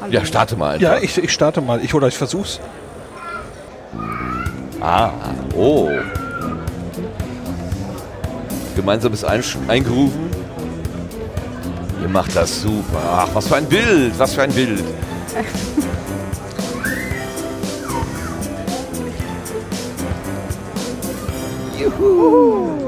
hallo. 0.00 0.12
Ja, 0.12 0.24
starte 0.24 0.56
mal 0.56 0.74
einfach. 0.74 0.82
Ja, 0.82 0.98
ich, 0.98 1.16
ich 1.18 1.32
starte 1.32 1.60
mal. 1.60 1.82
Ich 1.84 1.94
oder 1.94 2.08
ich 2.08 2.16
versuch's. 2.16 2.60
Ah, 4.80 5.10
oh. 5.56 5.88
Gemeinsames 8.74 9.22
Einsch 9.24 9.56
Eingerufen. 9.68 10.30
Ihr 12.00 12.08
macht 12.08 12.34
das 12.34 12.62
super. 12.62 13.00
Ach, 13.12 13.28
was 13.32 13.46
für 13.46 13.56
ein 13.56 13.66
Bild, 13.66 14.18
was 14.18 14.34
für 14.34 14.42
ein 14.42 14.52
Bild. 14.52 14.82
Juhu. 21.78 22.81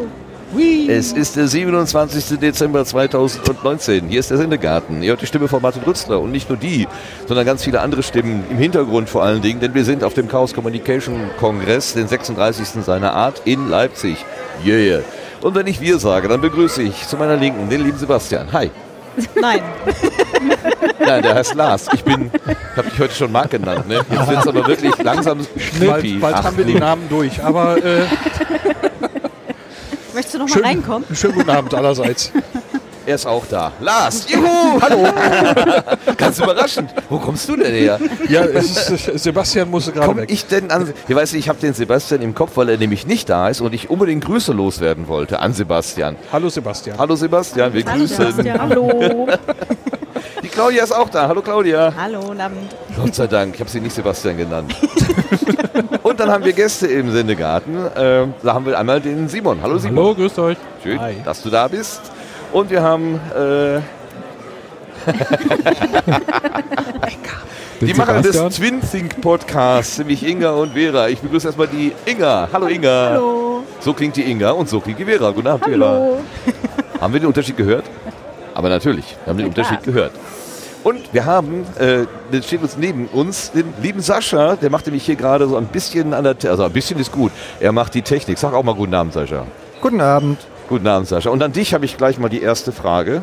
Es 0.88 1.12
ist 1.12 1.34
der 1.34 1.48
27. 1.48 2.38
Dezember 2.38 2.84
2019. 2.84 4.06
Hier 4.08 4.20
ist 4.20 4.30
der 4.30 4.36
Sendegarten. 4.36 5.02
Ihr 5.02 5.10
hört 5.10 5.22
die 5.22 5.26
Stimme 5.26 5.48
von 5.48 5.60
Martin 5.60 5.82
Rützler 5.82 6.20
und 6.20 6.30
nicht 6.30 6.48
nur 6.48 6.58
die, 6.58 6.86
sondern 7.26 7.44
ganz 7.44 7.64
viele 7.64 7.80
andere 7.80 8.04
Stimmen 8.04 8.44
im 8.50 8.58
Hintergrund 8.58 9.08
vor 9.08 9.24
allen 9.24 9.42
Dingen, 9.42 9.58
denn 9.58 9.74
wir 9.74 9.84
sind 9.84 10.04
auf 10.04 10.14
dem 10.14 10.28
Chaos 10.28 10.54
Communication 10.54 11.30
Kongress, 11.40 11.94
den 11.94 12.06
36. 12.06 12.84
seiner 12.84 13.14
Art 13.14 13.42
in 13.44 13.68
Leipzig. 13.68 14.24
Yeah. 14.64 15.00
Und 15.42 15.56
wenn 15.56 15.66
ich 15.66 15.80
wir 15.80 15.98
sage, 15.98 16.28
dann 16.28 16.40
begrüße 16.40 16.82
ich 16.82 17.08
zu 17.08 17.16
meiner 17.16 17.36
Linken 17.36 17.68
den 17.68 17.82
lieben 17.82 17.98
Sebastian. 17.98 18.52
Hi. 18.52 18.70
Nein. 19.40 19.60
Nein, 20.98 21.22
der 21.22 21.34
heißt 21.34 21.54
Lars. 21.54 21.88
Ich 21.92 22.04
bin, 22.04 22.30
ich 22.32 22.76
habe 22.76 22.90
dich 22.90 22.98
heute 22.98 23.14
schon 23.14 23.32
Marc 23.32 23.50
genannt. 23.50 23.88
Ne? 23.88 24.04
Jetzt 24.08 24.28
wird 24.28 24.38
es 24.38 24.46
aber 24.46 24.66
wirklich 24.66 24.96
langsam 25.02 25.38
creepy. 25.78 26.18
Bald, 26.18 26.20
bald 26.20 26.44
haben 26.44 26.56
wir 26.56 26.64
die 26.64 26.74
Namen 26.74 27.08
durch. 27.08 27.42
Aber 27.42 27.76
äh, 27.76 28.02
Möchtest 30.14 30.34
du 30.34 30.38
noch 30.38 30.48
mal 30.48 30.54
schön, 30.54 30.64
reinkommen? 30.64 31.04
schönen 31.14 31.34
guten 31.34 31.50
Abend 31.50 31.74
allerseits. 31.74 32.30
Er 33.06 33.16
ist 33.16 33.26
auch 33.26 33.44
da. 33.50 33.70
Lars, 33.80 34.26
juhu, 34.30 34.80
hallo. 34.80 35.06
Ganz 36.16 36.38
überraschend. 36.38 36.88
Wo 37.10 37.18
kommst 37.18 37.46
du 37.50 37.54
denn 37.56 37.74
her? 37.74 37.98
Ja, 38.30 38.44
es 38.44 38.88
ist, 38.88 39.22
Sebastian 39.22 39.68
musste 39.68 39.92
gerade 39.92 40.06
Komm 40.08 40.16
weg. 40.18 40.30
ich 40.30 40.46
denn 40.46 40.70
an? 40.70 40.90
Ich 41.06 41.14
weiß 41.14 41.32
nicht, 41.34 41.40
ich 41.44 41.48
habe 41.50 41.58
den 41.60 41.74
Sebastian 41.74 42.22
im 42.22 42.34
Kopf, 42.34 42.52
weil 42.56 42.70
er 42.70 42.78
nämlich 42.78 43.06
nicht 43.06 43.28
da 43.28 43.48
ist 43.50 43.60
und 43.60 43.74
ich 43.74 43.90
unbedingt 43.90 44.24
Grüße 44.24 44.52
loswerden 44.54 45.06
wollte 45.06 45.40
an 45.40 45.52
Sebastian. 45.52 46.16
Hallo 46.32 46.48
Sebastian. 46.48 46.96
Hallo 46.96 47.14
Sebastian, 47.14 47.74
wir 47.74 47.84
Hallo, 47.84 47.98
grüßen. 47.98 48.16
Sebastian. 48.16 48.58
Hallo. 48.58 49.28
Die 50.42 50.48
Claudia 50.48 50.84
ist 50.84 50.92
auch 50.92 51.10
da. 51.10 51.28
Hallo 51.28 51.42
Claudia. 51.42 51.92
Hallo, 51.94 52.20
guten 52.20 52.40
Abend. 52.40 52.74
Gott 52.96 53.14
sei 53.14 53.26
Dank, 53.26 53.54
ich 53.54 53.60
habe 53.60 53.68
sie 53.68 53.80
nicht 53.80 53.94
Sebastian 53.94 54.38
genannt. 54.38 54.74
und 56.02 56.20
dann 56.20 56.30
haben 56.30 56.44
wir 56.44 56.52
Gäste 56.52 56.86
im 56.86 57.10
Sendegarten. 57.12 57.76
Ähm, 57.96 58.34
da 58.42 58.54
haben 58.54 58.66
wir 58.66 58.78
einmal 58.78 59.00
den 59.00 59.28
Simon. 59.28 59.60
Hallo 59.62 59.78
Simon. 59.78 60.04
Hallo, 60.04 60.14
grüßt 60.14 60.38
euch. 60.38 60.56
Schön, 60.82 61.00
Hi. 61.00 61.16
dass 61.24 61.42
du 61.42 61.50
da 61.50 61.68
bist. 61.68 62.00
Und 62.52 62.70
wir 62.70 62.82
haben 62.82 63.20
äh, 63.34 63.80
die 67.80 67.94
Macher 67.94 68.22
des 68.22 68.56
Twin 68.56 68.80
Think 68.80 69.20
Podcasts, 69.20 69.98
nämlich 69.98 70.26
Inga 70.26 70.52
und 70.52 70.72
Vera. 70.72 71.08
Ich 71.08 71.20
begrüße 71.20 71.48
erstmal 71.48 71.68
die 71.68 71.92
Inga. 72.06 72.48
Hallo 72.52 72.66
Inga. 72.66 73.10
Hallo. 73.10 73.62
So 73.80 73.92
klingt 73.92 74.16
die 74.16 74.30
Inga 74.30 74.52
und 74.52 74.68
so 74.68 74.80
klingt 74.80 74.98
die 74.98 75.04
Vera. 75.04 75.30
Guten 75.30 75.48
Abend, 75.48 75.64
Vera. 75.64 75.90
Hallo. 75.90 76.20
Haben 77.00 77.12
wir 77.12 77.20
den 77.20 77.26
Unterschied 77.26 77.56
gehört? 77.56 77.84
Aber 78.54 78.68
natürlich, 78.68 79.04
wir 79.24 79.30
haben 79.30 79.38
den 79.38 79.48
Ja, 79.48 79.52
klar. 79.52 79.66
Unterschied 79.66 79.84
gehört. 79.84 80.12
Und 80.84 81.12
wir 81.14 81.24
haben, 81.24 81.66
äh, 81.78 82.04
das 82.30 82.46
steht 82.46 82.62
uns 82.62 82.76
neben 82.76 83.06
uns, 83.06 83.50
den 83.52 83.72
lieben 83.82 84.00
Sascha, 84.00 84.54
der 84.56 84.70
macht 84.70 84.86
nämlich 84.86 85.04
hier 85.06 85.16
gerade 85.16 85.48
so 85.48 85.56
ein 85.56 85.66
bisschen 85.66 86.12
an 86.14 86.24
der, 86.24 86.38
Te- 86.38 86.50
also 86.50 86.62
ein 86.62 86.72
bisschen 86.72 86.98
ist 87.00 87.10
gut, 87.10 87.32
er 87.58 87.72
macht 87.72 87.94
die 87.94 88.02
Technik. 88.02 88.38
Sag 88.38 88.52
auch 88.52 88.62
mal 88.62 88.74
guten 88.74 88.94
Abend, 88.94 89.14
Sascha. 89.14 89.46
Guten 89.80 90.00
Abend. 90.02 90.38
Guten 90.68 90.86
Abend, 90.86 91.08
Sascha. 91.08 91.30
Und 91.30 91.42
an 91.42 91.52
dich 91.52 91.72
habe 91.74 91.84
ich 91.86 91.96
gleich 91.96 92.18
mal 92.18 92.28
die 92.28 92.42
erste 92.42 92.70
Frage. 92.70 93.22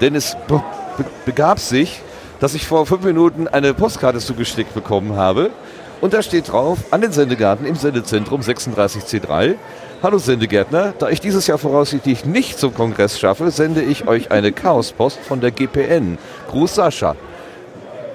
Denn 0.00 0.14
es 0.14 0.36
be 0.48 0.62
be 0.96 1.04
begab 1.26 1.58
sich, 1.60 2.00
dass 2.40 2.54
ich 2.54 2.66
vor 2.66 2.86
fünf 2.86 3.04
Minuten 3.04 3.46
eine 3.46 3.74
Postkarte 3.74 4.18
zugeschickt 4.18 4.74
bekommen 4.74 5.16
habe. 5.16 5.50
Und 6.00 6.12
da 6.14 6.22
steht 6.22 6.50
drauf, 6.52 6.78
an 6.90 7.00
den 7.00 7.12
Sendegarten 7.12 7.66
im 7.66 7.76
Sendezentrum 7.76 8.40
36C3. 8.40 9.54
Hallo 10.04 10.18
Sendegärtner, 10.18 10.92
da 10.98 11.08
ich 11.08 11.18
dieses 11.18 11.46
Jahr 11.46 11.56
voraussichtlich 11.56 12.26
nicht 12.26 12.58
zum 12.58 12.74
Kongress 12.74 13.18
schaffe, 13.18 13.50
sende 13.50 13.80
ich 13.80 14.06
euch 14.06 14.30
eine 14.30 14.52
Chaospost 14.52 15.18
von 15.18 15.40
der 15.40 15.50
GPN. 15.50 16.18
Gruß 16.50 16.74
Sascha. 16.74 17.16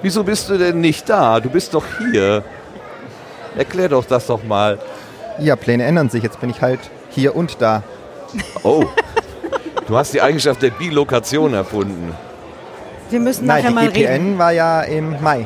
Wieso 0.00 0.22
bist 0.22 0.48
du 0.48 0.56
denn 0.56 0.80
nicht 0.80 1.08
da? 1.08 1.40
Du 1.40 1.50
bist 1.50 1.74
doch 1.74 1.82
hier. 1.98 2.44
Erklär 3.56 3.88
doch 3.88 4.04
das 4.04 4.28
doch 4.28 4.44
mal. 4.44 4.78
Ja, 5.40 5.56
Pläne 5.56 5.82
ändern 5.82 6.08
sich. 6.10 6.22
Jetzt 6.22 6.40
bin 6.40 6.50
ich 6.50 6.62
halt 6.62 6.78
hier 7.08 7.34
und 7.34 7.60
da. 7.60 7.82
Oh, 8.62 8.84
du 9.88 9.96
hast 9.96 10.14
die 10.14 10.22
Eigenschaft 10.22 10.62
der 10.62 10.70
Bilokation 10.70 11.54
erfunden. 11.54 12.14
Wir 13.10 13.18
müssen 13.18 13.46
Nein, 13.46 13.64
nachher 13.64 13.68
die 13.68 13.74
mal 13.74 13.88
GPN 13.88 14.12
reden. 14.12 14.38
war 14.38 14.52
ja 14.52 14.82
im 14.82 15.20
Mai. 15.20 15.44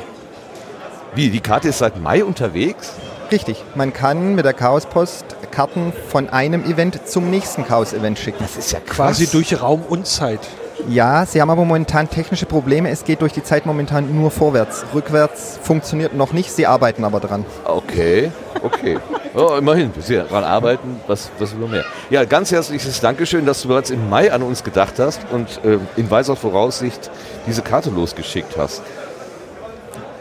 Wie, 1.14 1.30
die 1.30 1.40
Karte 1.40 1.68
ist 1.68 1.78
seit 1.78 1.98
Mai 1.98 2.22
unterwegs? 2.22 2.92
Richtig. 3.32 3.64
Man 3.74 3.94
kann 3.94 4.34
mit 4.34 4.44
der 4.44 4.52
Chaospost 4.52 5.24
Karten 5.54 5.92
von 6.08 6.28
einem 6.28 6.64
Event 6.64 7.06
zum 7.06 7.30
nächsten 7.30 7.64
Chaos-Event 7.64 8.18
schicken. 8.18 8.38
Das 8.40 8.56
ist 8.56 8.72
ja 8.72 8.80
Quasi 8.80 9.28
durch 9.28 9.60
Raum 9.62 9.82
und 9.88 10.06
Zeit. 10.06 10.40
Ja, 10.88 11.24
sie 11.24 11.40
haben 11.40 11.50
aber 11.50 11.64
momentan 11.64 12.10
technische 12.10 12.46
Probleme. 12.46 12.90
Es 12.90 13.04
geht 13.04 13.22
durch 13.22 13.32
die 13.32 13.42
Zeit 13.42 13.64
momentan 13.64 14.14
nur 14.14 14.30
vorwärts. 14.30 14.84
Rückwärts 14.92 15.58
funktioniert 15.62 16.14
noch 16.14 16.32
nicht. 16.32 16.50
Sie 16.50 16.66
arbeiten 16.66 17.04
aber 17.04 17.20
dran. 17.20 17.44
Okay, 17.64 18.30
okay. 18.62 18.98
Oh, 19.36 19.56
immerhin, 19.58 19.90
wir 20.06 20.22
daran 20.22 20.44
arbeiten, 20.44 21.00
was, 21.08 21.28
was 21.40 21.58
will 21.58 21.66
mehr. 21.66 21.84
Ja, 22.08 22.24
ganz 22.24 22.52
herzliches 22.52 23.00
Dankeschön, 23.00 23.44
dass 23.44 23.62
du 23.62 23.68
bereits 23.68 23.90
im 23.90 24.08
Mai 24.08 24.32
an 24.32 24.44
uns 24.44 24.62
gedacht 24.62 25.00
hast 25.00 25.22
und 25.32 25.60
ähm, 25.64 25.80
in 25.96 26.08
weiser 26.08 26.36
Voraussicht 26.36 27.10
diese 27.44 27.60
Karte 27.62 27.90
losgeschickt 27.90 28.56
hast. 28.56 28.82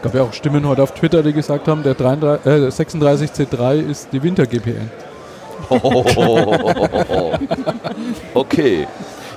gab 0.02 0.14
ja 0.16 0.22
auch 0.22 0.32
Stimmen 0.32 0.66
heute 0.66 0.82
auf 0.82 0.94
Twitter, 0.94 1.22
die 1.22 1.32
gesagt 1.32 1.68
haben, 1.68 1.84
der 1.84 1.94
33, 1.94 2.44
äh, 2.44 2.66
36C3 2.70 3.88
ist 3.88 4.08
die 4.10 4.20
Winter-GPN. 4.20 4.90
Okay, 8.34 8.86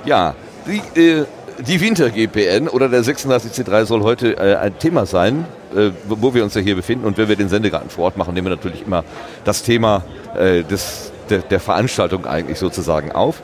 ja, 0.04 0.34
die, 0.66 1.00
äh, 1.00 1.24
die 1.66 1.80
Winter-GPN 1.80 2.68
oder 2.68 2.88
der 2.88 3.02
36C3 3.02 3.84
soll 3.84 4.02
heute 4.02 4.36
äh, 4.36 4.56
ein 4.56 4.78
Thema 4.78 5.06
sein, 5.06 5.44
äh, 5.74 5.90
wo 6.06 6.34
wir 6.34 6.44
uns 6.44 6.54
ja 6.54 6.60
hier 6.60 6.76
befinden. 6.76 7.04
Und 7.04 7.18
wenn 7.18 7.28
wir 7.28 7.36
den 7.36 7.48
Sendegarten 7.48 7.90
vor 7.90 8.04
Ort 8.04 8.16
machen, 8.16 8.34
nehmen 8.34 8.46
wir 8.46 8.56
natürlich 8.56 8.86
immer 8.86 9.04
das 9.44 9.62
Thema 9.62 10.04
äh, 10.36 10.62
des, 10.62 11.12
der, 11.30 11.38
der 11.38 11.60
Veranstaltung 11.60 12.26
eigentlich 12.26 12.58
sozusagen 12.58 13.12
auf. 13.12 13.42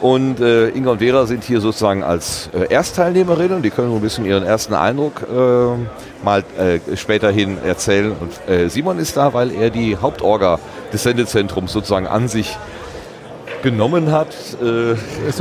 Und 0.00 0.40
äh, 0.40 0.68
Inga 0.68 0.92
und 0.92 0.98
Vera 0.98 1.26
sind 1.26 1.42
hier 1.42 1.60
sozusagen 1.60 2.04
als 2.04 2.50
äh, 2.54 2.72
Erstteilnehmerinnen. 2.72 3.62
Die 3.62 3.70
können 3.70 3.90
so 3.90 3.96
ein 3.96 4.00
bisschen 4.00 4.24
ihren 4.24 4.44
ersten 4.44 4.74
Eindruck 4.74 5.22
äh, 5.22 6.24
mal 6.24 6.44
äh, 6.56 6.96
später 6.96 7.30
hin 7.30 7.58
erzählen. 7.64 8.12
Und 8.12 8.48
äh, 8.48 8.68
Simon 8.68 8.98
ist 8.98 9.16
da, 9.16 9.34
weil 9.34 9.50
er 9.50 9.70
die 9.70 9.96
Hauptorga 9.96 10.60
des 10.92 11.02
Sendezentrums 11.02 11.72
sozusagen 11.72 12.06
an 12.06 12.28
sich 12.28 12.56
genommen 13.62 14.12
hat, 14.12 14.28
äh, 14.62 14.94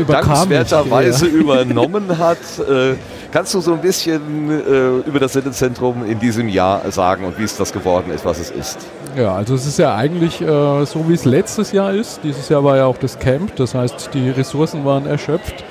dankenswerterweise 0.03 1.25
mich, 1.25 1.33
übernommen 1.41 2.17
hat. 2.17 2.39
Äh, 2.67 2.95
kannst 3.31 3.53
du 3.53 3.61
so 3.61 3.73
ein 3.73 3.81
bisschen 3.81 5.03
über 5.05 5.19
das 5.19 5.33
Sendezentrum 5.33 6.03
in 6.03 6.17
diesem 6.17 6.49
Jahr 6.49 6.89
sagen 6.91 7.25
und 7.25 7.37
wie 7.37 7.43
es 7.43 7.57
das 7.57 7.73
geworden 7.73 8.11
ist, 8.11 8.25
was 8.25 8.39
es 8.39 8.49
ist? 8.49 8.79
Ja, 9.15 9.35
also 9.35 9.55
es 9.55 9.65
ist 9.65 9.79
ja 9.79 9.95
eigentlich 9.95 10.41
äh, 10.41 10.85
so, 10.85 11.07
wie 11.07 11.13
es 11.13 11.25
letztes 11.25 11.71
Jahr 11.71 11.93
ist. 11.93 12.19
Dieses 12.23 12.49
Jahr 12.49 12.63
war 12.63 12.77
ja 12.77 12.85
auch 12.85 12.97
das 12.97 13.17
Camp, 13.17 13.55
das 13.55 13.73
heißt, 13.73 14.11
die 14.13 14.29
Ressourcen 14.29 14.85
waren 14.85 15.05
erschöpft. 15.05 15.63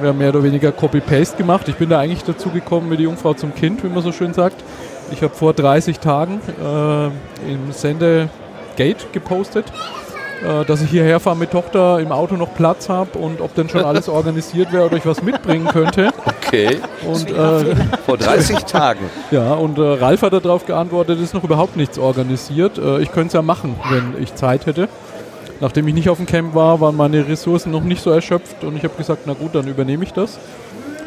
Wir 0.00 0.10
haben 0.10 0.18
mehr 0.18 0.28
oder 0.28 0.42
weniger 0.42 0.72
Copy-Paste 0.72 1.36
gemacht. 1.36 1.68
Ich 1.68 1.76
bin 1.76 1.88
da 1.88 1.98
eigentlich 1.98 2.24
dazu 2.24 2.50
gekommen 2.50 2.90
wie 2.90 2.96
die 2.98 3.04
Jungfrau 3.04 3.34
zum 3.34 3.54
Kind, 3.54 3.82
wie 3.82 3.88
man 3.88 4.02
so 4.02 4.12
schön 4.12 4.34
sagt. 4.34 4.62
Ich 5.10 5.22
habe 5.22 5.34
vor 5.34 5.54
30 5.54 6.00
Tagen 6.00 6.40
äh, 6.62 7.06
im 7.50 7.72
Sendegate 7.72 9.06
gepostet, 9.12 9.66
dass 10.66 10.82
ich 10.82 10.90
hierher 10.90 11.18
fahre 11.18 11.36
mit 11.36 11.50
Tochter, 11.50 11.98
im 12.00 12.12
Auto 12.12 12.36
noch 12.36 12.54
Platz 12.54 12.88
habe 12.88 13.18
und 13.18 13.40
ob 13.40 13.54
denn 13.54 13.68
schon 13.68 13.84
alles 13.84 14.08
organisiert 14.10 14.72
wäre 14.72 14.86
oder 14.86 14.96
ich 14.96 15.06
was 15.06 15.22
mitbringen 15.22 15.66
könnte. 15.66 16.10
Okay, 16.24 16.78
Und 17.06 17.30
äh, 17.30 17.74
vor 18.06 18.16
30 18.18 18.64
Tagen. 18.64 19.00
ja, 19.30 19.54
und 19.54 19.78
äh, 19.78 19.82
Ralf 19.82 20.22
hat 20.22 20.32
darauf 20.32 20.66
geantwortet, 20.66 21.18
es 21.18 21.24
ist 21.24 21.34
noch 21.34 21.44
überhaupt 21.44 21.76
nichts 21.76 21.98
organisiert. 21.98 22.78
Äh, 22.78 23.00
ich 23.00 23.10
könnte 23.12 23.28
es 23.28 23.32
ja 23.32 23.42
machen, 23.42 23.76
wenn 23.90 24.22
ich 24.22 24.34
Zeit 24.34 24.66
hätte. 24.66 24.88
Nachdem 25.60 25.88
ich 25.88 25.94
nicht 25.94 26.10
auf 26.10 26.18
dem 26.18 26.26
Camp 26.26 26.54
war, 26.54 26.80
waren 26.80 26.96
meine 26.96 27.26
Ressourcen 27.26 27.72
noch 27.72 27.82
nicht 27.82 28.02
so 28.02 28.10
erschöpft 28.10 28.62
und 28.62 28.76
ich 28.76 28.84
habe 28.84 28.94
gesagt, 28.96 29.22
na 29.26 29.32
gut, 29.32 29.54
dann 29.54 29.66
übernehme 29.66 30.04
ich 30.04 30.12
das. 30.12 30.38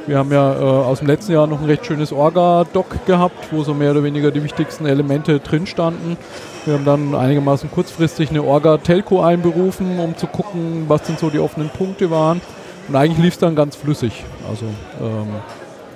Wir 0.07 0.17
haben 0.17 0.31
ja 0.31 0.53
äh, 0.53 0.63
aus 0.63 0.99
dem 0.99 1.07
letzten 1.07 1.33
Jahr 1.33 1.45
noch 1.45 1.59
ein 1.61 1.65
recht 1.67 1.85
schönes 1.85 2.11
Orga-Doc 2.11 3.05
gehabt, 3.05 3.49
wo 3.51 3.63
so 3.63 3.75
mehr 3.75 3.91
oder 3.91 4.03
weniger 4.03 4.31
die 4.31 4.43
wichtigsten 4.43 4.87
Elemente 4.87 5.39
drin 5.39 5.67
standen. 5.67 6.17
Wir 6.65 6.73
haben 6.75 6.85
dann 6.85 7.15
einigermaßen 7.15 7.71
kurzfristig 7.71 8.29
eine 8.29 8.43
Orga-Telco 8.43 9.21
einberufen, 9.21 9.99
um 9.99 10.15
zu 10.17 10.27
gucken, 10.27 10.85
was 10.87 11.03
denn 11.03 11.17
so 11.17 11.29
die 11.29 11.39
offenen 11.39 11.69
Punkte 11.69 12.11
waren. 12.11 12.41
Und 12.87 12.95
eigentlich 12.95 13.19
lief 13.23 13.33
es 13.33 13.39
dann 13.39 13.55
ganz 13.55 13.75
flüssig. 13.75 14.23
Also 14.49 14.65
ähm, 15.01 15.27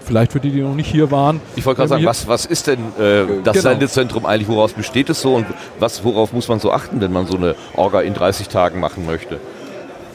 vielleicht 0.06 0.32
für 0.32 0.40
die, 0.40 0.52
die 0.52 0.62
noch 0.62 0.76
nicht 0.76 0.88
hier 0.90 1.12
waren. 1.12 1.42
Ich 1.56 1.66
wollte 1.66 1.78
gerade 1.78 1.90
sagen, 1.90 2.06
was, 2.06 2.28
was 2.28 2.46
ist 2.46 2.68
denn 2.68 2.80
äh, 3.00 3.42
das 3.44 3.54
Genau. 3.58 3.70
Sendezentrum 3.70 4.26
eigentlich? 4.26 4.48
Woraus 4.48 4.74
besteht 4.74 5.10
es 5.10 5.22
so 5.22 5.36
und 5.36 5.46
was, 5.80 6.04
worauf 6.04 6.34
muss 6.34 6.48
man 6.48 6.60
so 6.60 6.72
achten, 6.72 7.02
wenn 7.02 7.12
man 7.12 7.28
so 7.28 7.36
eine 7.38 7.56
Orga 7.76 8.02
in 8.02 8.14
30 8.14 8.48
Tagen 8.48 8.80
machen 8.80 9.06
möchte? 9.06 9.40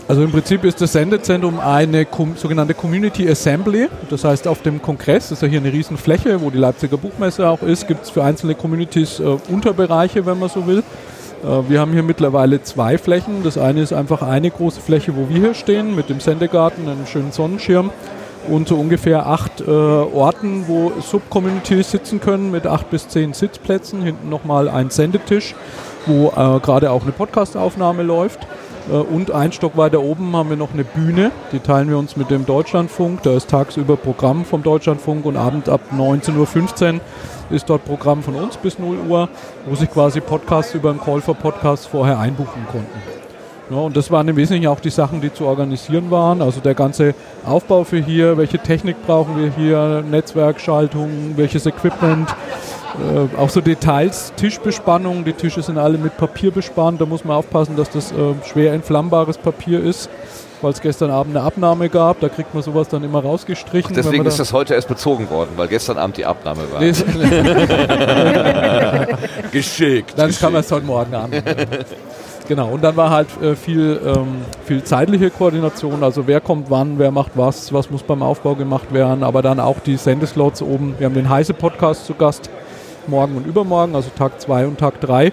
Also 0.08 0.22
im 0.22 0.32
Prinzip 0.32 0.64
ist 0.64 0.80
das 0.80 0.94
Sendezentrum 0.94 1.60
eine 1.60 2.06
sogenannte 2.36 2.72
Community 2.72 3.28
Assembly. 3.28 3.88
Das 4.08 4.24
heißt, 4.24 4.48
auf 4.48 4.62
dem 4.62 4.80
Kongress, 4.80 5.28
das 5.28 5.32
ist 5.32 5.42
ja 5.42 5.48
hier 5.48 5.60
eine 5.60 5.70
Riesenfläche, 5.70 6.40
wo 6.40 6.48
die 6.48 6.56
Leipziger 6.56 6.96
Buchmesse 6.96 7.46
auch 7.46 7.60
ist, 7.60 7.86
gibt 7.86 8.04
es 8.04 8.10
für 8.10 8.24
einzelne 8.24 8.54
Communities 8.54 9.20
äh, 9.20 9.36
Unterbereiche, 9.50 10.24
wenn 10.24 10.38
man 10.38 10.48
so 10.48 10.66
will. 10.66 10.78
Äh, 10.78 11.68
wir 11.68 11.80
haben 11.80 11.92
hier 11.92 12.02
mittlerweile 12.02 12.62
zwei 12.62 12.96
Flächen. 12.96 13.42
Das 13.44 13.58
eine 13.58 13.82
ist 13.82 13.92
einfach 13.92 14.22
eine 14.22 14.50
große 14.50 14.80
Fläche, 14.80 15.14
wo 15.14 15.28
wir 15.28 15.42
hier 15.42 15.54
stehen, 15.54 15.94
mit 15.94 16.08
dem 16.08 16.20
Sendegarten, 16.20 16.88
einem 16.88 17.06
schönen 17.06 17.30
Sonnenschirm 17.30 17.90
und 18.48 18.66
so 18.66 18.76
ungefähr 18.76 19.26
acht 19.26 19.60
äh, 19.60 19.70
Orten, 19.70 20.64
wo 20.68 20.90
Subcommunities 21.02 21.90
sitzen 21.90 22.18
können 22.22 22.50
mit 22.50 22.66
acht 22.66 22.88
bis 22.88 23.08
zehn 23.08 23.34
Sitzplätzen. 23.34 24.00
Hinten 24.00 24.30
nochmal 24.30 24.70
ein 24.70 24.88
Sendetisch, 24.88 25.54
wo 26.06 26.28
äh, 26.28 26.60
gerade 26.60 26.92
auch 26.92 27.02
eine 27.02 27.12
Podcastaufnahme 27.12 28.04
läuft. 28.04 28.46
Äh, 28.88 28.92
und 28.92 29.30
ein 29.30 29.52
Stock 29.52 29.76
weiter 29.76 30.00
oben 30.00 30.34
haben 30.36 30.50
wir 30.50 30.56
noch 30.56 30.72
eine 30.72 30.84
Bühne, 30.84 31.30
die 31.52 31.60
teilen 31.60 31.88
wir 31.88 31.98
uns 31.98 32.16
mit 32.16 32.30
dem 32.30 32.46
Deutschlandfunk. 32.46 33.22
Da 33.22 33.34
ist 33.34 33.50
tagsüber 33.50 33.96
Programm 33.96 34.44
vom 34.44 34.62
Deutschlandfunk 34.62 35.24
und 35.24 35.36
abend 35.36 35.68
ab 35.68 35.80
19.15 35.96 36.94
Uhr 36.94 37.00
ist 37.50 37.68
dort 37.70 37.84
Programm 37.84 38.22
von 38.22 38.34
uns 38.34 38.56
bis 38.56 38.78
0 38.78 38.98
Uhr, 39.08 39.28
wo 39.66 39.74
sich 39.74 39.90
quasi 39.90 40.20
Podcasts 40.20 40.74
über 40.74 40.90
einen 40.90 41.00
Call 41.00 41.20
for 41.20 41.34
Podcasts 41.34 41.86
vorher 41.86 42.18
einbuchen 42.18 42.66
konnten. 42.70 43.18
Ja, 43.70 43.76
und 43.76 43.96
das 43.96 44.10
waren 44.10 44.26
im 44.28 44.36
Wesentlichen 44.36 44.66
auch 44.66 44.80
die 44.80 44.90
Sachen, 44.90 45.20
die 45.20 45.32
zu 45.32 45.44
organisieren 45.44 46.10
waren. 46.10 46.40
Also 46.40 46.60
der 46.60 46.74
ganze 46.74 47.14
Aufbau 47.44 47.84
für 47.84 47.98
hier, 47.98 48.38
welche 48.38 48.58
Technik 48.58 48.96
brauchen 49.06 49.36
wir 49.36 49.50
hier, 49.50 50.02
Netzwerkschaltung, 50.10 51.34
welches 51.36 51.66
Equipment, 51.66 52.34
äh, 52.98 53.38
auch 53.38 53.50
so 53.50 53.60
Details, 53.60 54.32
Tischbespannung. 54.36 55.24
Die 55.24 55.32
Tische 55.32 55.62
sind 55.62 55.78
alle 55.78 55.98
mit 55.98 56.16
Papier 56.16 56.50
bespannt. 56.50 57.00
Da 57.00 57.06
muss 57.06 57.24
man 57.24 57.36
aufpassen, 57.36 57.76
dass 57.76 57.90
das 57.90 58.12
äh, 58.12 58.34
schwer 58.50 58.72
entflammbares 58.72 59.38
Papier 59.38 59.82
ist, 59.82 60.08
weil 60.60 60.72
es 60.72 60.80
gestern 60.80 61.10
Abend 61.10 61.36
eine 61.36 61.44
Abnahme 61.44 61.88
gab. 61.88 62.20
Da 62.20 62.28
kriegt 62.28 62.54
man 62.54 62.62
sowas 62.62 62.88
dann 62.88 63.04
immer 63.04 63.22
rausgestrichen. 63.22 63.90
Ach, 63.92 63.96
deswegen 63.96 64.18
man 64.18 64.26
ist 64.26 64.38
da 64.38 64.42
das 64.42 64.52
heute 64.52 64.74
erst 64.74 64.88
bezogen 64.88 65.30
worden, 65.30 65.50
weil 65.56 65.68
gestern 65.68 65.98
Abend 65.98 66.16
die 66.16 66.26
Abnahme 66.26 66.62
war. 66.72 66.80
Geschickt. 69.52 70.14
Dann 70.16 70.32
kann 70.32 70.52
man 70.52 70.60
es 70.60 70.72
heute 70.72 70.86
Morgen 70.86 71.14
an. 71.14 71.30
genau, 72.48 72.68
und 72.68 72.82
dann 72.82 72.96
war 72.96 73.10
halt 73.10 73.28
äh, 73.42 73.54
viel, 73.54 74.00
ähm, 74.04 74.42
viel 74.64 74.82
zeitliche 74.82 75.30
Koordination, 75.30 76.02
also 76.02 76.26
wer 76.26 76.40
kommt 76.40 76.70
wann, 76.70 76.98
wer 76.98 77.10
macht 77.10 77.32
was, 77.34 77.72
was 77.72 77.90
muss 77.90 78.02
beim 78.02 78.22
Aufbau 78.22 78.54
gemacht 78.54 78.92
werden, 78.92 79.22
aber 79.22 79.42
dann 79.42 79.60
auch 79.60 79.78
die 79.80 79.96
Sendeslots 79.96 80.62
oben. 80.62 80.94
Wir 80.98 81.06
haben 81.06 81.14
den 81.14 81.28
Heise 81.28 81.54
Podcast 81.54 82.06
zu 82.06 82.14
Gast, 82.14 82.50
morgen 83.08 83.36
und 83.36 83.46
übermorgen, 83.46 83.94
also 83.94 84.10
Tag 84.16 84.40
2 84.40 84.66
und 84.66 84.78
Tag 84.78 85.00
3. 85.00 85.32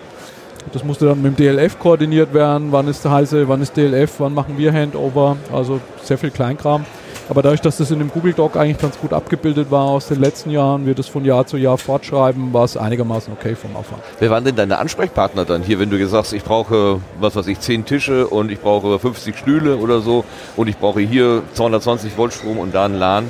Das 0.73 0.83
musste 0.83 1.05
dann 1.05 1.21
mit 1.21 1.37
dem 1.37 1.57
DLF 1.57 1.77
koordiniert 1.77 2.33
werden, 2.33 2.71
wann 2.71 2.87
ist 2.87 3.05
Heise, 3.05 3.47
wann 3.47 3.61
ist 3.61 3.77
DLF, 3.77 4.19
wann 4.19 4.33
machen 4.33 4.57
wir 4.57 4.73
Handover, 4.73 5.37
also 5.53 5.79
sehr 6.01 6.17
viel 6.17 6.31
Kleinkram. 6.31 6.85
Aber 7.27 7.41
dadurch, 7.41 7.61
dass 7.61 7.77
das 7.77 7.89
in 7.89 7.99
dem 7.99 8.09
Google 8.09 8.33
Doc 8.33 8.55
eigentlich 8.55 8.77
ganz 8.77 8.99
gut 8.99 9.11
abgebildet 9.11 9.71
war 9.71 9.85
aus 9.85 10.07
den 10.07 10.19
letzten 10.19 10.51
Jahren, 10.51 10.85
wir 10.85 10.93
das 10.93 11.07
von 11.07 11.25
Jahr 11.25 11.47
zu 11.47 11.57
Jahr 11.57 11.77
fortschreiben, 11.77 12.53
war 12.53 12.65
es 12.65 12.77
einigermaßen 12.77 13.33
okay 13.33 13.55
vom 13.55 13.75
Aufwand. 13.75 14.03
Wer 14.19 14.29
waren 14.29 14.43
denn 14.43 14.55
deine 14.55 14.77
Ansprechpartner 14.77 15.43
dann 15.43 15.63
hier, 15.63 15.79
wenn 15.79 15.89
du 15.89 15.97
gesagt 15.97 16.25
hast, 16.25 16.33
ich 16.33 16.43
brauche, 16.43 16.99
was 17.19 17.35
weiß 17.35 17.47
ich, 17.47 17.59
10 17.59 17.85
Tische 17.85 18.27
und 18.27 18.51
ich 18.51 18.59
brauche 18.59 18.99
50 18.99 19.35
Stühle 19.37 19.77
oder 19.77 20.01
so 20.01 20.23
und 20.55 20.67
ich 20.67 20.77
brauche 20.77 20.99
hier 20.99 21.41
220 21.53 22.15
Volt 22.15 22.33
Strom 22.33 22.59
und 22.59 22.75
da 22.75 22.85
ein 22.85 22.93
LAN. 22.93 23.25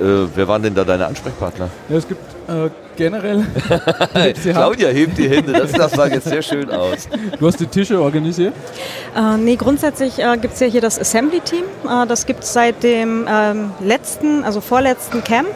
Äh, 0.00 0.28
wer 0.34 0.46
waren 0.46 0.62
denn 0.62 0.76
da 0.76 0.84
deine 0.84 1.06
Ansprechpartner? 1.06 1.70
Ja, 1.88 1.96
es 1.96 2.06
gibt 2.06 2.20
äh, 2.48 2.70
generell. 3.00 3.46
Claudia 4.42 4.88
hebt 4.88 5.16
die 5.16 5.28
Hände, 5.28 5.52
das, 5.52 5.72
das 5.72 5.92
sah 5.92 6.06
jetzt 6.06 6.28
sehr 6.28 6.42
schön 6.42 6.70
aus. 6.70 7.08
du 7.38 7.46
hast 7.46 7.58
die 7.58 7.66
Tische 7.66 7.98
organisiert? 7.98 8.52
Äh, 9.16 9.38
nee, 9.38 9.56
grundsätzlich 9.56 10.18
äh, 10.18 10.36
gibt 10.36 10.54
es 10.54 10.60
ja 10.60 10.66
hier 10.66 10.82
das 10.82 10.98
Assembly-Team. 10.98 11.64
Äh, 11.88 12.06
das 12.06 12.26
gibt 12.26 12.44
es 12.44 12.52
seit 12.52 12.82
dem 12.82 13.26
ähm, 13.26 13.70
letzten, 13.80 14.44
also 14.44 14.60
vorletzten 14.60 15.24
Camp. 15.24 15.48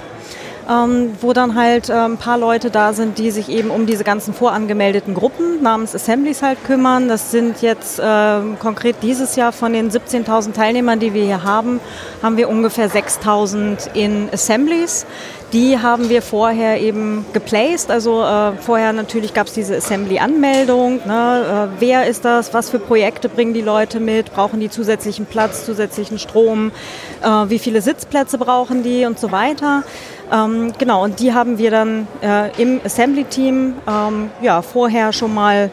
Ähm, 0.67 1.11
wo 1.21 1.35
dann 1.35 1.57
halt 1.57 1.91
äh, 1.91 1.93
ein 1.93 2.17
paar 2.17 2.39
Leute 2.39 2.71
da 2.71 2.95
sind, 2.95 3.19
die 3.19 3.31
sich 3.31 3.51
eben 3.51 3.69
um 3.69 3.85
diese 3.85 4.03
ganzen 4.03 4.33
vorangemeldeten 4.33 5.13
Gruppen 5.13 5.63
namens 5.63 5.95
Assemblies 5.95 6.41
halt 6.41 6.65
kümmern. 6.65 7.07
Das 7.07 7.31
sind 7.31 7.61
jetzt 7.61 7.99
äh, 7.99 8.39
konkret 8.61 8.97
dieses 9.03 9.37
Jahr 9.37 9.53
von 9.53 9.75
den 9.75 9.91
17.000 9.91 10.55
Teilnehmern, 10.55 11.01
die 11.01 11.13
wir 11.13 11.23
hier 11.23 11.43
haben, 11.43 11.81
haben 12.23 12.39
wir 12.39 12.49
ungefähr 12.49 12.89
6.000 12.89 13.93
in 13.93 14.31
Assemblies. 14.33 15.05
Die 15.55 15.79
haben 15.79 16.09
wir 16.09 16.21
vorher 16.21 16.81
eben 16.81 17.25
geplaced. 17.33 17.89
Also 17.89 18.25
äh, 18.25 18.57
vorher 18.61 18.93
natürlich 18.93 19.35
gab 19.35 19.47
es 19.47 19.53
diese 19.53 19.77
Assembly-Anmeldung. 19.77 21.01
Ne? 21.07 21.71
Äh, 21.71 21.81
wer 21.81 22.09
ist 22.09 22.25
das? 22.25 22.53
Was 22.53 22.71
für 22.71 22.81
Projekte 22.81 23.29
bringen 23.29 23.55
die 23.55 23.61
Leute 23.61 24.01
mit? 24.01 24.35
Brauchen 24.35 24.59
die 24.59 24.69
zusätzlichen 24.69 25.27
Platz, 25.27 25.65
zusätzlichen 25.65 26.19
Strom? 26.19 26.73
Äh, 27.23 27.29
wie 27.29 27.61
viele 27.61 27.83
Sitzplätze 27.83 28.37
brauchen 28.37 28.83
die 28.83 29.05
und 29.05 29.21
so 29.21 29.31
weiter? 29.31 29.85
Ähm, 30.33 30.73
genau, 30.77 31.05
und 31.05 31.21
die 31.21 31.33
haben 31.35 31.57
wir 31.57 31.71
dann 31.71 32.09
äh, 32.21 32.51
im 32.61 32.81
Assembly-Team 32.85 33.75
ähm, 33.87 34.31
ja, 34.43 34.61
vorher 34.61 35.13
schon 35.13 35.33
mal 35.33 35.71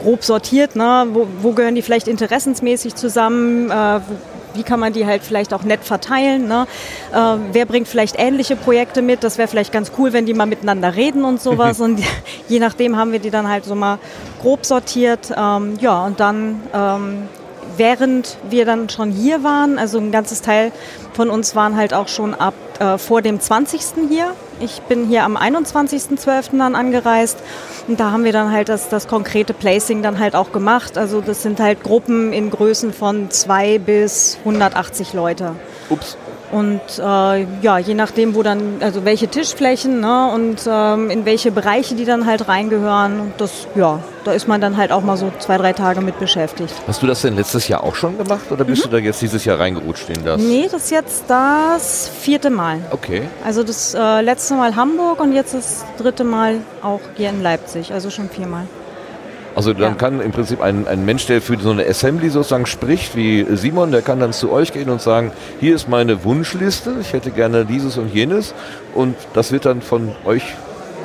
grob 0.00 0.22
sortiert. 0.22 0.76
Ne? 0.76 1.08
Wo, 1.12 1.26
wo 1.40 1.50
gehören 1.50 1.74
die 1.74 1.82
vielleicht 1.82 2.06
interessensmäßig 2.06 2.94
zusammen? 2.94 3.68
Äh, 3.68 3.72
wo, 3.74 4.16
wie 4.54 4.62
kann 4.62 4.80
man 4.80 4.92
die 4.92 5.06
halt 5.06 5.22
vielleicht 5.22 5.52
auch 5.52 5.62
nett 5.62 5.84
verteilen? 5.84 6.48
Ne? 6.48 6.66
Äh, 7.12 7.36
wer 7.52 7.66
bringt 7.66 7.88
vielleicht 7.88 8.18
ähnliche 8.18 8.56
Projekte 8.56 9.02
mit? 9.02 9.24
Das 9.24 9.38
wäre 9.38 9.48
vielleicht 9.48 9.72
ganz 9.72 9.92
cool, 9.98 10.12
wenn 10.12 10.26
die 10.26 10.34
mal 10.34 10.46
miteinander 10.46 10.94
reden 10.94 11.24
und 11.24 11.40
sowas. 11.40 11.80
und 11.82 12.00
je 12.48 12.58
nachdem 12.58 12.96
haben 12.96 13.12
wir 13.12 13.18
die 13.18 13.30
dann 13.30 13.48
halt 13.48 13.64
so 13.64 13.74
mal 13.74 13.98
grob 14.40 14.64
sortiert. 14.64 15.32
Ähm, 15.36 15.74
ja, 15.80 16.04
und 16.04 16.20
dann 16.20 16.62
ähm, 16.72 17.28
während 17.76 18.36
wir 18.48 18.64
dann 18.64 18.88
schon 18.88 19.10
hier 19.10 19.42
waren, 19.42 19.78
also 19.78 19.98
ein 19.98 20.12
ganzes 20.12 20.42
Teil 20.42 20.72
von 21.12 21.30
uns 21.30 21.54
waren 21.54 21.76
halt 21.76 21.94
auch 21.94 22.08
schon 22.08 22.34
ab 22.34 22.54
äh, 22.78 22.98
vor 22.98 23.22
dem 23.22 23.40
20. 23.40 24.08
hier. 24.08 24.34
Ich 24.60 24.80
bin 24.82 25.06
hier 25.06 25.24
am 25.24 25.36
21.12. 25.36 26.58
dann 26.58 26.74
angereist 26.74 27.38
und 27.88 27.98
da 27.98 28.10
haben 28.10 28.24
wir 28.24 28.32
dann 28.32 28.52
halt 28.52 28.68
das, 28.68 28.88
das 28.88 29.08
konkrete 29.08 29.52
Placing 29.52 30.02
dann 30.02 30.18
halt 30.18 30.34
auch 30.34 30.52
gemacht. 30.52 30.96
Also 30.96 31.20
das 31.20 31.42
sind 31.42 31.60
halt 31.60 31.82
Gruppen 31.82 32.32
in 32.32 32.50
Größen 32.50 32.92
von 32.92 33.30
2 33.30 33.78
bis 33.78 34.38
180 34.40 35.12
Leute. 35.12 35.56
Ups. 35.90 36.16
Und 36.50 36.80
äh, 36.98 37.46
ja, 37.62 37.78
je 37.78 37.94
nachdem, 37.94 38.34
wo 38.34 38.42
dann, 38.42 38.76
also 38.80 39.04
welche 39.04 39.28
Tischflächen 39.28 40.00
ne, 40.00 40.30
und 40.32 40.60
ähm, 40.68 41.10
in 41.10 41.24
welche 41.24 41.50
Bereiche 41.50 41.94
die 41.94 42.04
dann 42.04 42.26
halt 42.26 42.48
reingehören. 42.48 43.32
Das, 43.38 43.66
ja, 43.74 44.00
da 44.24 44.32
ist 44.32 44.46
man 44.46 44.60
dann 44.60 44.76
halt 44.76 44.92
auch 44.92 45.02
mal 45.02 45.16
so 45.16 45.32
zwei, 45.38 45.58
drei 45.58 45.72
Tage 45.72 46.00
mit 46.00 46.18
beschäftigt. 46.18 46.74
Hast 46.86 47.02
du 47.02 47.06
das 47.06 47.22
denn 47.22 47.36
letztes 47.36 47.68
Jahr 47.68 47.82
auch 47.82 47.94
schon 47.94 48.16
gemacht 48.18 48.50
oder 48.50 48.64
bist 48.64 48.84
du 48.84 48.88
da 48.88 48.98
jetzt 48.98 49.20
dieses 49.20 49.44
Jahr 49.44 49.58
reingerutscht 49.58 50.08
in 50.10 50.24
das? 50.24 50.40
Nee, 50.40 50.68
das 50.70 50.84
ist 50.84 50.90
jetzt 50.90 51.24
das 51.28 52.08
vierte 52.08 52.50
Mal. 52.50 52.78
Okay. 52.90 53.22
Also 53.44 53.62
das 53.62 53.94
äh, 53.94 54.20
letzte 54.20 54.54
Mal 54.54 54.76
Hamburg 54.76 55.20
und 55.20 55.32
jetzt 55.32 55.54
das 55.54 55.84
dritte 55.98 56.24
Mal 56.24 56.60
auch 56.82 57.00
hier 57.16 57.30
in 57.30 57.42
Leipzig. 57.42 57.92
Also 57.92 58.10
schon 58.10 58.28
viermal. 58.28 58.66
Also 59.54 59.72
dann 59.72 59.82
Ja. 59.82 59.94
kann 59.94 60.20
im 60.20 60.32
Prinzip 60.32 60.60
ein, 60.60 60.86
ein 60.88 61.04
Mensch, 61.04 61.26
der 61.26 61.40
für 61.40 61.56
so 61.58 61.70
eine 61.70 61.86
Assembly 61.86 62.28
sozusagen 62.30 62.66
spricht, 62.66 63.16
wie 63.16 63.46
Simon, 63.52 63.92
der 63.92 64.02
kann 64.02 64.20
dann 64.20 64.32
zu 64.32 64.50
euch 64.50 64.72
gehen 64.72 64.90
und 64.90 65.00
sagen, 65.00 65.30
hier 65.60 65.74
ist 65.76 65.88
meine 65.88 66.24
Wunschliste, 66.24 66.94
ich 67.00 67.12
hätte 67.12 67.30
gerne 67.30 67.64
dieses 67.64 67.96
und 67.96 68.12
jenes 68.12 68.54
und 68.94 69.14
das 69.32 69.52
wird 69.52 69.64
dann 69.64 69.80
von 69.80 70.12
euch 70.24 70.42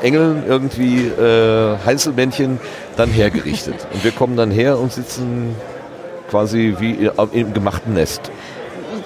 Engeln 0.01 0.43
irgendwie 0.47 1.07
äh, 1.07 1.77
Heinzelmännchen 1.85 2.59
dann 2.95 3.09
hergerichtet. 3.09 3.75
und 3.93 4.03
wir 4.03 4.11
kommen 4.11 4.37
dann 4.37 4.49
her 4.49 4.79
und 4.79 4.93
sitzen 4.93 5.55
quasi 6.29 6.75
wie 6.79 7.09
im 7.33 7.53
gemachten 7.53 7.93
Nest. 7.93 8.31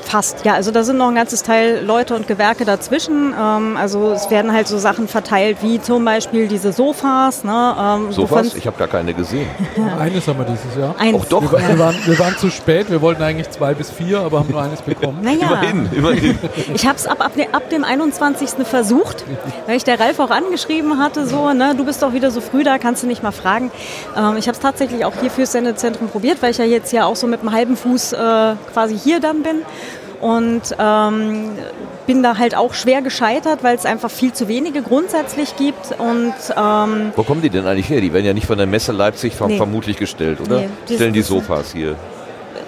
Fast, 0.04 0.46
ja. 0.46 0.54
Also 0.54 0.72
da 0.72 0.84
sind 0.84 0.98
noch 0.98 1.08
ein 1.10 1.16
ganzes 1.16 1.44
Teil 1.44 1.84
Leute 1.84 2.16
und 2.16 2.28
Gewerke 2.28 2.66
dazwischen. 2.66 3.34
Ähm, 3.40 3.78
also 3.78 4.12
es 4.12 4.30
werden 4.30 4.54
halt 4.54 4.68
so 4.68 4.78
Sachen 4.78 5.08
verteilt, 5.08 5.58
wie 5.62 5.82
zum 5.82 6.06
Beispiel 6.06 6.48
diese 6.48 6.72
Sofas. 6.72 7.44
Ne, 7.44 7.76
ähm, 7.80 8.12
So 8.12 8.24
wovon- 8.24 8.32
was? 8.46 8.56
Ich 8.56 8.68
habe 8.68 8.78
gar 8.78 8.88
keine 8.88 9.14
gesehen. 9.14 9.48
Eines 10.00 10.28
haben 10.28 10.40
wir 10.40 10.46
dieses 10.46 10.76
Jahr. 10.78 10.96
Eins, 11.00 11.18
Auch 11.18 11.26
doch. 11.26 11.52
Wir, 11.52 11.68
wir, 11.68 11.80
waren, 11.80 11.96
wir 12.06 12.20
waren 12.20 12.38
zu 12.38 12.50
spät, 12.50 12.90
wir 12.92 13.02
wollten 13.02 13.24
eigentlich 13.24 13.50
zwei 13.50 13.74
bis 13.74 13.90
vier, 13.90 14.20
aber 14.20 14.40
haben 14.40 14.52
nur 14.52 14.62
eines 14.62 14.82
bekommen. 14.82 15.20
Naja, 15.22 15.48
Immerhin, 15.48 15.90
immerhin. 15.94 16.40
ich 16.74 16.86
habe 16.86 16.98
es 16.98 17.08
ab, 17.08 17.22
ab, 17.24 17.32
ab 17.52 17.70
dem 17.70 17.84
21. 17.84 18.50
versucht, 18.68 19.24
weil 19.68 19.78
ich 19.78 19.84
der 19.84 20.00
Ralf 20.00 20.20
auch 20.20 20.30
angeschrieben 20.32 21.00
hatte, 21.00 21.26
so, 21.26 21.52
ne, 21.54 21.74
du 21.76 21.86
bist 21.86 22.02
doch 22.04 22.14
wieder 22.14 22.30
so 22.32 22.42
früh 22.42 22.64
da, 22.64 22.78
kannst 22.78 23.04
du 23.04 23.08
nicht 23.08 23.24
mal 23.24 23.32
fragen. 23.32 23.72
Ähm, 24.16 24.38
ich 24.38 24.48
habe 24.48 24.56
es 24.56 24.60
tatsächlich 24.60 25.06
auch 25.06 25.14
hier 25.20 25.32
fürs 25.32 25.52
Sendezentrum 25.54 26.10
probiert, 26.10 26.42
weil 26.42 26.52
ich 26.52 26.58
ja 26.58 26.66
jetzt 26.66 26.92
ja 26.92 27.06
auch 27.06 27.16
so 27.16 27.28
mit 27.28 27.40
einem 27.42 27.52
halben 27.52 27.78
Fuß 27.78 28.14
äh, 28.14 28.18
quasi 28.74 28.98
hier 28.98 29.20
dann 29.20 29.44
bin. 29.44 29.62
Und 30.24 30.62
ähm, 30.80 31.50
bin 32.08 32.24
da 32.24 32.38
halt 32.38 32.56
auch 32.56 32.74
schwer 32.74 33.02
gescheitert, 33.02 33.62
weil 33.62 33.76
es 33.76 33.86
einfach 33.86 34.10
viel 34.10 34.32
zu 34.32 34.48
wenige 34.48 34.82
grundsätzlich 34.82 35.58
gibt. 35.58 35.92
Und 36.00 36.34
ähm, 36.58 37.12
Wo 37.16 37.24
kommen 37.24 37.42
die 37.42 37.50
denn 37.50 37.68
eigentlich 37.68 37.90
her? 37.90 38.00
Die 38.00 38.14
werden 38.14 38.26
ja 38.26 38.34
nicht 38.34 38.48
von 38.48 38.58
der 38.58 38.68
Messe 38.68 38.94
Leipzig 38.94 39.36
ver 39.36 39.48
Nee. 39.48 39.58
vermutlich 39.58 39.98
gestellt, 39.98 40.40
oder? 40.40 40.60
Nee, 40.62 40.70
die- 40.88 40.96
Stellen 40.96 41.12
die 41.14 41.22
Sofas 41.24 41.74
hier. 41.74 41.96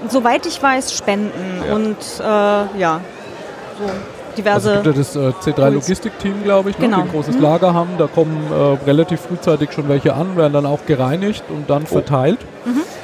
soweit 0.10 0.46
ich 0.46 0.62
weiß, 0.62 0.94
Spenden 0.94 1.64
Ja. 1.68 1.74
und 1.76 1.98
äh, 2.20 2.80
ja, 2.80 3.00
so 3.80 3.90
diverse. 4.38 4.72
Also 4.72 4.84
gibt 4.84 4.96
ja 4.98 5.02
das 5.02 5.16
äh, 5.16 5.52
C3 5.52 5.70
Logistikteam, 5.70 6.44
glaube 6.44 6.70
ich, 6.72 6.78
ne, 6.78 6.86
Genau. 6.88 6.98
die 6.98 7.04
ein 7.04 7.12
großes 7.12 7.36
Mhm. 7.38 7.42
Lager 7.42 7.74
haben. 7.74 7.92
Da 7.98 8.08
kommen 8.08 8.38
äh, 8.52 8.86
relativ 8.86 9.22
frühzeitig 9.22 9.72
schon 9.72 9.88
welche 9.90 10.14
an, 10.14 10.36
werden 10.36 10.52
dann 10.54 10.66
auch 10.66 10.86
gereinigt 10.86 11.44
und 11.50 11.70
dann 11.70 11.86
verteilt. 11.88 12.40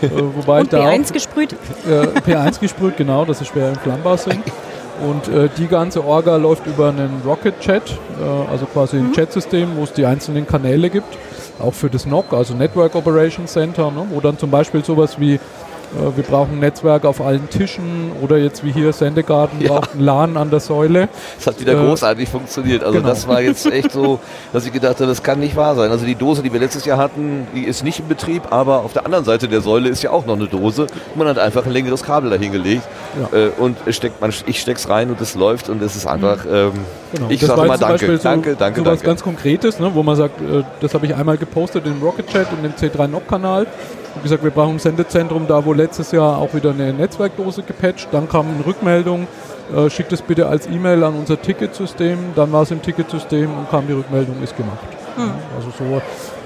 Äh, 0.02 0.10
wobei 0.36 0.62
Und 0.62 0.74
da 0.74 0.80
auch- 0.80 0.92
B1 0.92 1.12
gesprüht. 1.14 1.54
äh, 1.88 2.08
P1 2.22 2.60
gesprüht, 2.60 2.98
genau, 2.98 3.26
dass 3.26 3.40
sie 3.40 3.46
schwer 3.46 3.70
entflammbar 3.70 4.18
sind. 4.18 4.40
Und 5.08 5.34
äh, 5.34 5.50
die 5.58 5.68
ganze 5.68 6.06
Orga 6.06 6.36
läuft 6.36 6.68
über 6.68 6.90
einen 6.90 7.22
Rocket 7.26 7.60
Chat, 7.60 7.82
äh, 7.90 8.52
also 8.52 8.66
quasi 8.68 8.98
ein 8.98 9.12
Chatsystem, 9.14 9.70
wo 9.76 9.84
es 9.84 9.94
die 9.94 10.06
einzelnen 10.06 10.46
Kanäle 10.46 10.90
gibt. 10.92 11.18
Auch 11.60 11.74
für 11.74 11.90
das 11.90 12.06
NOC, 12.06 12.34
also 12.34 12.54
Network 12.54 12.94
Operations 12.96 13.52
Center, 13.52 13.90
ne, 13.92 14.06
wo 14.12 14.20
dann 14.20 14.38
zum 14.38 14.50
Beispiel 14.52 14.84
sowas 14.84 15.20
wie 15.20 15.40
wir 16.16 16.24
brauchen 16.24 16.54
ein 16.54 16.60
Netzwerk 16.60 17.06
auf 17.06 17.20
allen 17.22 17.50
Tischen 17.50 18.12
oder 18.22 18.38
jetzt 18.38 18.64
wie 18.64 18.72
hier 18.72 18.94
Sendegarten 18.94 19.60
Ja. 19.62 19.70
braucht 19.74 19.96
ein 19.96 20.00
LAN 20.02 20.38
an 20.38 20.50
der 20.50 20.60
Säule. 20.62 21.10
Das 21.38 21.48
hat 21.48 21.60
wieder 21.60 21.74
Äh, 21.74 21.86
großartig 21.86 22.30
funktioniert. 22.30 22.84
Also 22.84 22.98
genau. 23.00 23.10
das 23.10 23.28
war 23.28 23.42
jetzt 23.42 23.66
echt 23.66 23.92
so, 23.92 24.20
dass 24.54 24.66
ich 24.66 24.72
gedacht 24.72 24.96
habe, 24.96 25.08
das 25.08 25.22
kann 25.22 25.40
nicht 25.40 25.56
wahr 25.56 25.76
sein. 25.76 25.92
Also 25.92 26.06
die 26.06 26.16
Dose, 26.16 26.42
die 26.44 26.54
wir 26.54 26.60
letztes 26.60 26.86
Jahr 26.86 26.98
hatten, 26.98 27.48
die 27.56 27.64
ist 27.66 27.84
nicht 27.84 28.00
in 28.00 28.08
Betrieb, 28.08 28.44
aber 28.52 28.80
auf 28.86 28.94
der 28.94 29.06
anderen 29.06 29.26
Seite 29.26 29.48
der 29.48 29.62
Säule 29.62 29.90
ist 29.90 30.02
ja 30.02 30.12
auch 30.12 30.26
noch 30.26 30.36
eine 30.36 30.48
Dose. 30.48 30.88
Man 31.16 31.28
hat 31.28 31.38
einfach 31.38 31.66
ein 31.66 31.72
längeres 31.72 32.04
Kabel 32.04 32.30
dahin 32.30 32.52
gelegt 32.52 32.84
Ja. 33.32 33.38
äh, 33.38 33.50
und 33.58 33.78
es 33.86 33.96
steckt, 33.98 34.22
man, 34.22 34.32
ich 34.46 34.62
steck's 34.62 34.88
rein 34.90 35.10
und 35.10 35.20
es 35.20 35.36
läuft 35.36 35.68
und 35.70 35.82
es 35.82 35.96
ist 35.96 36.08
einfach, 36.08 36.46
ähm, 36.50 36.72
Genau. 37.14 37.26
ich 37.30 37.42
sage 37.42 37.68
mal 37.68 37.78
danke, 37.78 38.18
so, 38.18 38.24
danke, 38.24 38.56
danke, 38.56 38.80
so 38.80 38.86
was 38.86 38.92
danke. 39.00 39.06
ganz 39.06 39.22
Konkretes, 39.24 39.80
ne, 39.80 39.92
wo 39.94 40.04
man 40.04 40.16
sagt, 40.16 40.40
äh, 40.40 40.64
das 40.80 40.94
habe 40.94 41.06
ich 41.06 41.14
einmal 41.16 41.38
gepostet 41.38 41.86
im 41.86 42.02
Rocket 42.02 42.28
Chat 42.28 42.48
in 42.54 42.64
dem 42.64 42.72
C3 42.74 43.08
NOC-Kanal. 43.08 43.68
Und 44.16 44.24
gesagt, 44.24 44.44
wir 44.44 44.52
brauchen 44.52 44.76
ein 44.76 44.80
Sendezentrum, 44.80 45.48
da 45.48 45.64
wo 45.66 45.74
letztes 45.74 46.12
Jahr 46.12 46.38
auch 46.38 46.54
wieder 46.54 46.72
eine 46.72 46.92
Netzwerkdose 46.94 47.64
gepatcht. 47.64 48.10
Dann 48.12 48.28
kam 48.28 48.48
eine 48.54 48.66
Rückmeldung, 48.66 49.28
äh, 49.76 49.90
schickt 49.90 50.12
es 50.12 50.22
bitte 50.22 50.48
als 50.48 50.68
E-Mail 50.68 51.04
an 51.04 51.16
unser 51.16 51.42
Ticketsystem. 51.42 52.18
Dann 52.36 52.52
war 52.52 52.64
es 52.64 52.72
im 52.72 52.82
Ticketsystem 52.82 53.50
und 53.50 53.70
kam 53.70 53.88
die 53.88 53.94
Rückmeldung, 53.94 54.36
ist 54.44 54.56
gemacht. 54.58 54.80
Ja, 55.18 55.34
also 55.56 55.70
so 55.78 56.02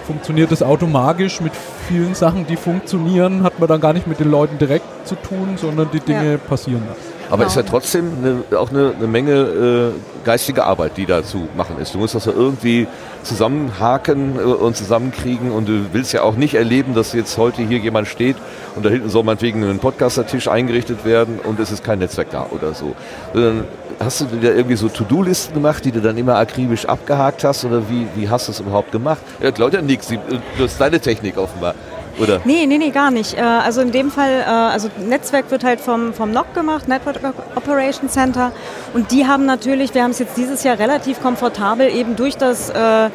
funktioniert 0.05 0.51
es 0.51 0.61
automatisch 0.61 1.41
mit 1.41 1.53
vielen 1.87 2.13
Sachen, 2.13 2.45
die 2.45 2.55
funktionieren, 2.57 3.41
hat 3.41 3.59
man 3.59 3.67
dann 3.67 3.81
gar 3.81 3.93
nicht 3.93 4.05
mit 4.05 4.19
den 4.19 4.29
Leuten 4.29 4.57
direkt 4.59 4.85
zu 5.07 5.15
tun, 5.15 5.55
sondern 5.57 5.89
die 5.91 5.99
Dinge 5.99 6.33
Ja. 6.33 6.37
passieren. 6.37 6.83
Aber 7.27 7.37
Genau. 7.37 7.47
ist 7.47 7.55
ja 7.55 7.63
trotzdem 7.63 8.11
eine, 8.23 8.59
auch 8.59 8.69
eine, 8.69 8.93
eine 8.95 9.07
Menge 9.07 9.31
äh, 9.31 9.91
geistige 10.23 10.63
Arbeit, 10.63 10.91
die 10.97 11.07
da 11.07 11.23
zu 11.23 11.47
machen 11.57 11.77
ist. 11.81 11.95
Du 11.95 11.97
musst 11.97 12.13
das 12.13 12.25
ja 12.25 12.31
irgendwie 12.35 12.85
zusammenhaken 13.25 14.37
äh, 14.37 14.41
und 14.41 14.77
zusammenkriegen 14.77 15.51
und 15.51 15.67
du 15.67 15.93
willst 15.93 16.13
ja 16.13 16.21
auch 16.21 16.35
nicht 16.35 16.55
erleben, 16.55 16.93
dass 16.93 17.13
jetzt 17.13 17.37
heute 17.37 17.61
hier 17.61 17.79
jemand 17.79 18.07
steht 18.07 18.37
und 18.75 18.85
da 18.85 18.89
hinten 18.89 19.09
soll 19.09 19.23
meinetwegen 19.23 19.63
ein 19.63 19.79
Podcaster-Tisch 19.79 20.47
eingerichtet 20.47 21.05
werden 21.05 21.39
und 21.39 21.59
es 21.59 21.71
ist 21.71 21.83
kein 21.83 21.99
Netzwerk 21.99 22.29
da 22.31 22.47
oder 22.51 22.73
so. 22.73 22.95
Sondern 23.33 23.65
hast 23.99 24.21
du 24.21 24.25
dir 24.25 24.55
irgendwie 24.55 24.75
so 24.75 24.89
To-Do-Listen 24.89 25.53
gemacht, 25.53 25.83
die 25.85 25.91
du 25.91 26.01
dann 26.01 26.17
immer 26.17 26.35
akribisch 26.35 26.85
abgehakt 26.85 27.43
hast 27.43 27.65
oder 27.65 27.89
wie, 27.89 28.07
wie 28.15 28.29
hast 28.29 28.47
du 28.47 28.51
es 28.51 28.59
überhaupt 28.59 28.91
gemacht? 28.91 29.19
Ja, 29.41 29.51
glaubt 29.51 29.73
ja 29.73 29.81
nichts, 29.81 30.13
das 30.57 30.71
ist 30.71 30.81
deine 30.81 30.99
Technik 30.99 31.37
offenbar. 31.37 31.75
Oder? 32.19 32.41
Nee, 32.45 32.65
nee, 32.65 32.77
nee, 32.77 32.91
gar 32.91 33.11
nicht. 33.11 33.33
Äh, 33.37 33.41
Also 33.41 33.81
in 33.81 33.91
dem 33.91 34.11
Fall, 34.11 34.31
äh, 34.41 34.49
also 34.49 34.89
Netzwerk 34.97 35.51
wird 35.51 35.63
halt 35.63 35.81
vom, 35.81 36.13
vom 36.13 36.31
NOC 36.31 36.53
gemacht, 36.53 36.87
Network 36.87 37.17
Operation 37.55 38.09
Center. 38.09 38.51
Und 38.93 39.11
die 39.11 39.27
haben 39.27 39.45
natürlich, 39.45 39.93
wir 39.93 40.03
haben 40.03 40.11
es 40.11 40.19
jetzt 40.19 40.37
dieses 40.37 40.63
Jahr 40.63 40.79
relativ 40.79 41.21
komfortabel 41.21 41.87
eben 41.89 42.15
durch 42.15 42.37
das 42.37 42.69
äh, 42.69 43.09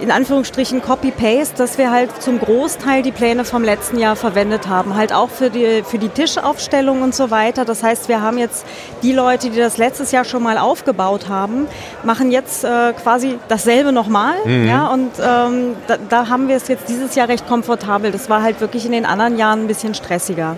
in 0.00 0.10
Anführungsstrichen 0.10 0.82
Copy-Paste, 0.82 1.56
dass 1.56 1.78
wir 1.78 1.90
halt 1.90 2.22
zum 2.22 2.38
Großteil 2.38 3.02
die 3.02 3.12
Pläne 3.12 3.44
vom 3.44 3.62
letzten 3.62 3.98
Jahr 3.98 4.16
verwendet 4.16 4.68
haben. 4.68 4.94
Halt 4.94 5.12
auch 5.12 5.30
für 5.30 5.50
die, 5.50 5.82
für 5.84 5.98
die 5.98 6.08
Tischaufstellung 6.08 7.02
und 7.02 7.14
so 7.14 7.30
weiter. 7.30 7.64
Das 7.64 7.82
heißt, 7.82 8.08
wir 8.08 8.20
haben 8.20 8.38
jetzt 8.38 8.66
die 9.02 9.12
Leute, 9.12 9.50
die 9.50 9.58
das 9.58 9.76
letztes 9.76 10.12
Jahr 10.12 10.24
schon 10.24 10.42
mal 10.42 10.58
aufgebaut 10.58 11.28
haben, 11.28 11.66
machen 12.02 12.30
jetzt 12.30 12.64
äh, 12.64 12.92
quasi 12.94 13.38
dasselbe 13.48 13.92
nochmal. 13.92 14.36
Ja, 14.66 14.88
und 14.88 15.10
ähm, 15.20 15.76
da, 15.86 15.96
da 16.08 16.28
haben 16.28 16.48
wir 16.48 16.56
es 16.56 16.68
jetzt 16.68 16.88
dieses 16.88 17.14
Jahr 17.14 17.28
recht 17.28 17.46
komfortabel. 17.46 18.10
Das 18.10 18.30
war 18.30 18.42
halt 18.42 18.60
wirklich 18.60 18.86
in 18.86 18.92
den 18.92 19.04
anderen 19.06 19.38
Jahren 19.38 19.64
ein 19.64 19.66
bisschen 19.66 19.94
stressiger. 19.94 20.56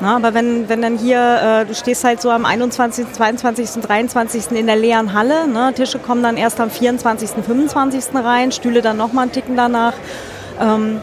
Na, 0.00 0.16
aber 0.16 0.34
wenn, 0.34 0.68
wenn 0.68 0.80
dann 0.82 0.96
hier, 0.96 1.62
äh, 1.62 1.66
du 1.66 1.74
stehst 1.74 2.04
halt 2.04 2.20
so 2.20 2.30
am 2.30 2.44
21., 2.44 3.12
22., 3.12 3.82
23. 3.82 4.52
in 4.52 4.66
der 4.66 4.76
leeren 4.76 5.12
Halle, 5.12 5.46
ne? 5.46 5.72
Tische 5.74 5.98
kommen 5.98 6.22
dann 6.22 6.36
erst 6.36 6.60
am 6.60 6.70
24., 6.70 7.30
25. 7.44 8.14
rein, 8.14 8.52
Stühle 8.52 8.82
dann 8.82 8.96
nochmal 8.96 9.24
einen 9.24 9.32
Ticken 9.32 9.56
danach. 9.56 9.94
Ähm, 10.60 11.00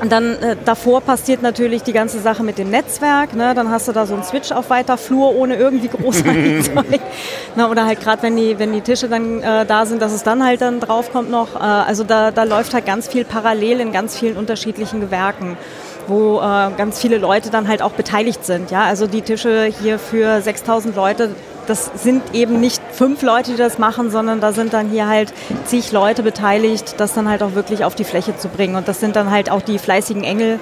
und 0.00 0.10
dann 0.10 0.34
äh, 0.42 0.56
davor 0.64 1.00
passiert 1.00 1.42
natürlich 1.42 1.82
die 1.82 1.92
ganze 1.92 2.18
Sache 2.20 2.42
mit 2.42 2.58
dem 2.58 2.68
Netzwerk. 2.70 3.34
Ne? 3.34 3.54
Dann 3.54 3.70
hast 3.70 3.88
du 3.88 3.92
da 3.92 4.06
so 4.06 4.14
einen 4.14 4.24
Switch 4.24 4.52
auf 4.52 4.68
weiter 4.68 4.98
Flur 4.98 5.34
ohne 5.34 5.56
irgendwie 5.56 5.88
großartig 5.88 6.64
Zeug. 6.74 7.00
Na, 7.56 7.70
oder 7.70 7.86
halt 7.86 8.00
gerade 8.00 8.22
wenn 8.22 8.36
die, 8.36 8.58
wenn 8.58 8.72
die 8.72 8.80
Tische 8.80 9.08
dann 9.08 9.40
äh, 9.40 9.64
da 9.64 9.86
sind, 9.86 10.02
dass 10.02 10.12
es 10.12 10.22
dann 10.22 10.44
halt 10.44 10.60
dann 10.60 10.80
draufkommt 10.80 11.30
noch. 11.30 11.54
Äh, 11.56 11.58
also 11.60 12.04
da, 12.04 12.32
da 12.32 12.42
läuft 12.42 12.74
halt 12.74 12.86
ganz 12.86 13.08
viel 13.08 13.24
parallel 13.24 13.80
in 13.80 13.92
ganz 13.92 14.18
vielen 14.18 14.36
unterschiedlichen 14.36 15.00
Gewerken 15.00 15.56
wo 16.08 16.38
äh, 16.38 16.70
ganz 16.76 17.00
viele 17.00 17.18
Leute 17.18 17.50
dann 17.50 17.68
halt 17.68 17.82
auch 17.82 17.92
beteiligt 17.92 18.44
sind. 18.44 18.70
Ja? 18.70 18.84
Also 18.84 19.06
die 19.06 19.22
Tische 19.22 19.64
hier 19.64 19.98
für 19.98 20.40
6000 20.40 20.96
Leute, 20.96 21.30
das 21.66 21.90
sind 21.96 22.22
eben 22.34 22.60
nicht 22.60 22.82
fünf 22.92 23.22
Leute, 23.22 23.52
die 23.52 23.56
das 23.56 23.78
machen, 23.78 24.10
sondern 24.10 24.40
da 24.40 24.52
sind 24.52 24.72
dann 24.72 24.90
hier 24.90 25.08
halt 25.08 25.32
zig 25.64 25.92
Leute 25.92 26.22
beteiligt, 26.22 26.94
das 26.98 27.14
dann 27.14 27.28
halt 27.28 27.42
auch 27.42 27.54
wirklich 27.54 27.84
auf 27.84 27.94
die 27.94 28.04
Fläche 28.04 28.36
zu 28.36 28.48
bringen. 28.48 28.76
Und 28.76 28.88
das 28.88 29.00
sind 29.00 29.16
dann 29.16 29.30
halt 29.30 29.50
auch 29.50 29.62
die 29.62 29.78
fleißigen 29.78 30.24
Engel, 30.24 30.58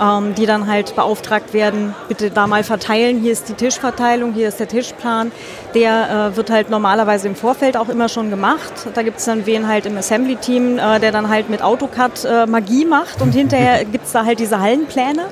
ähm, 0.00 0.34
die 0.34 0.46
dann 0.46 0.66
halt 0.66 0.96
beauftragt 0.96 1.52
werden, 1.52 1.94
bitte 2.08 2.30
da 2.30 2.46
mal 2.46 2.64
verteilen. 2.64 3.20
Hier 3.20 3.32
ist 3.32 3.48
die 3.48 3.54
Tischverteilung, 3.54 4.32
hier 4.32 4.48
ist 4.48 4.58
der 4.58 4.68
Tischplan. 4.68 5.30
Der 5.74 6.30
äh, 6.32 6.36
wird 6.36 6.50
halt 6.50 6.70
normalerweise 6.70 7.28
im 7.28 7.36
Vorfeld 7.36 7.76
auch 7.76 7.88
immer 7.88 8.08
schon 8.08 8.30
gemacht. 8.30 8.72
Da 8.94 9.02
gibt 9.02 9.18
es 9.18 9.26
dann 9.26 9.46
wen 9.46 9.68
halt 9.68 9.86
im 9.86 9.96
Assembly-Team, 9.96 10.78
äh, 10.78 11.00
der 11.00 11.12
dann 11.12 11.28
halt 11.28 11.50
mit 11.50 11.62
AutoCAD 11.62 12.24
äh, 12.24 12.46
Magie 12.46 12.84
macht 12.84 13.20
und 13.20 13.32
hinterher 13.34 13.84
gibt 13.84 14.06
es 14.06 14.12
da 14.12 14.24
halt 14.24 14.40
diese 14.40 14.60
Hallenpläne. 14.60 15.26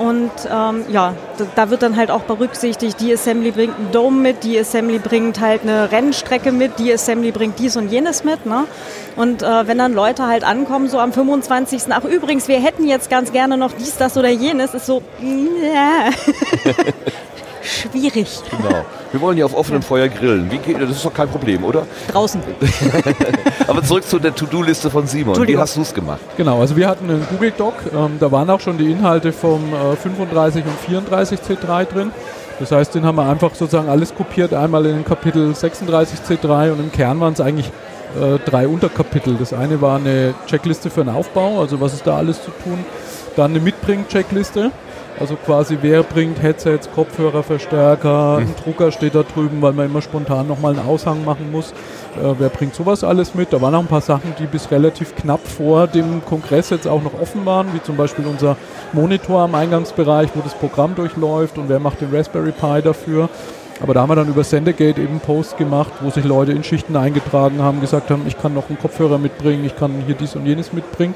Und 0.00 0.30
ähm, 0.50 0.84
ja, 0.90 1.12
da, 1.56 1.68
wird 1.68 1.82
dann 1.82 1.94
halt 1.94 2.10
auch 2.10 2.22
berücksichtigt, 2.22 2.98
die 3.00 3.12
Assembly 3.12 3.50
bringt 3.50 3.76
einen 3.76 3.92
Dome 3.92 4.18
mit, 4.18 4.44
die 4.44 4.58
Assembly 4.58 4.98
bringt 4.98 5.40
halt 5.40 5.60
eine 5.60 5.92
Rennstrecke 5.92 6.52
mit, 6.52 6.78
die 6.78 6.90
Assembly 6.90 7.32
bringt 7.32 7.58
dies 7.58 7.76
und 7.76 7.92
jenes 7.92 8.24
mit. 8.24 8.46
Ne? 8.46 8.64
Und 9.16 9.42
äh, 9.42 9.66
wenn 9.66 9.76
dann 9.76 9.92
Leute 9.92 10.26
halt 10.26 10.42
ankommen, 10.42 10.88
so 10.88 10.98
am 10.98 11.12
25. 11.12 11.82
Ach 11.90 12.04
übrigens, 12.04 12.48
wir 12.48 12.58
hätten 12.62 12.88
jetzt 12.88 13.10
ganz 13.10 13.30
gerne 13.30 13.58
noch 13.58 13.72
dies, 13.72 13.98
das 13.98 14.16
oder 14.16 14.30
jenes, 14.30 14.72
ist 14.72 14.86
so, 14.86 15.02
ja. 15.20 16.08
schwierig. 17.70 18.40
Genau. 18.50 18.84
Wir 19.12 19.20
wollen 19.20 19.38
ja 19.38 19.44
auf 19.44 19.54
offenem 19.54 19.82
Feuer 19.82 20.08
grillen. 20.08 20.50
Wie 20.50 20.58
geht, 20.58 20.80
das 20.80 20.90
ist 20.90 21.04
doch 21.04 21.14
kein 21.14 21.28
Problem, 21.28 21.64
oder? 21.64 21.86
Draußen. 22.08 22.40
Aber 23.66 23.82
zurück 23.82 24.04
zu 24.06 24.18
der 24.18 24.34
To-Do-Liste 24.34 24.90
von 24.90 25.06
Simon. 25.06 25.46
Wie 25.46 25.56
hast 25.56 25.76
du 25.76 25.82
es 25.82 25.94
gemacht? 25.94 26.20
Genau, 26.36 26.60
also 26.60 26.76
wir 26.76 26.88
hatten 26.88 27.08
einen 27.08 27.26
Google 27.30 27.52
Doc, 27.56 27.74
ähm, 27.92 28.16
da 28.20 28.30
waren 28.30 28.48
auch 28.50 28.60
schon 28.60 28.78
die 28.78 28.90
Inhalte 28.90 29.32
vom 29.32 29.72
äh, 29.72 29.96
35 29.96 30.64
und 30.64 30.78
34 30.86 31.40
C3 31.40 31.84
drin. 31.84 32.12
Das 32.60 32.72
heißt, 32.72 32.94
den 32.94 33.04
haben 33.04 33.16
wir 33.16 33.26
einfach 33.26 33.54
sozusagen 33.54 33.88
alles 33.88 34.14
kopiert, 34.14 34.52
einmal 34.52 34.84
in 34.84 34.96
den 34.96 35.04
Kapitel 35.04 35.54
36 35.54 36.20
C3 36.20 36.72
und 36.72 36.80
im 36.80 36.92
Kern 36.92 37.18
waren 37.18 37.32
es 37.32 37.40
eigentlich 37.40 37.70
äh, 38.20 38.38
drei 38.44 38.68
Unterkapitel. 38.68 39.36
Das 39.36 39.52
eine 39.52 39.80
war 39.80 39.96
eine 39.96 40.34
Checkliste 40.46 40.90
für 40.90 41.04
den 41.04 41.14
Aufbau, 41.14 41.60
also 41.60 41.80
was 41.80 41.94
ist 41.94 42.06
da 42.06 42.16
alles 42.16 42.42
zu 42.44 42.50
tun. 42.62 42.84
Dann 43.36 43.52
eine 43.52 43.60
Mitbring-Checkliste, 43.60 44.72
also 45.18 45.36
quasi 45.36 45.78
wer 45.80 46.02
bringt 46.02 46.42
Headsets, 46.42 46.90
Kopfhörer, 46.94 47.42
Verstärker, 47.42 48.38
ein 48.38 48.54
Drucker 48.62 48.92
steht 48.92 49.14
da 49.14 49.22
drüben, 49.22 49.60
weil 49.60 49.72
man 49.72 49.86
immer 49.86 50.02
spontan 50.02 50.46
nochmal 50.46 50.78
einen 50.78 50.86
Aushang 50.86 51.24
machen 51.24 51.50
muss. 51.50 51.72
Äh, 52.16 52.34
wer 52.38 52.48
bringt 52.48 52.74
sowas 52.74 53.04
alles 53.04 53.34
mit? 53.34 53.52
Da 53.52 53.60
waren 53.60 53.74
auch 53.74 53.80
ein 53.80 53.86
paar 53.86 54.00
Sachen, 54.00 54.34
die 54.38 54.46
bis 54.46 54.70
relativ 54.70 55.14
knapp 55.16 55.46
vor 55.46 55.86
dem 55.86 56.24
Kongress 56.24 56.70
jetzt 56.70 56.86
auch 56.86 57.02
noch 57.02 57.20
offen 57.20 57.44
waren, 57.44 57.68
wie 57.74 57.82
zum 57.82 57.96
Beispiel 57.96 58.26
unser 58.26 58.56
Monitor 58.92 59.42
am 59.42 59.54
Eingangsbereich, 59.54 60.30
wo 60.34 60.40
das 60.40 60.54
Programm 60.54 60.94
durchläuft 60.94 61.58
und 61.58 61.68
wer 61.68 61.80
macht 61.80 62.00
den 62.00 62.14
Raspberry 62.14 62.52
Pi 62.52 62.82
dafür. 62.82 63.28
Aber 63.82 63.94
da 63.94 64.02
haben 64.02 64.10
wir 64.10 64.16
dann 64.16 64.28
über 64.28 64.44
Sendegate 64.44 65.00
eben 65.00 65.12
einen 65.12 65.20
Post 65.20 65.56
gemacht, 65.56 65.92
wo 66.00 66.10
sich 66.10 66.24
Leute 66.24 66.52
in 66.52 66.62
Schichten 66.62 66.96
eingetragen 66.96 67.62
haben, 67.62 67.80
gesagt 67.80 68.10
haben, 68.10 68.24
ich 68.26 68.38
kann 68.38 68.52
noch 68.52 68.68
einen 68.68 68.78
Kopfhörer 68.78 69.18
mitbringen, 69.18 69.64
ich 69.64 69.76
kann 69.76 70.02
hier 70.06 70.14
dies 70.14 70.36
und 70.36 70.44
jenes 70.44 70.72
mitbringen. 70.72 71.14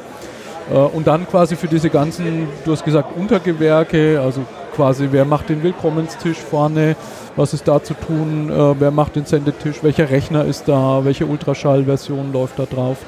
Äh, 0.73 0.77
Und 0.77 1.07
dann 1.07 1.27
quasi 1.29 1.57
für 1.57 1.69
diese 1.69 1.91
ganzen, 1.91 2.49
du 2.65 2.73
hast 2.73 2.85
gesagt, 2.85 3.17
Untergewerke, 3.17 4.21
also 4.21 4.41
quasi 4.75 5.09
wer 5.11 5.25
macht 5.25 5.49
den 5.49 5.63
Willkommenstisch 5.63 6.39
vorne, 6.39 6.97
was 7.37 7.55
ist 7.55 7.67
da 7.69 7.83
zu 7.83 7.95
tun, 7.95 8.51
äh, 8.51 8.81
wer 8.81 8.91
macht 8.91 9.17
den 9.17 9.25
Sendetisch, 9.25 9.83
welcher 9.83 10.11
Rechner 10.11 10.45
ist 10.45 10.69
da, 10.69 11.05
welche 11.05 11.27
Ultraschallversion 11.27 12.33
läuft 12.33 12.59
da 12.59 12.65
drauf, 12.65 12.99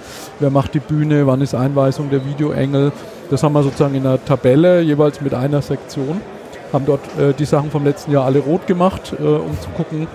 wer 0.40 0.50
macht 0.50 0.74
die 0.74 0.80
Bühne, 0.80 1.26
wann 1.26 1.40
ist 1.40 1.54
Einweisung 1.54 2.10
der 2.10 2.24
Videoengel. 2.24 2.92
Das 3.30 3.42
haben 3.42 3.54
wir 3.54 3.62
sozusagen 3.62 3.94
in 3.94 4.06
einer 4.06 4.24
Tabelle, 4.24 4.80
jeweils 4.80 5.20
mit 5.20 5.34
einer 5.34 5.62
Sektion. 5.62 6.20
Haben 6.72 6.86
dort 6.86 7.00
äh, 7.18 7.32
die 7.32 7.44
Sachen 7.44 7.70
vom 7.70 7.84
letzten 7.84 8.12
Jahr 8.12 8.24
alle 8.24 8.40
rot 8.40 8.66
gemacht, 8.66 9.14
um 9.18 9.56
zu 9.60 9.70
gucken, 9.76 10.06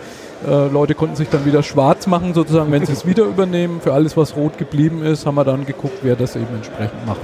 äh, 0.48 0.68
Leute 0.68 0.96
konnten 0.96 1.16
sich 1.16 1.30
dann 1.30 1.46
wieder 1.46 1.64
schwarz 1.64 2.08
machen, 2.08 2.34
sozusagen, 2.34 2.72
wenn 2.72 2.86
sie 2.86 2.94
es 2.94 3.06
wieder 3.06 3.24
übernehmen. 3.24 3.82
Für 3.82 3.94
alles, 3.94 4.18
was 4.18 4.36
rot 4.36 4.58
geblieben 4.58 5.04
ist, 5.04 5.26
haben 5.26 5.36
wir 5.36 5.44
dann 5.44 5.66
geguckt, 5.66 6.00
wer 6.02 6.16
das 6.16 6.36
eben 6.36 6.54
entsprechend 6.56 7.06
macht. 7.06 7.22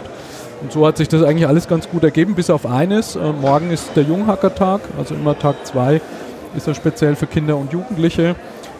Und 0.61 0.71
so 0.71 0.87
hat 0.87 0.97
sich 0.97 1.07
das 1.07 1.23
eigentlich 1.23 1.47
alles 1.47 1.67
ganz 1.67 1.89
gut 1.89 2.03
ergeben, 2.03 2.35
bis 2.35 2.49
auf 2.49 2.65
eines. 2.65 3.15
Äh, 3.15 3.31
morgen 3.33 3.71
ist 3.71 3.95
der 3.95 4.03
Junghackertag, 4.03 4.81
also 4.97 5.15
immer 5.15 5.37
Tag 5.37 5.65
2 5.65 6.01
ist 6.55 6.67
er 6.67 6.73
speziell 6.73 7.15
für 7.15 7.27
Kinder 7.27 7.57
und 7.57 7.71
Jugendliche. 7.73 8.35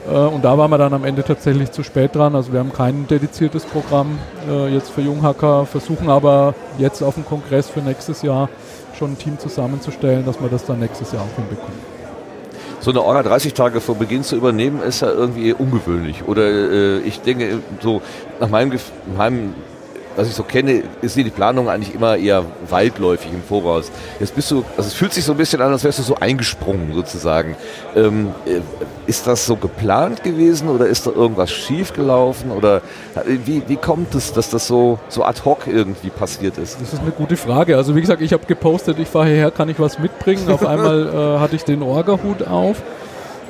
Äh, 0.08 0.12
und 0.12 0.44
da 0.44 0.58
waren 0.58 0.72
wir 0.72 0.78
dann 0.78 0.94
am 0.94 1.06
Ende 1.06 1.24
tatsächlich 1.24 1.72
zu 1.72 1.84
spät 1.84 2.16
dran. 2.16 2.36
Also 2.36 2.52
wir 2.52 2.60
haben 2.60 2.74
kein 2.74 3.08
dediziertes 3.08 3.66
Programm 3.66 4.18
äh, 4.50 4.74
jetzt 4.74 4.90
für 4.92 5.02
Junghacker, 5.02 5.66
versuchen 5.66 6.10
aber 6.10 6.54
jetzt 6.78 7.02
auf 7.02 7.16
dem 7.16 7.26
Kongress 7.26 7.70
für 7.70 7.82
nächstes 7.82 8.22
Jahr 8.22 8.50
schon 8.98 9.12
ein 9.12 9.18
Team 9.18 9.38
zusammenzustellen, 9.38 10.26
dass 10.26 10.42
wir 10.42 10.50
das 10.50 10.66
dann 10.66 10.80
nächstes 10.80 11.12
Jahr 11.12 11.22
auch 11.22 11.36
hinbekommen. 11.36 11.97
So 12.80 12.92
eine 12.92 13.02
Orga 13.02 13.24
30 13.24 13.54
Tage 13.54 13.82
vor 13.82 13.96
Beginn 13.96 14.24
zu 14.24 14.36
übernehmen, 14.36 14.82
ist 14.82 15.02
ja 15.02 15.10
irgendwie 15.10 15.54
ungewöhnlich. 15.54 16.28
Oder 16.28 16.44
äh, 16.44 17.00
ich 17.00 17.22
denke, 17.22 17.60
so 17.82 18.02
nach 18.40 18.50
meinem, 18.50 18.80
meinem 19.18 19.54
was 20.18 20.28
ich 20.28 20.34
so 20.34 20.44
kenne, 20.44 20.84
ist 21.02 21.16
die 21.16 21.24
Planung 21.26 21.70
eigentlich 21.70 21.94
immer 21.94 22.18
eher 22.18 22.44
weitläufig 22.70 23.32
im 23.32 23.44
Voraus. 23.44 23.92
Jetzt 24.20 24.36
bist 24.36 24.50
du, 24.50 24.66
also 24.76 24.88
es 24.88 24.94
fühlt 24.94 25.14
sich 25.14 25.24
so 25.24 25.32
ein 25.34 25.38
bisschen 25.38 25.62
an, 25.62 25.72
als 25.72 25.84
wärst 25.84 26.00
du 26.00 26.04
so 26.04 26.16
eingesprungen 26.16 26.94
sozusagen. 26.94 27.56
Ähm, 27.96 28.32
äh, 28.46 28.60
ist 29.06 29.28
das 29.28 29.46
so 29.46 29.56
geplant 29.56 30.24
gewesen 30.24 30.70
oder 30.70 30.88
ist 30.88 31.06
da 31.06 31.12
irgendwas 31.12 31.52
schief 31.52 31.94
gelaufen? 31.94 32.52
Oder 32.52 32.78
äh, 33.16 33.38
wie, 33.46 33.62
wie 33.68 33.78
kommt 33.78 34.16
es, 34.16 34.34
dass 34.34 34.50
das 34.50 34.68
so, 34.68 34.98
so 35.08 35.24
ad 35.24 35.42
hoc 35.46 35.68
irgendwie 35.68 36.10
passiert 36.10 36.58
ist? 36.58 36.82
Das 36.82 36.94
ist 36.94 37.02
eine 37.02 37.12
gute 37.12 37.38
Frage. 37.38 37.78
Also 37.78 37.96
wie 37.96 38.02
gesagt, 38.02 38.22
ich 38.22 38.34
habe 38.34 38.46
gepostet, 38.48 38.98
ich 39.00 39.08
fahre 39.08 39.28
hierher, 39.28 39.52
kann 39.52 39.70
ich 39.70 39.80
was 39.80 40.00
mitbringen. 40.00 40.50
Auf 40.50 40.66
einmal 40.66 41.08
äh, 41.38 41.40
hatte 41.40 41.56
ich 41.56 41.64
den 41.64 41.84
Orga-Hut 41.84 42.48
auf. 42.48 42.82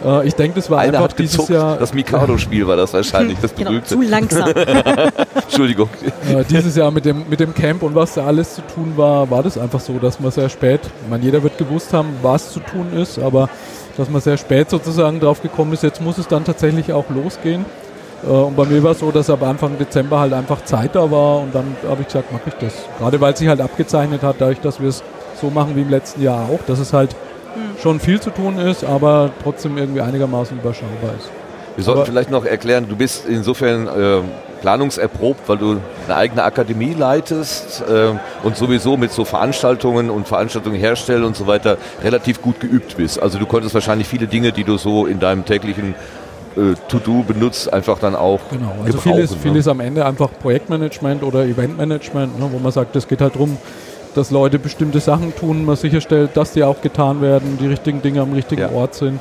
Äh, 0.06 0.28
ich 0.28 0.36
denke, 0.36 0.56
das 0.56 0.70
war 0.70 0.80
Einer 0.80 1.00
einfach 1.00 1.10
hat 1.12 1.20
dieses 1.20 1.48
Jahr, 1.48 1.78
das 1.78 1.94
Mikado-Spiel 1.94 2.68
war 2.68 2.76
das 2.78 2.94
wahrscheinlich, 2.94 3.38
das 3.42 3.54
Genau, 3.56 3.72
berühmte. 3.72 3.88
zu 3.90 4.02
langsam. 4.02 4.50
Entschuldigung. 5.44 5.90
äh, 6.30 6.44
dieses 6.44 6.76
Jahr 6.76 6.92
mit 6.92 7.06
dem, 7.06 7.26
mit 7.30 7.40
dem 7.40 7.54
Camp 7.54 7.84
und 7.84 7.96
was 7.96 8.14
da 8.14 8.26
alles 8.26 8.56
zu 8.56 8.62
tun 8.62 8.94
war, 8.96 9.30
war 9.30 9.44
das 9.44 9.58
einfach 9.58 9.80
so, 9.80 9.94
dass 10.00 10.20
man 10.20 10.32
sehr 10.32 10.50
spät, 10.50 10.82
ich 11.04 11.10
meine, 11.10 11.24
jeder 11.24 11.42
wird 11.44 11.58
gewusst 11.58 11.94
haben, 11.94 12.10
was 12.22 12.52
zu 12.54 12.60
tun 12.60 12.94
ist, 12.94 13.20
aber 13.20 13.50
dass 13.98 14.10
man 14.10 14.22
sehr 14.22 14.38
spät 14.38 14.70
sozusagen 14.70 15.20
drauf 15.20 15.42
gekommen 15.42 15.74
ist, 15.74 15.84
jetzt 15.84 16.02
muss 16.02 16.18
es 16.18 16.28
dann 16.28 16.44
tatsächlich 16.46 16.94
auch 16.94 17.10
losgehen. 17.10 17.66
Äh, 18.24 18.30
und 18.30 18.56
bei 18.56 18.66
mir 18.66 18.84
war 18.84 18.92
es 18.92 19.00
so, 19.00 19.12
dass 19.12 19.30
ab 19.30 19.42
Anfang 19.44 19.78
Dezember 19.78 20.20
halt 20.20 20.34
einfach 20.34 20.64
Zeit 20.66 20.96
da 20.96 21.10
war 21.10 21.40
und 21.40 21.54
dann 21.56 21.76
habe 21.88 22.02
ich 22.02 22.08
gesagt, 22.08 22.32
mache 22.32 22.44
ich 22.48 22.54
das. 22.56 22.74
Gerade 23.00 23.20
weil 23.20 23.36
sich 23.36 23.48
halt 23.48 23.62
abgezeichnet 23.62 24.22
hat, 24.22 24.36
dadurch, 24.40 24.60
dass 24.60 24.80
wir 24.80 24.90
es 24.90 25.04
so 25.42 25.50
machen 25.50 25.76
wie 25.76 25.82
im 25.82 25.90
letzten 25.90 26.22
Jahr 26.24 26.48
auch, 26.50 26.60
dass 26.68 26.80
es 26.80 26.94
halt 26.94 27.16
schon 27.82 28.00
viel 28.00 28.20
zu 28.20 28.30
tun 28.32 28.58
ist, 28.58 28.84
aber 28.84 29.32
trotzdem 29.44 29.78
irgendwie 29.78 30.02
einigermaßen 30.02 30.58
überschaubar 30.60 31.12
ist. 31.18 31.30
Wir 31.76 31.84
sollten 31.84 32.00
Aber- 32.02 32.06
vielleicht 32.08 32.32
noch 32.32 32.46
erklären, 32.46 32.88
du 32.90 32.96
bist 32.96 33.26
insofern 33.28 33.88
ähm, 33.96 34.24
planungserprobt, 34.62 35.48
weil 35.48 35.58
du 35.58 35.78
eine 36.08 36.16
eigene 36.16 36.44
Akademie 36.44 36.94
leitest 36.98 37.84
ähm, 37.88 38.20
und 38.44 38.58
sowieso 38.58 38.98
mit 38.98 39.12
so 39.12 39.26
Veranstaltungen 39.26 40.10
und 40.10 40.28
Veranstaltungen 40.28 40.76
herstellen 40.78 41.24
und 41.24 41.36
so 41.36 41.46
weiter 41.46 41.78
relativ 42.04 42.42
gut 42.42 42.60
geübt 42.60 42.98
bist. 42.98 43.22
Also 43.22 43.38
du 43.38 43.46
konntest 43.46 43.76
wahrscheinlich 43.76 44.08
viele 44.08 44.26
Dinge, 44.26 44.52
die 44.52 44.64
du 44.64 44.78
so 44.78 45.06
in 45.06 45.20
deinem 45.20 45.46
täglichen 45.46 45.94
äh, 46.56 46.74
To-Do 46.88 47.22
benutzt, 47.22 47.72
einfach 47.72 48.00
dann 48.00 48.16
auch 48.16 48.40
Genau, 48.50 48.74
also 48.84 48.98
vieles, 48.98 49.32
ne? 49.32 49.38
vieles 49.44 49.68
am 49.68 49.80
Ende 49.80 50.04
einfach 50.06 50.30
Projektmanagement 50.42 51.22
oder 51.22 51.46
Eventmanagement, 51.46 52.40
ne, 52.40 52.50
wo 52.52 52.58
man 52.58 52.72
sagt, 52.72 52.96
es 52.96 53.08
geht 53.08 53.22
halt 53.22 53.36
darum, 53.36 53.58
dass 54.18 54.32
Leute 54.32 54.58
bestimmte 54.58 55.00
Sachen 55.00 55.36
tun, 55.36 55.64
man 55.64 55.76
sicherstellt, 55.76 56.32
dass 56.34 56.52
die 56.52 56.64
auch 56.64 56.82
getan 56.82 57.22
werden, 57.22 57.58
die 57.62 57.68
richtigen 57.68 58.02
Dinge 58.02 58.22
am 58.22 58.34
richtigen 58.34 58.62
Ja. 58.62 58.72
Ort 58.72 58.96
sind. 58.96 59.20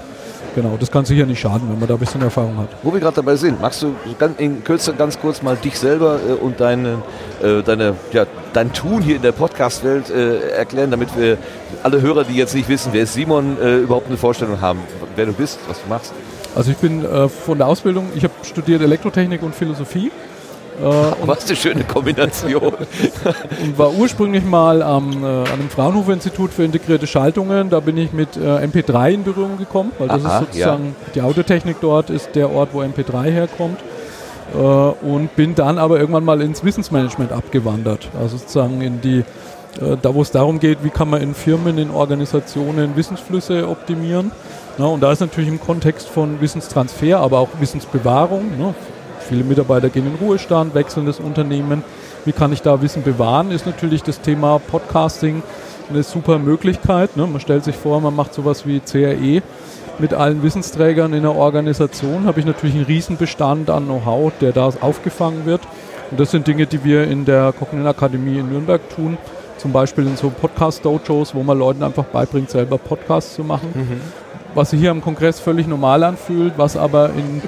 Genau, 0.54 0.78
das 0.80 0.90
kann 0.90 1.04
sicher 1.04 1.26
nicht 1.26 1.38
schaden, 1.38 1.68
wenn 1.68 1.78
man 1.78 1.86
da 1.86 1.94
ein 1.94 2.00
bisschen 2.00 2.22
Erfahrung 2.22 2.56
hat. 2.56 2.68
Wo 2.82 2.90
wir 2.90 2.98
gerade 2.98 3.16
dabei 3.16 3.36
sind, 3.36 3.60
magst 3.60 3.82
du 3.82 3.94
in 4.38 4.64
Kürze 4.64 4.94
ganz 4.94 5.20
kurz 5.20 5.42
mal 5.42 5.54
dich 5.54 5.78
selber 5.78 6.18
äh, 6.26 6.32
und 6.32 6.60
deine, 6.60 7.02
äh, 7.42 7.62
deine, 7.62 7.94
ja, 8.12 8.24
dein 8.54 8.72
Tun 8.72 9.02
hier 9.02 9.16
in 9.16 9.22
der 9.22 9.32
Podcast-Welt 9.32 10.08
äh, 10.08 10.48
erklären, 10.52 10.90
damit 10.90 11.14
wir 11.14 11.36
alle 11.82 12.00
Hörer, 12.00 12.24
die 12.24 12.36
jetzt 12.36 12.54
nicht 12.54 12.70
wissen, 12.70 12.88
wer 12.92 13.02
ist 13.02 13.12
Simon, 13.12 13.58
überhaupt 13.58 14.08
eine 14.08 14.16
Vorstellung 14.16 14.62
haben, 14.62 14.80
wer 15.14 15.26
du 15.26 15.34
bist, 15.34 15.58
was 15.68 15.82
du 15.82 15.88
machst. 15.90 16.14
Also 16.54 16.70
ich 16.70 16.78
bin 16.78 17.04
von 17.44 17.58
der 17.58 17.66
Ausbildung, 17.66 18.08
ich 18.14 18.24
habe 18.24 18.32
studiert 18.42 18.80
Elektrotechnik 18.80 19.42
und 19.42 19.54
Philosophie 19.54 20.10
äh, 20.80 21.26
Was 21.26 21.46
eine 21.46 21.56
schöne 21.56 21.84
Kombination. 21.84 22.74
und 23.62 23.78
war 23.78 23.92
ursprünglich 23.92 24.44
mal 24.44 24.82
am, 24.82 25.24
äh, 25.24 25.26
an 25.26 25.58
dem 25.58 25.70
Fraunhofer-Institut 25.70 26.52
für 26.52 26.64
integrierte 26.64 27.06
Schaltungen. 27.06 27.70
Da 27.70 27.80
bin 27.80 27.96
ich 27.96 28.12
mit 28.12 28.36
äh, 28.36 28.40
MP3 28.40 29.12
in 29.12 29.24
Berührung 29.24 29.58
gekommen, 29.58 29.92
weil 29.98 30.08
das 30.08 30.24
Aha, 30.24 30.38
ist 30.38 30.46
sozusagen 30.46 30.96
die 31.14 31.22
Autotechnik 31.22 31.76
dort 31.80 32.10
ist 32.10 32.34
der 32.34 32.50
Ort, 32.50 32.70
wo 32.72 32.82
MP3 32.82 33.24
herkommt. 33.24 33.78
Äh, 34.54 34.58
und 34.58 35.34
bin 35.36 35.54
dann 35.54 35.78
aber 35.78 35.98
irgendwann 35.98 36.24
mal 36.24 36.40
ins 36.40 36.62
Wissensmanagement 36.64 37.32
abgewandert. 37.32 38.08
Also 38.18 38.36
sozusagen 38.36 38.80
in 38.80 39.00
die, 39.00 39.24
äh, 39.80 39.96
da 40.00 40.14
wo 40.14 40.22
es 40.22 40.30
darum 40.30 40.60
geht, 40.60 40.78
wie 40.82 40.90
kann 40.90 41.10
man 41.10 41.22
in 41.22 41.34
Firmen, 41.34 41.78
in 41.78 41.90
Organisationen 41.90 42.96
Wissensflüsse 42.96 43.68
optimieren. 43.68 44.30
Na, 44.78 44.86
und 44.86 45.00
da 45.00 45.10
ist 45.10 45.20
natürlich 45.20 45.48
im 45.48 45.60
Kontext 45.60 46.08
von 46.08 46.40
Wissenstransfer, 46.40 47.18
aber 47.18 47.38
auch 47.38 47.48
Wissensbewahrung. 47.60 48.58
Ne? 48.58 48.74
Viele 49.28 49.44
Mitarbeiter 49.44 49.88
gehen 49.88 50.06
in 50.06 50.14
Ruhestand, 50.14 50.74
wechseln 50.74 51.06
das 51.06 51.18
Unternehmen. 51.18 51.82
Wie 52.24 52.32
kann 52.32 52.52
ich 52.52 52.62
da 52.62 52.80
Wissen 52.80 53.02
bewahren? 53.02 53.50
Ist 53.50 53.66
natürlich 53.66 54.02
das 54.02 54.20
Thema 54.20 54.58
Podcasting 54.58 55.42
eine 55.90 56.02
super 56.02 56.38
Möglichkeit. 56.38 57.16
Ne? 57.16 57.26
Man 57.26 57.40
stellt 57.40 57.64
sich 57.64 57.76
vor, 57.76 58.00
man 58.00 58.14
macht 58.14 58.34
sowas 58.34 58.66
wie 58.66 58.80
CRE 58.80 59.42
mit 59.98 60.14
allen 60.14 60.42
Wissensträgern 60.42 61.12
in 61.12 61.20
einer 61.20 61.34
Organisation. 61.34 62.26
Habe 62.26 62.40
ich 62.40 62.46
natürlich 62.46 62.76
einen 62.76 62.84
Riesenbestand 62.84 63.70
an 63.70 63.86
Know-how, 63.86 64.32
der 64.40 64.52
da 64.52 64.70
aufgefangen 64.80 65.46
wird. 65.46 65.62
Und 66.10 66.20
das 66.20 66.30
sind 66.30 66.46
Dinge, 66.46 66.66
die 66.66 66.84
wir 66.84 67.04
in 67.04 67.24
der 67.24 67.52
Cognition 67.52 67.86
Akademie 67.86 68.38
in 68.38 68.48
Nürnberg 68.48 68.80
tun. 68.94 69.18
Zum 69.58 69.72
Beispiel 69.72 70.06
in 70.06 70.16
so 70.16 70.30
Podcast-Dojos, 70.30 71.34
wo 71.34 71.42
man 71.42 71.58
Leuten 71.58 71.82
einfach 71.82 72.04
beibringt, 72.04 72.50
selber 72.50 72.78
Podcasts 72.78 73.34
zu 73.34 73.42
machen. 73.42 73.72
Was 74.56 74.70
sich 74.70 74.80
hier 74.80 74.90
am 74.90 75.02
Kongress 75.02 75.38
völlig 75.38 75.66
normal 75.66 76.02
anfühlt, 76.02 76.54
was 76.56 76.78
aber 76.78 77.10
in 77.10 77.42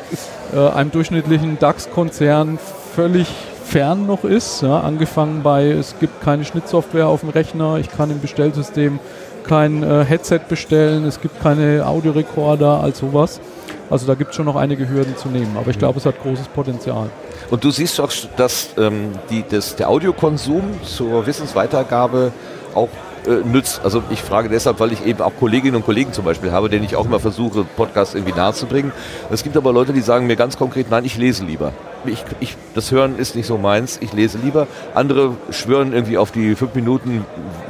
äh, 0.55 0.69
einem 0.69 0.91
durchschnittlichen 0.91 1.59
DAX-Konzern 1.59 2.59
völlig 2.95 3.27
fern 3.65 4.07
noch 4.07 4.25
ist. 4.25 4.61
Ja, 4.61 4.81
angefangen 4.81 5.43
bei, 5.43 5.69
es 5.71 5.99
gibt 5.99 6.21
keine 6.21 6.45
Schnittsoftware 6.45 7.07
auf 7.07 7.21
dem 7.21 7.31
Rechner, 7.31 7.79
ich 7.79 7.89
kann 7.91 8.11
im 8.11 8.21
Bestellsystem 8.21 8.99
kein 9.43 9.83
äh, 9.83 10.05
Headset 10.05 10.41
bestellen, 10.51 11.07
es 11.07 11.23
gibt 11.23 11.41
keine 11.41 11.87
Audiorekorder, 11.87 12.83
all 12.83 12.95
sowas. 12.95 13.41
Also 13.89 14.07
da 14.07 14.15
gibt 14.15 14.33
es 14.33 14.37
schon 14.37 14.45
noch 14.45 14.57
einige 14.57 14.87
Hürden 14.87 15.17
zu 15.17 15.31
nehmen, 15.31 15.57
aber 15.59 15.71
ich 15.71 15.79
glaube, 15.79 15.99
es 15.99 16.05
hat 16.05 16.23
großes 16.23 16.49
Potenzial. 16.49 17.09
Und 17.51 17.65
du 17.65 17.71
siehst 17.71 17.99
auch, 18.03 18.13
dass 18.37 18.75
ähm, 18.77 19.13
die, 19.31 19.47
das, 19.49 19.77
der 19.77 19.89
Audiokonsum 19.89 20.63
zur 20.83 21.27
Wissensweitergabe 21.27 22.33
auch 22.75 22.91
äh, 23.27 23.47
nützt. 23.47 23.81
Also 23.85 24.03
ich 24.11 24.21
frage 24.23 24.49
deshalb, 24.49 24.81
weil 24.81 24.93
ich 24.93 25.05
eben 25.05 25.21
auch 25.21 25.33
Kolleginnen 25.39 25.77
und 25.77 25.85
Kollegen 25.85 26.13
zum 26.13 26.25
Beispiel 26.25 26.53
habe, 26.53 26.69
denen 26.69 26.85
ich 26.85 26.97
auch 26.97 27.07
immer 27.07 27.21
versuche, 27.21 27.65
Podcasts 27.77 28.15
irgendwie 28.15 28.35
nahezubringen. 28.37 28.93
Es 29.31 29.43
gibt 29.43 29.57
aber 29.57 29.73
Leute, 29.73 29.93
die 29.93 30.01
sagen 30.01 30.27
mir 30.27 30.37
ganz 30.37 30.57
konkret, 30.57 30.91
nein, 30.91 31.05
ich 31.05 31.17
lese 31.19 31.45
lieber. 31.45 31.73
Ich, 32.05 32.25
ich, 32.41 32.57
das 32.75 32.91
Hören 32.93 33.19
ist 33.19 33.35
nicht 33.35 33.47
so 33.47 33.59
meins, 33.59 33.99
ich 34.01 34.13
lese 34.13 34.39
lieber. 34.39 34.67
Andere 34.95 35.33
schwören 35.51 35.93
irgendwie 35.93 36.19
auf 36.19 36.31
die 36.31 36.55
fünf 36.55 36.75
Minuten 36.75 37.25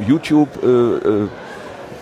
YouTube 0.06 0.48
äh, 0.62 0.66
äh, 0.66 1.28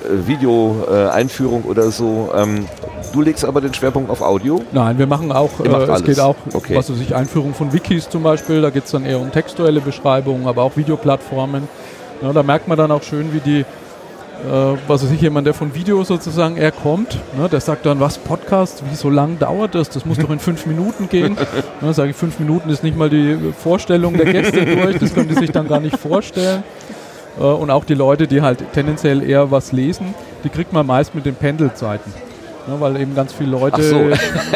Video-Einführung 0.09 1.64
oder 1.64 1.90
so. 1.90 2.30
Ähm, 2.37 2.66
du 3.12 3.22
legst 3.22 3.44
aber 3.44 3.61
den 3.61 3.74
Schwerpunkt 3.74 4.11
auf 4.11 4.20
Audio. 4.22 4.62
Nein, 4.72 4.98
wir 4.98 5.06
machen 5.06 5.32
auch, 5.32 5.50
äh, 5.61 5.68
es 5.68 6.04
geht 6.04 6.20
auch, 6.20 6.37
Okay. 6.52 6.76
was 6.76 6.90
weiß 6.90 7.00
ich, 7.00 7.14
Einführung 7.14 7.54
von 7.54 7.72
Wikis 7.72 8.09
zum 8.09 8.22
Beispiel, 8.22 8.61
da 8.62 8.70
geht 8.70 8.85
es 8.85 8.90
dann 8.90 9.04
eher 9.04 9.20
um 9.20 9.32
textuelle 9.32 9.80
Beschreibungen, 9.80 10.46
aber 10.46 10.62
auch 10.62 10.76
Videoplattformen. 10.76 11.68
Ja, 12.22 12.33
da 12.33 12.42
merkt 12.42 12.68
man 12.68 12.79
dann 12.79 12.90
auch 12.90 13.02
schön, 13.02 13.33
wie 13.33 13.40
die, 13.40 13.61
äh, 13.61 13.64
was 14.87 15.05
weiß 15.05 15.11
ich, 15.11 15.20
jemand, 15.20 15.46
der 15.46 15.55
von 15.55 15.74
Video 15.74 16.02
sozusagen 16.05 16.57
eher 16.57 16.72
kommt, 16.72 17.18
ne, 17.38 17.48
der 17.48 17.61
sagt 17.61 17.85
dann, 17.87 18.00
was, 18.00 18.18
Podcast, 18.18 18.83
wie 18.90 18.94
so 18.94 19.11
lang 19.11 19.38
dauert 19.38 19.74
das? 19.74 19.90
Das 19.90 20.07
muss 20.07 20.18
doch 20.18 20.31
in 20.31 20.38
fünf 20.38 20.66
Minuten 20.66 21.09
gehen. 21.09 21.37
Ne, 21.83 21.92
sage 21.92 22.11
ich, 22.11 22.16
fünf 22.16 22.38
Minuten 22.38 22.70
ist 22.70 22.83
nicht 22.83 22.96
mal 22.96 23.11
die 23.11 23.37
Vorstellung 23.59 24.14
der 24.16 24.33
Gäste 24.33 24.64
durch, 24.64 24.98
das 24.98 25.12
können 25.12 25.29
die 25.29 25.35
sich 25.35 25.50
dann 25.50 25.68
gar 25.68 25.81
nicht 25.81 25.98
vorstellen. 25.98 26.62
Äh, 27.38 27.42
und 27.42 27.70
auch 27.70 27.85
die 27.85 27.94
Leute, 27.94 28.26
die 28.26 28.40
halt 28.40 28.72
tendenziell 28.72 29.22
eher 29.22 29.50
was 29.50 29.72
lesen, 29.72 30.14
die 30.42 30.48
kriegt 30.48 30.72
man 30.72 30.87
meist 30.87 31.14
mit 31.14 31.26
den 31.26 31.35
Pendelzeiten. 31.35 32.12
Ne, 32.68 32.74
weil 32.81 33.00
eben 33.00 33.14
ganz 33.14 33.33
viele 33.33 33.50
Leute 33.50 33.76
Ach 33.79 33.83
so, 33.83 34.00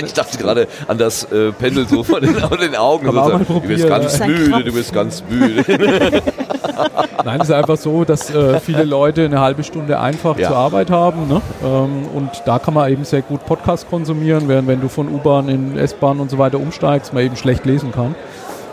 ich 0.04 0.12
dachte 0.12 0.36
gerade 0.38 0.66
an 0.88 0.98
das 0.98 1.24
äh, 1.30 1.52
Pendel 1.52 1.86
so 1.86 2.02
von 2.02 2.20
den, 2.20 2.34
von 2.34 2.58
den 2.58 2.74
Augen. 2.74 3.06
Kann 3.06 3.14
man 3.14 3.24
So, 3.24 3.32
auch 3.34 3.38
mal 3.38 3.60
du 3.60 3.60
bist 3.60 3.86
ganz 3.88 4.18
ja. 4.18 4.26
Das 4.26 4.28
müde, 4.28 4.64
du 4.64 4.72
bist 4.72 4.92
ganz 4.92 5.22
müde. 5.28 5.64
Nein, 7.24 7.40
es 7.40 7.48
ist 7.48 7.54
einfach 7.54 7.76
so, 7.76 8.04
dass 8.04 8.30
äh, 8.34 8.58
viele 8.60 8.84
Leute 8.84 9.24
eine 9.24 9.40
halbe 9.40 9.62
Stunde 9.62 10.00
einfach 10.00 10.36
Ja. 10.38 10.48
zur 10.48 10.56
Arbeit 10.56 10.90
haben. 10.90 11.28
Ne? 11.28 11.40
Ähm, 11.62 12.06
und 12.14 12.30
da 12.46 12.58
kann 12.58 12.74
man 12.74 12.90
eben 12.90 13.04
sehr 13.04 13.22
gut 13.22 13.44
Podcast 13.46 13.88
konsumieren, 13.88 14.48
während 14.48 14.66
wenn 14.68 14.80
du 14.80 14.88
von 14.88 15.08
U-Bahn 15.08 15.48
in 15.48 15.76
S-Bahn 15.78 16.20
und 16.20 16.30
so 16.30 16.38
weiter 16.38 16.58
umsteigst, 16.58 17.12
man 17.12 17.24
eben 17.24 17.36
schlecht 17.36 17.64
lesen 17.66 17.92
kann. 17.92 18.14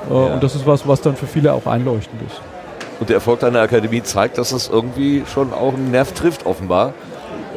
Äh, 0.10 0.14
Ja. 0.14 0.34
Und 0.34 0.44
das 0.44 0.56
ist 0.56 0.66
was, 0.66 0.88
was 0.88 1.02
dann 1.02 1.16
für 1.16 1.28
viele 1.28 1.54
auch 1.54 1.66
einleuchtend 1.68 2.22
ist. 2.26 2.42
Und 3.00 3.10
der 3.10 3.18
Erfolg 3.18 3.42
deiner 3.42 3.60
Akademie 3.60 4.02
zeigt, 4.02 4.38
dass 4.40 4.52
es 4.52 4.70
irgendwie 4.70 5.24
schon 5.32 5.54
auch 5.54 5.74
einen 5.76 5.92
Nerv 5.92 6.14
trifft, 6.14 6.46
offenbar. 6.48 6.94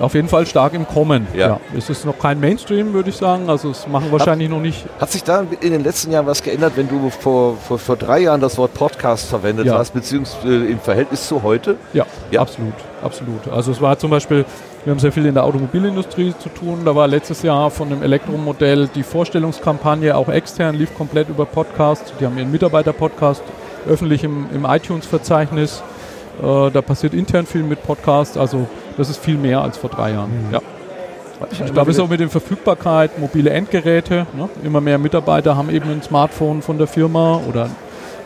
Auf 0.01 0.15
jeden 0.15 0.29
Fall 0.29 0.47
stark 0.47 0.73
im 0.75 0.87
Kommen. 0.89 1.27
Ja. 1.35 1.61
Es 1.77 1.91
ist 1.91 2.05
noch 2.07 2.19
kein 2.19 2.41
Mainstream, 2.41 2.93
würde 2.95 3.11
ich 3.11 3.17
sagen. 3.17 3.51
Also 3.51 3.71
es 3.71 3.87
machen 3.87 4.11
wahrscheinlich 4.11 4.49
noch 4.49 4.61
nicht. 4.61 4.85
Hat 4.99 5.11
sich 5.13 5.23
da 5.23 5.45
in 5.61 5.71
den 5.73 5.85
letzten 5.85 6.11
Jahren 6.11 6.27
was 6.27 6.43
geändert, 6.43 6.73
wenn 6.77 6.89
du 6.89 7.11
vor, 7.11 7.57
vor, 7.57 7.79
vor 7.79 7.97
drei 7.97 8.21
Jahren 8.21 8.41
das 8.41 8.57
Wort 8.59 8.73
Podcast 8.75 9.29
verwendet 9.29 9.67
Ja. 9.67 9.79
hast, 9.79 9.93
beziehungsweise 9.93 10.65
im 10.67 10.81
Verhältnis 10.81 11.27
zu 11.29 11.43
heute? 11.43 11.77
Ja, 11.93 12.07
Ja. 12.31 12.41
absolut, 12.41 12.73
absolut. 13.03 13.47
Also 13.53 13.73
es 13.73 13.81
war 13.81 13.99
zum 13.99 14.11
Beispiel, 14.11 14.45
wir 14.85 14.91
haben 14.93 14.99
sehr 15.01 15.13
viel 15.13 15.27
in 15.27 15.35
der 15.35 15.45
Automobilindustrie 15.45 16.33
zu 16.39 16.49
tun. 16.49 16.81
Da 16.87 16.95
war 16.97 17.07
letztes 17.07 17.43
Jahr 17.43 17.71
von 17.71 17.91
dem 17.91 18.03
Elektromodell 18.03 18.89
die 18.95 19.03
Vorstellungskampagne 19.03 20.17
auch 20.17 20.29
extern, 20.29 20.75
lief 20.77 20.95
komplett 20.97 21.29
über 21.29 21.45
Podcast. 21.45 22.15
Die 22.19 22.25
haben 22.25 22.39
ihren 22.39 22.51
Mitarbeiter-Podcast 22.51 23.43
öffentlich 23.89 24.25
im, 24.25 24.47
im 24.55 24.65
iTunes-Verzeichnis. 24.65 25.83
Äh, 26.41 26.71
da 26.71 26.83
passiert 26.83 27.15
intern 27.15 27.47
viel 27.47 27.63
mit 27.63 27.83
Podcasts, 27.83 28.37
also 28.37 28.67
das 28.97 29.11
ist 29.11 29.19
viel 29.19 29.37
mehr 29.37 29.61
als 29.61 29.77
vor 29.77 29.91
drei 29.91 30.13
Jahren. 30.13 30.31
Ja. 30.53 30.61
Ich 31.51 31.73
glaube, 31.73 31.91
es 31.91 31.97
ist 31.97 32.03
auch 32.03 32.09
mit 32.09 32.21
der 32.21 32.29
Verfügbarkeit, 32.29 33.19
mobile 33.19 33.49
Endgeräte. 33.51 34.27
Ne? 34.37 34.49
Immer 34.63 34.83
mehr 34.83 34.99
Mitarbeiter 34.99 35.57
haben 35.57 35.71
eben 35.71 35.91
ein 35.91 36.03
Smartphone 36.03 36.61
von 36.61 36.77
der 36.77 36.87
Firma 36.87 37.41
oder 37.49 37.71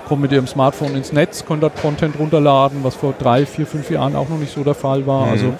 kommen 0.09 0.22
mit 0.22 0.33
ihrem 0.33 0.48
Smartphone 0.48 0.96
ins 0.96 1.12
Netz, 1.12 1.44
können 1.46 1.61
dort 1.61 1.81
Content 1.81 2.18
runterladen, 2.18 2.81
was 2.83 2.96
vor 2.96 3.14
drei, 3.16 3.46
vier, 3.46 3.66
fünf 3.66 3.88
Jahren 3.90 4.16
auch 4.16 4.29
noch 4.29 4.38
nicht 4.38 4.53
so 4.53 4.64
der 4.64 4.74
Fall 4.74 5.07
war. 5.07 5.27
Mhm. 5.27 5.33
Also 5.33 5.55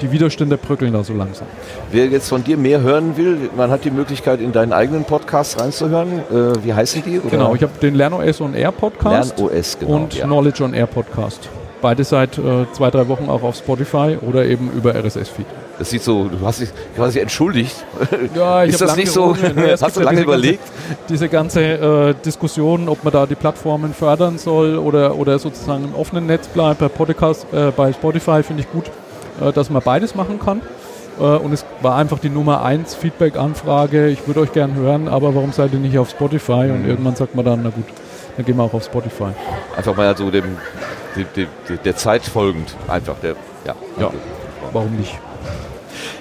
die 0.00 0.12
Widerstände 0.12 0.56
bröckeln 0.56 0.92
da 0.92 1.02
so 1.02 1.14
langsam. 1.14 1.46
Wer 1.90 2.06
jetzt 2.06 2.28
von 2.28 2.44
dir 2.44 2.56
mehr 2.56 2.80
hören 2.80 3.16
will, 3.16 3.50
man 3.56 3.70
hat 3.70 3.84
die 3.84 3.90
Möglichkeit, 3.90 4.40
in 4.40 4.52
deinen 4.52 4.72
eigenen 4.72 5.04
Podcast 5.04 5.60
reinzuhören. 5.60 6.20
Äh, 6.30 6.64
wie 6.64 6.74
heißen 6.74 7.02
die? 7.04 7.18
Oder? 7.18 7.30
Genau, 7.30 7.54
ich 7.54 7.62
habe 7.62 7.72
den 7.80 7.94
LernOS 7.94 8.40
on 8.40 8.54
Air 8.54 8.72
Podcast 8.72 9.38
LernOS, 9.38 9.78
genau. 9.78 9.96
und 9.96 10.14
ja. 10.14 10.26
Knowledge 10.26 10.62
on 10.62 10.74
Air 10.74 10.86
Podcast. 10.86 11.48
Beide 11.80 12.04
seit 12.04 12.38
äh, 12.38 12.66
zwei, 12.72 12.90
drei 12.90 13.06
Wochen 13.08 13.28
auch 13.28 13.42
auf 13.42 13.56
Spotify 13.56 14.18
oder 14.20 14.44
eben 14.44 14.70
über 14.72 14.94
RSS-Feed. 14.94 15.46
Das 15.78 15.90
sieht 15.90 16.02
so, 16.02 16.24
du 16.24 16.44
hast 16.44 16.60
dich 16.60 16.70
quasi 16.96 17.20
entschuldigt. 17.20 17.74
Ja, 18.34 18.64
Ist 18.64 18.80
das 18.80 18.96
nicht 18.96 19.12
so? 19.12 19.36
Es 19.56 19.80
Hast 19.80 19.96
du 19.96 20.00
ja 20.00 20.06
lange 20.06 20.22
überlegt? 20.22 20.64
Ganze, 20.64 20.98
diese 21.08 21.28
ganze 21.28 21.60
äh, 21.62 22.14
Diskussion, 22.24 22.88
ob 22.88 23.04
man 23.04 23.12
da 23.12 23.26
die 23.26 23.36
Plattformen 23.36 23.94
fördern 23.94 24.38
soll 24.38 24.76
oder, 24.76 25.16
oder 25.16 25.38
sozusagen 25.38 25.84
im 25.84 25.94
offenen 25.94 26.26
Netz 26.26 26.48
bleibt. 26.48 26.80
Bei 26.80 26.88
Podcast, 26.88 27.46
äh, 27.52 27.70
bei 27.70 27.92
Spotify 27.92 28.42
finde 28.42 28.62
ich 28.62 28.72
gut, 28.72 28.90
äh, 29.40 29.52
dass 29.52 29.70
man 29.70 29.82
beides 29.82 30.14
machen 30.14 30.38
kann. 30.38 30.60
Äh, 31.18 31.22
und 31.22 31.52
es 31.52 31.64
war 31.82 31.96
einfach 31.96 32.18
die 32.18 32.30
Nummer 32.30 32.62
1 32.64 32.94
Feedback-Anfrage. 32.94 34.08
Ich 34.08 34.26
würde 34.26 34.40
euch 34.40 34.52
gern 34.52 34.74
hören, 34.74 35.08
aber 35.08 35.34
warum 35.34 35.52
seid 35.52 35.72
ihr 35.72 35.78
nicht 35.78 35.98
auf 35.98 36.10
Spotify? 36.10 36.70
Und 36.70 36.82
Mhm. 36.82 36.88
irgendwann 36.90 37.16
sagt 37.16 37.34
man 37.34 37.44
dann, 37.44 37.60
na 37.62 37.70
gut, 37.70 37.84
dann 38.36 38.46
gehen 38.46 38.56
wir 38.56 38.62
auch 38.64 38.74
auf 38.74 38.84
Spotify. 38.84 39.30
Einfach 39.76 39.96
mal 39.96 40.16
so 40.16 40.30
dem, 40.30 40.44
dem, 41.16 41.26
dem, 41.36 41.46
dem 41.68 41.78
der 41.84 41.96
Zeit 41.96 42.22
folgend. 42.24 42.74
Einfach 42.88 43.16
der, 43.22 43.34
ja. 43.66 43.74
Ja. 44.00 44.10
Warum 44.72 44.94
nicht? 44.96 45.18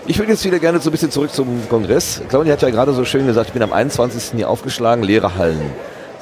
Ich 0.08 0.18
würde 0.18 0.32
jetzt 0.32 0.46
wieder 0.46 0.60
gerne 0.60 0.80
so 0.80 0.90
ein 0.90 0.92
bisschen 0.92 1.12
zurück 1.12 1.34
zum 1.34 1.48
Kongress. 1.70 2.22
Claudia 2.30 2.54
hat 2.54 2.62
ja 2.62 2.70
gerade 2.70 2.94
so 2.94 3.04
schön 3.04 3.28
gesagt, 3.28 3.48
ich 3.48 3.54
bin 3.54 3.62
am 3.62 3.74
21. 3.74 4.32
hier 4.38 4.50
aufgeschlagen, 4.50 5.04
leere 5.04 5.36
Hallen 5.36 5.60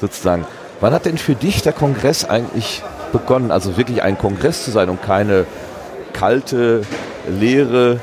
sozusagen. 0.00 0.44
Wann 0.80 0.92
hat 0.92 1.06
denn 1.06 1.16
für 1.18 1.34
dich 1.36 1.62
der 1.62 1.72
Kongress 1.72 2.24
eigentlich 2.24 2.82
begonnen? 3.12 3.50
Also 3.52 3.76
wirklich 3.78 4.02
ein 4.02 4.18
Kongress 4.18 4.64
zu 4.64 4.72
sein 4.72 4.88
und 4.90 5.00
keine 5.02 5.46
kalte, 6.18 6.82
leere 7.28 8.00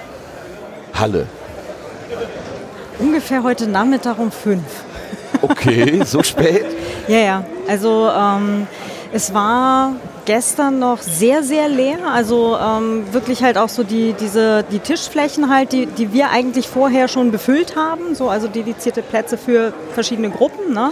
Halle. 0.94 1.26
Ungefähr 3.00 3.44
heute 3.44 3.68
Nachmittag 3.68 4.20
um 4.20 4.32
fünf. 4.32 4.64
Okay, 5.42 6.02
so 6.06 6.22
spät? 6.22 6.66
Ja, 7.08 7.18
ja. 7.18 7.46
Also 7.68 8.10
ähm, 8.16 8.68
es 9.12 9.34
war 9.34 9.94
gestern 10.26 10.80
noch 10.80 11.00
sehr, 11.02 11.44
sehr 11.44 11.68
leer. 11.68 12.00
Also 12.14 12.56
ähm, 12.58 13.12
wirklich 13.12 13.44
halt 13.44 13.58
auch 13.58 13.70
so 13.70 13.84
die, 13.84 14.14
diese, 14.14 14.64
die 14.72 14.80
Tischflächen 14.80 15.50
halt, 15.50 15.72
die, 15.72 15.88
die 15.88 16.14
wir 16.14 16.30
eigentlich 16.30 16.68
vorher 16.68 17.08
schon 17.08 17.32
befüllt 17.32 17.76
haben. 17.76 18.16
So, 18.16 18.30
also 18.30 18.48
dedizierte 18.48 19.02
Plätze 19.02 19.38
für 19.38 19.74
verschiedene 19.94 20.30
Gruppen. 20.30 20.74
Ne? 20.74 20.92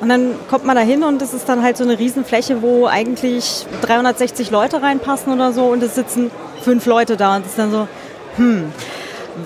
Und 0.00 0.08
dann 0.08 0.34
kommt 0.48 0.64
man 0.64 0.76
da 0.76 0.82
hin 0.82 1.02
und 1.02 1.20
es 1.22 1.34
ist 1.34 1.48
dann 1.48 1.62
halt 1.62 1.76
so 1.76 1.84
eine 1.84 1.98
Riesenfläche, 1.98 2.62
wo 2.62 2.86
eigentlich 2.86 3.66
360 3.82 4.50
Leute 4.50 4.80
reinpassen 4.80 5.32
oder 5.32 5.52
so 5.52 5.64
und 5.64 5.82
es 5.82 5.94
sitzen 5.96 6.30
fünf 6.62 6.86
Leute 6.86 7.16
da 7.16 7.36
und 7.36 7.42
es 7.42 7.50
ist 7.52 7.58
dann 7.58 7.72
so, 7.72 7.88
hm, 8.36 8.72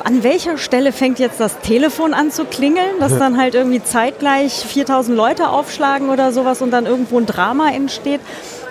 an 0.04 0.22
welcher 0.22 0.58
Stelle 0.58 0.92
fängt 0.92 1.18
jetzt 1.18 1.38
das 1.40 1.58
Telefon 1.60 2.14
an 2.14 2.30
zu 2.30 2.44
klingeln, 2.44 2.98
dass 2.98 3.16
dann 3.18 3.36
halt 3.38 3.54
irgendwie 3.54 3.82
zeitgleich 3.82 4.52
4000 4.52 5.16
Leute 5.16 5.48
aufschlagen 5.50 6.08
oder 6.10 6.32
sowas 6.32 6.62
und 6.62 6.70
dann 6.70 6.86
irgendwo 6.86 7.18
ein 7.18 7.26
Drama 7.26 7.68
entsteht. 7.70 8.20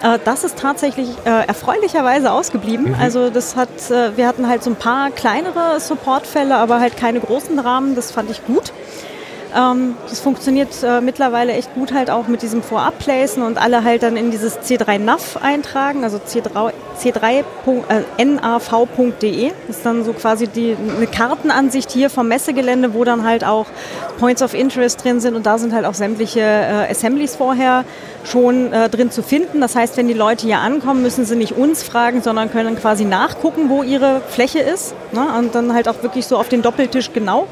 Äh, 0.03 0.17
Das 0.25 0.43
ist 0.43 0.57
tatsächlich 0.57 1.09
äh, 1.25 1.45
erfreulicherweise 1.47 2.31
ausgeblieben. 2.31 2.95
Also 2.99 3.29
das 3.29 3.55
hat, 3.55 3.69
äh, 3.91 4.17
wir 4.17 4.27
hatten 4.27 4.47
halt 4.47 4.63
so 4.63 4.71
ein 4.71 4.75
paar 4.75 5.11
kleinere 5.11 5.79
Supportfälle, 5.79 6.55
aber 6.55 6.79
halt 6.79 6.97
keine 6.97 7.19
großen 7.19 7.55
Dramen. 7.55 7.95
Das 7.95 8.11
fand 8.11 8.31
ich 8.31 8.43
gut. 8.45 8.73
Ähm, 9.55 9.95
das 10.09 10.19
funktioniert 10.19 10.69
äh, 10.83 10.99
mittlerweile 11.01 11.53
echt 11.53 11.73
gut 11.73 11.93
halt 11.93 12.09
auch 12.09 12.27
mit 12.27 12.41
diesem 12.41 12.63
Vorab-Placen 12.63 13.43
und 13.43 13.61
alle 13.61 13.83
halt 13.83 14.01
dann 14.03 14.15
in 14.17 14.31
dieses 14.31 14.59
C3NAV 14.59 15.41
eintragen, 15.41 16.03
also 16.03 16.17
C3, 16.17 16.73
C3.nav.de 16.99 19.51
ist 19.67 19.85
dann 19.85 20.05
so 20.05 20.13
quasi 20.13 20.47
die, 20.47 20.75
eine 20.97 21.05
Kartenansicht 21.07 21.91
hier 21.91 22.09
vom 22.09 22.27
Messegelände, 22.27 22.93
wo 22.93 23.03
dann 23.03 23.25
halt 23.25 23.43
auch 23.43 23.65
Points 24.19 24.41
of 24.41 24.53
Interest 24.53 25.03
drin 25.03 25.19
sind 25.19 25.35
und 25.35 25.45
da 25.45 25.57
sind 25.57 25.73
halt 25.73 25.85
auch 25.85 25.95
sämtliche 25.95 26.39
äh, 26.39 26.89
Assemblies 26.89 27.35
vorher 27.35 27.83
schon 28.23 28.71
äh, 28.71 28.87
drin 28.89 29.11
zu 29.11 29.21
finden. 29.23 29.59
Das 29.61 29.75
heißt, 29.75 29.97
wenn 29.97 30.07
die 30.07 30.13
Leute 30.13 30.45
hier 30.45 30.59
ankommen, 30.59 31.01
müssen 31.01 31.25
sie 31.25 31.35
nicht 31.35 31.57
uns 31.57 31.83
fragen, 31.83 32.21
sondern 32.21 32.51
können 32.51 32.77
quasi 32.77 33.03
nachgucken, 33.03 33.69
wo 33.69 33.83
ihre 33.83 34.21
Fläche 34.29 34.59
ist 34.59 34.93
ne? 35.11 35.27
und 35.37 35.53
dann 35.55 35.73
halt 35.73 35.89
auch 35.89 36.03
wirklich 36.03 36.25
so 36.25 36.37
auf 36.37 36.47
den 36.49 36.61
Doppeltisch 36.61 37.11
genau. 37.13 37.47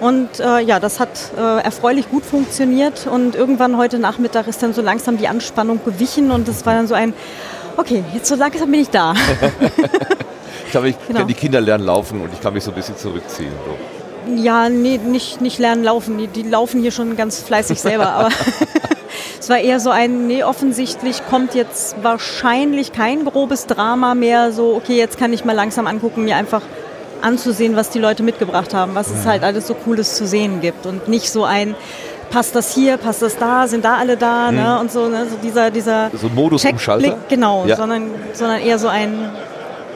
Und 0.00 0.40
äh, 0.40 0.60
ja, 0.60 0.78
das 0.80 1.00
hat 1.00 1.08
äh, 1.36 1.60
erfreulich 1.62 2.08
gut 2.10 2.24
funktioniert. 2.24 3.06
Und 3.06 3.34
irgendwann 3.34 3.76
heute 3.76 3.98
Nachmittag 3.98 4.46
ist 4.46 4.62
dann 4.62 4.72
so 4.74 4.82
langsam 4.82 5.18
die 5.18 5.28
Anspannung 5.28 5.80
gewichen 5.84 6.30
und 6.30 6.46
es 6.48 6.64
war 6.66 6.74
dann 6.74 6.86
so 6.86 6.94
ein, 6.94 7.12
okay, 7.76 8.04
jetzt 8.14 8.28
so 8.28 8.34
langsam 8.36 8.70
bin 8.70 8.80
ich 8.80 8.90
da. 8.90 9.14
Ich 10.64 10.72
glaube, 10.72 10.90
ich 10.90 10.96
Genau. 11.08 11.24
die 11.24 11.32
Kinder 11.32 11.62
lernen 11.62 11.86
laufen 11.86 12.20
und 12.20 12.30
ich 12.30 12.42
kann 12.42 12.52
mich 12.52 12.62
so 12.62 12.72
ein 12.72 12.74
bisschen 12.74 12.94
zurückziehen. 12.98 13.52
So. 13.64 14.34
Ja, 14.36 14.68
nee, 14.68 14.98
nicht, 14.98 15.40
nicht 15.40 15.58
lernen 15.58 15.82
laufen. 15.82 16.18
Die, 16.18 16.26
die 16.26 16.42
laufen 16.42 16.82
hier 16.82 16.90
schon 16.90 17.16
ganz 17.16 17.40
fleißig 17.40 17.80
selber. 17.80 18.06
Aber 18.12 18.28
es 19.40 19.48
war 19.48 19.56
eher 19.60 19.80
so 19.80 19.88
ein, 19.88 20.26
nee, 20.26 20.44
offensichtlich 20.44 21.22
kommt 21.30 21.54
jetzt 21.54 21.96
wahrscheinlich 22.02 22.92
kein 22.92 23.24
grobes 23.24 23.64
Drama 23.66 24.14
mehr. 24.14 24.52
So, 24.52 24.74
okay, 24.74 24.98
jetzt 24.98 25.16
kann 25.18 25.32
ich 25.32 25.46
mal 25.46 25.54
langsam 25.54 25.86
angucken, 25.86 26.24
mir 26.24 26.36
einfach 26.36 26.60
anzusehen, 27.22 27.76
was 27.76 27.90
die 27.90 27.98
Leute 27.98 28.22
mitgebracht 28.22 28.74
haben, 28.74 28.94
was 28.94 29.10
es 29.10 29.26
halt 29.26 29.42
alles 29.42 29.66
so 29.66 29.74
Cooles 29.74 30.14
zu 30.14 30.26
sehen 30.26 30.60
gibt. 30.60 30.86
Und 30.86 31.08
nicht 31.08 31.30
so 31.30 31.44
ein, 31.44 31.74
passt 32.30 32.54
das 32.54 32.74
hier, 32.74 32.96
passt 32.96 33.22
das 33.22 33.36
da, 33.36 33.66
sind 33.66 33.84
da 33.84 33.96
alle 33.96 34.16
da, 34.16 34.50
ne? 34.52 34.78
Und 34.80 34.90
so, 34.92 35.08
ne? 35.08 35.26
so 35.30 35.36
dieser, 35.42 35.70
dieser 35.70 36.10
So 36.14 36.26
ein 36.28 36.34
Modus-Umschalter? 36.34 37.16
Genau, 37.28 37.64
Ja. 37.66 37.76
sondern, 37.76 38.10
sondern 38.32 38.60
eher 38.60 38.78
so 38.78 38.88
ein 38.88 39.30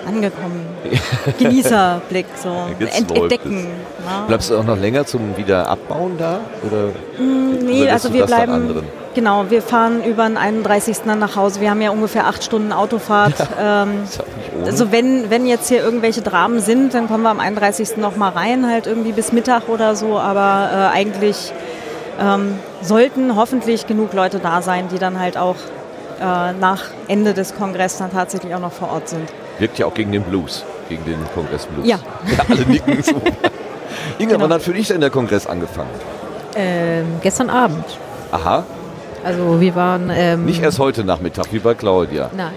angekommen. 0.07 0.67
Genießerblick, 1.39 2.27
so 2.43 2.49
Ent 2.81 3.17
entdecken. 3.17 3.63
ne? 3.63 3.69
Bleibst 4.27 4.51
du 4.51 4.57
auch 4.59 4.65
noch 4.65 4.77
länger 4.79 5.07
zum 5.07 5.37
Wiederabbauen 5.37 6.19
da? 6.19 6.41
Oder, 6.67 6.89
Nee, 7.21 7.83
oder 7.83 7.93
lässt 7.93 8.07
also 8.07 8.13
wir 8.13 8.27
bleiben. 8.27 8.83
Genau, 9.15 9.45
wir 9.51 9.63
fahren 9.63 10.03
über 10.05 10.27
den 10.27 10.37
31. 10.37 10.99
dann 11.05 11.19
nach 11.19 11.37
Hause. 11.37 11.61
Wir 11.61 11.71
haben 11.71 11.83
ja 11.83 11.91
ungefähr 11.91 12.27
acht 12.27 12.43
Stunden 12.43 12.73
Autofahrt. 12.73 13.35
ähm, 13.61 14.03
Also 14.67 14.93
wenn, 14.93 15.31
wenn 15.31 15.47
jetzt 15.47 15.69
hier 15.69 15.83
irgendwelche 15.83 16.23
Dramen 16.23 16.61
sind, 16.61 16.95
dann 16.95 17.09
kommen 17.09 17.23
wir 17.23 17.31
am 17.31 17.41
31. 17.41 17.97
noch 17.97 18.17
mal 18.17 18.31
rein, 18.31 18.67
halt 18.71 18.87
irgendwie 18.87 19.13
bis 19.13 19.33
Mittag 19.33 19.69
oder 19.69 19.95
so. 19.97 20.19
Aber 20.19 20.71
äh, 20.93 20.97
eigentlich 20.97 21.53
ähm, 22.21 22.55
sollten 22.83 23.37
hoffentlich 23.37 23.87
genug 23.87 24.13
Leute 24.13 24.39
da 24.39 24.63
sein, 24.63 24.89
die 24.93 24.99
dann 24.99 25.19
halt 25.19 25.37
auch 25.37 25.57
äh, 26.21 26.53
nach 26.53 26.85
Ende 27.09 27.35
des 27.35 27.55
Kongresses 27.55 27.99
dann 27.99 28.13
tatsächlich 28.13 28.55
auch 28.55 28.61
noch 28.61 28.73
vor 28.73 28.91
Ort 28.93 29.09
sind. 29.09 29.29
Wirkt 29.59 29.79
ja 29.79 29.87
auch 29.87 29.95
gegen 29.95 30.13
den 30.13 30.23
Blues, 30.23 30.65
gegen 30.89 31.05
den 31.05 31.19
Kongress 31.35 31.67
Blues. 31.67 31.87
Ja. 31.87 31.99
alle 32.49 32.63
nicken 32.67 33.03
so. 33.03 33.13
Inga, 34.19 34.33
Genau. 34.33 34.45
wann 34.45 34.53
hat 34.53 34.63
für 34.63 34.73
dich 34.73 34.89
denn 34.89 35.01
der 35.01 35.11
Kongress 35.11 35.47
angefangen? 35.47 35.91
Ähm, 36.55 37.07
gestern 37.23 37.51
Abend. 37.51 37.85
Aha, 38.31 38.65
Also 39.25 39.61
wir 39.61 39.75
waren. 39.75 40.11
Ähm, 40.15 40.45
nicht 40.47 40.63
erst 40.63 40.79
heute 40.79 41.05
Nachmittag, 41.05 41.47
wie 41.53 41.59
bei 41.59 41.75
Claudia. 41.75 42.31
Nein. 42.37 42.53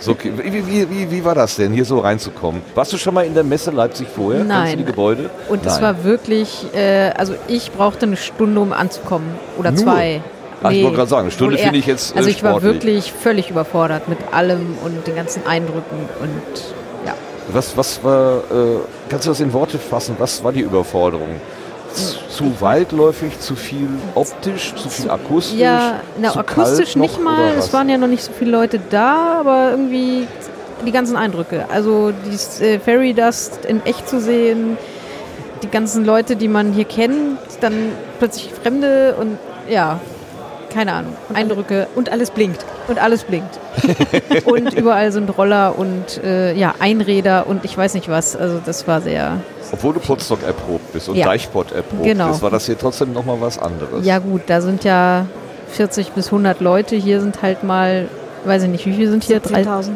So, 0.00 0.16
wie, 0.22 0.66
wie, 0.66 0.90
wie, 0.90 1.10
wie 1.10 1.24
war 1.24 1.34
das 1.34 1.56
denn, 1.56 1.72
hier 1.72 1.84
so 1.84 1.98
reinzukommen? 1.98 2.62
Warst 2.74 2.92
du 2.92 2.98
schon 2.98 3.14
mal 3.14 3.24
in 3.24 3.34
der 3.34 3.44
Messe 3.44 3.70
Leipzig 3.70 4.08
vorher? 4.14 4.44
Nein. 4.44 4.78
die 4.78 4.84
Gebäude? 4.84 5.30
Und 5.48 5.64
es 5.66 5.80
war 5.80 6.04
wirklich, 6.04 6.66
äh, 6.74 7.10
also 7.16 7.34
ich 7.48 7.72
brauchte 7.72 8.06
eine 8.06 8.16
Stunde, 8.16 8.60
um 8.60 8.72
anzukommen. 8.72 9.28
Oder 9.58 9.70
Nur? 9.70 9.82
zwei. 9.84 10.22
Ah, 10.62 10.70
ich 10.70 10.82
wollte 10.82 10.96
gerade 10.96 11.10
sagen, 11.10 11.22
eine 11.22 11.30
Stunde 11.30 11.58
finde 11.58 11.78
ich 11.78 11.86
jetzt, 11.86 12.14
äh, 12.14 12.18
Also 12.18 12.30
ich 12.30 12.42
war 12.42 12.52
sportlich. 12.52 12.74
wirklich 12.74 13.12
völlig 13.12 13.50
überfordert 13.50 14.08
mit 14.08 14.18
allem 14.32 14.78
und 14.82 15.06
den 15.06 15.14
ganzen 15.14 15.46
Eindrücken 15.46 16.08
und 16.20 16.62
ja. 17.06 17.12
Was, 17.52 17.76
was 17.76 18.02
war, 18.02 18.38
äh, 18.38 18.78
kannst 19.10 19.26
du 19.26 19.30
das 19.30 19.40
in 19.40 19.52
Worte 19.52 19.78
fassen? 19.78 20.16
Was 20.18 20.42
war 20.42 20.52
die 20.52 20.60
Überforderung? 20.62 21.40
Zu 22.34 22.60
weitläufig, 22.60 23.38
zu 23.38 23.54
viel 23.54 23.88
optisch, 24.16 24.74
zu 24.74 24.88
viel 24.88 25.08
akustisch? 25.08 25.58
Ja, 25.58 26.00
na, 26.20 26.32
zu 26.32 26.40
akustisch 26.40 26.94
kalt 26.94 26.96
noch, 26.96 27.02
nicht 27.02 27.20
mal. 27.22 27.52
Es 27.56 27.72
waren 27.72 27.88
ja 27.88 27.96
noch 27.96 28.08
nicht 28.08 28.24
so 28.24 28.32
viele 28.36 28.50
Leute 28.50 28.80
da, 28.90 29.38
aber 29.40 29.70
irgendwie 29.70 30.26
die 30.84 30.90
ganzen 30.90 31.16
Eindrücke. 31.16 31.66
Also 31.70 32.12
dieses 32.26 32.60
äh, 32.60 32.80
Fairy 32.80 33.14
Dust 33.14 33.64
in 33.64 33.84
echt 33.86 34.08
zu 34.08 34.20
sehen, 34.20 34.76
die 35.62 35.68
ganzen 35.68 36.04
Leute, 36.04 36.34
die 36.34 36.48
man 36.48 36.72
hier 36.72 36.84
kennt, 36.84 37.38
dann 37.60 37.92
plötzlich 38.18 38.50
Fremde 38.52 39.14
und 39.18 39.38
ja, 39.68 40.00
keine 40.72 40.92
Ahnung, 40.92 41.16
Eindrücke 41.32 41.86
Und 41.94 42.10
alles 42.10 42.30
blinkt. 42.32 42.64
und 42.88 42.98
alles 43.00 43.22
blinkt. 43.22 43.60
und 44.44 44.74
überall 44.74 45.12
sind 45.12 45.28
Roller 45.38 45.78
und 45.78 46.22
äh, 46.24 46.52
ja, 46.54 46.74
Einräder 46.80 47.46
und 47.46 47.64
ich 47.64 47.78
weiß 47.78 47.94
nicht 47.94 48.08
was. 48.08 48.34
Also 48.34 48.60
das 48.64 48.88
war 48.88 49.00
sehr, 49.00 49.40
Obwohl 49.74 49.94
du 49.94 50.00
Potsdok 50.00 50.42
erprobt 50.44 50.92
bist 50.92 51.08
und 51.08 51.16
Ja. 51.16 51.26
Deichpot 51.26 51.72
erprobt 51.72 52.04
Genau. 52.04 52.28
bist, 52.28 52.42
war 52.42 52.50
das 52.50 52.66
hier 52.66 52.78
trotzdem 52.78 53.12
nochmal 53.12 53.36
was 53.40 53.58
anderes. 53.58 54.06
ja 54.06 54.18
gut, 54.20 54.42
da 54.46 54.60
sind 54.60 54.84
ja 54.84 55.26
40 55.72 56.12
bis 56.12 56.26
100 56.30 56.60
Leute. 56.60 56.94
Hier 56.94 57.20
sind 57.20 57.42
halt 57.42 57.64
mal, 57.64 58.06
weiß 58.44 58.62
ich 58.62 58.68
nicht, 58.68 58.86
wie 58.86 58.92
viele 58.94 59.10
sind 59.10 59.24
hier? 59.24 59.40
Drei- 59.40 59.62
10.000. 59.64 59.90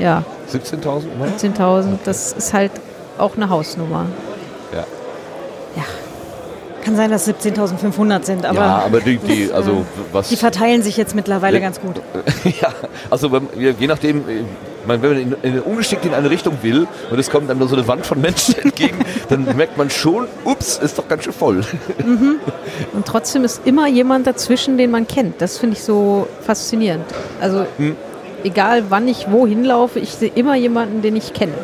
Ja, 0.00 0.24
17.000? 0.52 1.16
Ne? 1.18 1.28
17.000, 1.38 1.98
das 2.04 2.32
ist 2.32 2.52
halt 2.52 2.72
auch 3.18 3.36
eine 3.36 3.48
Hausnummer. 3.50 4.06
Ja. 4.74 4.84
Kann 6.84 6.96
sein, 6.96 7.10
dass 7.10 7.28
17.500 7.28 8.24
sind, 8.24 8.46
aber 8.46 8.58
ja, 8.58 8.82
aber 8.86 9.00
die, 9.00 9.18
die 9.18 9.52
also 9.54 9.84
was 10.12 10.30
die 10.30 10.36
verteilen 10.36 10.82
sich 10.82 10.96
jetzt 10.96 11.14
mittlerweile 11.14 11.58
Ja. 11.58 11.62
ganz 11.62 11.78
gut. 11.78 12.00
ja, 12.60 12.70
also 13.10 13.30
je 13.54 13.86
nachdem, 13.86 14.24
man, 14.86 15.02
wenn 15.02 15.30
man 15.30 15.60
ungeschickt 15.60 16.04
in 16.04 16.14
eine 16.14 16.30
Richtung 16.30 16.58
will 16.62 16.86
und 17.10 17.18
es 17.18 17.30
kommt 17.30 17.50
dann 17.50 17.58
nur 17.58 17.68
so 17.68 17.76
eine 17.76 17.86
Wand 17.86 18.06
von 18.06 18.20
Menschen 18.20 18.56
entgegen, 18.62 18.98
dann 19.28 19.56
merkt 19.56 19.76
man 19.76 19.90
schon, 19.90 20.26
ups, 20.44 20.78
ist 20.78 20.98
doch 20.98 21.08
ganz 21.08 21.24
schön 21.24 21.32
voll. 21.32 21.62
Und 22.92 23.06
trotzdem 23.06 23.44
ist 23.44 23.62
immer 23.64 23.86
jemand 23.88 24.26
dazwischen, 24.26 24.78
den 24.78 24.90
man 24.90 25.06
kennt. 25.06 25.40
Das 25.40 25.58
finde 25.58 25.76
ich 25.76 25.82
so 25.82 26.26
faszinierend. 26.40 27.04
Also 27.40 27.66
egal 28.44 28.84
wann 28.88 29.08
ich 29.08 29.30
wohin 29.30 29.64
laufe, 29.64 29.98
ich 29.98 30.10
sehe 30.10 30.32
immer 30.34 30.56
jemanden, 30.56 31.02
den 31.02 31.16
ich 31.16 31.32
kenne. 31.32 31.54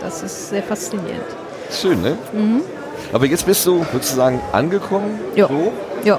Das 0.00 0.22
ist 0.22 0.50
sehr 0.50 0.62
faszinierend. 0.62 1.24
Schön, 1.70 2.02
ne? 2.02 2.16
Aber 3.12 3.26
jetzt 3.26 3.46
bist 3.46 3.66
du, 3.66 3.86
würdest 3.92 4.12
du 4.12 4.16
sagen, 4.16 4.40
angekommen? 4.52 5.20
Ja. 5.34 5.48
So? 5.48 5.72
Ja, 6.04 6.18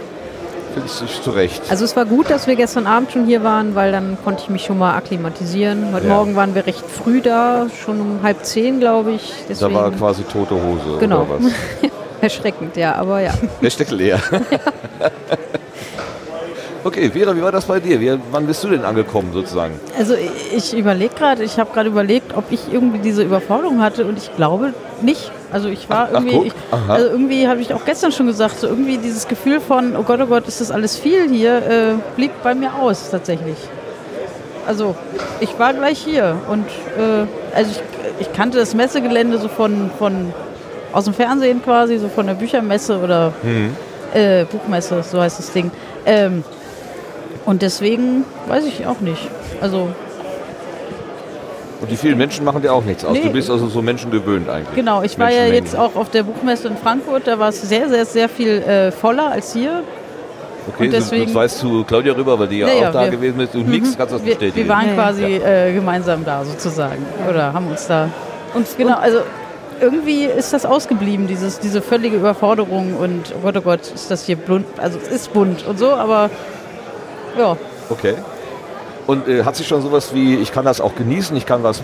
Findest 0.76 1.02
du 1.02 1.06
dich 1.06 1.22
zurecht? 1.22 1.62
also 1.70 1.86
es 1.86 1.96
war 1.96 2.04
gut, 2.06 2.30
dass 2.30 2.48
wir 2.48 2.56
gestern 2.58 2.86
Abend 2.86 3.12
schon 3.14 3.26
hier 3.26 3.44
waren, 3.46 3.76
weil 3.76 3.94
dann 3.94 4.18
konnte 4.26 4.44
ich 4.44 4.50
mich 4.50 4.66
schon 4.66 4.78
mal 4.78 4.94
akklimatisieren. 4.98 5.94
Heute 5.94 6.06
Ja. 6.08 6.16
Morgen 6.16 6.36
waren 6.36 6.54
wir 6.54 6.68
recht 6.68 6.84
früh 6.86 7.22
da, 7.22 7.68
schon 7.84 8.02
um 8.02 8.20
halb 8.24 8.44
zehn, 8.46 8.82
glaube 8.82 9.12
ich. 9.14 9.30
da 9.32 9.36
Deswegen 9.48 9.74
war 9.74 9.90
quasi 9.92 10.24
tote 10.24 10.54
Hose 10.56 10.98
Genau. 11.00 11.22
oder 11.22 11.40
was? 11.40 11.52
erschreckend, 12.22 12.76
ja, 12.76 12.94
aber 12.96 13.22
ja. 13.22 13.32
Der 13.62 13.70
steckt 13.70 13.92
leer. 13.92 14.20
okay, 16.84 17.10
Vera, 17.10 17.34
wie 17.36 17.42
war 17.42 17.52
das 17.54 17.66
bei 17.66 17.80
dir? 17.80 18.00
Wie, 18.02 18.18
wann 18.32 18.46
bist 18.46 18.62
du 18.64 18.68
denn 18.68 18.84
angekommen 18.84 19.30
sozusagen? 19.32 19.80
Also 19.98 20.16
ich 20.56 20.76
überlege 20.76 21.16
gerade, 21.16 21.44
ich 21.44 21.58
habe 21.58 21.72
gerade 21.74 21.88
überlegt, 21.90 22.36
ob 22.36 22.52
ich 22.52 22.72
irgendwie 22.72 23.00
diese 23.00 23.24
Überforderung 23.24 23.82
hatte 23.82 24.06
und 24.06 24.18
ich 24.18 24.36
glaube 24.36 24.74
nicht. 25.02 25.32
Also 25.56 25.70
ich 25.70 25.90
war 25.90 26.10
Ach, 26.10 26.16
irgendwie, 26.16 26.36
guck. 26.36 26.46
ich, 26.48 26.54
also 26.90 27.08
irgendwie 27.08 27.48
habe 27.48 27.62
ich 27.62 27.74
auch 27.74 27.86
gestern 27.86 28.12
schon 28.12 28.28
gesagt, 28.28 28.60
so 28.60 28.68
irgendwie 28.68 28.98
dieses 28.98 29.26
Gefühl 29.26 29.62
von, 29.62 29.96
oh 29.96 30.04
Gott, 30.04 30.20
oh 30.22 30.26
Gott, 30.26 30.50
ist 30.50 30.60
das 30.60 30.70
alles 30.70 30.98
viel 30.98 31.30
hier, 31.30 31.56
äh, 31.60 31.94
blieb 32.18 32.32
bei 32.44 32.54
mir 32.54 32.76
aus 32.76 33.10
tatsächlich. 33.10 33.56
Also 34.68 34.96
ich 35.40 35.58
war 35.58 35.74
gleich 35.74 35.98
hier 35.98 36.36
und 36.50 36.66
äh, 36.98 37.26
also 37.56 37.72
ich, 37.72 38.28
ich 38.28 38.34
kannte 38.34 38.58
das 38.58 38.76
Messegelände 38.76 39.38
so 39.38 39.48
von, 39.48 39.92
von 39.98 40.34
aus 40.92 41.06
dem 41.06 41.14
Fernsehen 41.14 41.64
quasi, 41.64 42.00
so 42.00 42.10
von 42.10 42.28
der 42.28 42.34
Büchermesse 42.34 43.00
oder 43.00 43.32
äh, 44.14 44.44
Buchmesse, 44.44 45.04
so 45.10 45.22
heißt 45.22 45.40
das 45.40 45.54
Ding. 45.54 45.72
Ähm, 46.06 46.44
und 47.46 47.62
deswegen 47.62 48.26
weiß 48.50 48.66
ich 48.66 48.88
auch 48.88 49.00
nicht. 49.00 49.30
Also 49.62 49.88
Und 51.86 51.92
die 51.92 51.98
vielen 51.98 52.18
Menschen 52.18 52.44
machen 52.46 52.62
dir 52.64 52.74
auch 52.74 52.84
nichts 52.84 53.06
aus. 53.06 53.14
Nee. 53.14 53.22
Du 53.24 53.30
bist 53.30 53.50
also 53.50 53.68
so 53.68 53.82
Menschen 53.82 54.10
gewöhnt 54.10 54.50
eigentlich. 54.50 54.74
Genau, 54.74 55.04
ich 55.04 55.20
war 55.20 55.32
ja 55.32 55.46
jetzt 55.46 55.76
auch 55.78 55.96
auf 55.96 56.10
der 56.10 56.24
Buchmesse 56.24 56.68
in 56.68 56.78
Frankfurt, 56.78 57.28
da 57.28 57.38
war 57.38 57.50
es 57.50 57.62
sehr, 57.62 57.88
sehr, 57.90 58.06
sehr 58.06 58.28
viel 58.28 58.62
äh, 58.64 58.92
voller 58.92 59.32
als 59.32 59.54
hier. 59.54 59.84
Okay, 60.68 60.86
und 60.86 60.94
deswegen- 60.94 61.26
das 61.26 61.36
weißt 61.36 61.62
du 61.62 61.84
Claudia 61.84 62.14
rüber, 62.14 62.40
weil 62.40 62.48
die 62.48 62.58
ja, 62.60 62.68
Ja, 62.70 62.74
ja, 62.74 62.90
auch 62.90 62.94
da 62.94 63.04
wir- 63.04 63.12
gewesen 63.12 63.40
ist. 63.42 63.54
Du 63.54 63.60
nix 63.60 63.96
kannst 63.96 64.14
du 64.14 64.18
das 64.18 64.26
Wir, 64.26 64.34
bestätigen. 64.34 64.68
wir 64.68 64.74
waren 64.74 64.88
Ja, 64.88 64.94
ja. 64.96 64.96
quasi 64.96 65.24
äh, 65.24 65.74
gemeinsam 65.74 66.26
da 66.26 66.44
sozusagen 66.44 67.06
oder 67.30 67.54
haben 67.54 67.68
uns 67.68 67.86
da. 67.86 68.10
Und 68.56 68.66
genau, 68.76 68.98
also 68.98 69.20
irgendwie 69.80 70.24
ist 70.24 70.54
das 70.54 70.66
ausgeblieben, 70.66 71.28
dieses, 71.28 71.60
diese 71.60 71.82
völlige 71.84 72.16
Überforderung 72.18 72.96
und 72.96 73.32
oh 73.38 73.42
Gott, 73.44 73.58
oh 73.58 73.62
Gott, 73.62 73.82
ist 73.94 74.10
das 74.10 74.24
hier 74.26 74.38
bunt, 74.38 74.66
also 74.78 74.98
es 74.98 75.10
ist 75.10 75.34
bunt 75.34 75.68
und 75.68 75.78
so, 75.78 75.92
aber 75.92 76.30
ja, 77.38 77.56
Okay. 77.90 78.16
Und 79.08 79.28
äh, 79.28 79.44
hat 79.44 79.56
sich 79.56 79.68
schon 79.68 79.82
sowas 79.82 80.14
wie, 80.14 80.36
ich 80.36 80.52
kann 80.52 80.66
das 80.66 80.82
auch 80.82 80.96
genießen, 80.96 81.36
ich 81.38 81.46
kann 81.46 81.64
was 81.64 81.82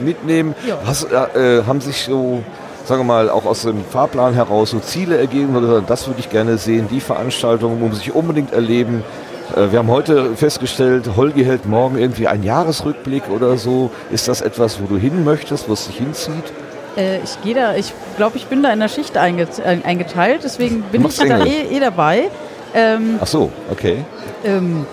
mitnehmen? 0.00 0.54
Hast, 0.84 1.08
äh, 1.10 1.58
äh, 1.58 1.64
haben 1.64 1.80
sich 1.80 2.04
so, 2.04 2.42
sagen 2.84 3.00
wir 3.00 3.04
mal, 3.04 3.30
auch 3.30 3.44
aus 3.44 3.62
dem 3.62 3.84
Fahrplan 3.84 4.34
heraus 4.34 4.70
so 4.70 4.78
Ziele 4.78 5.18
ergeben, 5.18 5.54
sagst, 5.66 5.90
das 5.90 6.06
würde 6.06 6.20
ich 6.20 6.30
gerne 6.30 6.58
sehen, 6.58 6.88
die 6.90 7.00
Veranstaltung 7.00 7.80
muss 7.80 8.00
ich 8.00 8.14
unbedingt 8.14 8.52
erleben. 8.52 9.02
Äh, 9.56 9.72
wir 9.72 9.80
haben 9.80 9.90
heute 9.90 10.36
festgestellt, 10.36 11.10
Holgi 11.16 11.44
hält 11.44 11.66
morgen 11.66 11.98
irgendwie 11.98 12.28
einen 12.28 12.44
Jahresrückblick 12.44 13.24
oder 13.30 13.56
so. 13.56 13.90
Ist 14.10 14.28
das 14.28 14.40
etwas, 14.40 14.80
wo 14.80 14.86
du 14.86 14.96
hin 14.96 15.24
möchtest, 15.24 15.68
wo 15.68 15.72
es 15.72 15.86
dich 15.86 15.96
hinzieht? 15.96 16.52
äh, 16.96 17.18
ich 17.18 17.40
gehe 17.42 17.54
da, 17.54 17.74
ich 17.74 17.92
glaube, 18.16 18.36
ich 18.36 18.46
bin 18.46 18.62
da 18.62 18.72
in 18.72 18.80
der 18.80 18.88
Schicht 18.88 19.16
einget 19.16 19.60
eingeteilt, 19.64 20.42
deswegen 20.44 20.82
bin 20.82 21.04
ich 21.06 21.16
da 21.16 21.44
eh, 21.44 21.76
eh 21.76 21.80
dabei. 21.80 22.30
Ähm, 22.74 23.18
Ach 23.20 23.26
so, 23.26 23.50
okay. 23.70 24.04
Ähm, 24.44 24.86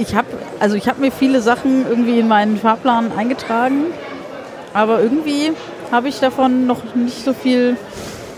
ich 0.00 0.14
habe 0.14 0.28
also 0.60 0.76
ich 0.76 0.88
habe 0.88 1.00
mir 1.00 1.10
viele 1.12 1.40
Sachen 1.40 1.86
irgendwie 1.88 2.18
in 2.18 2.28
meinen 2.28 2.56
Fahrplan 2.58 3.12
eingetragen, 3.16 3.86
aber 4.74 5.00
irgendwie 5.00 5.52
habe 5.90 6.08
ich 6.08 6.20
davon 6.20 6.66
noch 6.66 6.94
nicht 6.94 7.24
so 7.24 7.32
viel. 7.32 7.76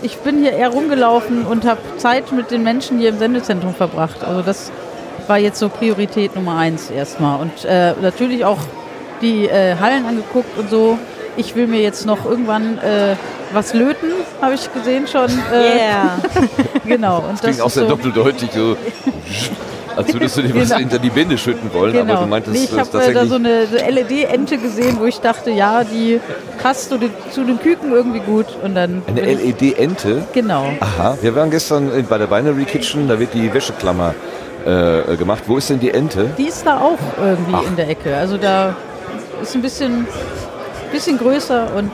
Ich 0.01 0.17
bin 0.17 0.39
hier 0.39 0.51
eher 0.51 0.69
rumgelaufen 0.69 1.45
und 1.45 1.65
habe 1.65 1.79
Zeit 1.97 2.31
mit 2.31 2.51
den 2.51 2.63
Menschen 2.63 2.99
hier 2.99 3.09
im 3.09 3.17
Sendezentrum 3.17 3.73
verbracht. 3.73 4.23
Also 4.23 4.41
das 4.41 4.71
war 5.27 5.37
jetzt 5.37 5.59
so 5.59 5.69
Priorität 5.69 6.35
Nummer 6.35 6.57
eins 6.57 6.89
erstmal 6.91 7.39
und 7.39 7.65
äh, 7.65 7.93
natürlich 8.01 8.45
auch 8.45 8.59
die 9.21 9.47
äh, 9.47 9.75
Hallen 9.79 10.05
angeguckt 10.05 10.57
und 10.57 10.69
so. 10.69 10.99
Ich 11.37 11.55
will 11.55 11.67
mir 11.67 11.81
jetzt 11.81 12.05
noch 12.05 12.25
irgendwann 12.25 12.77
äh, 12.77 13.15
was 13.53 13.73
löten, 13.73 14.11
habe 14.41 14.55
ich 14.55 14.71
gesehen 14.73 15.07
schon. 15.07 15.29
Äh, 15.53 15.77
Yeah. 15.77 16.17
Genau. 16.85 17.17
Und 17.19 17.33
Das 17.33 17.41
klingt 17.41 17.61
auch 17.61 17.69
sehr 17.69 17.83
so, 17.83 17.89
doppeldeutig, 17.89 18.51
so, 18.53 18.77
als 19.95 20.13
würdest 20.13 20.37
du 20.37 20.41
dir 20.41 20.55
was 20.55 20.67
Genau. 20.69 20.79
hinter 20.79 20.99
die 20.99 21.09
Binde 21.09 21.37
schütten 21.37 21.73
wollen, 21.73 21.97
aber 21.97 22.21
du 22.21 22.27
meintest 22.27 22.55
nee, 22.55 22.63
ich 22.65 22.69
das 22.69 22.93
habe 22.93 23.03
äh, 23.05 23.13
da 23.13 23.25
so 23.25 23.35
eine 23.35 23.67
so 23.67 23.75
LED-Ente 23.75 24.57
gesehen, 24.57 24.97
wo 24.99 25.05
ich 25.05 25.19
dachte, 25.19 25.51
ja, 25.51 25.83
die 25.83 26.19
passt 26.61 26.89
zu 26.89 26.97
den, 26.97 27.11
zu 27.31 27.43
den 27.43 27.59
Küken 27.59 27.91
irgendwie 27.91 28.19
gut. 28.19 28.47
Und 28.63 28.75
dann 28.75 29.01
eine 29.07 29.21
LED-Ente? 29.21 30.23
Genau. 30.33 30.65
Aha, 30.79 31.17
wir 31.21 31.35
waren 31.35 31.51
gestern 31.51 31.91
bei 32.09 32.17
der 32.17 32.27
Binary 32.27 32.65
Kitchen, 32.65 33.07
da 33.07 33.19
wird 33.19 33.33
die 33.33 33.53
Wäscheklammer 33.53 34.13
äh, 34.65 35.13
äh, 35.13 35.17
gemacht. 35.17 35.43
Wo 35.47 35.57
ist 35.57 35.69
denn 35.69 35.79
die 35.79 35.91
Ente? 35.91 36.29
Die 36.37 36.47
ist 36.47 36.65
da 36.65 36.79
auch 36.79 36.97
irgendwie 37.21 37.67
in 37.67 37.75
der 37.75 37.87
Ecke. 37.89 38.15
Also 38.15 38.37
da 38.37 38.75
ist 39.41 39.53
ein 39.55 39.61
bisschen, 39.61 40.07
bisschen 40.91 41.17
größer 41.17 41.67
und 41.77 41.91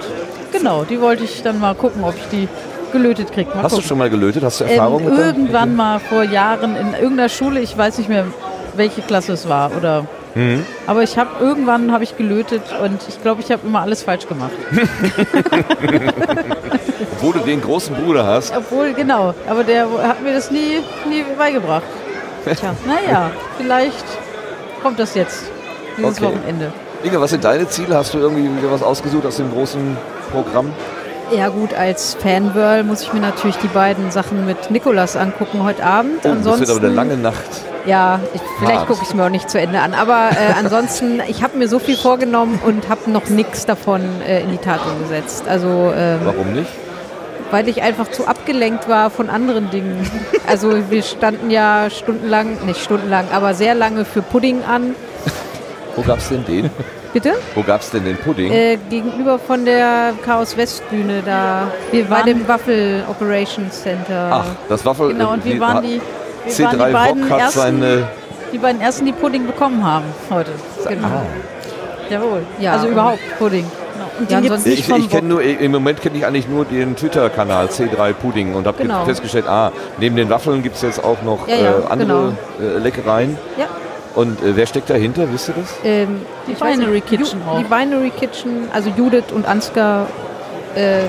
genau, 0.53 0.83
die 0.83 1.01
wollte 1.01 1.23
ich 1.23 1.41
dann 1.43 1.59
mal 1.59 1.75
gucken, 1.75 2.03
ob 2.03 2.15
ich 2.15 2.27
die 2.31 2.47
gelötet 2.91 3.31
kriege. 3.31 3.49
Mal 3.49 3.63
Hast 3.63 3.71
du 3.71 3.75
gucken. 3.77 3.87
schon 3.89 3.97
mal 3.97 4.09
gelötet? 4.09 4.43
Hast 4.43 4.59
du 4.61 4.65
Erfahrung 4.65 5.01
ähm, 5.03 5.09
mit 5.09 5.17
der- 5.17 5.25
irgendwann 5.27 5.75
mal 5.75 5.99
vor 5.99 6.23
Jahren 6.23 6.75
in 6.75 6.93
irgendeiner 6.93 7.29
Schule, 7.29 7.59
ich 7.59 7.77
weiß 7.77 7.97
nicht 7.97 8.09
mehr, 8.09 8.25
welche 8.75 9.01
Klasse 9.01 9.33
es 9.33 9.47
war 9.49 9.71
oder 9.75 10.05
Mhm. 10.33 10.65
aber 10.87 11.03
ich 11.03 11.17
habe 11.17 11.29
irgendwann 11.41 11.91
habe 11.91 12.05
ich 12.05 12.15
gelötet 12.15 12.61
und 12.81 13.01
ich 13.09 13.21
glaube, 13.21 13.41
ich 13.41 13.51
habe 13.51 13.67
immer 13.67 13.81
alles 13.81 14.03
falsch 14.03 14.27
gemacht. 14.29 14.51
Obwohl 17.13 17.33
du 17.33 17.39
den 17.39 17.61
großen 17.61 17.95
Bruder 17.95 18.25
hast. 18.25 18.55
Obwohl, 18.55 18.93
genau, 18.93 19.33
aber 19.49 19.63
der 19.63 19.87
hat 20.03 20.21
mir 20.23 20.33
das 20.33 20.49
nie, 20.51 20.79
nie 21.09 21.23
beigebracht. 21.37 21.83
Tja. 22.45 22.73
Naja, 22.85 23.31
vielleicht 23.57 24.05
kommt 24.81 24.99
das 24.99 25.15
jetzt, 25.15 25.43
dieses 25.97 26.17
Okay. 26.17 26.25
Wochenende. 26.33 26.71
Inge, 27.03 27.19
was 27.19 27.31
sind 27.31 27.43
deine 27.43 27.67
Ziele? 27.67 27.95
Hast 27.95 28.13
du 28.13 28.19
irgendwie 28.19 28.47
was 28.69 28.83
ausgesucht 28.83 29.25
aus 29.25 29.37
dem 29.37 29.51
großen 29.51 29.97
Programm? 30.31 30.71
Ja 31.35 31.47
gut, 31.47 31.73
als 31.73 32.15
Fangirl 32.15 32.83
muss 32.83 33.03
ich 33.03 33.13
mir 33.13 33.21
natürlich 33.21 33.55
die 33.57 33.67
beiden 33.67 34.11
Sachen 34.11 34.45
mit 34.45 34.69
Nikolas 34.69 35.15
angucken 35.15 35.63
heute 35.63 35.83
Abend. 35.83 36.17
Oh, 36.17 36.21
das 36.23 36.31
ansonsten, 36.33 36.67
wird 36.67 36.77
aber 36.77 36.87
eine 36.87 36.95
lange 36.95 37.17
Nacht. 37.17 37.49
Ja, 37.85 38.19
ich, 38.33 38.41
vielleicht 38.59 38.79
Hart. 38.79 38.87
gucke 38.87 38.99
ich 39.01 39.09
es 39.09 39.13
mir 39.13 39.23
auch 39.25 39.29
nicht 39.29 39.49
zu 39.49 39.59
Ende 39.59 39.79
an. 39.79 39.93
Aber 39.93 40.29
äh, 40.31 40.53
ansonsten, 40.59 41.21
ich 41.27 41.41
habe 41.41 41.57
mir 41.57 41.67
so 41.67 41.79
viel 41.79 41.95
vorgenommen 41.95 42.59
und 42.65 42.89
habe 42.89 43.09
noch 43.09 43.29
nichts 43.29 43.65
davon 43.65 44.01
äh, 44.27 44.41
in 44.41 44.51
die 44.51 44.57
Tat 44.57 44.81
umgesetzt. 44.85 45.47
Also 45.47 45.93
ähm, 45.95 46.19
Warum 46.23 46.53
nicht? 46.53 46.69
weil 47.51 47.67
ich 47.67 47.81
einfach 47.81 48.09
zu 48.09 48.27
abgelenkt 48.27 48.87
war 48.87 49.09
von 49.09 49.29
anderen 49.29 49.69
Dingen. 49.69 50.09
Also 50.47 50.89
wir 50.89 51.03
standen 51.03 51.49
ja 51.51 51.89
stundenlang, 51.89 52.65
nicht 52.65 52.81
stundenlang, 52.81 53.25
aber 53.31 53.53
sehr 53.53 53.75
lange 53.75 54.05
für 54.05 54.21
Pudding 54.21 54.63
an. 54.63 54.95
Wo 55.95 56.01
gab's 56.01 56.29
denn 56.29 56.45
den? 56.45 56.69
Bitte? 57.13 57.33
Wo 57.55 57.61
gab's 57.63 57.89
denn 57.91 58.05
den 58.05 58.15
Pudding? 58.17 58.51
Äh, 58.51 58.77
gegenüber 58.89 59.37
von 59.37 59.65
der 59.65 60.13
Chaos 60.25 60.55
West 60.55 60.87
Bühne 60.89 61.21
da. 61.25 61.67
Wir 61.91 62.05
bei 62.05 62.09
waren- 62.17 62.25
dem 62.25 62.47
Waffel 62.47 63.03
Operations 63.09 63.81
Center. 63.83 64.29
Ach, 64.31 64.45
das 64.69 64.85
Waffel. 64.85 65.09
Genau, 65.09 65.33
und 65.33 65.43
wie 65.43 65.59
waren 65.59 65.83
die, 65.83 65.99
wie 66.45 66.49
C3 66.51 66.63
waren 66.63 66.77
die 66.87 66.93
beiden 66.93 67.29
hat 67.29 67.39
ersten, 67.39 67.59
seine. 67.59 68.07
die 68.53 68.57
beiden 68.57 68.81
ersten, 68.81 69.05
die 69.05 69.11
Pudding 69.11 69.45
bekommen 69.45 69.85
haben 69.85 70.05
heute? 70.29 70.51
genau. 70.87 71.21
Jawohl. 72.09 72.43
Ja, 72.59 72.73
also 72.73 72.87
überhaupt 72.87 73.19
Pudding. 73.39 73.65
Und 74.19 74.29
Ja, 74.29 74.39
es 74.39 74.65
nicht 74.65 74.79
Ich, 74.79 74.89
ich 74.89 75.09
kenne 75.09 75.27
nur, 75.29 75.41
im 75.41 75.71
Moment 75.71 76.01
kenne 76.01 76.17
ich 76.17 76.25
eigentlich 76.25 76.47
nur 76.47 76.65
den 76.65 76.95
Twitter-Kanal 76.95 77.67
C3 77.67 78.13
Pudding 78.13 78.53
und 78.53 78.67
habe 78.67 78.77
Genau. 78.83 79.05
festgestellt, 79.05 79.47
ah, 79.47 79.71
neben 79.97 80.15
den 80.15 80.29
Waffeln 80.29 80.61
gibt 80.61 80.75
es 80.75 80.81
jetzt 80.81 81.03
auch 81.03 81.21
noch 81.23 81.47
Ja, 81.47 81.55
ja, 81.55 81.71
äh, 81.71 81.73
andere 81.89 82.33
äh, 82.61 82.77
Leckereien. 82.79 83.37
Ja. 83.57 83.65
Und 84.15 84.41
äh, 84.43 84.55
wer 84.55 84.65
steckt 84.65 84.89
dahinter, 84.89 85.23
wisst 85.31 85.49
ihr 85.49 85.55
das? 85.59 85.73
Ähm, 85.83 86.21
Die 86.47 86.51
ich 86.53 86.59
Binary 86.59 86.91
nicht, 86.91 87.07
Kitchen 87.07 87.39
Ju- 87.41 87.49
auch. 87.49 87.57
Die 87.59 87.63
Binary 87.63 88.09
Kitchen, 88.11 88.67
also 88.73 88.89
Judith 88.97 89.31
und 89.33 89.47
Ansgar 89.47 90.07
äh, 90.75 91.01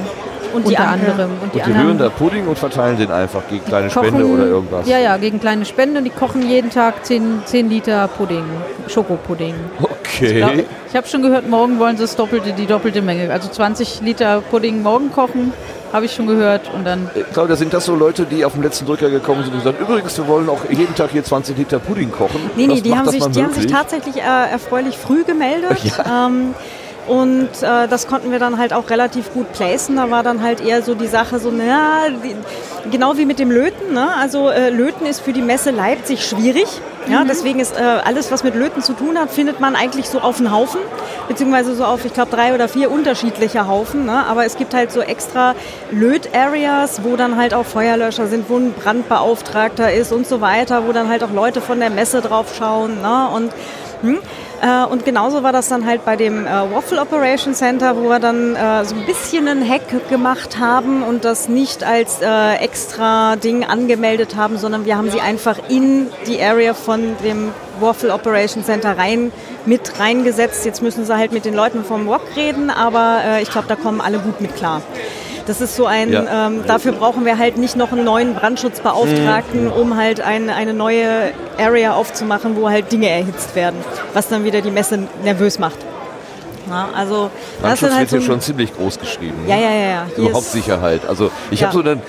Und 0.54 0.64
die 0.66 0.68
unter 0.70 0.86
anderen- 0.88 1.10
anderem. 1.12 1.30
Und 1.32 1.42
Und 1.44 1.54
die 1.54 1.62
anderen 1.62 1.86
rühren 1.86 1.98
da 1.98 2.08
Pudding 2.10 2.46
und 2.46 2.58
verteilen 2.58 2.96
den 2.98 3.10
einfach 3.10 3.42
gegen 3.48 3.64
kleine 3.64 3.88
kochen- 3.88 4.08
Spende 4.08 4.26
oder 4.26 4.46
irgendwas. 4.46 4.86
Ja, 4.88 4.98
ja, 4.98 5.16
gegen 5.16 5.40
kleine 5.40 5.64
Spende. 5.64 5.98
Und 5.98 6.04
die 6.04 6.10
kochen 6.10 6.48
jeden 6.48 6.70
Tag 6.70 7.04
10, 7.04 7.42
10 7.44 7.68
Liter 7.70 8.08
Pudding, 8.08 8.44
Schokopudding. 8.88 9.54
Okay. 9.80 10.38
Ja, 10.40 10.50
ich 10.88 10.94
habe 10.96 11.06
schon 11.08 11.22
gehört, 11.22 11.48
morgen 11.48 11.78
wollen 11.78 11.96
sie 11.96 12.02
das 12.04 12.14
doppelte, 12.16 12.52
die 12.52 12.66
doppelte 12.66 13.00
Menge. 13.02 13.32
Also 13.32 13.48
20 13.48 14.00
Liter 14.02 14.42
Pudding 14.50 14.82
morgen 14.82 15.10
kochen, 15.10 15.52
habe 15.92 16.06
ich 16.06 16.14
schon 16.14 16.26
gehört. 16.26 16.72
Und 16.72 16.84
dann 16.84 17.10
Äh, 17.14 17.22
Claudia, 17.32 17.56
sind 17.56 17.72
das 17.74 17.84
so 17.84 17.94
Leute, 17.94 18.24
die 18.24 18.44
auf 18.44 18.54
den 18.54 18.62
letzten 18.62 18.86
Drücker 18.86 19.10
gekommen 19.10 19.44
sind 19.44 19.52
und 19.52 19.58
gesagt, 19.60 19.80
übrigens, 19.80 20.16
wir 20.16 20.26
wollen 20.26 20.48
auch 20.48 20.60
jeden 20.70 20.94
Tag 20.94 21.10
hier 21.10 21.24
20 21.24 21.56
Liter 21.56 21.78
Pudding 21.78 22.10
kochen? 22.10 22.40
Nee, 22.56 22.66
nee, 22.66 22.80
die 22.80 22.96
haben, 22.96 23.08
sich, 23.08 23.24
die 23.26 23.42
haben 23.42 23.52
sich 23.52 23.66
tatsächlich 23.66 24.16
äh, 24.16 24.50
erfreulich 24.50 24.96
früh 24.96 25.24
gemeldet. 25.24 25.78
Ähm, 26.04 26.54
und 27.06 27.48
äh, 27.62 27.88
das 27.88 28.06
konnten 28.06 28.30
wir 28.30 28.38
dann 28.38 28.58
halt 28.58 28.72
auch 28.72 28.90
relativ 28.90 29.32
gut 29.32 29.52
placen. 29.52 29.96
Da 29.96 30.10
war 30.10 30.22
dann 30.22 30.42
halt 30.42 30.60
eher 30.60 30.82
so 30.82 30.94
die 30.94 31.06
Sache 31.06 31.38
so, 31.38 31.50
naja, 31.50 32.08
die, 32.22 32.34
genau 32.90 33.16
wie 33.16 33.24
mit 33.24 33.38
dem 33.38 33.50
Löten. 33.50 33.94
Ne? 33.94 34.14
Also 34.16 34.48
äh, 34.48 34.70
Löten 34.70 35.06
ist 35.06 35.20
für 35.20 35.32
die 35.32 35.42
Messe 35.42 35.70
Leipzig 35.70 36.24
schwierig. 36.26 36.66
Ja, 37.08 37.24
deswegen 37.24 37.58
ist 37.58 37.76
äh, 37.76 37.80
alles, 37.82 38.30
was 38.30 38.44
mit 38.44 38.54
Löten 38.54 38.82
zu 38.82 38.92
tun 38.92 39.18
hat, 39.18 39.30
findet 39.30 39.60
man 39.60 39.74
eigentlich 39.74 40.08
so 40.08 40.20
auf 40.20 40.38
einen 40.38 40.52
Haufen, 40.52 40.80
beziehungsweise 41.28 41.74
so 41.74 41.84
auf, 41.84 42.04
ich 42.04 42.14
glaube, 42.14 42.30
drei 42.30 42.54
oder 42.54 42.68
vier 42.68 42.90
unterschiedliche 42.90 43.66
Haufen. 43.66 44.06
Ne? 44.06 44.24
Aber 44.26 44.44
es 44.44 44.56
gibt 44.56 44.72
halt 44.72 44.92
so 44.92 45.00
extra 45.00 45.54
Löt-Areas, 45.90 47.02
wo 47.02 47.16
dann 47.16 47.36
halt 47.36 47.54
auch 47.54 47.66
Feuerlöscher 47.66 48.28
sind, 48.28 48.48
wo 48.48 48.56
ein 48.56 48.72
Brandbeauftragter 48.72 49.92
ist 49.92 50.12
und 50.12 50.26
so 50.26 50.40
weiter, 50.40 50.86
wo 50.86 50.92
dann 50.92 51.08
halt 51.08 51.24
auch 51.24 51.32
Leute 51.32 51.60
von 51.60 51.80
der 51.80 51.90
Messe 51.90 52.20
drauf 52.20 52.54
schauen. 52.56 53.02
Ne? 53.02 53.28
Und 53.34 53.52
hm? 54.02 54.18
Und 54.90 55.04
genauso 55.04 55.42
war 55.42 55.50
das 55.50 55.68
dann 55.68 55.86
halt 55.86 56.04
bei 56.04 56.14
dem 56.14 56.46
äh, 56.46 56.50
Waffle 56.72 57.00
Operation 57.00 57.52
Center, 57.52 57.96
wo 57.96 58.08
wir 58.08 58.20
dann 58.20 58.54
äh, 58.54 58.84
so 58.84 58.94
ein 58.94 59.04
bisschen 59.06 59.48
einen 59.48 59.68
Hack 59.68 60.08
gemacht 60.08 60.60
haben 60.60 61.02
und 61.02 61.24
das 61.24 61.48
nicht 61.48 61.82
als 61.82 62.20
extra 62.20 63.34
Ding 63.36 63.64
angemeldet 63.64 64.36
haben, 64.36 64.58
sondern 64.58 64.84
wir 64.84 64.96
haben 64.96 65.10
sie 65.10 65.20
einfach 65.20 65.58
in 65.68 66.08
die 66.28 66.40
Area 66.40 66.74
von 66.74 67.16
dem 67.24 67.50
Waffle 67.80 68.12
Operation 68.12 68.64
Center 68.64 68.96
rein 68.96 69.32
mit 69.66 69.98
reingesetzt. 69.98 70.64
Jetzt 70.64 70.82
müssen 70.82 71.04
sie 71.04 71.16
halt 71.16 71.32
mit 71.32 71.44
den 71.44 71.54
Leuten 71.54 71.84
vom 71.84 72.06
WOC 72.06 72.22
reden, 72.36 72.70
aber 72.70 73.40
ich 73.40 73.50
glaube, 73.50 73.66
da 73.66 73.74
kommen 73.74 74.00
alle 74.00 74.18
gut 74.18 74.40
mit 74.40 74.54
klar. 74.54 74.82
Das 75.46 75.60
ist 75.60 75.74
so 75.76 75.86
ein, 75.86 76.12
Ja. 76.12 76.46
ähm, 76.46 76.64
dafür 76.66 76.92
brauchen 76.92 77.24
wir 77.24 77.36
halt 77.38 77.58
nicht 77.58 77.76
noch 77.76 77.90
einen 77.92 78.04
neuen 78.04 78.34
Brandschutzbeauftragten, 78.34 79.64
Mhm. 79.66 79.72
um 79.72 79.96
halt 79.96 80.20
eine, 80.20 80.54
eine 80.54 80.72
neue 80.72 81.32
Area 81.58 81.94
aufzumachen, 81.94 82.56
wo 82.56 82.68
halt 82.70 82.92
Dinge 82.92 83.08
erhitzt 83.08 83.54
werden, 83.56 83.76
was 84.14 84.28
dann 84.28 84.44
wieder 84.44 84.60
die 84.60 84.70
Messe 84.70 85.00
nervös 85.24 85.58
macht. 85.58 85.78
Ja, 86.70 86.88
also 86.96 87.28
das 87.60 87.60
Brandschutz 87.80 87.90
halt 87.90 88.12
wird 88.12 88.22
hier 88.22 88.30
schon 88.30 88.40
ziemlich 88.40 88.72
groß 88.74 89.00
geschrieben. 89.00 89.34
ja, 89.48 89.56
ja, 89.56 89.70
ja, 89.70 89.76
ja. 89.90 90.06
Hier 90.14 90.24
Überhaupt 90.26 90.46
ist- 90.46 90.52
Sicherheit. 90.52 91.00
Also 91.08 91.30
ich 91.50 91.60
Ja. 91.60 91.66
habe 91.66 91.76
so 91.76 91.82
dann, 91.82 92.00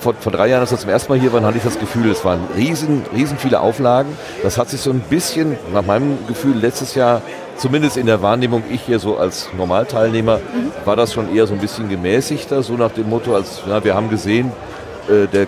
vor, 0.00 0.12
vor 0.20 0.30
drei 0.30 0.48
Jahren, 0.48 0.60
als 0.60 0.70
wir 0.72 0.78
zum 0.78 0.90
ersten 0.90 1.10
Mal 1.10 1.18
hier 1.18 1.32
waren, 1.32 1.44
hatte 1.46 1.56
ich 1.56 1.64
das 1.64 1.78
Gefühl, 1.78 2.10
es 2.10 2.22
waren 2.22 2.40
riesen, 2.54 3.02
riesen 3.14 3.38
viele 3.38 3.60
Auflagen. 3.60 4.14
Das 4.42 4.58
hat 4.58 4.68
sich 4.68 4.82
so 4.82 4.90
ein 4.90 5.00
bisschen, 5.00 5.56
nach 5.72 5.82
meinem 5.86 6.18
Gefühl, 6.28 6.54
letztes 6.58 6.94
Jahr, 6.94 7.22
zumindest 7.56 7.96
in 7.96 8.06
der 8.06 8.22
Wahrnehmung, 8.22 8.62
ich 8.70 8.82
hier 8.82 8.98
so 8.98 9.16
als 9.16 9.48
Normalteilnehmer, 9.56 10.36
Mhm. 10.38 10.70
war 10.84 10.96
das 10.96 11.12
schon 11.12 11.34
eher 11.34 11.46
so 11.46 11.54
ein 11.54 11.60
bisschen 11.60 11.88
gemäßigter, 11.88 12.62
so 12.62 12.74
nach 12.74 12.92
dem 12.92 13.08
Motto, 13.08 13.34
als 13.34 13.62
ja, 13.68 13.82
wir 13.84 13.94
haben 13.94 14.10
gesehen, 14.10 14.52
äh, 15.08 15.26
der 15.26 15.46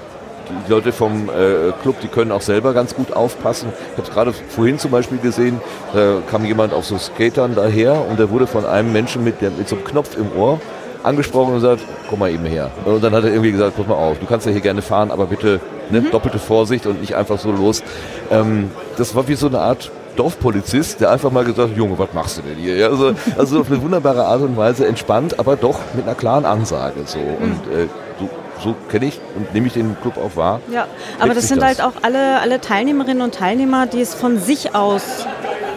die 0.67 0.71
Leute 0.71 0.93
vom 0.93 1.29
äh, 1.29 1.73
Club, 1.83 1.97
die 2.03 2.07
können 2.07 2.31
auch 2.31 2.41
selber 2.41 2.73
ganz 2.73 2.95
gut 2.95 3.13
aufpassen. 3.13 3.69
Ich 3.93 3.99
habe 3.99 4.09
es 4.09 4.15
gerade 4.15 4.33
vorhin 4.33 4.79
zum 4.79 4.93
Beispiel 4.93 5.19
gesehen, 5.19 5.61
da 5.93 6.19
kam 6.31 6.45
jemand 6.45 6.73
auf 6.73 6.85
so 6.85 6.97
Skatern 6.99 7.57
daher 7.57 8.05
und 8.09 8.21
der 8.21 8.31
wurde 8.31 8.47
von 8.47 8.65
einem 8.65 8.93
Menschen 8.93 9.25
mit, 9.25 9.41
der, 9.41 9.51
mit 9.51 9.69
so 9.69 9.75
einem 9.75 9.85
Knopf 9.85 10.17
im 10.17 10.31
Ohr 10.41 10.61
angesprochen 11.03 11.49
und 11.49 11.55
gesagt, 11.61 11.83
komm 12.09 12.21
mal 12.21 12.31
eben 12.31 12.45
her. 12.45 12.71
Und 12.85 13.03
dann 13.03 13.13
hat 13.13 13.25
er 13.25 13.31
irgendwie 13.31 13.51
gesagt, 13.51 13.77
pass 13.77 13.89
mal 13.89 13.95
auf, 13.95 14.21
du 14.21 14.27
kannst 14.27 14.47
ja 14.47 14.53
hier 14.53 14.61
gerne 14.61 14.83
fahren, 14.83 15.11
aber 15.11 15.27
bitte 15.27 15.59
ne, 15.91 16.01
doppelte 16.13 16.39
Vorsicht 16.39 16.87
und 16.87 17.01
nicht 17.01 17.17
einfach 17.17 17.41
so 17.41 17.51
los. 17.51 17.83
Ähm, 18.31 18.71
das 18.97 19.17
war 19.17 19.27
wie 19.27 19.35
so 19.35 19.49
eine 19.49 19.59
Art 19.59 19.91
Dorfpolizist, 20.17 21.01
der 21.01 21.11
einfach 21.11 21.31
mal 21.31 21.45
gesagt 21.45 21.71
hat, 21.71 21.77
Junge, 21.77 21.99
was 21.99 22.13
machst 22.13 22.39
du 22.39 22.43
denn 22.43 22.57
hier? 22.57 22.89
Also, 22.89 23.15
also 23.37 23.61
auf 23.61 23.71
eine 23.71 23.81
wunderbare 23.83 24.25
Art 24.25 24.43
und 24.43 24.57
Weise 24.57 24.87
entspannt, 24.87 25.39
aber 25.39 25.57
doch 25.57 25.79
mit 25.95 26.07
einer 26.07 26.15
klaren 26.15 26.45
Ansage. 26.45 27.01
So. 27.05 27.19
Und 27.19 27.61
äh, 27.73 27.89
so, 28.19 28.29
so 28.63 28.75
kenne 28.91 29.07
ich 29.07 29.21
und 29.37 29.53
nehme 29.55 29.67
ich 29.67 29.75
den 29.75 29.97
Club 30.01 30.17
auch 30.17 30.37
wahr. 30.37 30.61
Ja, 30.73 30.87
aber 31.21 31.35
das 31.35 31.49
sind 31.49 31.59
das? 31.59 31.69
halt 31.69 31.83
auch 31.83 32.03
alle, 32.03 32.41
alle 32.41 32.61
Teilnehmerinnen 32.61 33.23
und 33.23 33.35
Teilnehmer, 33.35 33.87
die 33.87 34.01
es 34.01 34.15
von 34.15 34.39
sich 34.39 34.75
aus 34.75 35.27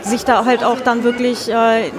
sich 0.01 0.23
da 0.23 0.45
halt 0.45 0.63
auch 0.63 0.79
dann 0.79 1.03
wirklich 1.03 1.49
äh, 1.49 1.91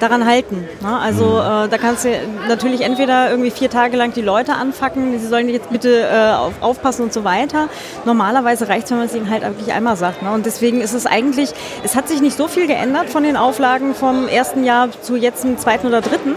daran 0.00 0.26
halten. 0.26 0.66
Ne? 0.80 0.98
Also 0.98 1.24
Mhm. 1.24 1.66
äh, 1.66 1.68
da 1.68 1.78
kannst 1.78 2.04
du 2.04 2.08
natürlich 2.48 2.80
entweder 2.82 3.30
irgendwie 3.30 3.50
vier 3.50 3.70
Tage 3.70 3.96
lang 3.96 4.12
die 4.12 4.22
Leute 4.22 4.54
anfacken, 4.54 5.18
sie 5.18 5.26
sollen 5.26 5.48
jetzt 5.48 5.70
bitte 5.70 6.02
äh, 6.02 6.32
auf, 6.34 6.52
aufpassen 6.60 7.02
und 7.02 7.12
so 7.12 7.24
weiter. 7.24 7.68
Normalerweise 8.04 8.68
reicht 8.68 8.84
es, 8.86 8.90
wenn 8.90 8.98
man 8.98 9.06
es 9.06 9.14
ihnen 9.14 9.30
halt 9.30 9.42
wirklich 9.42 9.72
einmal 9.72 9.96
sagt. 9.96 10.22
Ne? 10.22 10.30
Und 10.32 10.46
deswegen 10.46 10.80
ist 10.80 10.94
es 10.94 11.06
eigentlich, 11.06 11.50
es 11.84 11.96
hat 11.96 12.08
sich 12.08 12.20
nicht 12.20 12.36
so 12.36 12.48
viel 12.48 12.66
geändert 12.66 13.10
von 13.10 13.22
den 13.22 13.36
Auflagen 13.36 13.94
vom 13.94 14.28
ersten 14.28 14.64
Jahr 14.64 14.88
zu 15.02 15.16
jetzt 15.16 15.44
im 15.44 15.58
zweiten 15.58 15.86
oder 15.86 16.00
dritten. 16.00 16.34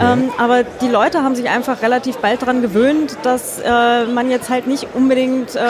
Ähm, 0.00 0.30
aber 0.38 0.62
die 0.62 0.88
Leute 0.88 1.22
haben 1.22 1.34
sich 1.34 1.48
einfach 1.48 1.82
relativ 1.82 2.18
bald 2.18 2.42
daran 2.42 2.62
gewöhnt, 2.62 3.16
dass 3.22 3.58
äh, 3.60 4.04
man 4.06 4.30
jetzt 4.30 4.48
halt 4.50 4.66
nicht 4.66 4.86
unbedingt 4.94 5.56
äh, 5.56 5.60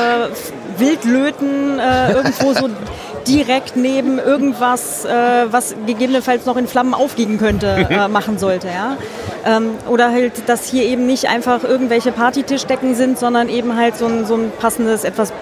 Wildlöten 0.79 1.79
äh, 1.79 2.13
irgendwo 2.13 2.53
so 2.53 2.69
direkt 3.27 3.77
neben 3.77 4.19
irgendwas, 4.19 5.05
äh, 5.05 5.11
was 5.51 5.75
gegebenenfalls 5.87 6.47
noch 6.47 6.57
in 6.57 6.67
Flammen 6.67 6.95
aufgehen 6.95 7.39
könnte, 7.39 7.67
äh, 7.91 8.09
machen 8.09 8.39
sollte. 8.39 8.69
Ja? 8.69 8.97
Ähm, 9.45 9.73
oder 9.89 10.11
halt, 10.11 10.49
dass 10.49 10.67
hier 10.67 10.85
eben 10.85 11.07
nicht 11.07 11.29
einfach 11.29 11.65
irgendwelche 11.65 12.13
Partytischdecken 12.13 12.95
sind, 12.95 13.19
sondern 13.19 13.49
eben 13.49 13.77
halt 13.77 13.97
so 13.97 14.07
ein, 14.07 14.27
so 14.27 14.35
ein 14.35 14.53
passendes, 14.59 15.05
etwas 15.05 15.33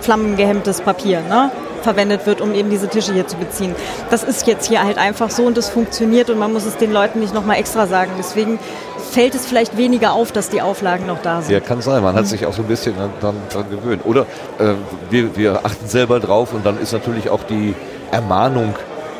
flammengehemmtes 0.00 0.80
Papier. 0.82 1.20
Ne? 1.22 1.50
verwendet 1.86 2.26
wird, 2.26 2.40
um 2.40 2.52
eben 2.52 2.68
diese 2.68 2.88
Tische 2.88 3.12
hier 3.12 3.28
zu 3.28 3.36
beziehen. 3.36 3.76
Das 4.10 4.24
ist 4.24 4.44
jetzt 4.48 4.66
hier 4.66 4.82
halt 4.82 4.98
einfach 4.98 5.30
so 5.30 5.44
und 5.44 5.56
das 5.56 5.68
funktioniert 5.68 6.30
und 6.30 6.38
man 6.38 6.52
muss 6.52 6.66
es 6.66 6.76
den 6.76 6.92
Leuten 6.92 7.20
nicht 7.20 7.32
nochmal 7.32 7.58
extra 7.58 7.86
sagen. 7.86 8.10
Deswegen 8.18 8.58
fällt 9.06 9.34
es 9.34 9.46
vielleicht 9.46 9.76
weniger 9.76 10.12
auf, 10.12 10.32
dass 10.32 10.50
die 10.50 10.60
Auflagen 10.62 11.06
noch 11.06 11.22
da 11.22 11.40
sind. 11.42 11.52
Ja, 11.52 11.60
kann 11.60 11.80
sein. 11.80 12.02
Man 12.02 12.14
hat 12.14 12.26
sich 12.26 12.44
auch 12.46 12.52
so 12.52 12.62
ein 12.62 12.68
bisschen 12.68 12.94
dann, 12.96 13.10
dann 13.20 13.34
dran 13.50 13.70
gewöhnt. 13.70 14.02
Oder 14.04 14.22
äh, 14.58 14.74
wir, 15.10 15.36
wir 15.36 15.60
achten 15.64 15.86
selber 15.88 16.20
drauf 16.20 16.52
und 16.52 16.64
dann 16.66 16.80
ist 16.80 16.92
natürlich 16.92 17.30
auch 17.30 17.42
die 17.44 17.74
Ermahnung, 18.10 18.74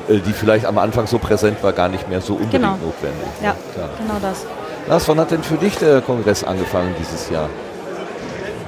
äh, 0.09 0.19
die 0.19 0.33
vielleicht 0.33 0.67
am 0.67 0.79
Anfang 0.79 1.07
so 1.07 1.19
präsent 1.19 1.63
war, 1.63 1.73
gar 1.73 1.89
nicht 1.89 2.09
mehr 2.09 2.21
so 2.21 2.35
unbedingt 2.35 2.53
Genau. 2.63 2.73
notwendig. 2.73 3.27
Ja, 3.43 3.55
Klar. 3.75 3.89
genau 3.99 4.19
das. 4.21 4.45
Lars, 4.89 5.09
wann 5.09 5.19
hat 5.19 5.31
denn 5.33 5.43
für 5.43 5.57
dich 5.57 5.77
der 5.79 6.01
Kongress 6.01 6.45
angefangen 6.45 6.95
dieses 6.99 7.29
Jahr? 7.31 7.49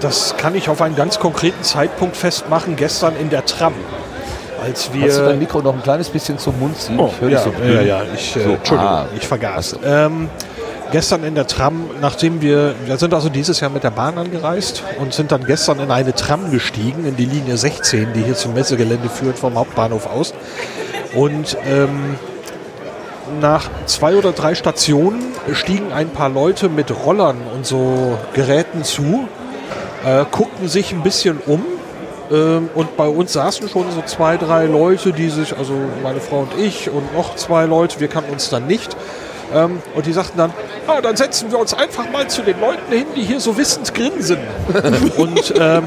Das 0.01 0.37
kann 0.37 0.55
ich 0.55 0.69
auf 0.69 0.81
einen 0.81 0.97
ganz 0.97 1.19
konkreten 1.19 1.63
Zeitpunkt 1.63 2.17
festmachen, 2.17 2.77
gestern 2.77 3.17
in 3.17 3.31
der 3.31 3.45
Tram. 3.45 3.75
Als 4.63 4.93
wir 4.93 5.03
Kannst 5.03 5.19
du 5.21 5.25
dein 5.25 5.39
Mikro 5.39 5.61
noch 5.61 5.75
ein 5.75 5.83
kleines 5.83 6.09
bisschen 6.09 6.39
zum 6.39 6.59
Mund 6.59 6.77
ziehen? 6.77 6.99
Oh, 6.99 7.11
ich 7.13 7.21
höre 7.21 7.31
ja, 7.31 7.45
dich 7.45 7.53
so 7.57 7.65
ja, 7.65 7.81
ja, 7.83 8.03
ich, 8.13 8.37
äh, 8.37 8.41
So, 8.41 8.51
Entschuldigung, 8.51 8.93
ah. 8.93 9.07
ich 9.17 9.27
vergaß. 9.27 9.71
So. 9.71 9.79
Ähm, 9.85 10.29
gestern 10.91 11.25
in 11.25 11.35
der 11.35 11.47
Tram, 11.47 11.91
nachdem 12.01 12.41
wir, 12.41 12.75
wir 12.85 12.97
sind 12.99 13.15
also 13.15 13.29
dieses 13.29 13.61
Jahr 13.61 13.71
mit 13.71 13.85
der 13.85 13.91
Bahn 13.91 14.19
angereist 14.19 14.83
und 14.99 15.13
sind 15.13 15.33
dann 15.33 15.45
gestern 15.45 15.81
in 15.81 15.91
eine 15.91 16.15
Tram 16.15 16.51
gestiegen, 16.51 17.05
in 17.05 17.17
die 17.17 17.27
Linie 17.27 17.57
16, 17.57 18.13
die 18.15 18.23
hier 18.23 18.35
zum 18.35 18.55
Messegelände 18.55 19.09
führt, 19.09 19.39
vom 19.39 19.55
Hauptbahnhof 19.55 20.07
aus. 20.07 20.35
Und 21.15 21.57
ähm, 21.67 22.17
nach 23.41 23.69
zwei 23.87 24.17
oder 24.17 24.33
drei 24.33 24.55
Stationen 24.55 25.21
stiegen 25.53 25.93
ein 25.93 26.11
paar 26.11 26.29
Leute 26.29 26.69
mit 26.69 26.91
Rollern 27.05 27.39
und 27.55 27.67
so 27.67 28.19
Geräten 28.35 28.85
zu, 28.85 29.29
äh, 30.05 30.25
guckten 30.31 30.69
sich 30.69 30.93
ein 30.93 31.03
bisschen 31.03 31.39
um. 31.47 31.65
Ähm, 32.31 32.69
und 32.75 32.97
bei 32.97 33.09
uns 33.09 33.33
saßen 33.33 33.69
schon 33.69 33.91
so 33.93 34.03
zwei, 34.03 34.37
drei 34.37 34.67
Leute, 34.67 35.13
die 35.13 35.29
sich, 35.29 35.57
also 35.57 35.75
meine 36.03 36.21
Frau 36.21 36.41
und 36.41 36.59
ich 36.59 36.91
und 36.91 37.15
noch 37.15 37.37
zwei 37.37 37.65
Leute, 37.65 38.01
wir 38.01 38.09
kannten 38.09 38.33
uns 38.33 38.51
dann 38.51 38.67
nicht. 38.67 38.97
Ähm, 39.53 39.81
und 39.95 40.07
die 40.07 40.13
sagten 40.13 40.39
dann, 40.39 40.53
ah, 40.87 41.01
dann 41.01 41.17
setzen 41.17 41.51
wir 41.51 41.59
uns 41.59 41.75
einfach 41.75 42.11
mal 42.11 42.29
zu 42.29 42.43
den 42.43 42.61
Leuten 42.61 42.93
hin, 42.93 43.07
die 43.17 43.23
hier 43.23 43.41
so 43.41 43.57
wissend 43.57 43.95
grinsen. 43.95 44.39
und 45.17 45.55
ähm, 45.59 45.85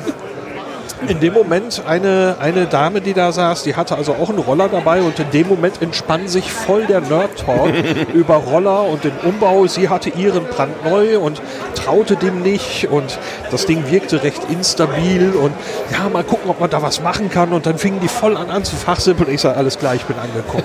in 1.07 1.19
dem 1.19 1.33
Moment 1.33 1.83
eine, 1.87 2.35
eine 2.39 2.65
Dame, 2.67 3.01
die 3.01 3.13
da 3.13 3.31
saß, 3.31 3.63
die 3.63 3.75
hatte 3.75 3.95
also 3.95 4.13
auch 4.13 4.29
einen 4.29 4.39
Roller 4.39 4.69
dabei 4.69 5.01
und 5.01 5.19
in 5.19 5.29
dem 5.31 5.47
Moment 5.47 5.81
entspann 5.81 6.27
sich 6.27 6.51
voll 6.51 6.85
der 6.85 7.01
Nerd-Talk 7.01 7.73
über 8.13 8.35
Roller 8.35 8.83
und 8.83 9.03
den 9.03 9.13
Umbau. 9.23 9.67
Sie 9.67 9.89
hatte 9.89 10.09
ihren 10.09 10.45
brandneu 10.45 11.19
und 11.19 11.41
traute 11.75 12.15
dem 12.15 12.41
nicht 12.41 12.87
und 12.89 13.17
das 13.49 13.65
Ding 13.65 13.89
wirkte 13.89 14.23
recht 14.23 14.41
instabil 14.49 15.31
und 15.31 15.53
ja, 15.91 16.07
mal 16.09 16.23
gucken, 16.23 16.49
ob 16.49 16.59
man 16.59 16.69
da 16.69 16.81
was 16.81 17.01
machen 17.01 17.29
kann 17.29 17.51
und 17.53 17.65
dann 17.65 17.77
fingen 17.77 17.99
die 18.01 18.07
voll 18.07 18.37
an, 18.37 18.49
an 18.49 18.63
zu 18.63 18.75
fachsimpeln 18.75 19.27
und 19.27 19.33
ich 19.35 19.41
sage, 19.41 19.57
alles 19.57 19.77
klar, 19.77 19.95
ich 19.95 20.03
bin 20.03 20.17
angekommen. 20.17 20.63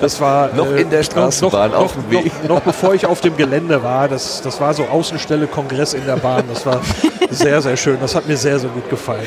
Das 0.00 0.20
war 0.20 0.50
Noch 0.54 0.70
in 0.72 0.90
der 0.90 1.02
Straßenbahn 1.02 1.74
auf 1.74 1.92
dem 1.92 2.10
Weg. 2.10 2.32
Noch, 2.42 2.56
noch 2.56 2.60
bevor 2.60 2.94
ich 2.94 3.06
auf 3.06 3.20
dem 3.20 3.36
Gelände 3.36 3.82
war, 3.82 4.08
das, 4.08 4.40
das 4.42 4.60
war 4.60 4.72
so 4.74 4.84
Außenstelle 4.84 5.46
Kongress 5.46 5.94
in 5.94 6.06
der 6.06 6.16
Bahn, 6.16 6.44
das 6.52 6.64
war 6.64 6.80
sehr, 7.30 7.60
sehr 7.60 7.76
schön, 7.76 7.98
das 8.00 8.14
hat 8.14 8.26
mir 8.26 8.36
sehr, 8.36 8.58
sehr 8.58 8.70
gut 8.70 8.88
gefallen. 8.88 9.26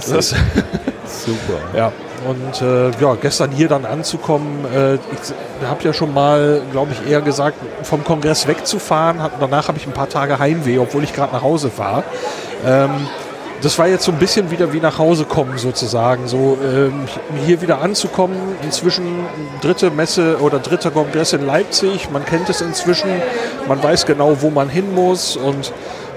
Klasse. 0.00 0.36
Das, 0.54 1.24
Super. 1.24 1.58
ja. 1.76 1.92
Und 2.26 2.62
äh, 2.62 2.90
ja, 3.00 3.14
gestern 3.14 3.52
hier 3.52 3.68
dann 3.68 3.84
anzukommen, 3.84 4.64
äh, 4.74 4.94
ich 4.94 5.00
habe 5.66 5.84
ja 5.84 5.92
schon 5.92 6.12
mal, 6.12 6.62
glaube 6.72 6.92
ich, 6.92 7.10
eher 7.10 7.20
gesagt, 7.20 7.56
vom 7.84 8.02
Kongress 8.02 8.48
wegzufahren. 8.48 9.22
Hab, 9.22 9.38
danach 9.38 9.68
habe 9.68 9.78
ich 9.78 9.86
ein 9.86 9.92
paar 9.92 10.08
Tage 10.08 10.38
Heimweh, 10.38 10.78
obwohl 10.78 11.04
ich 11.04 11.14
gerade 11.14 11.32
nach 11.32 11.42
Hause 11.42 11.70
war. 11.76 12.02
Ähm, 12.66 12.90
das 13.62 13.76
war 13.78 13.88
jetzt 13.88 14.04
so 14.04 14.12
ein 14.12 14.18
bisschen 14.18 14.52
wieder 14.52 14.72
wie 14.72 14.80
nach 14.80 14.98
Hause 14.98 15.24
kommen 15.24 15.58
sozusagen. 15.58 16.28
So 16.28 16.58
ähm, 16.62 17.06
hier 17.44 17.60
wieder 17.60 17.80
anzukommen. 17.80 18.36
Inzwischen 18.62 19.26
dritte 19.60 19.90
Messe 19.90 20.38
oder 20.40 20.60
dritter 20.60 20.90
Kongress 20.90 21.32
in 21.32 21.44
Leipzig. 21.44 22.10
Man 22.10 22.24
kennt 22.24 22.48
es 22.48 22.60
inzwischen. 22.60 23.10
Man 23.66 23.82
weiß 23.82 24.06
genau, 24.06 24.42
wo 24.42 24.50
man 24.50 24.68
hin 24.68 24.94
muss 24.94 25.36
und 25.36 25.72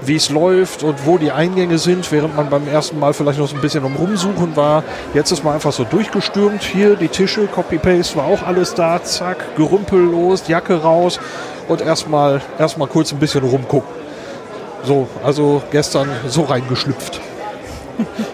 wie 0.06 0.16
es 0.16 0.30
läuft 0.30 0.82
und 0.82 1.06
wo 1.06 1.18
die 1.18 1.32
Eingänge 1.32 1.78
sind, 1.78 2.10
während 2.10 2.36
man 2.36 2.50
beim 2.50 2.66
ersten 2.68 2.98
Mal 2.98 3.12
vielleicht 3.12 3.38
noch 3.38 3.48
so 3.48 3.54
ein 3.54 3.60
bisschen 3.60 3.84
am 3.84 3.96
Rumsuchen 3.96 4.56
war. 4.56 4.82
Jetzt 5.14 5.30
ist 5.30 5.44
man 5.44 5.54
einfach 5.54 5.72
so 5.72 5.84
durchgestürmt. 5.84 6.62
Hier 6.62 6.96
die 6.96 7.08
Tische, 7.08 7.46
Copy-Paste 7.46 8.16
war 8.16 8.26
auch 8.26 8.42
alles 8.42 8.74
da. 8.74 9.02
Zack, 9.02 9.56
Gerümpel 9.56 10.00
los, 10.00 10.48
Jacke 10.48 10.82
raus 10.82 11.20
und 11.68 11.80
erstmal 11.80 12.40
erstmal 12.58 12.88
kurz 12.88 13.12
ein 13.12 13.18
bisschen 13.18 13.44
rumgucken. 13.44 13.90
So, 14.84 15.08
also 15.22 15.62
gestern 15.70 16.08
so 16.26 16.42
reingeschlüpft. 16.42 17.20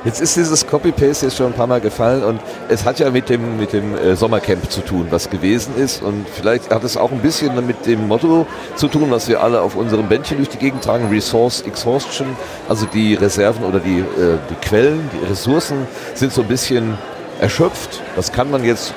Jetzt 0.04 0.20
ist 0.20 0.36
dieses 0.36 0.66
Copy-Paste 0.66 1.26
jetzt 1.26 1.36
schon 1.36 1.46
ein 1.48 1.52
paar 1.52 1.66
Mal 1.66 1.80
gefallen 1.80 2.24
und 2.24 2.40
es 2.68 2.84
hat 2.84 2.98
ja 2.98 3.10
mit 3.10 3.28
dem, 3.28 3.58
mit 3.58 3.72
dem 3.72 3.96
äh, 3.96 4.16
Sommercamp 4.16 4.70
zu 4.70 4.80
tun, 4.80 5.06
was 5.10 5.30
gewesen 5.30 5.74
ist. 5.76 6.02
Und 6.02 6.26
vielleicht 6.28 6.70
hat 6.70 6.84
es 6.84 6.96
auch 6.96 7.10
ein 7.10 7.20
bisschen 7.20 7.54
mit 7.66 7.86
dem 7.86 8.08
Motto 8.08 8.46
zu 8.76 8.88
tun, 8.88 9.10
was 9.10 9.28
wir 9.28 9.42
alle 9.42 9.60
auf 9.60 9.76
unserem 9.76 10.08
Bändchen 10.08 10.38
durch 10.38 10.48
die 10.48 10.58
Gegend 10.58 10.82
tragen, 10.82 11.08
Resource 11.08 11.62
Exhaustion, 11.62 12.28
also 12.68 12.86
die 12.86 13.14
Reserven 13.14 13.64
oder 13.64 13.80
die, 13.80 13.98
äh, 13.98 14.38
die 14.50 14.66
Quellen, 14.66 15.10
die 15.12 15.26
Ressourcen 15.26 15.86
sind 16.14 16.32
so 16.32 16.42
ein 16.42 16.48
bisschen 16.48 16.96
erschöpft. 17.40 18.02
Das 18.16 18.32
kann 18.32 18.50
man 18.50 18.64
jetzt 18.64 18.94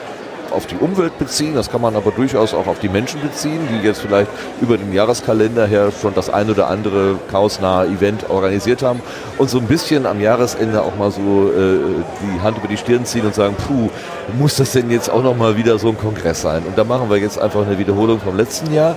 auf 0.52 0.66
die 0.68 0.76
Umwelt 0.76 1.18
beziehen, 1.18 1.56
das 1.56 1.70
kann 1.70 1.82
man 1.82 1.95
aber 1.95 2.12
durchaus 2.12 2.54
auch 2.54 2.68
auf 2.68 2.80
die 2.80 2.89
Menschen 2.89 3.22
beziehen, 3.22 3.60
die 3.72 3.86
jetzt 3.86 4.02
vielleicht 4.02 4.30
über 4.62 4.78
den 4.78 4.93
Jahreskalender 4.93 5.66
her 5.66 5.91
schon 5.91 6.14
das 6.14 6.30
ein 6.30 6.49
oder 6.49 6.68
andere 6.68 7.16
chaosnahe 7.30 7.88
Event 7.88 8.30
organisiert 8.30 8.84
haben 8.84 9.02
und 9.38 9.49
so 9.49 9.60
ein 9.60 9.68
bisschen 9.68 10.06
am 10.06 10.20
Jahresende 10.22 10.82
auch 10.82 10.95
mal 10.95 11.12
so 11.12 11.52
äh, 11.52 11.80
die 12.22 12.41
Hand 12.41 12.58
über 12.58 12.68
die 12.68 12.78
Stirn 12.78 13.06
ziehen 13.06 13.26
und 13.26 13.36
sagen, 13.36 13.56
puh, 13.68 13.89
muss 14.38 14.56
das 14.56 14.72
denn 14.72 14.89
jetzt 14.91 15.10
auch 15.10 15.24
nochmal 15.24 15.58
wieder 15.58 15.78
so 15.80 15.89
ein 15.89 15.97
Kongress 15.97 16.41
sein? 16.41 16.64
Und 16.66 16.78
da 16.78 16.84
machen 16.84 17.10
wir 17.10 17.18
jetzt 17.18 17.39
einfach 17.39 17.66
eine 17.66 17.78
Wiederholung 17.78 18.20
vom 18.20 18.38
letzten 18.38 18.74
Jahr. 18.74 18.95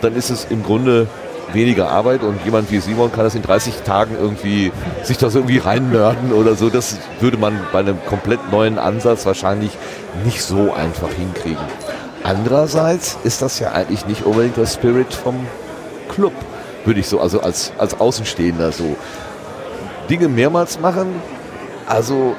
Dann 0.00 0.14
ist 0.14 0.30
es 0.30 0.46
im 0.50 0.62
Grunde 0.62 1.08
weniger 1.52 1.90
Arbeit 1.90 2.22
und 2.22 2.44
jemand 2.44 2.70
wie 2.70 2.78
Simon 2.80 3.12
kann 3.12 3.24
das 3.24 3.34
in 3.34 3.42
30 3.42 3.82
Tagen 3.82 4.16
irgendwie 4.20 4.72
sich 5.02 5.18
das 5.18 5.34
irgendwie 5.34 5.58
reinnörden 5.58 6.32
oder 6.32 6.54
so. 6.54 6.70
Das 6.70 6.96
würde 7.20 7.36
man 7.36 7.58
bei 7.72 7.80
einem 7.80 7.98
komplett 8.06 8.50
neuen 8.50 8.78
Ansatz 8.78 9.26
wahrscheinlich 9.26 9.72
nicht 10.24 10.42
so 10.42 10.72
einfach 10.72 11.10
hinkriegen. 11.10 11.64
Andererseits 12.24 13.16
ist 13.24 13.42
das 13.42 13.58
ja 13.58 13.72
eigentlich 13.72 14.06
nicht 14.06 14.24
unbedingt 14.24 14.56
der 14.56 14.66
Spirit 14.66 15.14
vom 15.14 15.46
Club, 16.08 16.32
würde 16.84 17.00
ich 17.00 17.06
so, 17.06 17.20
also 17.20 17.40
als, 17.40 17.72
als 17.78 17.98
Außenstehender 18.00 18.72
so. 18.72 18.96
Dinge 20.10 20.28
mehrmals 20.28 20.80
machen, 20.80 21.20
also 21.86 22.34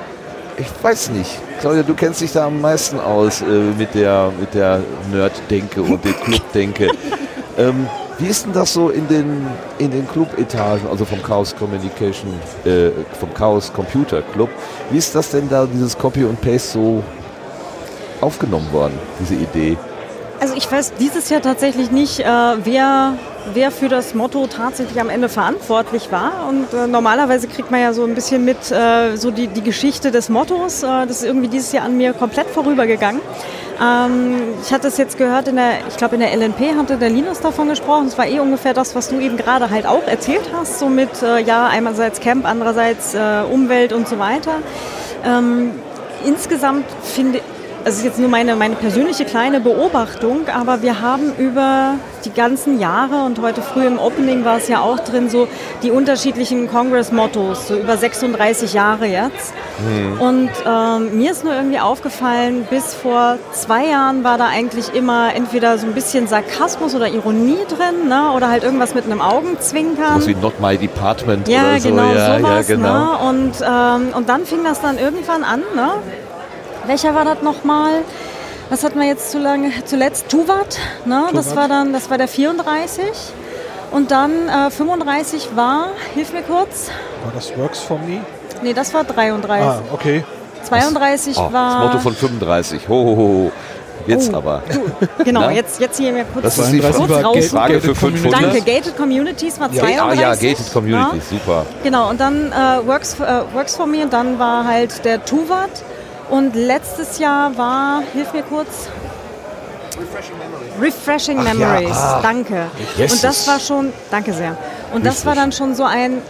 ich 0.57 0.67
weiß 0.81 1.09
nicht. 1.11 1.31
Claudia, 1.61 1.83
du 1.83 1.93
kennst 1.93 2.21
dich 2.21 2.31
da 2.31 2.47
am 2.47 2.61
meisten 2.61 2.99
aus 2.99 3.41
äh, 3.41 3.45
mit 3.77 3.95
der, 3.95 4.31
mit 4.39 4.53
der 4.53 4.81
Nerd-Denke 5.11 5.81
und 5.81 6.03
der 6.03 6.13
Club-Denke. 6.13 6.89
ähm, 7.57 7.87
wie 8.19 8.27
ist 8.27 8.45
denn 8.45 8.53
das 8.53 8.73
so 8.73 8.89
in 8.89 9.07
den, 9.07 9.47
in 9.77 9.91
den 9.91 10.07
Club-Etagen, 10.07 10.87
also 10.89 11.05
vom 11.05 11.23
Chaos 11.23 11.55
Communication, 11.55 12.33
äh, 12.65 12.91
vom 13.17 13.33
Chaos 13.33 13.71
Computer 13.71 14.21
Club? 14.21 14.49
Wie 14.91 14.97
ist 14.97 15.15
das 15.15 15.31
denn 15.31 15.49
da, 15.49 15.65
dieses 15.65 15.97
Copy 15.97 16.25
und 16.25 16.39
Paste 16.41 16.73
so 16.73 17.03
aufgenommen 18.21 18.71
worden, 18.73 18.99
diese 19.19 19.35
Idee? 19.35 19.77
Also 20.41 20.53
ich 20.55 20.69
weiß 20.69 20.93
dieses 20.99 21.29
Jahr 21.29 21.41
tatsächlich 21.41 21.91
nicht, 21.91 22.19
äh, 22.19 22.25
wer, 22.63 23.13
wer 23.53 23.71
für 23.71 23.89
das 23.89 24.13
Motto 24.13 24.47
tatsächlich 24.47 24.99
am 24.99 25.09
Ende 25.09 25.29
verantwortlich 25.29 26.11
war. 26.11 26.47
Und 26.49 26.73
äh, 26.73 26.87
normalerweise 26.87 27.47
kriegt 27.47 27.71
man 27.71 27.81
ja 27.81 27.93
so 27.93 28.03
ein 28.03 28.15
bisschen 28.15 28.45
mit 28.45 28.71
äh, 28.71 29.15
so 29.15 29.31
die, 29.31 29.47
die 29.47 29.61
Geschichte 29.61 30.11
des 30.11 30.29
Mottos. 30.29 30.83
Äh, 30.83 31.07
das 31.07 31.17
ist 31.17 31.23
irgendwie 31.23 31.47
dieses 31.47 31.71
Jahr 31.71 31.85
an 31.85 31.97
mir 31.97 32.13
komplett 32.13 32.47
vorübergegangen. 32.47 33.21
Ähm, 33.81 34.35
ich 34.61 34.73
hatte 34.73 34.87
es 34.87 34.97
jetzt 34.97 35.17
gehört, 35.17 35.47
in 35.47 35.55
der, 35.55 35.87
ich 35.87 35.97
glaube 35.97 36.15
in 36.15 36.21
der 36.21 36.35
LNP 36.35 36.75
hatte 36.77 36.97
der 36.97 37.09
Linus 37.09 37.39
davon 37.39 37.69
gesprochen. 37.69 38.07
Es 38.07 38.17
war 38.17 38.27
eh 38.27 38.39
ungefähr 38.39 38.73
das, 38.73 38.95
was 38.95 39.09
du 39.09 39.19
eben 39.19 39.37
gerade 39.37 39.69
halt 39.69 39.85
auch 39.85 40.05
erzählt 40.05 40.49
hast. 40.53 40.79
So 40.79 40.89
mit, 40.89 41.21
äh, 41.21 41.39
ja, 41.41 41.67
einerseits 41.67 42.19
Camp, 42.19 42.45
andererseits 42.45 43.13
äh, 43.13 43.43
Umwelt 43.49 43.93
und 43.93 44.07
so 44.07 44.19
weiter. 44.19 44.55
Ähm, 45.25 45.71
insgesamt 46.25 46.85
finde 47.03 47.41
das 47.89 47.97
ist 47.97 48.03
jetzt 48.05 48.19
nur 48.19 48.29
meine, 48.29 48.55
meine 48.55 48.75
persönliche 48.75 49.25
kleine 49.25 49.59
Beobachtung, 49.59 50.47
aber 50.47 50.83
wir 50.83 51.01
haben 51.01 51.33
über 51.39 51.95
die 52.23 52.29
ganzen 52.29 52.79
Jahre 52.79 53.23
und 53.25 53.41
heute 53.41 53.63
früh 53.63 53.87
im 53.87 53.97
Opening 53.97 54.45
war 54.45 54.57
es 54.57 54.67
ja 54.67 54.81
auch 54.81 54.99
drin, 54.99 55.27
so 55.27 55.47
die 55.81 55.89
unterschiedlichen 55.89 56.69
Congress-Mottos, 56.69 57.67
so 57.67 57.79
über 57.79 57.97
36 57.97 58.73
Jahre 58.73 59.07
jetzt. 59.07 59.53
Mhm. 59.79 60.21
Und 60.21 60.49
ähm, 60.67 61.17
mir 61.17 61.31
ist 61.31 61.43
nur 61.43 61.55
irgendwie 61.55 61.79
aufgefallen, 61.79 62.67
bis 62.69 62.93
vor 62.93 63.39
zwei 63.53 63.87
Jahren 63.87 64.23
war 64.23 64.37
da 64.37 64.45
eigentlich 64.45 64.93
immer 64.93 65.33
entweder 65.33 65.79
so 65.79 65.87
ein 65.87 65.93
bisschen 65.93 66.27
Sarkasmus 66.27 66.93
oder 66.93 67.07
Ironie 67.07 67.57
drin, 67.67 68.07
ne? 68.07 68.33
oder 68.35 68.49
halt 68.49 68.63
irgendwas 68.63 68.93
mit 68.93 69.05
einem 69.05 69.19
Augenzwinkern. 69.19 70.21
So 70.21 70.27
wie 70.27 70.35
Not 70.35 70.59
My 70.61 70.77
Department 70.77 71.47
ja, 71.47 71.61
oder 71.61 71.79
so. 71.79 71.89
Genau, 71.89 72.13
ja, 72.13 72.37
sowas, 72.37 72.67
ja, 72.67 72.75
genau. 72.75 72.93
Ne? 72.93 73.17
Und, 73.29 73.53
ähm, 73.67 74.15
und 74.15 74.29
dann 74.29 74.45
fing 74.45 74.63
das 74.63 74.79
dann 74.79 74.99
irgendwann 74.99 75.43
an, 75.43 75.61
ne? 75.75 75.93
Welcher 76.89 77.15
war 77.15 77.23
das 77.23 77.41
nochmal? 77.41 78.01
Was 78.69 78.83
hatten 78.83 78.99
wir 78.99 79.07
jetzt 79.07 79.31
zu 79.31 79.39
lange? 79.39 79.71
Zuletzt 79.85 80.27
Tuvat, 80.29 80.77
ne? 81.05 81.25
Das 81.33 81.55
war 81.55 81.67
dann, 81.67 81.93
das 81.93 82.09
war 82.09 82.17
der 82.17 82.27
34. 82.27 83.03
Und 83.91 84.11
dann 84.11 84.31
äh, 84.49 84.69
35 84.69 85.49
war, 85.55 85.87
hilf 86.13 86.33
mir 86.33 86.41
kurz. 86.43 86.89
War 87.23 87.31
das 87.33 87.57
Works 87.57 87.79
for 87.79 87.97
Me? 87.99 88.19
Nee, 88.61 88.73
das 88.73 88.93
war 88.93 89.03
33. 89.03 89.65
Ah, 89.65 89.81
okay. 89.91 90.23
32 90.63 91.37
Oh, 91.37 91.51
war. 91.53 91.79
das 91.85 91.93
Motto 91.93 91.99
von 91.99 92.13
35. 92.15 92.87
Ho, 92.89 92.93
ho, 92.93 93.15
ho. 93.17 93.51
Jetzt 94.05 94.31
Oh. 94.33 94.37
aber. 94.37 94.61
Genau, 95.23 95.41
Na? 95.41 95.51
jetzt, 95.51 95.79
jetzt 95.79 95.97
hier 95.97 96.11
mir 96.11 96.25
kurz, 96.25 96.43
Das 96.43 96.57
ist 96.57 96.71
die 96.71 96.79
kurz 96.79 96.97
raus. 97.23 97.47
Frage 97.47 97.81
für 97.81 97.93
Gated 97.93 97.99
Community. 97.99 98.29
500. 98.29 98.33
Danke, 98.43 98.61
Gated 98.61 98.97
Communities 98.97 99.59
war 99.59 99.69
Ja, 99.71 99.83
32. 99.83 100.01
ah, 100.01 100.21
ja, 100.21 100.35
Gated 100.35 100.73
Communities, 100.73 101.29
super. 101.29 101.65
Genau, 101.83 102.09
und 102.09 102.19
dann 102.19 102.51
äh, 102.51 102.87
Works, 102.87 103.15
äh, 103.19 103.41
Works 103.53 103.75
for 103.75 103.87
Me 103.87 104.03
und 104.03 104.13
dann 104.13 104.37
war 104.39 104.65
halt 104.65 105.03
der 105.05 105.23
Tuvat. 105.25 105.69
Und 106.29 106.55
letztes 106.55 107.19
Jahr 107.19 107.57
war, 107.57 108.01
hilf 108.13 108.33
mir 108.33 108.43
kurz. 108.43 108.87
Refreshing 110.79 111.43
Memories, 111.43 111.97
ah. 111.97 112.19
danke. 112.21 112.67
Yes. 112.97 113.13
Und 113.13 113.23
das 113.23 113.47
war 113.47 113.59
schon, 113.59 113.91
danke 114.11 114.33
sehr. 114.33 114.55
Und 114.93 115.05
das 115.05 115.25
war 115.25 115.35
dann 115.35 115.51
schon 115.51 115.75
so 115.75 115.83
ein, 115.83 116.21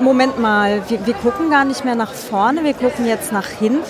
Moment 0.00 0.38
mal, 0.38 0.82
wir, 0.88 1.06
wir 1.06 1.14
gucken 1.14 1.50
gar 1.50 1.64
nicht 1.64 1.84
mehr 1.84 1.94
nach 1.94 2.12
vorne, 2.12 2.64
wir 2.64 2.74
gucken 2.74 3.06
jetzt 3.06 3.32
nach 3.32 3.46
hinten. 3.46 3.84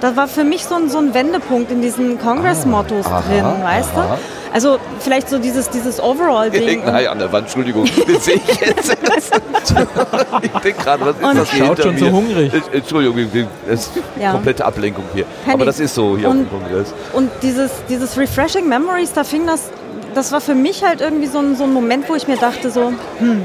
Das 0.00 0.16
war 0.16 0.28
für 0.28 0.44
mich 0.44 0.64
so 0.64 0.76
ein, 0.76 0.88
so 0.88 0.98
ein 0.98 1.14
Wendepunkt 1.14 1.70
in 1.70 1.82
diesen 1.82 2.18
Congress-Mottos 2.20 3.06
aha, 3.06 3.22
drin, 3.22 3.44
weißt 3.62 3.90
aha. 3.96 4.16
du? 4.16 4.37
Also 4.52 4.78
vielleicht 5.00 5.28
so 5.28 5.38
dieses, 5.38 5.68
dieses 5.70 6.00
Overall-Ding. 6.02 6.82
Nein, 6.86 7.06
an 7.08 7.18
der 7.18 7.30
Wand, 7.32 7.44
Entschuldigung, 7.46 7.84
den 8.08 8.20
sehe 8.20 8.36
ich 8.36 8.60
jetzt. 8.60 8.96
ich 10.42 10.50
denke 10.62 10.82
gerade, 10.82 11.04
was 11.06 11.16
ist 11.16 11.24
Und- 11.24 11.38
das 11.38 11.50
hier 11.52 11.66
Schaut 11.66 11.82
schon 11.82 11.98
so 11.98 12.04
mir? 12.06 12.12
hungrig. 12.12 12.52
Äh, 12.72 12.76
Entschuldigung, 12.78 13.46
das 13.66 13.80
ist 13.80 13.92
Ja. 14.20 14.32
komplette 14.32 14.64
Ablenkung 14.64 15.04
hier. 15.14 15.24
Kenn 15.44 15.54
Aber 15.54 15.64
das 15.64 15.80
ist 15.80 15.94
so 15.94 16.16
hier 16.16 16.28
Und- 16.28 16.42
auf 16.44 16.50
dem 16.50 16.60
Kongress. 16.62 16.94
Und 17.12 17.30
dieses, 17.42 17.70
dieses 17.88 18.16
Refreshing 18.16 18.68
Memories, 18.68 19.12
da 19.12 19.24
fing 19.24 19.46
das, 19.46 19.70
das 20.14 20.32
war 20.32 20.40
für 20.40 20.54
mich 20.54 20.82
halt 20.84 21.00
irgendwie 21.00 21.26
so 21.26 21.38
ein, 21.38 21.56
so 21.56 21.64
ein 21.64 21.72
Moment, 21.72 22.08
wo 22.08 22.14
ich 22.14 22.26
mir 22.28 22.36
dachte 22.36 22.70
so, 22.70 22.92
hm, 23.18 23.42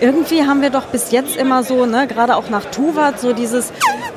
irgendwie 0.00 0.44
haben 0.44 0.62
wir 0.62 0.70
doch 0.70 0.84
bis 0.86 1.10
jetzt 1.10 1.36
immer 1.36 1.62
so, 1.62 1.84
ne, 1.84 2.06
gerade 2.06 2.34
auch 2.36 2.48
nach 2.48 2.64
Tuvat, 2.66 3.20
so 3.20 3.34
dieses 3.34 3.70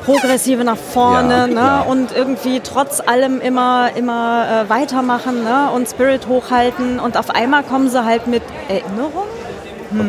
progressive 0.06 0.64
nach 0.64 0.78
vorne, 0.78 1.34
Ja, 1.38 1.48
ne, 1.48 1.56
ja. 1.56 1.82
und 1.82 2.16
irgendwie 2.16 2.60
trotz 2.62 3.02
allem 3.06 3.40
immer, 3.42 3.90
immer 3.96 4.64
äh, 4.66 4.70
weitermachen, 4.70 5.44
ne, 5.44 5.70
und 5.74 5.88
Spirit 5.90 6.28
hochhalten 6.28 7.00
und 7.00 7.18
auf 7.18 7.30
einmal 7.30 7.64
kommen 7.64 7.90
sie 7.90 8.04
halt 8.04 8.28
mit 8.28 8.44
Erinnerung. 8.68 9.24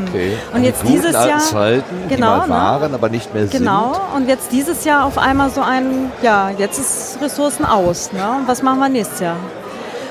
Okay. 0.09 0.39
Und 0.55 0.63
Die 0.63 0.67
jetzt 0.67 0.81
guten 0.81 0.95
dieses 0.95 1.13
Jahr- 1.13 1.39
Zeiten, 1.41 1.85
die 2.09 2.15
Genau, 2.15 2.39
mal 2.39 2.47
ne? 2.49 2.55
waren, 2.55 2.95
aber 2.95 3.11
nicht 3.11 3.35
mehr 3.35 3.45
Genau, 3.47 3.93
sind. 3.93 4.03
und 4.23 4.29
jetzt 4.31 4.51
dieses 4.51 4.85
Jahr 4.85 5.05
auf 5.05 5.19
einmal 5.19 5.51
so 5.51 5.61
ein, 5.61 6.11
ja, 6.23 6.51
jetzt 6.57 6.79
ist 6.79 7.19
Ressourcen 7.21 7.67
aus, 7.67 8.11
ne? 8.13 8.25
Was 8.47 8.63
machen 8.63 8.79
wir 8.79 8.89
nächstes 8.89 9.21
Jahr? 9.21 9.37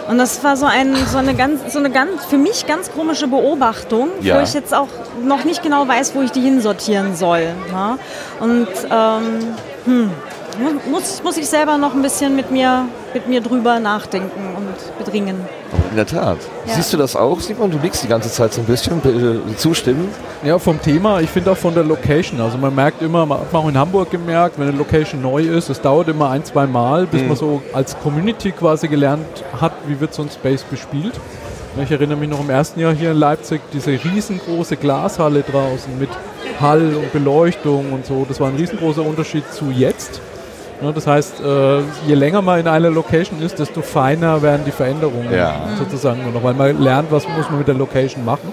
Und 0.07 0.19
das 0.19 0.43
war 0.43 0.57
so, 0.57 0.65
ein, 0.67 0.95
so, 1.11 1.17
eine 1.17 1.33
ganz, 1.33 1.73
so 1.73 1.79
eine 1.79 1.89
ganz, 1.89 2.23
für 2.25 2.37
mich 2.37 2.67
ganz 2.67 2.91
komische 2.91 3.27
Beobachtung, 3.27 4.09
Ja. 4.21 4.37
wo 4.37 4.41
ich 4.43 4.53
jetzt 4.53 4.75
auch 4.75 4.89
noch 5.23 5.43
nicht 5.43 5.63
genau 5.63 5.87
weiß, 5.87 6.13
wo 6.13 6.21
ich 6.21 6.31
die 6.31 6.41
hinsortieren 6.41 7.15
soll. 7.15 7.39
Ne? 7.71 7.97
Und 8.41 8.67
ähm, 8.91 9.39
hm, 9.85 10.09
Mu- 10.59 10.91
Muss, 10.91 11.23
muss 11.23 11.37
ich 11.37 11.47
selber 11.47 11.77
noch 11.79 11.93
ein 11.95 12.01
bisschen 12.03 12.35
mit 12.35 12.51
mir, 12.51 12.85
mit 13.13 13.27
mir 13.27 13.41
drüber 13.41 13.79
nachdenken 13.79 14.55
und 14.55 14.97
bedringen. 15.03 15.35
In 15.89 15.95
der 15.95 16.05
Tat. 16.05 16.37
Ja. 16.67 16.75
Siehst 16.75 16.93
du 16.93 16.97
das 16.97 17.15
auch, 17.15 17.39
Simon? 17.39 17.71
Du 17.71 17.77
nickst 17.79 18.03
die 18.03 18.07
ganze 18.07 18.31
Zeit 18.31 18.53
so 18.53 18.61
ein 18.61 18.65
bisschen. 18.67 18.99
Äh, 19.49 19.55
Zustimmen? 19.57 20.09
Ja, 20.43 20.59
vom 20.59 20.79
Thema, 20.79 21.21
ich 21.21 21.29
finde 21.31 21.51
auch 21.51 21.57
von 21.57 21.73
der 21.73 21.83
Location. 21.83 22.39
Also 22.39 22.59
man 22.59 22.73
merkt 22.75 23.01
immer, 23.01 23.25
man 23.25 23.39
hat 23.39 23.51
man 23.51 23.63
auch 23.63 23.67
in 23.69 23.77
Hamburg 23.77 24.11
gemerkt, 24.11 24.59
wenn 24.59 24.67
eine 24.67 24.77
Location 24.77 25.21
neu 25.23 25.41
ist, 25.41 25.69
es 25.69 25.81
dauert 25.81 26.07
immer 26.07 26.29
ein, 26.29 26.43
zwei 26.45 26.67
Mal, 26.67 27.07
bis 27.07 27.23
man 27.23 27.35
so 27.35 27.61
als 27.73 27.97
Community 27.99 28.51
quasi 28.51 28.87
gelernt 28.87 29.25
hat, 29.59 29.73
wie 29.87 29.99
wird 29.99 30.13
so 30.13 30.21
ein 30.21 30.29
Space 30.29 30.61
bespielt. 30.63 31.13
Ich 31.81 31.89
erinnere 31.89 32.17
mich 32.19 32.29
noch 32.29 32.39
im 32.39 32.51
ersten 32.51 32.79
Jahr 32.79 32.93
hier 32.93 33.09
in 33.11 33.17
Leipzig, 33.17 33.59
diese 33.73 33.89
riesengroße 33.91 34.77
Glashalle 34.77 35.41
draußen 35.41 35.97
mit 35.97 36.09
Hall 36.61 36.95
und 36.95 37.11
Beleuchtung 37.13 37.91
und 37.93 38.05
so. 38.05 38.25
Das 38.27 38.39
war 38.39 38.47
ein 38.49 38.55
riesengroßer 38.55 39.01
Unterschied 39.05 39.43
zu 39.53 39.65
jetzt. 39.71 40.21
Ne, 40.81 40.91
das 40.93 41.07
heißt, 41.07 41.39
äh, 41.41 41.79
je 42.07 42.15
länger 42.15 42.41
man 42.41 42.59
in 42.59 42.67
einer 42.67 42.89
Location 42.89 43.41
ist, 43.41 43.59
desto 43.59 43.81
feiner 43.81 44.41
werden 44.41 44.63
die 44.65 44.71
Veränderungen 44.71 45.31
Ja. 45.33 45.67
sozusagen 45.77 46.23
nur 46.23 46.31
noch, 46.33 46.43
weil 46.43 46.53
man 46.55 46.81
lernt, 46.81 47.11
was 47.11 47.27
muss 47.37 47.49
man 47.49 47.59
mit 47.59 47.67
der 47.67 47.75
Location 47.75 48.25
machen. 48.25 48.51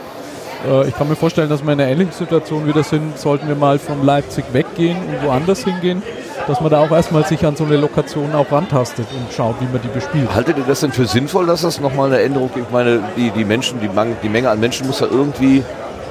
Äh, 0.68 0.88
ich 0.88 0.96
kann 0.96 1.09
mir 1.09 1.16
vorstellen, 1.16 1.48
dass 1.48 1.64
wir 1.64 1.72
in 1.72 1.80
einer 1.80 1.90
ähnlichen 1.90 2.12
Situation 2.12 2.66
wieder 2.66 2.82
sind, 2.82 3.18
sollten 3.18 3.48
wir 3.48 3.55
mal 3.57 3.78
von 3.78 4.05
Leipzig 4.05 4.44
weggehen 4.53 4.96
und 4.98 5.26
woanders 5.26 5.64
hingehen, 5.64 6.03
dass 6.46 6.61
man 6.61 6.70
da 6.70 6.80
auch 6.80 6.90
erstmal 6.90 7.24
sich 7.24 7.44
an 7.46 7.57
so 7.57 7.64
eine 7.64 7.76
Lokation 7.76 8.34
auch 8.34 8.51
rantastet 8.53 9.07
und 9.12 9.32
schaut, 9.32 9.57
wie 9.61 9.66
man 9.72 9.80
die 9.82 9.88
bespielt. 9.88 10.28
Haltet 10.34 10.59
ihr 10.59 10.64
das 10.68 10.80
denn 10.80 10.92
für 10.92 11.07
sinnvoll, 11.07 11.46
dass 11.46 11.62
das 11.62 11.80
nochmal 11.80 12.09
eine 12.09 12.20
Änderung 12.20 12.51
gibt? 12.55 12.66
Ich 12.66 12.72
meine, 12.72 13.01
die, 13.16 13.30
die 13.30 13.44
Menschen, 13.44 13.80
die, 13.80 13.88
die 14.22 14.28
Menge 14.28 14.51
an 14.51 14.61
Menschen 14.61 14.86
muss 14.86 15.01
ja 15.01 15.07
irgendwie 15.11 15.64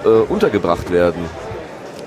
äh, 0.03 0.07
untergebracht 0.27 0.91
werden. 0.91 1.23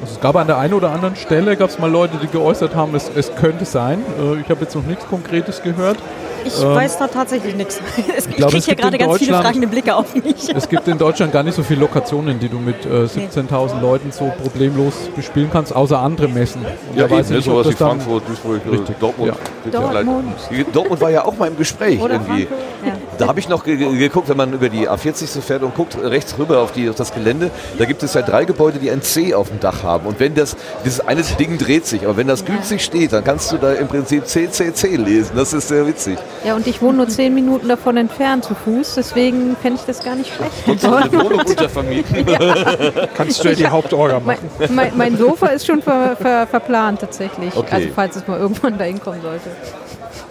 Also 0.02 0.14
es 0.14 0.20
gab 0.20 0.34
an 0.34 0.48
der 0.48 0.58
einen 0.58 0.74
oder 0.74 0.90
anderen 0.90 1.14
Stelle, 1.14 1.56
gab 1.56 1.70
es 1.70 1.78
mal 1.78 1.88
Leute, 1.88 2.18
die 2.20 2.26
geäußert 2.26 2.74
haben, 2.74 2.92
es, 2.96 3.08
es 3.14 3.32
könnte 3.36 3.64
sein. 3.64 4.02
Äh, 4.18 4.40
ich 4.40 4.50
habe 4.50 4.62
jetzt 4.62 4.74
noch 4.74 4.84
nichts 4.84 5.06
Konkretes 5.06 5.62
gehört. 5.62 5.96
Ich 6.44 6.60
Ähm, 6.62 6.74
weiß 6.74 6.98
da 6.98 7.08
tatsächlich 7.08 7.54
nichts. 7.54 7.80
Ich, 8.32 8.36
kriege 8.36 8.58
hier 8.64 8.74
gerade 8.76 8.98
ganz 8.98 9.18
viele 9.18 9.34
fragende 9.40 9.66
Blicke 9.66 9.94
auf 9.94 10.14
mich. 10.14 10.54
Es 10.54 10.68
gibt 10.68 10.86
in 10.88 10.98
Deutschland 10.98 11.32
gar 11.32 11.42
nicht 11.42 11.54
so 11.54 11.62
viele 11.62 11.80
Lokationen, 11.80 12.38
die 12.38 12.48
du 12.48 12.58
mit 12.58 12.84
äh, 12.84 13.04
17.000 13.04 13.80
Leuten 13.80 14.10
so 14.12 14.32
problemlos 14.42 14.94
bespielen 15.14 15.48
kannst, 15.52 15.74
außer 15.74 15.98
andere 15.98 16.28
Messen. 16.28 16.64
Und 16.90 16.98
da 16.98 17.10
weiß 17.10 17.26
ich 17.26 17.30
ne, 17.30 17.36
nicht, 17.38 17.48
ob 17.48 17.54
sowas 17.64 17.68
wie 17.68 17.76
Frankfurt, 17.76 18.28
Duisburg, 18.28 18.60
äh, 18.66 18.70
Richtig, 18.70 18.96
Dortmund. 18.98 19.32
ja. 19.32 19.70
Ja 19.72 19.80
Dortmund. 19.92 20.34
Dortmund 20.72 21.00
war 21.00 21.10
ja 21.10 21.24
auch 21.24 21.36
mal 21.36 21.48
im 21.48 21.56
Gespräch 21.56 22.00
Oder 22.00 22.14
irgendwie. 22.14 22.42
Ja. 22.84 22.92
Da 23.18 23.26
habe 23.28 23.38
ich 23.40 23.48
noch 23.48 23.64
ge 23.64 23.76
ge- 23.76 23.96
geguckt, 23.96 24.28
wenn 24.28 24.36
man 24.36 24.52
über 24.52 24.68
die 24.68 24.88
A40 24.88 25.26
so 25.26 25.40
fährt 25.40 25.62
und 25.62 25.74
guckt 25.74 25.96
rechts 26.02 26.36
rüber 26.38 26.60
auf, 26.60 26.72
die, 26.72 26.88
auf 26.88 26.96
das 26.96 27.14
Gelände, 27.14 27.50
da 27.78 27.84
gibt 27.84 28.02
es 28.02 28.14
ja 28.14 28.22
drei 28.22 28.44
Gebäude, 28.44 28.78
die 28.78 28.90
ein 28.90 29.02
C 29.02 29.34
auf 29.34 29.48
dem 29.48 29.60
Dach 29.60 29.82
haben. 29.82 30.06
Und 30.06 30.18
wenn 30.20 30.34
das, 30.34 30.56
dieses 30.84 31.00
eine 31.00 31.22
Ding 31.22 31.58
dreht 31.58 31.86
sich, 31.86 32.04
aber 32.04 32.16
wenn 32.16 32.26
das 32.28 32.44
günstig 32.44 32.82
steht, 32.82 33.12
dann 33.12 33.22
kannst 33.24 33.52
du 33.52 33.58
da 33.58 33.72
im 33.72 33.86
Prinzip 33.88 34.26
CCC 34.26 34.96
lesen. 34.96 35.32
Das 35.36 35.52
ist 35.52 35.68
sehr 35.68 35.86
witzig. 35.86 36.18
Ja, 36.44 36.56
und 36.56 36.66
ich 36.66 36.82
wohne 36.82 36.98
nur 36.98 37.08
zehn 37.08 37.34
Minuten 37.34 37.68
davon 37.68 37.96
entfernt 37.96 38.44
zu 38.44 38.54
Fuß, 38.54 38.96
deswegen 38.96 39.56
fände 39.62 39.78
ich 39.78 39.86
das 39.86 40.02
gar 40.04 40.16
nicht 40.16 40.34
schlecht. 40.34 40.52
Kannst 40.66 40.84
du 40.84 40.92
eine 40.92 41.12
Wohnung 41.12 41.40
untervermieten? 41.40 42.26
Kannst 43.14 43.44
du 43.44 43.48
ja 43.48 43.54
die 43.54 43.68
Hauptorga 43.68 44.20
Mein, 44.20 44.38
machen. 44.58 44.74
mein, 44.74 44.92
mein 44.96 45.16
Sofa 45.16 45.46
ist 45.48 45.66
schon 45.66 45.82
ver, 45.82 46.16
ver, 46.16 46.46
verplant 46.48 47.00
tatsächlich. 47.00 47.56
Okay. 47.56 47.74
Also 47.74 47.88
falls 47.94 48.16
es 48.16 48.26
mal 48.26 48.40
irgendwann 48.40 48.76
dahin 48.76 49.00
kommen 49.00 49.22
sollte. 49.22 49.50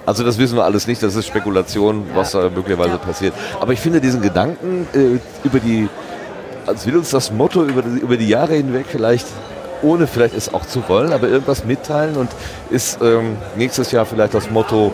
Also 0.06 0.24
das 0.24 0.38
wissen 0.38 0.58
wir 0.58 0.66
alles 0.66 0.88
nicht, 0.88 1.02
das 1.04 1.16
ist 1.16 1.28
Spekulation, 1.28 2.06
was 2.16 2.32
da 2.32 2.50
möglicherweise 2.50 2.98
passiert. 2.98 3.34
Aber 3.60 3.72
ich 3.74 3.80
finde 3.80 4.02
diesen 4.02 4.22
Gedanken 4.22 4.88
äh, 4.94 5.20
über 5.48 5.60
die, 5.60 5.88
als 6.66 6.86
will 6.86 6.98
uns 6.98 7.12
das 7.12 7.32
Motto 7.32 7.64
über 7.64 7.82
die, 7.84 8.00
über 8.00 8.18
die 8.18 8.28
Jahre 8.28 8.56
hinweg 8.56 8.88
vielleicht, 8.90 9.28
ohne 9.82 10.08
vielleicht 10.08 10.36
es 10.36 10.54
auch 10.54 10.66
zu 10.66 10.84
wollen, 10.90 11.14
aber 11.14 11.28
irgendwas 11.28 11.66
mitteilen 11.66 12.16
und 12.18 12.30
ist 12.72 13.00
ähm, 13.02 13.38
nächstes 13.56 13.92
Jahr 13.92 14.06
vielleicht 14.06 14.34
das 14.34 14.50
Motto, 14.50 14.94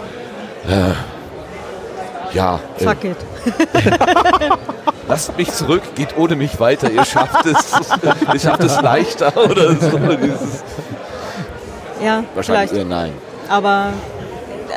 äh, 0.68 2.34
ja, 2.36 2.60
äh, 2.80 2.84
Fuck 2.84 3.03
it. 3.03 3.18
lasst 5.08 5.38
mich 5.38 5.51
zurück, 5.53 5.82
geht 5.95 6.18
ohne 6.18 6.36
mich 6.36 6.60
weiter, 6.60 6.91
ihr 6.91 7.05
schafft 7.05 7.45
es, 7.45 7.72
ihr 8.34 8.39
schafft 8.39 8.64
es 8.64 8.82
leichter 8.82 9.32
oder 9.38 9.72
so. 9.76 9.97
Ja, 12.03 12.24
Wahrscheinlich 12.36 12.70
vielleicht. 12.70 12.74
eher 12.74 12.86
nein. 12.86 13.14
Aber 13.49 13.88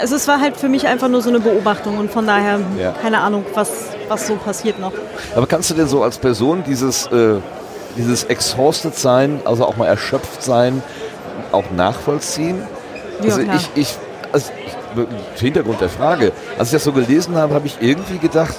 also 0.01 0.15
es 0.17 0.29
war 0.29 0.41
halt 0.41 0.57
für 0.57 0.69
mich 0.69 0.87
einfach 0.87 1.09
nur 1.09 1.21
so 1.21 1.29
eine 1.31 1.41
Beobachtung 1.41 1.99
und 1.99 2.11
von 2.13 2.27
daher 2.27 2.61
Ja. 2.81 2.93
keine 3.03 3.21
Ahnung, 3.21 3.45
was, 3.55 3.71
was 4.09 4.27
so 4.27 4.37
passiert 4.37 4.79
noch. 4.79 4.93
Aber 5.35 5.47
kannst 5.47 5.71
du 5.71 5.75
denn 5.75 5.89
so 5.89 6.03
als 6.03 6.19
Person 6.19 6.63
dieses, 6.67 7.07
äh, 7.09 7.35
dieses 7.97 8.25
exhausted 8.25 8.95
sein, 8.97 9.41
also 9.45 9.67
auch 9.67 9.77
mal 9.77 9.87
erschöpft 9.87 10.43
sein, 10.43 10.83
auch 11.53 11.65
nachvollziehen? 11.77 12.63
Ja, 13.21 13.25
also 13.31 13.43
klar. 13.43 13.57
ich, 13.57 13.69
ich, 13.75 13.95
also 14.33 14.51
ich, 14.65 14.73
Hintergrund 15.37 15.81
der 15.81 15.89
Frage, 15.89 16.33
als 16.59 16.69
ich 16.69 16.73
das 16.73 16.85
so 16.85 16.93
gelesen 16.93 17.37
habe, 17.37 17.55
habe 17.55 17.67
ich 17.67 17.79
irgendwie 17.81 18.19
gedacht, 18.19 18.57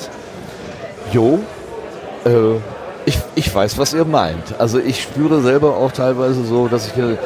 jo, 1.12 1.40
äh, 2.26 2.60
ich, 3.06 3.20
ich 3.36 3.54
weiß, 3.54 3.78
was 3.78 3.94
ihr 3.94 4.06
meint. 4.06 4.60
Also 4.60 4.80
ich 4.80 5.02
spüre 5.02 5.42
selber 5.42 5.78
auch 5.78 5.92
teilweise 5.92 6.44
so, 6.44 6.68
dass 6.68 6.88
ich 6.88 6.94
hier, 6.94 7.18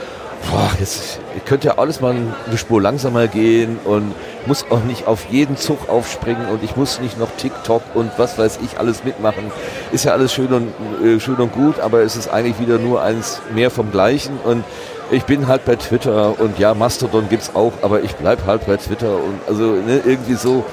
boah, 0.50 0.70
jetzt 0.80 1.20
könnte 1.46 1.68
ja 1.68 1.78
alles 1.78 2.02
mal 2.02 2.16
eine 2.48 2.58
Spur 2.58 2.82
langsamer 2.82 3.28
gehen 3.28 3.78
und 3.84 4.14
muss 4.46 4.66
auch 4.70 4.84
nicht 4.84 5.08
auf 5.08 5.26
jeden 5.30 5.58
Zug 5.58 5.90
aufspringen 5.90 6.48
und 6.48 6.64
ich 6.64 6.76
muss 6.76 7.00
nicht 7.02 7.20
noch 7.20 7.30
TikTok 7.38 7.82
und 7.94 8.12
was 8.18 8.38
weiß 8.38 8.60
ich 8.64 8.80
alles 8.80 9.04
mitmachen. 9.04 9.52
Ist 9.92 10.06
ja 10.06 10.14
alles 10.14 10.34
schön 10.34 10.48
und, 10.54 10.74
äh, 11.04 11.20
schön 11.20 11.36
und 11.36 11.52
gut, 11.52 11.80
aber 11.80 12.02
es 12.02 12.16
ist 12.16 12.30
eigentlich 12.30 12.60
wieder 12.60 12.78
nur 12.78 13.02
eins 13.02 13.42
mehr 13.54 13.72
vom 13.72 13.92
Gleichen 13.92 14.38
und 14.44 14.64
ich 15.12 15.24
bin 15.26 15.48
halt 15.48 15.66
bei 15.66 15.76
Twitter 15.76 16.40
und 16.40 16.58
ja, 16.60 16.74
Mastodon 16.74 17.30
gibt's 17.30 17.52
auch, 17.56 17.74
aber 17.82 18.02
ich 18.02 18.16
bleib 18.16 18.46
halt 18.46 18.66
bei 18.66 18.78
Twitter 18.78 19.16
und 19.16 19.40
also 19.48 19.74
ne, 19.74 20.02
irgendwie 20.06 20.36
so, 20.36 20.64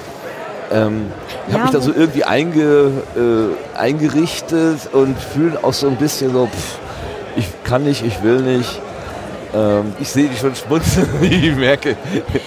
ähm, 0.73 1.13
ich 1.49 1.55
habe 1.55 1.59
Ja, 1.59 1.63
mich 1.65 1.73
da 1.73 1.81
so 1.81 1.93
irgendwie 1.93 2.25
einge, 2.25 2.91
äh, 3.17 3.79
eingerichtet 3.79 4.89
und 4.93 5.19
fühle 5.19 5.63
auch 5.63 5.75
so 5.75 5.89
ein 5.89 5.97
bisschen 5.97 6.33
so, 6.33 6.47
pff, 6.47 6.79
ich 7.37 7.49
kann 7.65 7.85
nicht, 7.85 8.05
ich 8.05 8.23
will 8.23 8.41
nicht. 8.41 8.81
Ähm, 9.55 9.93
ich 10.01 10.09
sehe 10.09 10.29
dich 10.29 10.39
schon 10.39 10.55
schmunzeln, 10.55 11.09
ich 11.23 11.55
merke 11.55 11.97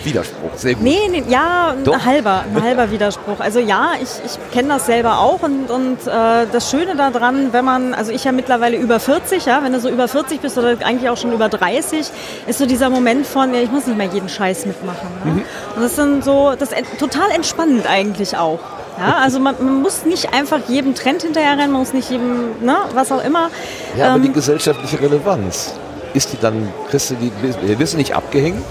Widerspruch, 0.03 0.49
sehr 0.56 0.74
gut. 0.74 0.84
Nee, 0.84 1.08
nee 1.10 1.24
ja, 1.30 1.76
Doch. 1.84 1.93
ein 1.93 2.06
halber, 2.06 2.43
ein 2.53 2.64
halber 2.64 2.89
Widerspruch. 2.89 3.39
Also 3.39 3.60
ja, 3.60 3.91
ich, 4.01 4.10
ich 4.26 4.51
kenne 4.51 4.70
das 4.70 4.88
selber 4.88 5.20
auch 5.20 5.43
und, 5.43 5.70
und 5.70 6.08
äh, 6.08 6.47
das 6.51 6.72
Schöne 6.72 6.95
daran, 6.95 7.53
wenn 7.53 7.64
man, 7.64 7.93
also 7.93 8.12
ich 8.12 8.24
ja 8.24 8.32
mittlerweile 8.32 8.78
über 8.78 8.99
40, 8.99 9.45
ja, 9.45 9.64
wenn 9.64 9.74
du 9.74 9.80
so 9.80 9.89
über 9.89 10.08
40 10.08 10.41
bist 10.41 10.58
oder 10.58 10.78
eigentlich 10.84 11.10
auch 11.10 11.18
schon 11.18 11.32
über 11.32 11.47
30, 11.47 12.10
ist 12.47 12.58
so 12.58 12.66
dieser 12.66 12.89
Moment 12.89 13.28
von, 13.28 13.53
ja, 13.53 13.62
ich 13.62 13.72
muss 13.72 13.86
nicht 13.86 13.97
mehr 13.97 14.10
jeden 14.12 14.30
Scheiß 14.30 14.66
mitmachen. 14.66 15.08
Ne? 15.24 15.32
Mhm. 15.32 15.38
Und 15.76 15.82
das 15.84 15.91
ist 15.91 15.99
dann 15.99 16.22
so, 16.24 16.53
das 16.58 16.72
ist 16.72 16.97
total 16.99 17.30
entspannend 17.32 17.88
eigentlich 17.88 18.36
auch. 18.36 18.60
Ja, 18.97 19.18
also 19.22 19.39
man, 19.39 19.56
man 19.60 19.82
muss 19.82 20.06
nicht 20.06 20.34
einfach 20.34 20.60
jedem 20.70 20.95
Trend 20.95 21.22
hinterherrennen, 21.22 21.72
man 21.72 21.82
muss 21.82 21.93
nicht 21.93 22.10
jedem, 22.10 22.62
ne, 22.62 22.78
was 22.93 23.12
auch 23.12 23.24
immer. 23.24 23.49
Ja, 23.97 24.08
aber 24.08 24.16
Ähm, 24.16 24.24
die 24.24 24.32
gesellschaftliche 24.32 25.01
Relevanz, 25.01 25.74
ist 26.16 26.34
die 26.34 26.38
dann, 26.38 26.74
kriegst 26.89 27.11
du 27.11 27.16
die, 27.16 27.32
wirst 27.80 27.93
du 27.93 27.97
nicht 27.97 28.16
abgehängt? 28.16 28.66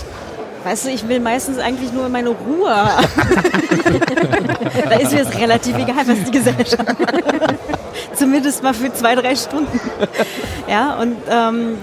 Weißt 0.65 0.87
du, 0.87 0.91
ich 0.91 1.07
will 1.07 1.21
meistens 1.21 1.59
eigentlich 1.59 1.93
nur 1.93 2.09
meine 2.09 2.31
Ruhe. 2.31 2.75
da 4.85 4.97
ist 4.97 5.13
mir 5.13 5.21
es 5.21 5.39
relativ 5.39 5.77
egal, 5.77 6.07
was 6.07 6.25
die 6.25 6.31
Gesellschaft 6.31 6.99
macht. 6.99 7.23
Zumindest 8.15 8.63
mal 8.63 8.73
für 8.73 8.91
zwei, 8.95 9.15
drei 9.15 9.37
Stunden. 9.37 9.79
Ja, 10.67 10.95
und 10.95 11.17
ähm, 11.31 11.77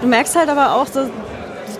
du 0.00 0.06
merkst 0.06 0.34
halt 0.34 0.48
aber 0.48 0.76
auch, 0.76 0.86
so, 0.86 1.10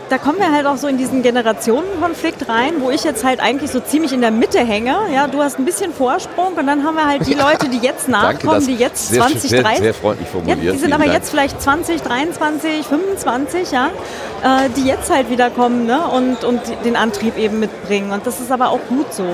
da 0.08 0.18
kommen 0.18 0.38
wir 0.38 0.52
halt 0.52 0.66
auch 0.66 0.76
so 0.76 0.86
in 0.86 0.96
diesen 0.96 1.22
Generationenkonflikt 1.22 2.48
rein, 2.48 2.74
wo 2.80 2.90
ich 2.90 3.04
jetzt 3.04 3.24
halt 3.24 3.40
eigentlich 3.40 3.70
so 3.70 3.80
ziemlich 3.80 4.12
in 4.12 4.20
der 4.20 4.30
Mitte 4.30 4.58
hänge. 4.60 4.96
Ja, 5.14 5.26
du 5.26 5.42
hast 5.42 5.58
ein 5.58 5.64
bisschen 5.64 5.92
Vorsprung 5.92 6.54
und 6.54 6.66
dann 6.66 6.84
haben 6.84 6.94
wir 6.96 7.06
halt 7.06 7.26
die 7.26 7.34
Leute, 7.48 7.68
die 7.68 7.78
jetzt 7.78 8.08
nachkommen, 8.08 8.54
das 8.54 8.66
die 8.66 8.74
jetzt 8.74 9.08
sehr, 9.08 9.22
20, 9.22 9.50
sehr, 9.50 9.62
30, 9.62 9.78
sehr 9.80 9.94
freundlich 9.94 10.28
ja, 10.28 10.32
formuliert. 10.32 10.74
die 10.74 10.78
sind 10.78 10.92
aber 10.92 11.04
Dank. 11.04 11.14
jetzt 11.14 11.30
vielleicht 11.30 11.60
20, 11.60 12.02
23, 12.02 12.86
25, 12.86 13.70
ja, 13.72 13.86
äh, 13.86 14.68
die 14.76 14.86
jetzt 14.86 15.10
halt 15.10 15.30
wieder 15.30 15.50
kommen 15.50 15.86
ne? 15.86 16.06
und, 16.08 16.44
und 16.44 16.60
den 16.84 16.96
Antrieb 16.96 17.36
eben 17.36 17.58
mitbringen. 17.58 18.12
Und 18.12 18.26
das 18.26 18.40
ist 18.40 18.50
aber 18.50 18.70
auch 18.70 18.80
gut 18.88 19.12
so, 19.12 19.24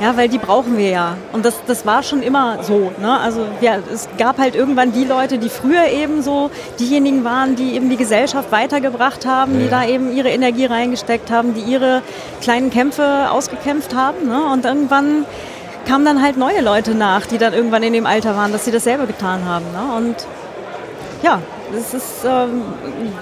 ja, 0.00 0.16
weil 0.16 0.28
die 0.28 0.38
brauchen 0.38 0.76
wir 0.76 0.90
ja. 0.90 1.16
Und 1.32 1.44
das, 1.44 1.54
das 1.66 1.86
war 1.86 2.02
schon 2.02 2.22
immer 2.22 2.62
so. 2.62 2.92
Ne? 3.00 3.18
Also 3.20 3.46
ja, 3.60 3.76
es 3.92 4.08
gab 4.18 4.38
halt 4.38 4.54
irgendwann 4.54 4.92
die 4.92 5.04
Leute, 5.04 5.38
die 5.38 5.48
früher 5.48 5.86
eben 5.86 6.22
so 6.22 6.50
diejenigen 6.80 7.24
waren, 7.24 7.56
die 7.56 7.74
eben 7.74 7.88
die 7.88 7.96
Gesellschaft 7.96 8.50
weitergebracht 8.50 9.24
haben, 9.26 9.58
die 9.58 9.68
da 9.68 9.86
eben 9.86 10.14
ihre 10.14 10.30
Energie 10.30 10.66
reingesteckt 10.66 11.30
haben, 11.30 11.54
die 11.54 11.60
ihre 11.60 12.02
kleinen 12.40 12.70
Kämpfe 12.70 13.30
ausgekämpft 13.30 13.94
haben. 13.94 14.26
Ne? 14.26 14.44
Und 14.52 14.64
irgendwann 14.64 15.24
kamen 15.86 16.04
dann 16.04 16.22
halt 16.22 16.36
neue 16.36 16.60
Leute 16.60 16.94
nach, 16.94 17.26
die 17.26 17.38
dann 17.38 17.52
irgendwann 17.52 17.82
in 17.82 17.92
dem 17.92 18.06
Alter 18.06 18.36
waren, 18.36 18.52
dass 18.52 18.64
sie 18.64 18.72
dasselbe 18.72 19.06
getan 19.06 19.44
haben. 19.44 19.66
Ne? 19.72 19.96
Und 19.96 20.16
ja, 21.24 21.40
das 21.72 21.94
ist 21.94 22.24
ähm, 22.26 22.62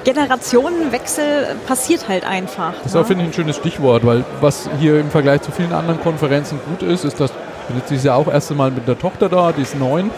Generationenwechsel 0.03 1.55
passiert 1.69 2.09
halt 2.09 2.25
einfach. 2.25 2.75
Das 2.79 2.87
ist 2.87 2.95
ne? 2.95 3.01
auch, 3.01 3.07
finde 3.07 3.23
ich, 3.23 3.31
ein 3.31 3.33
schönes 3.33 3.57
Stichwort, 3.57 4.05
weil 4.05 4.25
was 4.41 4.69
hier 4.81 4.99
im 4.99 5.11
Vergleich 5.11 5.43
zu 5.43 5.53
vielen 5.53 5.73
anderen 5.73 6.01
Konferenzen 6.01 6.59
gut 6.69 6.83
ist, 6.83 7.05
ist, 7.05 7.21
dass 7.21 7.31
ich 7.31 7.67
bin 7.69 7.77
jetzt 7.77 7.91
dieses 7.91 8.05
Jahr 8.05 8.17
auch 8.17 8.27
erst 8.27 8.51
einmal 8.51 8.73
mit 8.73 8.89
der 8.89 8.99
Tochter 8.99 9.29
da, 9.29 9.53
die 9.53 9.63
ist 9.63 9.79
neun. 9.79 10.11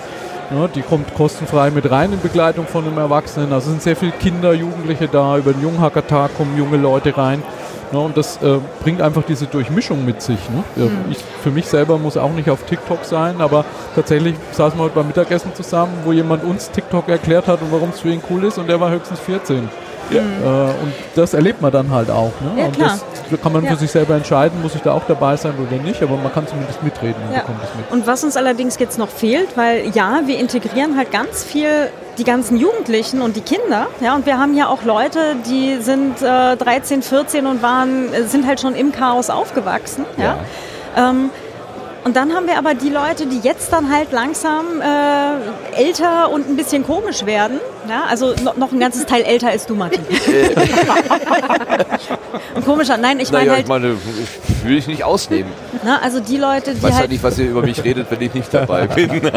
Ja, 0.50 0.66
die 0.68 0.82
kommt 0.82 1.14
kostenfrei 1.14 1.70
mit 1.70 1.90
rein 1.90 2.12
in 2.12 2.20
Begleitung 2.20 2.66
von 2.66 2.86
einem 2.86 2.98
Erwachsenen. 2.98 3.52
Also 3.52 3.66
es 3.66 3.72
sind 3.72 3.82
sehr 3.82 3.96
viele 3.96 4.12
Kinder, 4.12 4.52
Jugendliche 4.52 5.08
da. 5.08 5.36
Über 5.36 5.52
den 5.52 5.62
Junghackertag 5.62 6.36
kommen 6.36 6.56
junge 6.56 6.76
Leute 6.76 7.16
rein. 7.16 7.42
Ne, 7.94 8.00
und 8.00 8.16
das 8.16 8.38
äh, 8.42 8.58
bringt 8.82 9.00
einfach 9.00 9.22
diese 9.22 9.46
Durchmischung 9.46 10.04
mit 10.04 10.20
sich. 10.20 10.38
Ne? 10.50 10.64
Ja, 10.74 10.90
ich, 11.10 11.18
für 11.44 11.50
mich 11.52 11.66
selber 11.66 11.96
muss 11.96 12.16
auch 12.16 12.32
nicht 12.32 12.50
auf 12.50 12.64
TikTok 12.64 13.04
sein, 13.04 13.40
aber 13.40 13.64
tatsächlich 13.94 14.34
saßen 14.50 14.76
wir 14.78 14.84
heute 14.84 14.96
beim 14.96 15.06
Mittagessen 15.06 15.54
zusammen, 15.54 15.92
wo 16.04 16.10
jemand 16.12 16.42
uns 16.42 16.70
TikTok 16.72 17.08
erklärt 17.08 17.46
hat 17.46 17.62
und 17.62 17.70
warum 17.70 17.90
es 17.90 18.00
für 18.00 18.10
ihn 18.10 18.20
cool 18.30 18.42
ist 18.44 18.58
und 18.58 18.68
der 18.68 18.80
war 18.80 18.90
höchstens 18.90 19.20
14. 19.20 19.68
Äh, 20.10 20.16
und 20.18 20.92
das 21.14 21.32
erlebt 21.34 21.62
man 21.62 21.70
dann 21.72 21.90
halt 21.90 22.10
auch. 22.10 22.32
Ne? 22.40 22.60
Ja, 22.60 22.66
und 22.66 22.80
das 22.80 23.04
da 23.30 23.36
kann 23.38 23.52
man 23.52 23.64
Ja. 23.64 23.70
für 23.70 23.76
sich 23.76 23.90
selber 23.90 24.14
entscheiden, 24.16 24.60
muss 24.60 24.74
ich 24.74 24.82
da 24.82 24.92
auch 24.92 25.04
dabei 25.08 25.36
sein 25.36 25.54
oder 25.56 25.80
nicht, 25.82 26.02
aber 26.02 26.16
man 26.16 26.32
kann 26.32 26.46
zumindest 26.48 26.82
mitreden 26.82 27.16
und 27.28 27.32
Ja. 27.32 27.40
bekommt 27.40 27.60
es 27.62 27.70
mit. 27.76 27.90
Und 27.92 28.06
was 28.08 28.22
uns 28.24 28.36
allerdings 28.36 28.76
jetzt 28.78 28.98
noch 28.98 29.08
fehlt, 29.08 29.56
weil 29.56 29.88
ja, 29.94 30.20
wir 30.26 30.38
integrieren 30.38 30.96
halt 30.96 31.10
ganz 31.12 31.44
viel 31.44 31.68
die 32.18 32.24
ganzen 32.24 32.56
Jugendlichen 32.56 33.22
und 33.22 33.36
die 33.36 33.40
Kinder, 33.40 33.88
ja, 34.00 34.14
und 34.14 34.26
wir 34.26 34.38
haben 34.38 34.56
ja 34.56 34.68
auch 34.68 34.84
Leute, 34.84 35.36
die 35.46 35.76
sind 35.80 36.22
äh, 36.22 36.56
13, 36.56 37.02
14 37.02 37.46
und 37.46 37.62
waren, 37.62 38.12
äh, 38.12 38.24
sind 38.24 38.46
halt 38.46 38.60
schon 38.60 38.74
im 38.74 38.92
Chaos 38.92 39.30
aufgewachsen, 39.30 40.04
ja. 40.16 40.38
Ähm, 40.96 41.30
und 42.04 42.16
dann 42.16 42.34
haben 42.34 42.46
wir 42.46 42.58
aber 42.58 42.74
die 42.74 42.90
Leute, 42.90 43.26
die 43.26 43.40
jetzt 43.40 43.72
dann 43.72 43.92
halt 43.92 44.12
langsam 44.12 44.80
äh, 44.80 45.82
älter 45.82 46.30
und 46.30 46.48
ein 46.48 46.56
bisschen 46.56 46.84
komisch 46.86 47.26
werden. 47.26 47.58
Ja, 47.88 48.04
also 48.08 48.34
no, 48.42 48.52
noch 48.56 48.72
ein 48.72 48.80
ganzes 48.80 49.04
Teil 49.06 49.22
älter 49.22 49.48
als 49.48 49.66
du, 49.66 49.74
Martin. 49.74 50.00
und 52.54 52.64
komischer, 52.64 52.96
nein, 52.96 53.20
ich 53.20 53.30
meine 53.30 53.44
Naja, 53.44 53.52
halt, 53.56 53.62
ich 53.64 53.68
meine, 53.68 53.96
ich 54.22 54.64
will 54.64 54.78
ich 54.78 54.86
nicht 54.86 55.04
ausnehmen. 55.04 55.50
ne, 55.84 56.00
also 56.02 56.20
die 56.20 56.36
Leute, 56.38 56.70
Ich 56.72 56.78
die 56.78 56.82
weiß 56.82 56.90
ja 56.92 56.96
halt 57.00 57.10
nicht, 57.10 57.22
was 57.22 57.38
ihr 57.38 57.50
über 57.50 57.60
mich 57.62 57.82
redet, 57.84 58.10
wenn 58.10 58.20
ich 58.22 58.32
nicht 58.34 58.52
dabei 58.52 58.86
bin. 58.86 59.10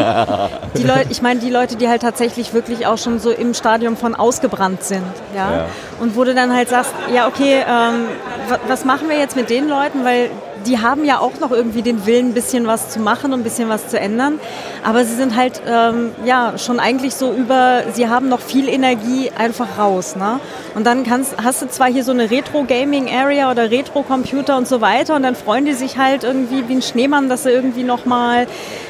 Die 0.76 0.82
Leute, 0.84 1.06
ich 1.10 1.22
meine 1.22 1.40
die 1.40 1.50
Leute, 1.50 1.76
die 1.76 1.88
halt 1.88 2.02
tatsächlich 2.02 2.52
wirklich 2.54 2.86
auch 2.86 2.98
schon 2.98 3.18
so 3.18 3.30
im 3.30 3.54
Stadium 3.54 3.96
von 3.96 4.14
ausgebrannt 4.14 4.82
sind, 4.82 5.02
ja. 5.34 5.50
Ja. 5.56 5.64
Und 6.00 6.16
wo 6.16 6.24
du 6.24 6.34
dann 6.34 6.54
halt 6.54 6.68
sagst, 6.68 6.92
ja 7.14 7.26
okay, 7.26 7.62
ähm, 7.66 8.06
wa- 8.48 8.58
was 8.68 8.84
machen 8.84 9.08
wir 9.08 9.18
jetzt 9.18 9.36
mit 9.36 9.50
den 9.50 9.68
Leuten, 9.68 10.04
weil 10.04 10.30
die 10.66 10.78
haben 10.78 11.04
ja 11.04 11.18
auch 11.18 11.40
noch 11.40 11.50
irgendwie 11.50 11.82
den 11.82 12.06
Willen, 12.06 12.30
ein 12.30 12.34
bisschen 12.34 12.66
was 12.66 12.90
zu 12.90 13.00
machen 13.00 13.32
und 13.32 13.40
ein 13.40 13.44
bisschen 13.44 13.68
was 13.68 13.88
zu 13.88 13.98
ändern, 13.98 14.40
aber 14.84 15.04
sie 15.04 15.14
sind 15.14 15.36
halt 15.36 15.62
ähm, 15.66 16.12
ja 16.24 16.58
schon 16.58 16.80
eigentlich 16.80 17.14
so 17.14 17.32
über, 17.32 17.84
sie 17.92 18.08
haben 18.08 18.28
noch 18.28 18.40
viel 18.40 18.68
Energie 18.68 19.30
einfach 19.36 19.78
raus, 19.78 20.16
ne? 20.16 20.40
Und 20.74 20.86
dann 20.86 21.04
kannst, 21.04 21.34
hast 21.42 21.62
du 21.62 21.68
zwar 21.68 21.88
hier 21.88 22.04
so 22.04 22.12
eine 22.12 22.30
Retro-Gaming-Area 22.30 23.50
oder 23.50 23.70
Retro-Computer 23.70 24.56
und 24.56 24.68
so 24.68 24.80
weiter 24.80 25.16
und 25.16 25.22
dann 25.22 25.34
freuen 25.34 25.64
die 25.64 25.72
sich 25.72 25.98
halt 25.98 26.24
irgendwie 26.24 26.68
wie 26.68 26.74
ein 26.74 26.82
Schneemann, 26.82 27.28
dass 27.28 27.42
sie 27.42 27.50
irgendwie 27.50 27.82
nochmal 27.82 28.46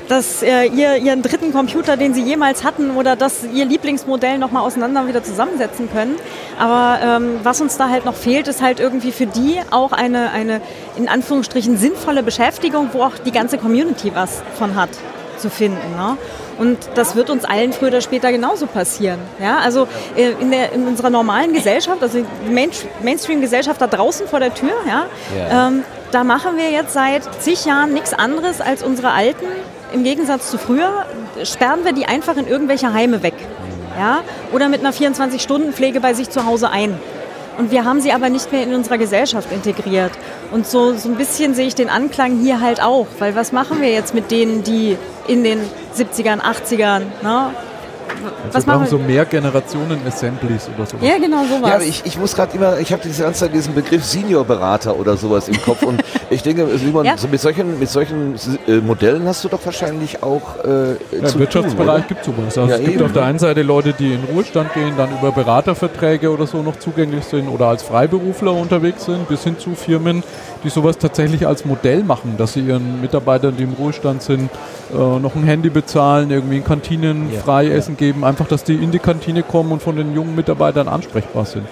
dass 0.08 0.42
äh, 0.42 0.64
ihr 0.66 0.96
ihren 0.96 1.22
dritten 1.22 1.52
Computer, 1.52 1.96
den 1.96 2.14
sie 2.14 2.22
jemals 2.22 2.64
hatten, 2.64 2.96
oder 2.96 3.16
dass 3.16 3.44
ihr 3.44 3.64
Lieblingsmodell 3.64 4.38
nochmal 4.38 4.62
auseinander 4.62 5.06
wieder 5.06 5.22
zusammensetzen 5.22 5.90
können. 5.92 6.16
Aber 6.58 6.98
ähm, 7.02 7.40
was 7.42 7.60
uns 7.60 7.76
da 7.76 7.88
halt 7.88 8.04
noch 8.04 8.14
fehlt, 8.14 8.48
ist 8.48 8.62
halt 8.62 8.80
irgendwie 8.80 9.12
für 9.12 9.26
die 9.26 9.60
auch 9.70 9.92
eine, 9.92 10.30
eine 10.30 10.60
in 10.96 11.08
Anführungsstrichen 11.08 11.76
sinnvolle 11.76 12.22
Beschäftigung, 12.22 12.90
wo 12.92 13.02
auch 13.02 13.18
die 13.24 13.32
ganze 13.32 13.58
Community 13.58 14.12
was 14.14 14.42
von 14.58 14.74
hat 14.74 14.90
zu 15.36 15.50
finden. 15.50 15.96
Ne? 15.96 16.16
Und 16.58 16.78
das 16.96 17.14
wird 17.14 17.30
uns 17.30 17.44
allen 17.44 17.72
früher 17.72 17.88
oder 17.88 18.00
später 18.00 18.32
genauso 18.32 18.66
passieren. 18.66 19.20
Ja? 19.40 19.58
Also 19.58 19.86
äh, 20.16 20.32
in, 20.40 20.50
der, 20.50 20.72
in 20.72 20.86
unserer 20.86 21.10
normalen 21.10 21.52
Gesellschaft, 21.52 22.02
also 22.02 22.24
Main 22.50 22.70
Mainstream-Gesellschaft 23.02 23.80
da 23.80 23.86
draußen 23.86 24.26
vor 24.26 24.40
der 24.40 24.52
Tür, 24.52 24.72
ja, 24.86 25.06
Ja. 25.36 25.68
Ähm, 25.68 25.84
da 26.10 26.24
machen 26.24 26.56
wir 26.56 26.70
jetzt 26.70 26.94
seit 26.94 27.22
zig 27.42 27.66
Jahren 27.66 27.92
nichts 27.92 28.14
anderes 28.14 28.62
als 28.62 28.82
unsere 28.82 29.10
Alten. 29.10 29.44
Im 29.92 30.04
Gegensatz 30.04 30.50
zu 30.50 30.58
früher 30.58 31.06
sperren 31.44 31.84
wir 31.84 31.92
die 31.92 32.06
einfach 32.06 32.36
in 32.36 32.46
irgendwelche 32.46 32.92
Heime 32.92 33.22
weg. 33.22 33.34
Ja? 33.98 34.20
Oder 34.52 34.68
mit 34.68 34.80
einer 34.80 34.92
24-Stunden-Pflege 34.92 36.00
bei 36.00 36.14
sich 36.14 36.30
zu 36.30 36.44
Hause 36.44 36.70
ein. 36.70 36.98
Und 37.56 37.72
wir 37.72 37.84
haben 37.84 38.00
sie 38.00 38.12
aber 38.12 38.28
nicht 38.28 38.52
mehr 38.52 38.62
in 38.62 38.74
unserer 38.74 38.98
Gesellschaft 38.98 39.50
integriert. 39.50 40.12
Und 40.52 40.66
so, 40.66 40.94
so 40.94 41.08
ein 41.08 41.16
bisschen 41.16 41.54
sehe 41.54 41.66
ich 41.66 41.74
den 41.74 41.88
Anklang 41.88 42.38
hier 42.38 42.60
halt 42.60 42.80
auch. 42.80 43.06
Weil 43.18 43.34
was 43.34 43.50
machen 43.50 43.80
wir 43.80 43.90
jetzt 43.90 44.14
mit 44.14 44.30
denen, 44.30 44.62
die 44.62 44.96
in 45.26 45.42
den 45.42 45.58
70ern, 45.96 46.40
80ern, 46.40 47.02
ne? 47.22 47.50
Was 48.52 48.66
wir 48.66 48.72
brauchen 48.72 48.80
machen 48.82 48.90
so 48.90 48.98
mehr 48.98 49.24
Generationen 49.24 50.00
Assemblies 50.06 50.68
oder 50.74 50.86
sowas. 50.86 51.02
Ja, 51.06 51.18
genau 51.18 51.44
sowas. 51.44 51.68
Ja, 51.68 51.74
aber 51.76 51.84
ich, 51.84 52.02
ich 52.04 52.18
muss 52.18 52.34
gerade 52.34 52.56
immer, 52.56 52.78
ich 52.78 52.92
habe 52.92 53.02
diese 53.04 53.22
ganze 53.22 53.40
Zeit 53.40 53.54
diesen 53.54 53.74
Begriff 53.74 54.04
Seniorberater 54.04 54.96
oder 54.96 55.16
sowas 55.16 55.48
im 55.48 55.60
Kopf 55.62 55.82
und 55.82 56.02
ich 56.30 56.42
denke, 56.42 56.66
Simon, 56.78 57.04
Ja. 57.04 57.16
so 57.16 57.28
mit 57.28 57.40
solchen, 57.40 57.78
mit 57.78 57.88
solchen 57.88 58.34
äh, 58.66 58.76
Modellen 58.76 59.26
hast 59.26 59.44
du 59.44 59.48
doch 59.48 59.60
wahrscheinlich 59.64 60.22
auch 60.22 60.56
äh, 60.64 60.90
Ja, 61.20 61.26
zu 61.26 61.34
Im 61.34 61.40
Wirtschaftsbereich 61.40 62.06
tun, 62.06 62.08
gibt 62.08 62.20
es 62.20 62.26
sowas. 62.26 62.58
Also 62.58 62.70
Ja, 62.70 62.76
es 62.76 62.80
gibt 62.84 62.94
eben. 62.96 63.04
auf 63.04 63.12
der 63.12 63.24
einen 63.24 63.38
Seite 63.38 63.62
Leute, 63.62 63.92
die 63.92 64.12
in 64.14 64.24
Ruhestand 64.24 64.72
gehen, 64.74 64.92
dann 64.96 65.10
über 65.18 65.32
Beraterverträge 65.32 66.30
oder 66.30 66.46
so 66.46 66.62
noch 66.62 66.76
zugänglich 66.76 67.24
sind 67.24 67.48
oder 67.48 67.66
als 67.66 67.82
Freiberufler 67.82 68.52
unterwegs 68.52 69.04
sind, 69.04 69.28
bis 69.28 69.44
hin 69.44 69.58
zu 69.58 69.74
Firmen, 69.74 70.22
die 70.64 70.70
sowas 70.70 70.98
tatsächlich 70.98 71.46
als 71.46 71.64
Modell 71.64 72.02
machen, 72.02 72.34
dass 72.38 72.54
sie 72.54 72.60
ihren 72.60 73.00
Mitarbeitern, 73.00 73.56
die 73.56 73.64
im 73.64 73.72
Ruhestand 73.74 74.22
sind, 74.22 74.50
äh, 74.92 75.18
noch 75.18 75.34
ein 75.34 75.44
Handy 75.44 75.70
bezahlen, 75.70 76.30
irgendwie 76.30 76.58
in 76.58 76.64
Kantinen 76.64 77.30
frei 77.44 77.68
Essen 77.68 77.96
geben, 77.96 78.24
einfach, 78.24 78.46
dass 78.46 78.64
die 78.64 78.74
in 78.74 78.90
die 78.90 78.98
Kantine 78.98 79.42
kommen 79.42 79.72
und 79.72 79.82
von 79.82 79.96
den 79.96 80.14
jungen 80.14 80.34
Mitarbeitern 80.34 80.88
ansprechbar 80.88 81.44
sind. 81.44 81.66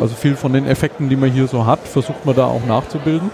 Also 0.00 0.14
viel 0.14 0.36
von 0.36 0.52
den 0.52 0.66
Effekten, 0.66 1.08
die 1.08 1.16
man 1.16 1.30
hier 1.30 1.46
so 1.46 1.64
hat, 1.64 1.80
versucht 1.80 2.26
man 2.26 2.36
da 2.36 2.44
auch 2.44 2.64
nachzubilden. 2.66 3.30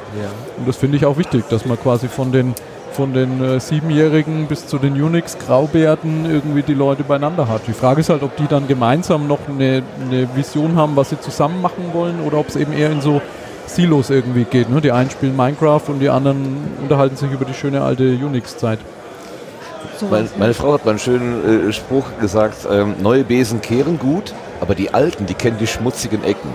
Und 0.58 0.68
das 0.68 0.76
finde 0.76 0.96
ich 0.96 1.04
auch 1.04 1.18
wichtig, 1.18 1.44
dass 1.48 1.66
man 1.66 1.80
quasi 1.80 2.08
von 2.08 2.30
den 2.30 2.54
von 2.94 3.12
den 3.12 3.42
äh, 3.42 3.58
Siebenjährigen 3.58 4.46
bis 4.46 4.68
zu 4.68 4.78
den 4.78 4.92
Unix-Graubärten 5.00 6.26
irgendwie 6.30 6.62
die 6.62 6.74
Leute 6.74 7.02
beieinander 7.02 7.48
hat. 7.48 7.62
Die 7.66 7.72
Frage 7.72 8.00
ist 8.00 8.08
halt, 8.08 8.22
ob 8.22 8.36
die 8.36 8.46
dann 8.46 8.68
gemeinsam 8.68 9.26
noch 9.26 9.40
eine, 9.48 9.82
eine 10.00 10.28
Vision 10.36 10.76
haben, 10.76 10.94
was 10.94 11.10
sie 11.10 11.20
zusammen 11.20 11.60
machen 11.60 11.90
wollen 11.92 12.20
oder 12.20 12.38
ob 12.38 12.48
es 12.48 12.56
eben 12.56 12.72
eher 12.72 12.92
in 12.92 13.00
so 13.00 13.20
Silos 13.66 14.10
irgendwie 14.10 14.44
geht. 14.44 14.70
Ne? 14.70 14.80
Die 14.80 14.92
einen 14.92 15.10
spielen 15.10 15.36
Minecraft 15.36 15.82
und 15.88 15.98
die 15.98 16.08
anderen 16.08 16.56
unterhalten 16.82 17.16
sich 17.16 17.32
über 17.32 17.44
die 17.44 17.54
schöne 17.54 17.82
alte 17.82 18.04
Unix-Zeit. 18.04 18.78
Meine, 20.10 20.28
meine 20.38 20.54
Frau 20.54 20.74
hat 20.74 20.84
mal 20.84 20.92
einen 20.92 20.98
schönen 20.98 21.68
äh, 21.68 21.72
Spruch 21.72 22.04
gesagt, 22.20 22.66
ähm, 22.70 22.94
neue 23.00 23.24
Besen 23.24 23.60
kehren 23.60 23.98
gut, 23.98 24.34
aber 24.60 24.74
die 24.74 24.94
alten, 24.94 25.26
die 25.26 25.34
kennen 25.34 25.58
die 25.58 25.66
schmutzigen 25.66 26.24
Ecken. 26.24 26.50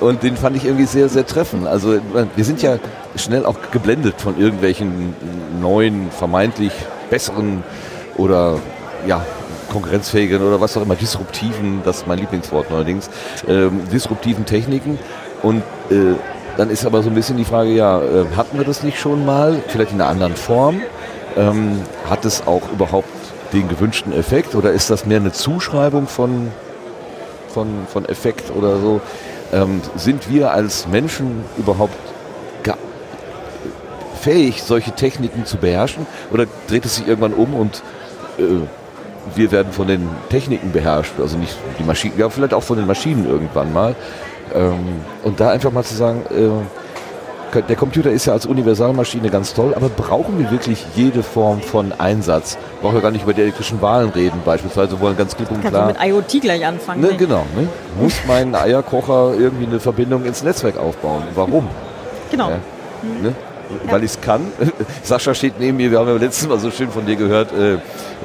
Und 0.00 0.22
den 0.22 0.36
fand 0.36 0.56
ich 0.56 0.64
irgendwie 0.64 0.86
sehr, 0.86 1.08
sehr 1.08 1.26
treffend. 1.26 1.66
Also 1.66 1.98
wir 2.36 2.44
sind 2.44 2.62
ja 2.62 2.78
schnell 3.16 3.46
auch 3.46 3.56
geblendet 3.70 4.20
von 4.20 4.38
irgendwelchen 4.38 5.14
neuen, 5.60 6.10
vermeintlich 6.10 6.72
besseren 7.10 7.62
oder 8.16 8.58
ja, 9.06 9.24
konkurrenzfähigen 9.70 10.42
oder 10.42 10.60
was 10.60 10.76
auch 10.76 10.82
immer, 10.82 10.94
disruptiven, 10.94 11.82
das 11.84 11.98
ist 11.98 12.06
mein 12.06 12.18
Lieblingswort 12.18 12.70
neuerdings, 12.70 13.10
ähm, 13.48 13.80
disruptiven 13.92 14.44
Techniken. 14.44 14.98
Und 15.42 15.62
äh, 15.90 16.14
dann 16.56 16.70
ist 16.70 16.84
aber 16.84 17.02
so 17.02 17.08
ein 17.08 17.14
bisschen 17.14 17.36
die 17.36 17.44
Frage, 17.44 17.70
ja, 17.70 18.00
äh, 18.00 18.26
hatten 18.36 18.58
wir 18.58 18.64
das 18.64 18.82
nicht 18.82 18.98
schon 18.98 19.24
mal, 19.24 19.56
vielleicht 19.68 19.92
in 19.92 20.00
einer 20.00 20.10
anderen 20.10 20.36
Form? 20.36 20.80
Ähm, 21.36 21.82
hat 22.08 22.24
es 22.24 22.46
auch 22.46 22.62
überhaupt 22.72 23.08
den 23.52 23.68
gewünschten 23.68 24.12
Effekt 24.12 24.54
oder 24.54 24.72
ist 24.72 24.90
das 24.90 25.06
mehr 25.06 25.18
eine 25.18 25.32
Zuschreibung 25.32 26.06
von, 26.06 26.50
von, 27.48 27.86
von 27.92 28.04
Effekt 28.06 28.50
oder 28.54 28.78
so? 28.78 29.00
Ähm, 29.52 29.80
sind 29.96 30.30
wir 30.30 30.52
als 30.52 30.86
Menschen 30.88 31.44
überhaupt 31.58 31.96
fähig, 34.22 34.62
solche 34.62 34.92
Techniken 34.92 35.44
zu 35.44 35.58
beherrschen? 35.58 36.06
Oder 36.30 36.46
dreht 36.68 36.84
es 36.84 36.96
sich 36.96 37.06
irgendwann 37.06 37.34
um 37.34 37.54
und 37.54 37.82
äh, 38.38 38.42
wir 39.34 39.50
werden 39.50 39.72
von 39.72 39.88
den 39.88 40.08
Techniken 40.30 40.72
beherrscht? 40.72 41.14
Also 41.18 41.36
nicht 41.36 41.56
die 41.78 41.84
Maschinen, 41.84 42.18
ja, 42.18 42.30
vielleicht 42.30 42.54
auch 42.54 42.62
von 42.62 42.78
den 42.78 42.86
Maschinen 42.86 43.28
irgendwann 43.28 43.72
mal. 43.72 43.94
Ähm, 44.54 45.02
und 45.24 45.40
da 45.40 45.50
einfach 45.50 45.72
mal 45.72 45.84
zu 45.84 45.94
sagen, 45.94 46.22
äh, 46.30 46.91
der 47.60 47.76
Computer 47.76 48.10
ist 48.10 48.26
ja 48.26 48.32
als 48.32 48.46
Universalmaschine 48.46 49.28
ganz 49.30 49.54
toll, 49.54 49.74
aber 49.74 49.88
brauchen 49.88 50.38
wir 50.38 50.50
wirklich 50.50 50.86
jede 50.94 51.22
Form 51.22 51.60
von 51.60 51.92
Einsatz? 51.92 52.56
Brauchen 52.80 52.94
wir 52.94 53.02
gar 53.02 53.10
nicht 53.10 53.22
über 53.22 53.34
die 53.34 53.42
elektrischen 53.42 53.82
Wahlen 53.82 54.10
reden, 54.10 54.40
beispielsweise, 54.44 54.98
wo 54.98 55.04
man 55.04 55.16
ganz 55.16 55.36
klipp 55.36 55.50
und 55.50 55.62
Kannst 55.62 55.74
du 55.74 55.78
klar. 55.78 55.86
mit 55.88 56.02
IoT 56.02 56.40
gleich 56.40 56.64
anfangen. 56.64 57.00
Ne, 57.00 57.08
nee. 57.10 57.16
genau. 57.16 57.44
Ne? 57.56 57.68
Muss 58.00 58.14
mein 58.26 58.54
Eierkocher 58.54 59.34
irgendwie 59.38 59.66
eine 59.66 59.80
Verbindung 59.80 60.24
ins 60.24 60.42
Netzwerk 60.42 60.78
aufbauen? 60.78 61.22
Warum? 61.34 61.68
Genau. 62.30 62.50
Ja. 62.50 62.56
Ne? 63.22 63.34
Weil 63.88 64.04
ich 64.04 64.12
es 64.12 64.20
kann. 64.20 64.42
Sascha 65.02 65.34
steht 65.34 65.58
neben 65.58 65.76
mir, 65.76 65.90
wir 65.90 65.98
haben 65.98 66.08
ja 66.08 66.14
letztes 66.14 66.48
Mal 66.48 66.58
so 66.58 66.70
schön 66.70 66.90
von 66.90 67.06
dir 67.06 67.16
gehört, 67.16 67.52
äh, 67.52 67.78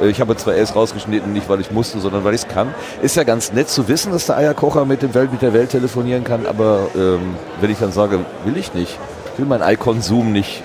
ich 0.08 0.20
habe 0.20 0.36
zwar 0.36 0.54
erst 0.54 0.76
rausgeschnitten, 0.76 1.32
nicht 1.34 1.50
weil 1.50 1.62
ich 1.62 1.72
musste, 1.72 2.00
sondern 2.00 2.24
weil 2.24 2.34
ich 2.34 2.42
es 2.42 2.48
kann. 2.48 2.74
Ist 3.02 3.16
ja 3.16 3.24
ganz 3.24 3.54
nett 3.54 3.70
zu 3.70 3.88
wissen, 3.88 4.12
dass 4.12 4.26
der 4.26 4.38
Eierkocher 4.38 4.86
mit, 4.86 5.02
dem 5.02 5.14
Welt, 5.14 5.32
mit 5.32 5.42
der 5.42 5.54
Welt 5.54 5.72
telefonieren 5.72 6.24
kann, 6.24 6.46
aber 6.46 6.88
ähm, 6.96 7.36
wenn 7.62 7.72
ich 7.72 7.80
dann 7.80 7.92
sage, 7.92 8.20
will 8.46 8.58
ich 8.58 8.74
nicht, 8.74 8.98
ich 9.17 9.17
will 9.38 9.46
meinen 9.46 9.64
Ei-Konsum 9.64 10.32
nicht 10.32 10.64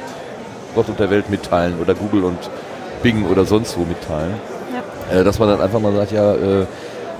Gott 0.75 0.89
und 0.89 0.99
der 0.99 1.11
Welt 1.11 1.31
mitteilen 1.31 1.81
oder 1.81 1.95
Google 1.95 2.25
und 2.25 2.39
Bing 3.03 3.27
oder 3.27 3.45
sonst 3.45 3.77
wo 3.77 3.85
mitteilen, 3.85 4.35
äh, 5.11 5.25
dass 5.25 5.39
man 5.39 5.49
dann 5.49 5.61
einfach 5.61 5.81
mal 5.81 5.93
sagt, 5.95 6.13
ja, 6.13 6.35
äh, 6.35 6.67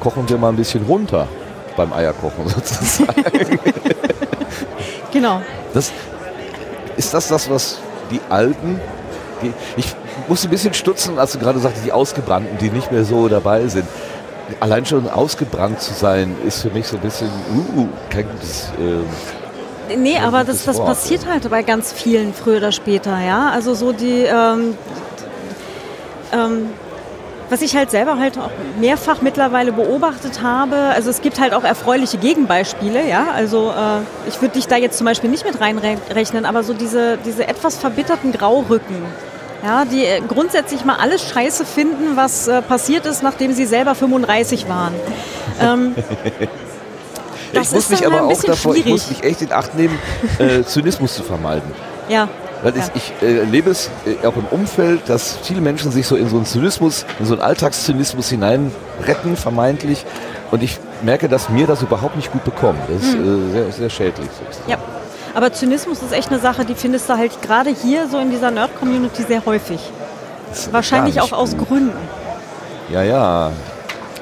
kochen 0.01 0.29
wir 0.29 0.39
mal 0.39 0.49
ein 0.49 0.57
bisschen 0.57 0.85
runter 0.85 1.29
beim 1.77 1.93
Eierkochen 1.93 2.49
sozusagen. 2.49 3.59
Genau. 5.13 5.43
Das, 5.75 5.93
ist 6.97 7.15
das 7.15 7.29
das, 7.29 7.51
was 7.51 7.79
die 8.11 8.21
Alten, 8.29 8.81
die, 9.43 9.53
ich 9.77 9.95
musste 10.29 10.49
ein 10.49 10.51
bisschen 10.51 10.75
stutzen, 10.75 11.19
als 11.19 11.33
du 11.33 11.39
gerade 11.39 11.59
sagtest, 11.59 11.85
die 11.85 11.93
Ausgebrannten, 11.93 12.59
die 12.59 12.71
nicht 12.71 12.93
mehr 12.93 13.05
so 13.05 13.29
dabei 13.29 13.67
sind. 13.69 13.87
Allein 14.61 14.85
schon 14.85 15.09
ausgebrannt 15.09 15.81
zu 15.81 15.95
sein, 15.95 16.37
ist 16.47 16.63
für 16.63 16.71
mich 16.71 16.87
so 16.87 16.97
ein 16.97 17.03
bisschen, 17.03 17.29
uh, 17.77 17.89
kein 18.11 18.29
gutes, 18.29 18.71
ähm, 18.79 19.05
Nee, 19.97 20.19
aber 20.19 20.45
das, 20.45 20.65
das 20.65 20.79
passiert 20.79 21.27
halt 21.27 21.49
bei 21.51 21.63
ganz 21.63 21.93
vielen 21.93 22.35
früher 22.35 22.59
oder 22.59 22.73
später, 22.73 23.19
ja. 23.21 23.51
Also 23.51 23.75
so 23.75 23.93
die, 23.93 24.23
ähm, 24.23 24.77
ähm, 26.33 26.71
was 27.51 27.61
ich 27.61 27.77
halt 27.77 27.91
selber 27.91 28.19
halt 28.19 28.39
auch 28.39 28.51
mehrfach 28.81 29.21
mittlerweile 29.21 29.73
beobachtet 29.73 30.43
habe, 30.43 30.77
also 30.77 31.11
es 31.11 31.21
gibt 31.21 31.39
halt 31.39 31.53
auch 31.53 31.65
erfreuliche 31.65 32.17
Gegenbeispiele, 32.17 33.07
ja. 33.07 33.27
Also 33.35 33.71
äh, 33.71 34.29
ich 34.29 34.41
würde 34.41 34.55
dich 34.55 34.69
da 34.69 34.77
jetzt 34.77 34.97
zum 34.97 35.05
Beispiel 35.05 35.31
nicht 35.31 35.45
mit 35.45 35.61
reinrechnen, 35.61 36.47
aber 36.47 36.63
so 36.63 36.73
diese, 36.73 37.19
diese 37.25 37.47
etwas 37.47 37.77
verbitterten 37.77 38.33
Graurücken, 38.33 39.03
ja, 39.63 39.85
die 39.85 40.05
äh, 40.05 40.21
grundsätzlich 40.27 40.85
mal 40.85 40.97
alles 40.97 41.29
scheiße 41.29 41.65
finden, 41.65 42.17
was 42.17 42.49
äh, 42.49 42.63
passiert 42.63 43.07
ist, 43.07 43.23
nachdem 43.23 43.53
sie 43.53 43.67
selber 43.67 43.95
35 43.95 44.69
waren. 44.69 44.95
Ähm, 45.61 45.95
das 47.53 47.69
ich 47.69 47.75
muss 47.75 47.89
mich 47.91 48.07
aber 48.07 48.23
auch 48.23 48.43
davor, 48.43 48.75
ich 48.75 48.85
muss 48.87 49.05
schwierig. 49.05 49.23
mich 49.23 49.31
echt 49.31 49.43
in 49.43 49.53
Acht 49.53 49.75
nehmen, 49.77 49.99
äh, 50.39 50.63
Zynismus 50.65 51.15
zu 51.15 51.23
vermeiden. 51.23 51.71
ja. 52.09 52.29
Weil 52.65 52.77
Ja. 52.77 52.85
ich, 52.95 53.13
äh, 53.21 53.39
erlebe 53.39 53.71
es 53.71 53.91
äh, 54.07 54.25
auch 54.25 54.37
im 54.37 54.45
Umfeld, 54.53 55.09
dass 55.09 55.37
viele 55.43 55.61
Menschen 55.61 55.91
sich 55.91 56.07
so 56.07 56.15
in 56.15 56.29
so 56.29 56.37
einen 56.37 56.47
Zynismus, 56.47 57.05
in 57.19 57.27
so 57.27 57.33
einen 57.35 57.43
Alltagszynismus 57.43 58.29
hinein 58.29 58.71
retten, 59.05 59.37
vermeintlich. 59.37 60.05
Und 60.53 60.63
ich 60.63 60.79
merke, 61.03 61.29
dass 61.29 61.49
mir 61.49 61.67
das 61.67 61.83
überhaupt 61.83 62.15
nicht 62.15 62.31
gut 62.31 62.45
bekommt. 62.45 62.79
Das 62.89 63.03
ist 63.03 63.15
äh, 63.17 63.51
sehr, 63.53 63.73
sehr 63.73 63.91
schädlich. 63.91 64.29
sozusagen. 64.31 64.67
Hm. 64.67 64.71
Ja, 64.71 64.79
aber 65.35 65.53
Zynismus 65.53 66.03
ist 66.03 66.13
echt 66.13 66.31
eine 66.31 66.39
Sache, 66.39 66.65
die 66.65 66.77
findest 66.77 67.09
du 67.09 67.15
halt 67.17 67.43
gerade 67.43 67.71
hier 67.71 68.07
so 68.07 68.19
in 68.19 68.31
dieser 68.31 68.53
Nerd-Community 68.53 69.25
sehr 69.27 69.45
häufig. 69.45 69.81
Das 70.51 70.73
Wahrscheinlich 70.73 71.21
auch 71.21 71.33
aus 71.33 71.57
gut. 71.57 71.67
Gründen. 71.67 71.97
Ja, 72.93 73.03
ja. 73.03 73.51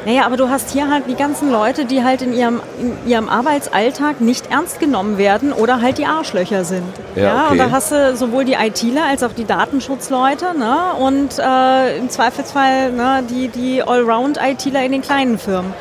Naja, 0.07 0.25
aber 0.25 0.39
du 0.39 0.49
hast 0.49 0.71
hier 0.71 0.91
halt 0.91 1.05
die 1.09 1.15
ganzen 1.15 1.51
Leute, 1.51 1.85
die 1.85 2.03
halt 2.03 2.23
in 2.23 2.33
ihrem, 2.33 2.61
in 2.81 3.11
ihrem 3.11 3.29
Arbeitsalltag 3.29 4.21
nicht 4.21 4.51
ernst 4.51 4.81
genommen 4.81 5.19
werden 5.19 5.53
oder 5.53 5.83
halt 5.83 5.99
die 5.99 6.07
Arschlöcher 6.07 6.65
sind. 6.65 6.89
Ja, 7.17 7.45
okay. 7.45 7.53
Und 7.53 7.59
da 7.59 7.71
hast 7.71 7.93
du 7.93 8.17
sowohl 8.17 8.47
die 8.47 8.55
ITler 8.55 9.05
als 9.05 9.23
auch 9.23 9.33
die 9.33 9.45
Datenschutzleute 9.45 10.59
ne? 10.59 10.95
und 10.99 11.39
äh, 11.39 11.99
im 11.99 12.09
Zweifelsfall 12.09 12.93
ne, 12.93 13.23
die, 13.29 13.49
die 13.49 13.83
Allround-ITler 13.83 14.85
in 14.85 14.93
den 14.93 15.03
kleinen 15.03 15.39
Firmen. 15.39 15.75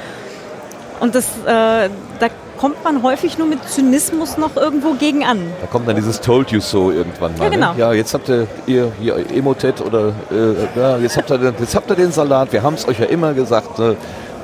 Und 0.99 1.15
das, 1.15 1.25
äh, 1.45 1.89
da 2.19 2.27
kommt 2.59 2.83
man 2.83 3.01
häufig 3.03 3.37
nur 3.37 3.47
mit 3.47 3.67
Zynismus 3.69 4.37
noch 4.37 4.55
irgendwo 4.57 4.93
gegen 4.93 5.23
an. 5.23 5.39
Da 5.61 5.67
kommt 5.67 5.87
dann 5.87 5.95
dieses 5.95 6.19
Told 6.19 6.51
you 6.51 6.59
so 6.59 6.91
irgendwann 6.91 7.35
mal. 7.37 7.45
Ja, 7.45 7.49
genau. 7.49 7.73
Ne? 7.73 7.79
Ja, 7.79 7.93
jetzt 7.93 8.13
habt 8.13 8.27
ihr 8.29 8.47
ihr, 8.67 8.91
ihr 9.01 9.15
Emotet 9.33 9.79
oder 9.81 10.09
äh, 10.31 10.79
ja, 10.79 10.97
jetzt, 10.97 11.17
habt 11.17 11.31
ihr, 11.31 11.37
den- 11.37 11.55
jetzt 11.59 11.73
habt 11.75 11.89
ihr 11.89 11.95
den 11.95 12.11
Salat, 12.11 12.51
wir 12.51 12.61
haben 12.61 12.73
es 12.75 12.87
euch 12.87 12.99
ja 12.99 13.05
immer 13.05 13.33
gesagt. 13.33 13.79
Ne? 13.79 13.95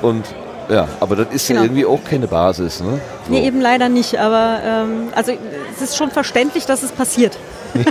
Und 0.02 0.24
ja, 0.68 0.88
aber 0.98 1.14
das 1.16 1.26
ist 1.30 1.48
ja 1.48 1.54
Genau. 1.56 1.66
irgendwie 1.66 1.86
auch 1.86 2.02
keine 2.04 2.26
Basis. 2.26 2.80
Ne? 2.80 3.00
So. 3.26 3.32
Nee, 3.32 3.46
eben 3.46 3.60
leider 3.60 3.88
nicht, 3.88 4.18
aber 4.18 4.58
ähm, 4.64 5.08
also 5.14 5.32
es 5.76 5.82
ist 5.82 5.96
schon 5.96 6.10
verständlich, 6.10 6.66
dass 6.66 6.82
es 6.82 6.92
passiert. 6.92 7.38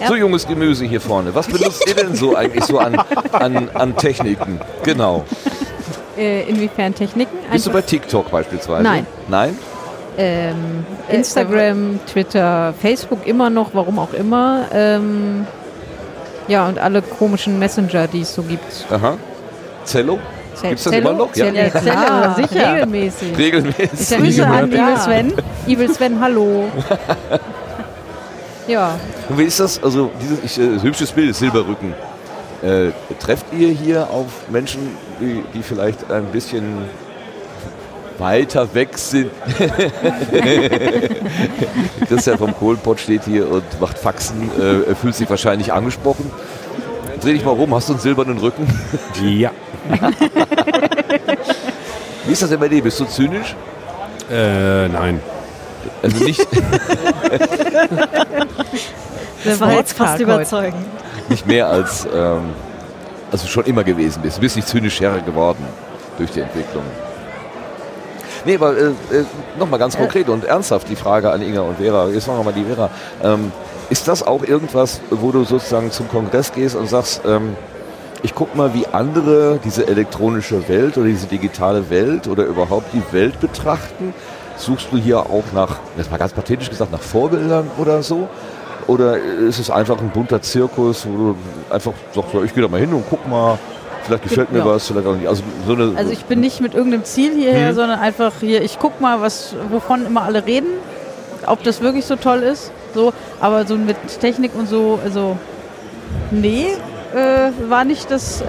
Ja. 0.00 0.08
So 0.08 0.16
junges 0.16 0.46
Gemüse 0.46 0.84
hier 0.84 1.00
vorne. 1.00 1.34
Was 1.34 1.46
benutzt 1.46 1.84
ihr 1.88 1.94
denn 1.94 2.14
so 2.16 2.34
eigentlich 2.34 2.64
so 2.64 2.78
an, 2.78 2.96
an, 3.32 3.70
an 3.72 3.96
Techniken? 3.96 4.60
Genau. 4.82 5.24
Äh, 6.16 6.42
inwiefern 6.48 6.94
Techniken? 6.94 7.36
Bist 7.50 7.66
du 7.66 7.70
Einfach, 7.70 7.82
bei 7.82 7.86
TikTok 7.86 8.30
beispielsweise? 8.30 8.82
Nein. 8.82 9.06
Nein? 9.28 9.58
ähm, 10.16 10.86
Instagram, 11.08 11.98
Twitter, 12.06 12.72
Facebook 12.80 13.26
immer 13.26 13.50
noch, 13.50 13.70
warum 13.74 13.98
auch 13.98 14.12
immer. 14.12 14.66
Ähm, 14.72 15.44
ja, 16.46 16.68
und 16.68 16.78
alle 16.78 17.02
komischen 17.02 17.58
Messenger, 17.58 18.06
die 18.06 18.20
es 18.20 18.32
so 18.34 18.42
gibt. 18.42 18.86
Aha. 18.90 19.16
Zello? 19.84 20.18
Zell- 20.54 20.68
Gibt's 20.68 20.84
das 20.84 20.92
Zello? 20.92 21.08
immer 21.10 21.18
noch? 21.18 21.34
Ja. 21.34 21.46
Zello, 21.46 21.56
Ja, 21.58 21.70
Zello, 22.34 22.46
sicher. 22.48 22.72
regelmäßig. 22.74 23.36
Regelmäßig. 23.38 24.18
Grüße 24.18 24.46
an 24.46 24.70
Ja. 24.70 24.86
Evil 24.86 24.96
Sven. 24.98 25.32
Evil 25.66 25.90
Sven, 25.92 26.20
hallo. 26.20 26.64
ja, 28.68 28.98
Und 29.28 29.38
wie 29.38 29.44
ist 29.44 29.60
das? 29.60 29.82
Also 29.82 30.10
dieses 30.20 30.38
ich, 30.44 30.58
äh, 30.58 30.80
hübsches 30.80 31.12
Bild, 31.12 31.34
Silberrücken. 31.34 31.94
Äh, 32.62 32.90
trefft 33.20 33.46
ihr 33.52 33.68
hier 33.68 34.08
auf 34.10 34.26
Menschen, 34.48 34.96
die, 35.20 35.42
die 35.54 35.62
vielleicht 35.62 36.10
ein 36.10 36.24
bisschen 36.26 36.64
weiter 38.18 38.72
weg 38.74 38.96
sind? 38.96 39.30
Christian 42.08 42.38
vom 42.38 42.56
Kohlenpott 42.56 43.00
steht 43.00 43.24
hier 43.24 43.50
und 43.50 43.64
macht 43.80 43.98
Faxen, 43.98 44.50
äh, 44.60 44.82
er 44.88 44.96
fühlt 44.96 45.14
sich 45.14 45.28
wahrscheinlich 45.28 45.72
angesprochen. 45.72 46.30
Dreh 47.20 47.32
dich 47.32 47.44
mal 47.44 47.52
rum, 47.52 47.74
hast 47.74 47.88
du 47.88 47.94
einen 47.94 48.02
silbernen 48.02 48.38
Rücken? 48.38 48.66
Ja. 49.22 49.50
Wie 52.26 52.32
ist 52.32 52.42
das 52.42 52.50
denn 52.50 52.60
bei 52.60 52.68
dir? 52.68 52.82
Bist 52.82 53.00
du 53.00 53.04
zynisch? 53.06 53.54
Äh, 54.30 54.88
nein. 54.88 55.20
Also 56.02 56.24
nicht, 56.24 56.40
Das 59.44 59.60
war 59.60 59.72
jetzt 59.74 59.92
fast 59.92 60.18
überzeugend. 60.20 60.86
nicht 61.28 61.46
mehr 61.46 61.68
als 61.68 62.06
ähm, 62.14 62.40
also 63.34 63.48
schon 63.48 63.64
immer 63.64 63.82
gewesen 63.82 64.22
bist. 64.22 64.36
Du 64.36 64.42
bist 64.42 64.54
nicht 64.54 64.68
zynisch 64.68 65.00
herre 65.00 65.20
geworden 65.20 65.64
durch 66.18 66.30
die 66.30 66.40
Entwicklung. 66.40 66.84
Nee, 68.44 68.54
aber 68.54 68.76
äh, 68.76 68.86
äh, 68.90 69.24
nochmal 69.58 69.80
ganz 69.80 69.96
konkret 69.96 70.28
und 70.28 70.44
ernsthaft 70.44 70.88
die 70.88 70.94
Frage 70.94 71.32
an 71.32 71.42
Inga 71.42 71.62
und 71.62 71.78
Vera. 71.78 72.08
Jetzt 72.10 72.28
machen 72.28 72.38
wir 72.38 72.44
mal 72.44 72.52
die 72.52 72.64
Vera. 72.64 72.90
Ähm, 73.24 73.50
ist 73.90 74.06
das 74.06 74.24
auch 74.24 74.44
irgendwas, 74.44 75.00
wo 75.10 75.32
du 75.32 75.42
sozusagen 75.42 75.90
zum 75.90 76.08
Kongress 76.08 76.52
gehst 76.52 76.76
und 76.76 76.88
sagst, 76.88 77.22
ähm, 77.26 77.56
ich 78.22 78.36
guck 78.36 78.54
mal, 78.54 78.72
wie 78.72 78.86
andere 78.86 79.58
diese 79.64 79.88
elektronische 79.88 80.68
Welt 80.68 80.96
oder 80.96 81.06
diese 81.08 81.26
digitale 81.26 81.90
Welt 81.90 82.28
oder 82.28 82.44
überhaupt 82.44 82.92
die 82.92 83.02
Welt 83.10 83.40
betrachten? 83.40 84.14
Suchst 84.56 84.92
du 84.92 84.96
hier 84.96 85.18
auch 85.18 85.44
nach, 85.52 85.78
das 85.96 86.08
mal 86.08 86.18
ganz 86.18 86.32
pathetisch 86.32 86.70
gesagt, 86.70 86.92
nach 86.92 87.02
Vorbildern 87.02 87.68
oder 87.78 88.04
so? 88.04 88.28
Oder 88.86 89.16
ist 89.18 89.58
es 89.58 89.70
einfach 89.70 89.98
ein 90.00 90.10
bunter 90.10 90.42
Zirkus, 90.42 91.06
wo 91.06 91.16
du 91.16 91.36
einfach 91.70 91.92
sagst, 92.14 92.34
ich 92.44 92.54
gehe 92.54 92.62
da 92.62 92.68
mal 92.68 92.80
hin 92.80 92.92
und 92.92 93.04
guck 93.08 93.26
mal, 93.28 93.58
vielleicht 94.02 94.22
gefällt 94.24 94.52
mir 94.52 94.58
Ja. 94.58 94.66
was, 94.66 94.86
vielleicht 94.86 95.06
auch 95.06 95.14
nicht. 95.16 95.26
Also, 95.28 95.42
so 95.66 95.72
eine, 95.74 95.92
Also 95.96 96.12
ich 96.12 96.24
bin 96.26 96.40
nicht 96.40 96.60
mit 96.60 96.74
irgendeinem 96.74 97.04
Ziel 97.04 97.32
hierher, 97.34 97.72
Mhm. 97.72 97.76
sondern 97.76 97.98
einfach 98.00 98.32
hier, 98.40 98.62
ich 98.62 98.78
guck 98.78 99.00
mal, 99.00 99.20
was, 99.22 99.54
wovon 99.70 100.04
immer 100.06 100.22
alle 100.22 100.44
reden, 100.44 100.68
ob 101.46 101.62
das 101.62 101.80
wirklich 101.80 102.04
so 102.04 102.16
toll 102.16 102.40
ist. 102.42 102.70
So, 102.94 103.12
aber 103.40 103.66
so 103.66 103.76
mit 103.76 103.96
Technik 104.20 104.52
und 104.54 104.68
so, 104.68 104.98
also 105.02 105.36
nee, 106.30 106.66
äh, 107.14 107.50
war 107.70 107.84
nicht 107.84 108.10
das 108.10 108.42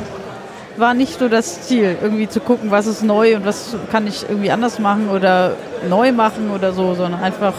war 0.78 0.94
nicht 0.94 1.20
so 1.20 1.30
das 1.30 1.62
Ziel, 1.62 1.96
irgendwie 2.02 2.28
zu 2.28 2.42
gucken, 2.42 2.70
was 2.70 2.86
ist 2.86 3.02
neu 3.02 3.38
und 3.38 3.46
was 3.46 3.78
kann 3.94 4.08
ich 4.08 4.26
irgendwie 4.28 4.52
anders 4.52 4.78
machen 4.78 5.10
oder 5.10 5.54
neu 5.90 6.12
machen 6.12 6.52
oder 6.54 6.74
so, 6.74 6.94
sondern 6.96 7.22
einfach 7.24 7.54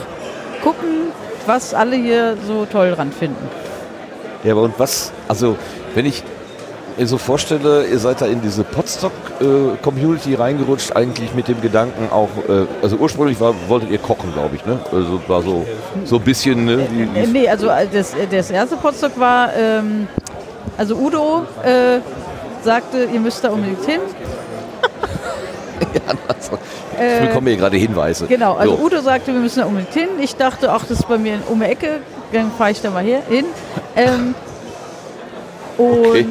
gucken, 0.62 0.88
was 1.46 1.74
alle 1.74 1.96
hier 1.96 2.36
so 2.46 2.66
toll 2.66 2.92
dran 2.92 3.12
finden. 3.12 3.48
Ja, 4.44 4.52
aber 4.52 4.62
und 4.62 4.78
was, 4.78 5.12
also 5.28 5.56
wenn 5.94 6.06
ich 6.06 6.22
mir 6.96 7.06
so 7.06 7.18
vorstelle, 7.18 7.86
ihr 7.86 7.98
seid 7.98 8.20
da 8.20 8.26
in 8.26 8.40
diese 8.40 8.64
Podstock-Community 8.64 10.34
reingerutscht, 10.34 10.96
eigentlich 10.96 11.34
mit 11.34 11.48
dem 11.48 11.60
Gedanken 11.60 12.08
auch, 12.10 12.28
äh, 12.48 12.66
also 12.82 12.96
ursprünglich 12.96 13.38
war, 13.40 13.54
wolltet 13.68 13.90
ihr 13.90 13.98
kochen, 13.98 14.32
glaube 14.32 14.56
ich, 14.56 14.64
ne? 14.64 14.78
Also 14.92 15.20
war 15.28 15.42
so, 15.42 15.66
so 16.04 16.16
ein 16.16 16.22
bisschen, 16.22 16.64
ne? 16.64 16.86
Wie, 16.90 17.02
Äh, 17.02 17.26
wie, 17.26 17.32
nee, 17.32 17.48
also 17.48 17.68
äh, 17.68 17.86
das, 17.92 18.14
äh, 18.14 18.26
das 18.30 18.50
erste 18.50 18.76
Potsdok 18.76 19.18
war, 19.18 19.50
ähm, 19.54 20.08
also 20.78 20.96
Udo 20.96 21.42
äh, 21.62 21.98
sagte, 22.62 23.08
ihr 23.12 23.20
müsst 23.20 23.44
da 23.44 23.50
unbedingt 23.50 23.84
hin. 23.84 24.00
Äh, 26.98 27.14
ich 27.22 27.28
bekomme 27.28 27.50
hier 27.50 27.58
gerade 27.58 27.76
Hinweise. 27.76 28.26
Genau, 28.26 28.54
also 28.54 28.76
so. 28.76 28.82
Udo 28.82 29.00
sagte, 29.00 29.32
wir 29.32 29.40
müssen 29.40 29.60
da 29.60 29.66
unbedingt 29.66 29.92
hin. 29.94 30.08
Ich 30.20 30.36
dachte, 30.36 30.70
ach, 30.72 30.82
das 30.88 31.00
ist 31.00 31.08
bei 31.08 31.18
mir 31.18 31.34
in- 31.34 31.42
um 31.48 31.60
die 31.60 31.66
Ecke, 31.66 32.00
dann 32.32 32.50
fahre 32.56 32.70
ich 32.72 32.80
da 32.80 32.90
mal 32.90 33.04
her, 33.04 33.22
hin. 33.28 33.46
Ähm, 33.94 34.34
und 35.78 36.06
Okay. 36.06 36.26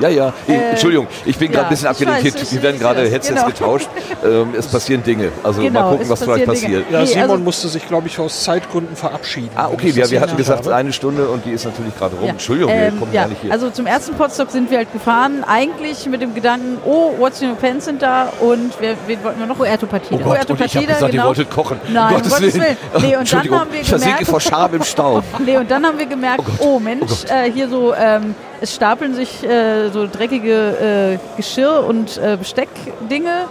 Ja, 0.00 0.08
ja, 0.08 0.32
ich, 0.46 0.54
Äh, 0.54 0.70
Entschuldigung, 0.70 1.06
ich 1.24 1.36
bin 1.38 1.48
gerade 1.50 1.62
ja, 1.62 1.68
ein 1.68 1.70
bisschen 1.70 1.88
abgelenkt. 1.88 2.52
Wir 2.52 2.62
werden 2.62 2.78
gerade 2.78 3.00
Headsets 3.08 3.28
genau. 3.28 3.46
getauscht. 3.46 3.88
Ähm, 4.24 4.54
es 4.56 4.66
passieren 4.66 5.02
Dinge. 5.02 5.30
Also 5.42 5.62
Genau, 5.62 5.80
mal 5.82 5.90
gucken, 5.92 6.08
was 6.10 6.22
vielleicht 6.22 6.40
Dinge. 6.42 6.46
passiert. 6.52 6.84
Ja, 6.90 7.00
Nee, 7.00 7.06
Simon 7.06 7.30
also- 7.30 7.42
musste 7.42 7.68
sich, 7.68 7.86
glaube 7.88 8.06
ich, 8.08 8.18
aus 8.18 8.42
Zeitgründen 8.44 8.94
verabschieden. 8.96 9.50
Ah, 9.54 9.68
okay, 9.72 9.88
ich 9.88 9.96
wir, 9.96 10.10
wir 10.10 10.20
hatten 10.20 10.36
gesagt 10.36 10.64
habe. 10.66 10.74
eine 10.74 10.92
Stunde 10.92 11.28
und 11.28 11.44
die 11.44 11.50
ist 11.52 11.64
natürlich 11.64 11.96
gerade 11.96 12.14
rum. 12.16 12.24
Ja. 12.24 12.30
Entschuldigung, 12.32 12.72
wir 12.72 12.80
Ähm, 12.80 12.98
kommen 12.98 13.12
ja, 13.12 13.22
gar 13.22 13.28
nicht 13.28 13.42
hier. 13.42 13.52
Also 13.52 13.70
zum 13.70 13.86
ersten 13.86 14.14
Potsdok 14.14 14.50
sind 14.50 14.70
wir 14.70 14.78
halt 14.78 14.92
gefahren, 14.92 15.44
eigentlich 15.46 16.06
mit 16.06 16.20
dem 16.20 16.34
Gedanken, 16.34 16.78
oh, 16.84 17.12
What's 17.18 17.40
Your 17.42 17.54
Pants 17.54 17.86
sind 17.86 18.02
da 18.02 18.32
und 18.40 18.72
wen 18.80 18.96
wollten 19.24 19.38
wir 19.40 19.46
noch? 19.46 19.56
Puerto 19.56 19.86
Partida. 19.86 20.20
Oh 20.22 20.28
Gott, 20.28 20.50
und 20.50 20.60
ich 20.60 20.76
habe 20.76 20.86
gesagt, 20.86 21.02
ihr 21.04 21.08
genau. 21.08 21.28
wolltet 21.28 21.50
kochen. 21.50 21.80
Nein, 21.92 22.14
um 22.16 22.22
Gottes 22.22 22.40
Willen. 22.54 22.54
Nee, 22.62 23.06
und 23.06 23.12
dann 23.12 23.20
Entschuldigung, 23.20 23.60
haben 23.60 23.72
wir 23.72 23.80
ich 23.80 23.88
versinke 23.88 24.14
gemerkt- 24.18 24.30
vor 24.30 24.40
Scham 24.40 24.74
im 24.74 24.82
Staub. 24.84 25.24
Nee, 25.46 25.56
und 25.56 25.70
dann 25.70 25.86
haben 25.86 25.98
wir 25.98 26.06
gemerkt, 26.06 26.42
oh, 26.58 26.78
Mensch, 26.78 27.24
äh, 27.28 27.50
hier 27.50 27.68
so, 27.68 27.94
ähm, 27.94 28.34
es 28.60 28.74
stapeln 28.74 29.14
sich 29.14 29.42
äh, 29.44 29.88
so 29.90 30.06
dreckige 30.06 31.18
äh, 31.36 31.40
Geschirr- 31.40 31.84
und 31.86 32.16
äh, 32.18 32.36
Besteckdinge. 32.36 33.44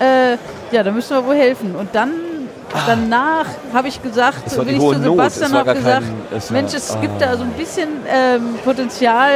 Äh, 0.00 0.36
ja, 0.74 0.82
da 0.82 0.90
müssen 0.90 1.16
wir 1.16 1.24
wohl 1.26 1.36
helfen. 1.36 1.74
Und 1.76 1.94
dann, 1.94 2.12
danach 2.86 3.46
habe 3.72 3.88
ich 3.88 4.02
gesagt, 4.02 4.44
bin 4.56 4.68
ich 4.68 4.80
zu. 4.80 4.94
Sebastian 5.02 5.52
habe 5.54 5.74
gesagt, 5.74 6.02
kein- 6.02 6.38
es 6.38 6.50
war- 6.50 6.60
Mensch, 6.60 6.74
es 6.74 6.90
ah. 6.90 7.00
gibt 7.00 7.20
da 7.20 7.36
so 7.36 7.42
ein 7.44 7.52
bisschen 7.52 7.88
ähm, 8.08 8.58
Potenzial, 8.64 9.30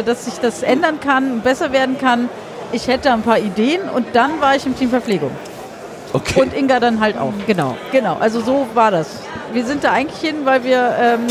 äh, 0.00 0.02
dass 0.02 0.26
sich 0.26 0.34
das 0.40 0.62
ändern 0.62 1.00
kann, 1.00 1.40
besser 1.40 1.72
werden 1.72 1.98
kann. 1.98 2.28
Ich 2.72 2.86
hätte 2.86 3.12
ein 3.12 3.22
paar 3.22 3.38
Ideen 3.38 3.82
und 3.94 4.06
dann 4.14 4.40
war 4.40 4.54
ich 4.54 4.66
im 4.66 4.76
Team 4.76 4.90
Verpflegung. 4.90 5.32
Okay. 6.12 6.40
Und 6.40 6.56
Inga 6.56 6.80
dann 6.80 7.00
halt 7.00 7.16
auch. 7.16 7.32
Genau. 7.46 7.76
Genau, 7.92 8.16
also 8.18 8.40
so 8.40 8.66
war 8.74 8.90
das. 8.90 9.08
Wir 9.52 9.64
sind 9.64 9.84
da 9.84 9.92
eigentlich 9.92 10.20
hin, 10.20 10.44
weil 10.44 10.64
wir 10.64 10.94
ähm, 11.00 11.26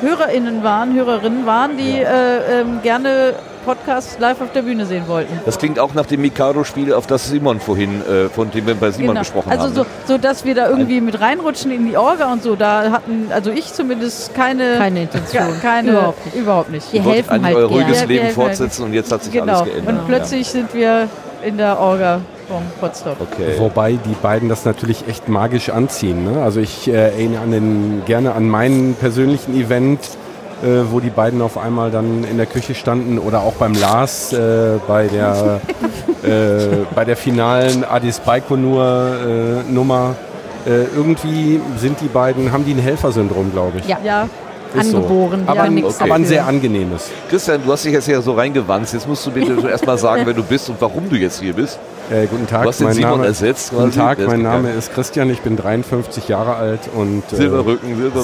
HörerInnen 0.00 0.62
waren, 0.62 0.94
Hörerinnen 0.94 1.46
waren, 1.46 1.76
die 1.76 1.98
äh, 2.00 2.60
ähm, 2.60 2.80
gerne 2.82 3.34
Podcasts 3.64 4.18
live 4.18 4.40
auf 4.40 4.52
der 4.52 4.62
Bühne 4.62 4.86
sehen 4.86 5.04
wollten. 5.08 5.40
Das 5.44 5.58
klingt 5.58 5.78
auch 5.78 5.92
nach 5.92 6.06
dem 6.06 6.22
Mikado-Spiel, 6.22 6.94
auf 6.94 7.06
das 7.06 7.28
Simon 7.28 7.60
vorhin, 7.60 8.00
äh, 8.00 8.28
von 8.30 8.50
dem 8.50 8.66
wir 8.66 8.74
bei 8.74 8.90
Simon 8.90 9.08
Genau. 9.08 9.20
gesprochen 9.20 9.50
also 9.50 9.64
haben. 9.64 9.74
so, 9.74 9.84
so, 10.06 10.18
dass 10.18 10.44
wir 10.44 10.54
da 10.54 10.68
irgendwie 10.70 11.00
mit 11.02 11.20
reinrutschen 11.20 11.70
in 11.70 11.86
die 11.86 11.96
Orga 11.96 12.32
und 12.32 12.42
so, 12.42 12.54
da 12.56 12.90
hatten, 12.92 13.28
also 13.30 13.50
ich 13.50 13.72
zumindest 13.74 14.34
keine, 14.34 14.76
Keine 14.78 15.02
Intention. 15.02 15.48
Ke- 15.54 15.60
keine 15.60 15.90
Überhaupt 15.90 16.24
nicht. 16.24 16.36
Überhaupt 16.36 16.70
nicht. 16.70 16.92
Wir 16.92 17.02
helfen 17.02 17.30
eigentlich 17.30 17.44
halt 17.44 17.56
euer 17.56 17.68
gerne. 17.68 17.82
ruhiges 17.82 18.00
Ja, 18.02 18.08
wir 18.08 18.14
Leben 18.14 18.26
halt. 18.26 18.34
fortsetzen 18.34 18.84
und 18.84 18.92
jetzt 18.94 19.12
hat 19.12 19.24
sich 19.24 19.32
Genau. 19.32 19.52
alles 19.60 19.64
geändert. 19.64 19.94
Und 19.94 20.06
plötzlich 20.06 20.48
sind 20.48 20.72
wir 20.72 21.08
in 21.44 21.58
der 21.58 21.78
Orga 21.78 22.20
vom 22.48 22.62
Potsdam. 22.80 23.16
Okay. 23.20 23.58
Wobei 23.58 23.92
die 23.92 24.14
beiden 24.20 24.48
das 24.48 24.64
natürlich 24.64 25.06
echt 25.06 25.28
magisch 25.28 25.68
anziehen. 25.68 26.24
Ne? 26.24 26.42
Also 26.42 26.60
ich 26.60 26.88
äh, 26.88 26.92
erinnere 26.92 27.42
an 27.42 27.50
den, 27.50 28.02
gerne 28.06 28.32
an 28.32 28.48
meinen 28.48 28.94
persönlichen 28.94 29.54
Event, 29.54 30.00
äh, 30.62 30.90
wo 30.90 31.00
die 31.00 31.10
beiden 31.10 31.42
auf 31.42 31.58
einmal 31.58 31.90
dann 31.90 32.24
in 32.24 32.36
der 32.36 32.46
Küche 32.46 32.74
standen 32.74 33.18
oder 33.18 33.42
auch 33.42 33.54
beim 33.54 33.74
Lars 33.74 34.32
äh, 34.32 34.78
bei 34.88 35.06
der 35.06 35.60
äh, 36.22 36.84
bei 36.94 37.04
der 37.04 37.16
finalen 37.16 37.84
Adis 37.84 38.18
Baikonur 38.20 39.62
äh, 39.66 39.72
Nummer. 39.72 40.16
Äh, 40.66 40.84
irgendwie 40.96 41.60
sind 41.76 42.00
die 42.00 42.08
beiden, 42.08 42.50
haben 42.50 42.64
die 42.64 42.72
ein 42.72 42.80
Helfersyndrom, 42.80 43.52
glaube 43.52 43.78
ich. 43.78 43.86
Ja. 43.86 43.98
Ja, 44.04 44.28
Ist 44.74 44.94
Angeboren. 44.94 45.44
So. 45.44 45.50
Aber, 45.50 45.56
ja, 45.56 45.62
ein, 45.62 45.74
nix 45.74 46.00
aber 46.00 46.14
ein 46.14 46.24
sehr 46.24 46.46
angenehmes. 46.46 47.10
Christian, 47.30 47.60
du 47.64 47.72
hast 47.72 47.84
dich 47.84 47.92
jetzt 47.92 48.08
ja 48.08 48.20
so 48.20 48.32
reingewandt. 48.32 48.92
Jetzt 48.92 49.08
musst 49.08 49.24
du 49.24 49.30
bitte 49.30 49.56
erst 49.68 49.86
mal 49.86 49.96
sagen, 49.96 50.22
wer 50.26 50.34
du 50.34 50.42
bist 50.42 50.68
und 50.68 50.80
warum 50.80 51.08
du 51.08 51.16
jetzt 51.16 51.40
hier 51.40 51.54
bist. 51.54 51.78
Äh, 52.10 52.26
guten 52.26 52.46
Tag, 52.46 52.62
Du 52.62 52.68
hast 52.70 52.80
den 52.80 52.86
mein 52.86 52.94
Simon 52.96 53.10
Name, 53.12 53.26
ersetzt. 53.26 53.70
Guten. 53.70 53.90
Tag, 53.92 54.18
mein 54.26 54.40
Name 54.42 54.70
ist 54.70 54.94
Christian, 54.94 55.28
ich 55.28 55.42
bin 55.42 55.56
53 55.58 56.26
Jahre 56.28 56.54
alt 56.54 56.80
und 56.94 57.22
äh, 57.32 57.36
Silberrücken, 57.36 57.96
Silberrücken. 57.96 58.22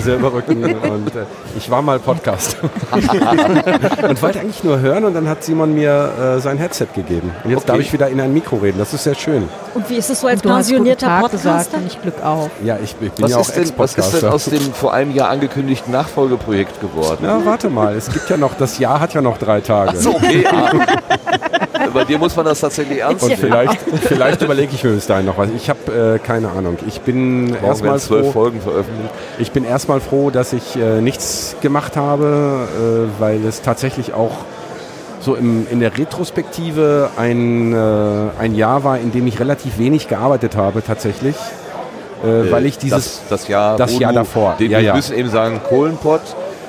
Silberrücken 0.02 0.64
und 0.64 1.08
äh, 1.08 1.24
ich 1.56 1.68
war 1.68 1.82
mal 1.82 1.98
Podcast 1.98 2.56
und 2.92 4.22
wollte 4.22 4.38
eigentlich 4.40 4.62
nur 4.62 4.78
hören 4.78 5.04
und 5.06 5.14
dann 5.14 5.28
hat 5.28 5.42
Simon 5.42 5.74
mir 5.74 6.36
äh, 6.36 6.40
sein 6.40 6.56
Headset 6.58 6.86
gegeben 6.94 7.32
und 7.42 7.50
jetzt 7.50 7.62
Okay. 7.62 7.72
darf 7.72 7.80
ich 7.80 7.92
wieder 7.92 8.08
in 8.08 8.20
ein 8.20 8.32
Mikro 8.32 8.56
reden. 8.56 8.78
Das 8.78 8.94
ist 8.94 9.02
sehr 9.02 9.14
schön. 9.16 9.48
Und 9.74 9.90
wie 9.90 9.96
ist 9.96 10.08
es 10.08 10.20
so 10.20 10.28
als 10.28 10.40
Du 10.42 10.48
hast 10.50 10.66
guten 10.68 10.84
pensionierter 10.84 11.06
Tag 11.06 11.22
Podcaster? 11.22 11.60
gesagt 11.78 11.86
ich 11.88 12.02
Glück 12.02 12.22
auf. 12.24 12.50
Ja, 12.62 12.76
ich, 12.76 12.94
ich 13.00 13.10
bin 13.10 13.24
Was 13.24 13.30
ja 13.32 13.36
auch 13.38 13.48
ist, 13.48 13.56
denn, 13.56 13.72
was 13.76 13.94
ist 13.96 14.22
denn 14.22 14.30
aus 14.30 14.44
dem 14.44 14.60
vor 14.72 14.94
einem 14.94 15.10
Jahr 15.10 15.30
angekündigten 15.30 15.90
Nachfolgeprojekt 15.92 16.80
geworden? 16.80 17.24
Ja, 17.24 17.44
warte 17.44 17.70
mal, 17.70 17.96
es 17.96 18.08
gibt 18.12 18.30
ja 18.30 18.36
noch, 18.36 18.54
das 18.56 18.78
Jahr 18.78 19.00
hat 19.00 19.14
ja 19.14 19.20
noch 19.20 19.38
drei 19.38 19.60
Tage. 19.62 19.96
So, 19.96 20.14
okay. 20.14 20.44
Bei 21.96 22.04
dir 22.04 22.18
muss 22.18 22.36
man 22.36 22.44
das 22.44 22.60
tatsächlich 22.60 23.00
ernst 23.00 23.22
Und 23.22 23.30
nehmen. 23.30 23.40
vielleicht, 23.40 23.80
vielleicht 24.06 24.42
überlege 24.42 24.72
ich 24.74 24.84
mir 24.84 24.90
bis 24.90 25.06
dahin 25.06 25.26
noch 25.26 25.38
was. 25.38 25.48
Ich 25.56 25.70
habe 25.70 26.16
äh, 26.16 26.18
keine 26.18 26.50
Ahnung. 26.50 26.76
Ich 26.86 27.00
bin 27.00 27.46
Morgen 27.46 27.64
erstmal 27.64 27.98
zwölf 27.98 28.26
froh, 28.26 28.32
Folgen 28.32 28.60
veröffentlicht. 28.60 29.10
Ich 29.38 29.50
bin 29.52 29.64
erstmal 29.64 30.00
froh, 30.00 30.30
dass 30.30 30.52
ich 30.52 30.76
äh, 30.76 31.00
nichts 31.00 31.56
gemacht 31.62 31.96
habe, 31.96 32.68
äh, 33.16 33.20
weil 33.20 33.44
es 33.44 33.62
tatsächlich 33.62 34.12
auch 34.12 34.32
so 35.20 35.34
im, 35.34 35.66
in 35.70 35.80
der 35.80 35.96
Retrospektive 35.96 37.10
ein, 37.16 37.72
äh, 37.72 37.76
ein 38.38 38.54
Jahr 38.54 38.84
war, 38.84 38.98
in 38.98 39.10
dem 39.10 39.26
ich 39.26 39.40
relativ 39.40 39.78
wenig 39.78 40.08
gearbeitet 40.08 40.56
habe 40.56 40.82
tatsächlich. 40.84 41.36
Äh, 42.24 42.50
weil 42.50 42.66
ich 42.66 42.78
dieses... 42.78 43.20
das, 43.28 43.42
das 43.42 43.48
Jahr, 43.48 43.76
das 43.76 43.98
Jahr 43.98 44.12
davor. 44.12 44.56
Den, 44.58 44.70
Ja, 44.70 44.78
wir 44.78 44.84
ja. 44.86 44.94
müssen 44.94 45.16
eben 45.16 45.30
sagen, 45.30 45.60
Kohlenpott 45.68 46.22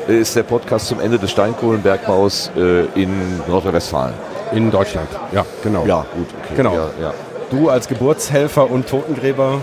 äh, 0.08 0.18
ist 0.20 0.36
der 0.36 0.44
Podcast 0.44 0.88
zum 0.88 1.00
Ende 1.00 1.20
des 1.20 1.32
Steinkohlenbergbaus 1.32 2.52
äh, 2.56 2.86
in 3.02 3.12
Nordrhein-Westfalen. 3.48 4.14
In 4.52 4.72
Deutschland, 4.72 5.08
ja, 5.32 5.46
genau. 5.64 5.86
Ja, 5.86 6.06
gut, 6.16 6.28
okay. 6.44 6.54
Genau. 6.56 6.74
Ja, 6.74 6.90
ja. 7.02 7.14
Du 7.50 7.70
als 7.70 7.88
Geburtshelfer 7.88 8.70
und 8.70 8.90
Totengräber 8.90 9.60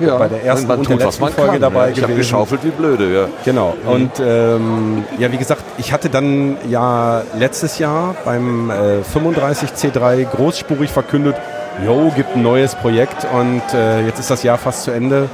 Ja, 0.00 0.16
bei 0.16 0.28
der 0.28 0.42
ersten 0.44 0.66
man 0.68 0.78
und 0.78 0.88
der 0.88 0.96
letzten 0.96 1.28
Folge 1.28 1.52
kann, 1.52 1.60
dabei 1.60 1.88
ja. 1.88 1.92
Ich 1.92 2.02
habe 2.02 2.14
geschaufelt 2.14 2.64
wie 2.64 2.70
blöde, 2.70 3.12
ja. 3.14 3.28
Genau. 3.44 3.74
Und 3.86 4.12
ähm, 4.20 5.04
ja, 5.18 5.30
wie 5.32 5.36
gesagt, 5.36 5.62
ich 5.78 5.92
hatte 5.92 6.08
dann 6.08 6.56
ja 6.68 7.22
letztes 7.38 7.78
Jahr 7.78 8.14
beim 8.24 8.70
äh, 8.70 9.00
35C3 9.14 10.24
großspurig 10.24 10.90
verkündet, 10.90 11.36
jo, 11.84 12.10
gibt 12.14 12.36
ein 12.36 12.42
neues 12.42 12.74
Projekt 12.74 13.26
und 13.38 13.62
äh, 13.74 14.06
jetzt 14.06 14.18
ist 14.18 14.30
das 14.30 14.42
Jahr 14.42 14.58
fast 14.58 14.84
zu 14.84 14.90
Ende. 14.90 15.28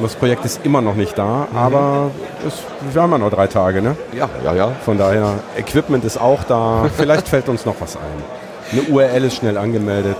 Das 0.00 0.14
Projekt 0.16 0.44
ist 0.44 0.60
immer 0.64 0.80
noch 0.80 0.94
nicht 0.94 1.16
da, 1.16 1.46
aber 1.54 2.10
es, 2.46 2.62
wir 2.92 3.02
haben 3.02 3.12
ja 3.12 3.18
noch 3.18 3.30
drei 3.30 3.46
Tage, 3.46 3.80
ne? 3.80 3.96
Ja, 4.12 4.28
ja, 4.44 4.54
ja. 4.54 4.72
Von 4.84 4.98
daher, 4.98 5.34
Equipment 5.56 6.04
ist 6.04 6.20
auch 6.20 6.44
da. 6.44 6.86
Vielleicht 6.96 7.28
fällt 7.28 7.48
uns 7.48 7.64
noch 7.64 7.76
was 7.80 7.96
ein. 7.96 8.02
Eine 8.72 8.82
URL 8.82 9.24
ist 9.24 9.36
schnell 9.36 9.56
angemeldet. 9.56 10.16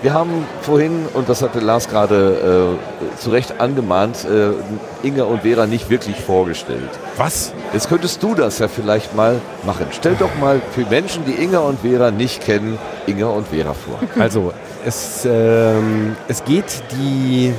Wir 0.00 0.14
haben 0.14 0.46
vorhin, 0.62 1.06
und 1.12 1.28
das 1.28 1.42
hatte 1.42 1.58
Lars 1.58 1.88
gerade 1.88 2.76
äh, 3.16 3.18
zu 3.18 3.30
Recht 3.30 3.60
angemahnt, 3.60 4.24
äh, 4.24 4.52
Inga 5.04 5.24
und 5.24 5.42
Vera 5.42 5.66
nicht 5.66 5.90
wirklich 5.90 6.20
vorgestellt. 6.20 6.90
Was? 7.16 7.52
Jetzt 7.72 7.88
könntest 7.88 8.22
du 8.22 8.36
das 8.36 8.60
ja 8.60 8.68
vielleicht 8.68 9.16
mal 9.16 9.40
machen. 9.66 9.86
Stell 9.90 10.14
doch 10.14 10.30
mal 10.40 10.60
für 10.70 10.82
Menschen, 10.88 11.24
die 11.24 11.32
Inga 11.42 11.58
und 11.58 11.80
Vera 11.80 12.12
nicht 12.12 12.44
kennen, 12.44 12.78
Inga 13.08 13.26
und 13.26 13.48
Vera 13.48 13.74
vor. 13.74 13.98
Also, 14.20 14.52
es, 14.86 15.24
ähm, 15.24 16.14
es 16.28 16.44
geht 16.44 16.80
die, 16.92 17.52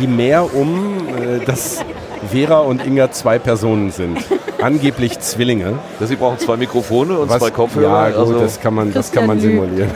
die 0.00 0.06
mehr 0.06 0.54
um, 0.54 0.96
äh, 1.08 1.44
dass 1.44 1.84
Vera 2.30 2.58
und 2.60 2.84
Inga 2.86 3.10
zwei 3.10 3.38
Personen 3.38 3.90
sind. 3.90 4.18
Angeblich 4.60 5.18
Zwillinge. 5.20 5.74
Sie 6.00 6.16
brauchen 6.16 6.38
zwei 6.38 6.56
Mikrofone 6.56 7.18
und 7.18 7.28
Was- 7.28 7.38
zwei 7.38 7.50
Kopfhörer. 7.50 8.08
Ja, 8.08 8.10
gut, 8.10 8.18
also, 8.18 8.40
das 8.40 8.60
kann 8.60 8.74
man, 8.74 8.92
das 8.92 9.12
kann 9.12 9.26
man 9.26 9.38
simulieren. 9.40 9.90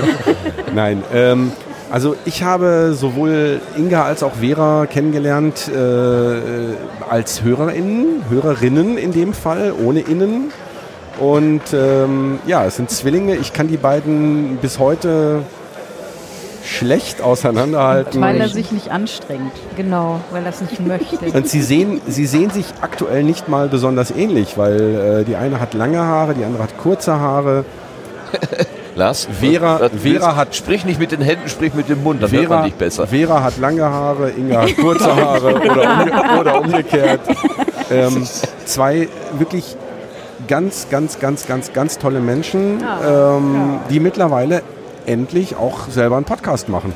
Nein, 0.74 1.02
ähm, 1.12 1.52
also 1.90 2.14
ich 2.24 2.42
habe 2.42 2.92
sowohl 2.94 3.60
Inga 3.76 4.04
als 4.04 4.22
auch 4.22 4.34
Vera 4.34 4.86
kennengelernt 4.86 5.68
äh, 5.74 5.78
äh, 6.38 6.40
als 7.08 7.42
HörerInnen, 7.42 8.24
Hörerinnen 8.30 8.98
in 8.98 9.12
dem 9.12 9.32
Fall, 9.32 9.72
ohne 9.84 10.00
Innen. 10.00 10.52
Und 11.18 11.62
ähm, 11.72 12.38
ja, 12.46 12.64
es 12.66 12.76
sind 12.76 12.90
Zwillinge. 12.90 13.34
Ich 13.36 13.52
kann 13.52 13.66
die 13.66 13.76
beiden 13.78 14.58
bis 14.62 14.78
heute 14.78 15.40
schlecht 16.68 17.22
auseinanderhalten. 17.22 18.20
Weil 18.20 18.36
er 18.40 18.46
Ich- 18.46 18.52
sich 18.54 18.72
nicht 18.72 18.90
anstrengt. 18.90 19.52
Genau, 19.76 20.20
weil 20.30 20.44
er 20.44 20.50
es 20.50 20.60
nicht 20.60 20.78
möchte. 20.86 21.16
und 21.32 21.48
sie 21.48 21.62
sehen, 21.62 22.00
sie 22.06 22.26
sehen 22.26 22.50
sich 22.50 22.66
aktuell 22.80 23.22
nicht 23.24 23.48
mal 23.48 23.68
besonders 23.68 24.10
ähnlich, 24.10 24.56
weil 24.58 25.20
äh, 25.20 25.24
die 25.24 25.36
eine 25.36 25.60
hat 25.60 25.74
lange 25.74 25.98
Haare, 25.98 26.34
die 26.34 26.44
andere 26.44 26.62
hat 26.64 26.76
kurze 26.78 27.18
Haare. 27.18 27.64
Lars, 28.94 29.28
Vera- 29.40 29.80
was 29.80 29.90
Vera 30.02 30.34
hat- 30.36 30.54
Sprich 30.56 30.84
nicht 30.84 30.98
mit 30.98 31.12
den 31.12 31.20
Händen, 31.20 31.48
sprich 31.48 31.72
mit 31.72 31.88
dem 31.88 32.02
Mund, 32.02 32.20
dann 32.22 32.30
hört 32.32 32.48
man 32.48 32.64
dich 32.64 32.74
besser. 32.74 33.06
Vera 33.06 33.42
hat 33.44 33.56
lange 33.58 33.84
Haare, 33.84 34.30
Inga 34.30 34.62
hat 34.62 34.76
kurze 34.76 35.14
Haare 35.24 35.54
oder, 35.54 36.00
umge 36.00 36.40
oder 36.40 36.60
umgekehrt. 36.60 37.20
Ähm, 37.90 38.26
zwei 38.66 39.08
wirklich 39.38 39.76
ganz, 40.48 40.88
ganz, 40.90 41.18
ganz, 41.20 41.46
ganz, 41.46 41.72
ganz 41.72 41.98
tolle 41.98 42.20
Menschen, 42.20 42.82
ähm, 43.08 43.78
die 43.88 44.00
mittlerweile 44.00 44.62
endlich 45.08 45.56
auch 45.56 45.88
selber 45.88 46.16
einen 46.16 46.24
Podcast 46.24 46.68
machen. 46.68 46.92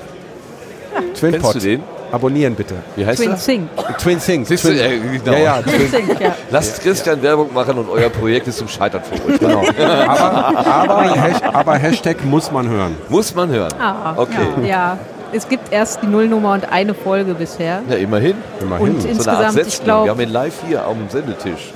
Twin 1.14 1.32
Kennst 1.32 1.54
du 1.54 1.58
den? 1.58 1.82
Abonnieren 2.12 2.54
bitte. 2.54 2.74
Wie 2.94 3.06
heißt 3.06 3.22
Twin? 3.22 3.36
Sync. 3.36 3.68
Twin 3.98 4.18
Things. 4.18 4.48
Siehst 4.48 4.64
du, 4.64 4.68
Twin, 4.68 4.78
äh, 4.78 5.18
genau. 5.24 5.32
ja, 5.32 5.38
ja, 5.38 5.62
Twin 5.62 5.88
Sync, 5.88 6.20
ja. 6.20 6.36
Lasst 6.50 6.82
Christian 6.82 7.22
Werbung 7.22 7.54
machen 7.54 7.78
und 7.78 7.88
euer 7.88 8.10
Projekt 8.10 8.46
ist 8.48 8.58
zum 8.58 8.68
Scheitern 8.68 9.02
verurteilt. 9.02 9.40
genau. 9.76 10.06
Aber, 10.08 10.56
aber, 10.66 11.54
aber 11.54 11.74
Hashtag 11.78 12.22
muss 12.24 12.52
man 12.52 12.68
hören. 12.68 12.96
Muss 13.08 13.34
man 13.34 13.48
hören. 13.50 13.72
Ah, 13.80 14.12
Okay. 14.16 14.66
Ja, 14.68 14.98
es 15.32 15.48
gibt 15.48 15.72
erst 15.72 16.02
die 16.02 16.06
Nullnummer 16.06 16.52
und 16.52 16.70
eine 16.70 16.92
Folge 16.92 17.32
bisher. 17.32 17.80
Ja, 17.88 17.96
immerhin. 17.96 18.34
Immerhin. 18.60 18.96
Und 18.96 19.00
So 19.00 19.30
eine 19.30 19.38
Art 19.38 19.44
insgesamt, 19.54 19.56
ich 19.66 19.74
Setzung. 19.74 19.86
Wir 19.86 19.92
haben 19.94 20.04
glaube, 20.04 20.22
ihn 20.24 20.28
live 20.32 20.54
hier 20.68 20.84
am 20.84 20.96
Sendetisch. 21.08 21.72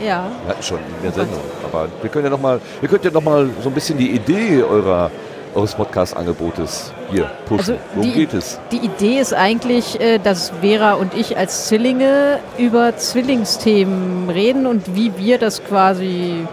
ja, 0.00 0.26
Wir 0.44 0.48
hatten 0.50 0.62
schon 0.64 0.78
in 0.78 1.02
der 1.04 1.12
Sendung. 1.12 1.40
Aber 1.72 1.86
wir 2.02 2.10
können 2.10 2.24
ja 2.24 2.30
noch 2.30 2.40
mal, 2.40 2.60
ihr 2.82 2.88
könnt 2.88 3.04
ja 3.04 3.12
noch 3.12 3.22
mal 3.22 3.48
so 3.62 3.68
ein 3.68 3.74
bisschen 3.74 3.96
die 3.98 4.10
Idee 4.10 4.64
eurer, 4.68 5.12
eures 5.54 5.74
Podcast-Angebotes 5.74 6.92
hier 7.10 7.30
pushen. 7.46 7.74
Also 7.74 7.74
Worum 7.94 8.10
die- 8.10 8.14
geht 8.18 8.34
es? 8.34 8.58
die 8.72 8.78
Idee 8.78 9.18
ist 9.18 9.34
eigentlich, 9.34 10.00
äh, 10.00 10.18
dass 10.18 10.52
Vera 10.60 10.94
und 10.94 11.14
ich 11.14 11.36
als 11.36 11.66
Zwillinge 11.68 12.38
über 12.58 12.96
Zwillingsthemen 12.96 14.30
reden 14.30 14.66
und 14.66 14.94
wie 14.96 15.12
wir 15.16 15.38
das 15.38 15.62
quasi 15.64 16.46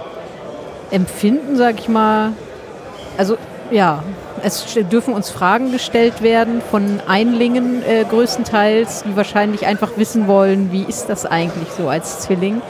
empfinden, 0.92 1.56
sag 1.58 1.80
ich 1.80 1.90
mal. 1.90 2.34
Also 3.18 3.38
ja, 3.72 4.04
es 4.44 4.66
dürfen 4.92 5.14
uns 5.14 5.30
Fragen 5.30 5.72
gestellt 5.72 6.22
werden 6.22 6.62
von 6.72 7.00
Einlingen 7.08 7.84
äh, 7.84 8.04
größtenteils, 8.10 9.04
die 9.08 9.16
wahrscheinlich 9.16 9.66
einfach 9.66 9.92
wissen 9.98 10.28
wollen, 10.28 10.72
wie 10.72 10.84
ist 10.84 11.06
das 11.10 11.26
eigentlich 11.26 11.70
so 11.78 11.88
als 11.90 12.20
Zwilling. 12.22 12.62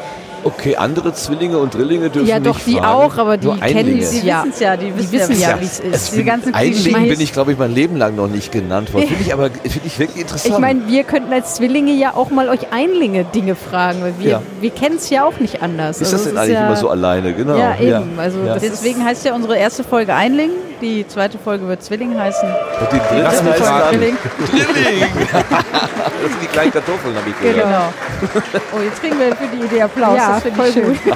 Okay, 0.43 0.75
andere 0.75 1.13
Zwillinge 1.13 1.57
und 1.57 1.73
Drillinge 1.73 2.09
dürfen 2.09 2.27
ja, 2.27 2.39
doch, 2.39 2.55
nicht 2.55 2.67
die 2.67 2.73
fragen. 2.73 2.85
auch, 2.85 3.17
aber 3.17 3.37
die 3.37 3.49
kennen 3.59 4.01
sie 4.01 4.21
Die 4.21 4.27
ja. 4.27 4.45
ja, 4.59 4.77
die 4.77 4.95
wissen, 4.95 5.11
wissen 5.11 5.39
ja, 5.39 5.51
ja, 5.51 5.61
wie 5.61 5.65
es 5.65 5.79
ist. 5.79 6.11
Diese 6.11 6.23
ganzen 6.23 6.53
Einlingen 6.53 7.07
bin 7.07 7.21
ich, 7.21 7.33
glaube 7.33 7.51
ich, 7.51 7.57
mein 7.57 7.73
Leben 7.73 7.95
lang 7.97 8.15
noch 8.15 8.27
nicht 8.27 8.51
genannt 8.51 8.93
worden. 8.93 9.07
Finde 9.07 9.23
ich 9.23 9.33
aber 9.33 9.49
finde 9.51 9.81
ich 9.85 9.99
wirklich 9.99 10.21
interessant. 10.21 10.53
Ich 10.53 10.59
meine, 10.59 10.87
wir 10.87 11.03
könnten 11.03 11.31
als 11.31 11.55
Zwillinge 11.55 11.93
ja 11.93 12.13
auch 12.15 12.29
mal 12.31 12.49
euch 12.49 12.71
Einlinge 12.71 13.23
Dinge 13.25 13.55
fragen, 13.55 14.01
weil 14.01 14.13
wir, 14.19 14.29
Ja. 14.31 14.41
wir 14.59 14.69
kennen 14.71 14.95
es 14.97 15.09
ja 15.09 15.25
auch 15.25 15.39
nicht 15.39 15.61
anders. 15.61 16.01
ist 16.01 16.07
Also 16.07 16.17
das 16.17 16.21
es 16.21 16.27
denn 16.29 16.37
eigentlich 16.37 16.53
ja, 16.55 16.67
immer 16.67 16.75
so 16.75 16.89
alleine? 16.89 17.33
Genau. 17.33 17.57
Ja, 17.57 17.77
eben. 17.79 18.17
Also 18.17 18.39
Ja. 18.39 18.57
Deswegen 18.57 19.03
heißt 19.05 19.25
ja 19.25 19.33
unsere 19.35 19.57
erste 19.57 19.83
Folge 19.83 20.13
Einling 20.13 20.49
Die 20.81 21.07
zweite 21.07 21.37
Folge 21.37 21.67
wird 21.67 21.83
Zwilling 21.83 22.17
heißen. 22.19 22.49
Und 22.49 22.91
die 22.91 22.97
dritte 22.97 23.21
Lass 23.21 23.43
mich 23.43 23.53
heißt 23.53 23.61
dann 23.61 23.89
Zwilling. 23.89 24.17
Drilling. 24.49 25.01
das 25.31 26.31
sind 26.31 26.41
die 26.41 26.47
kleinen 26.47 26.71
Kartoffeln, 26.71 27.15
habe 27.15 27.29
ich 27.29 27.39
gehört. 27.39 27.67
Genau. 27.67 28.63
Oh, 28.75 28.81
jetzt 28.81 28.99
kriegen 28.99 29.19
wir 29.19 29.35
für 29.35 29.47
die 29.55 29.63
Idee 29.65 29.83
Applaus. 29.83 30.17
Ja, 30.17 30.29
das 30.33 30.41
finde 30.43 30.57
voll 30.57 30.67
ich 30.67 30.73
schön. 30.73 30.99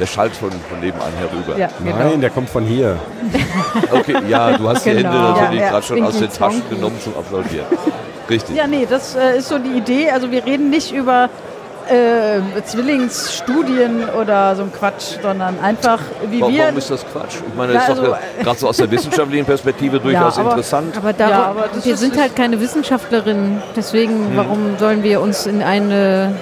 Der 0.00 0.06
schallt 0.06 0.34
von, 0.34 0.50
von 0.50 0.80
nebenan 0.80 1.12
herüber. 1.18 1.58
Ja, 1.58 1.68
genau. 1.78 1.98
Nein, 1.98 2.20
der 2.22 2.30
kommt 2.30 2.48
von 2.48 2.64
hier. 2.64 2.96
Okay, 3.92 4.16
ja, 4.28 4.56
du 4.56 4.66
hast 4.66 4.86
die 4.86 4.90
Genau. 4.92 5.10
Hände 5.12 5.40
natürlich 5.40 5.60
Ja, 5.60 5.68
gerade 5.70 5.86
schon 5.86 6.02
aus 6.02 6.18
den 6.18 6.32
Taschen 6.32 6.62
genommen 6.70 6.98
zum 7.04 7.14
Applaudieren. 7.16 7.66
Richtig. 8.30 8.56
Ja, 8.56 8.66
nee, 8.66 8.86
das 8.88 9.14
äh, 9.14 9.36
ist 9.38 9.48
so 9.48 9.58
die 9.58 9.76
Idee. 9.76 10.10
Also 10.10 10.30
wir 10.30 10.46
reden 10.46 10.70
nicht 10.70 10.92
über 10.92 11.28
äh, 11.90 12.62
Zwillingsstudien 12.64 14.08
oder 14.10 14.54
so 14.56 14.62
ein 14.62 14.72
Quatsch, 14.72 15.16
sondern 15.22 15.58
einfach, 15.60 15.98
wie 16.30 16.40
Warum, 16.40 16.54
wir... 16.54 16.62
warum 16.64 16.78
ist 16.78 16.90
das 16.90 17.04
Quatsch? 17.06 17.36
Ich 17.48 17.54
meine, 17.56 17.72
Ja, 17.74 17.80
das 17.80 17.88
ist 17.88 17.98
also, 17.98 18.12
doch 18.12 18.18
gerade 18.44 18.58
so 18.58 18.68
aus 18.68 18.76
der 18.76 18.90
wissenschaftlichen 18.90 19.44
Perspektive 19.44 19.98
durchaus 20.00 20.38
aber- 20.38 20.50
interessant. 20.50 20.96
Aber, 20.96 21.12
darum, 21.12 21.32
Ja, 21.34 21.42
aber 21.46 21.64
das 21.74 21.84
wir 21.84 21.94
ist- 21.94 22.00
sind 22.00 22.18
halt 22.20 22.36
keine 22.36 22.60
Wissenschaftlerinnen, 22.60 23.62
deswegen 23.76 24.36
warum 24.36 24.76
sollen 24.78 25.02
wir 25.02 25.20
uns 25.20 25.46
in 25.46 25.62
eine, 25.62 26.32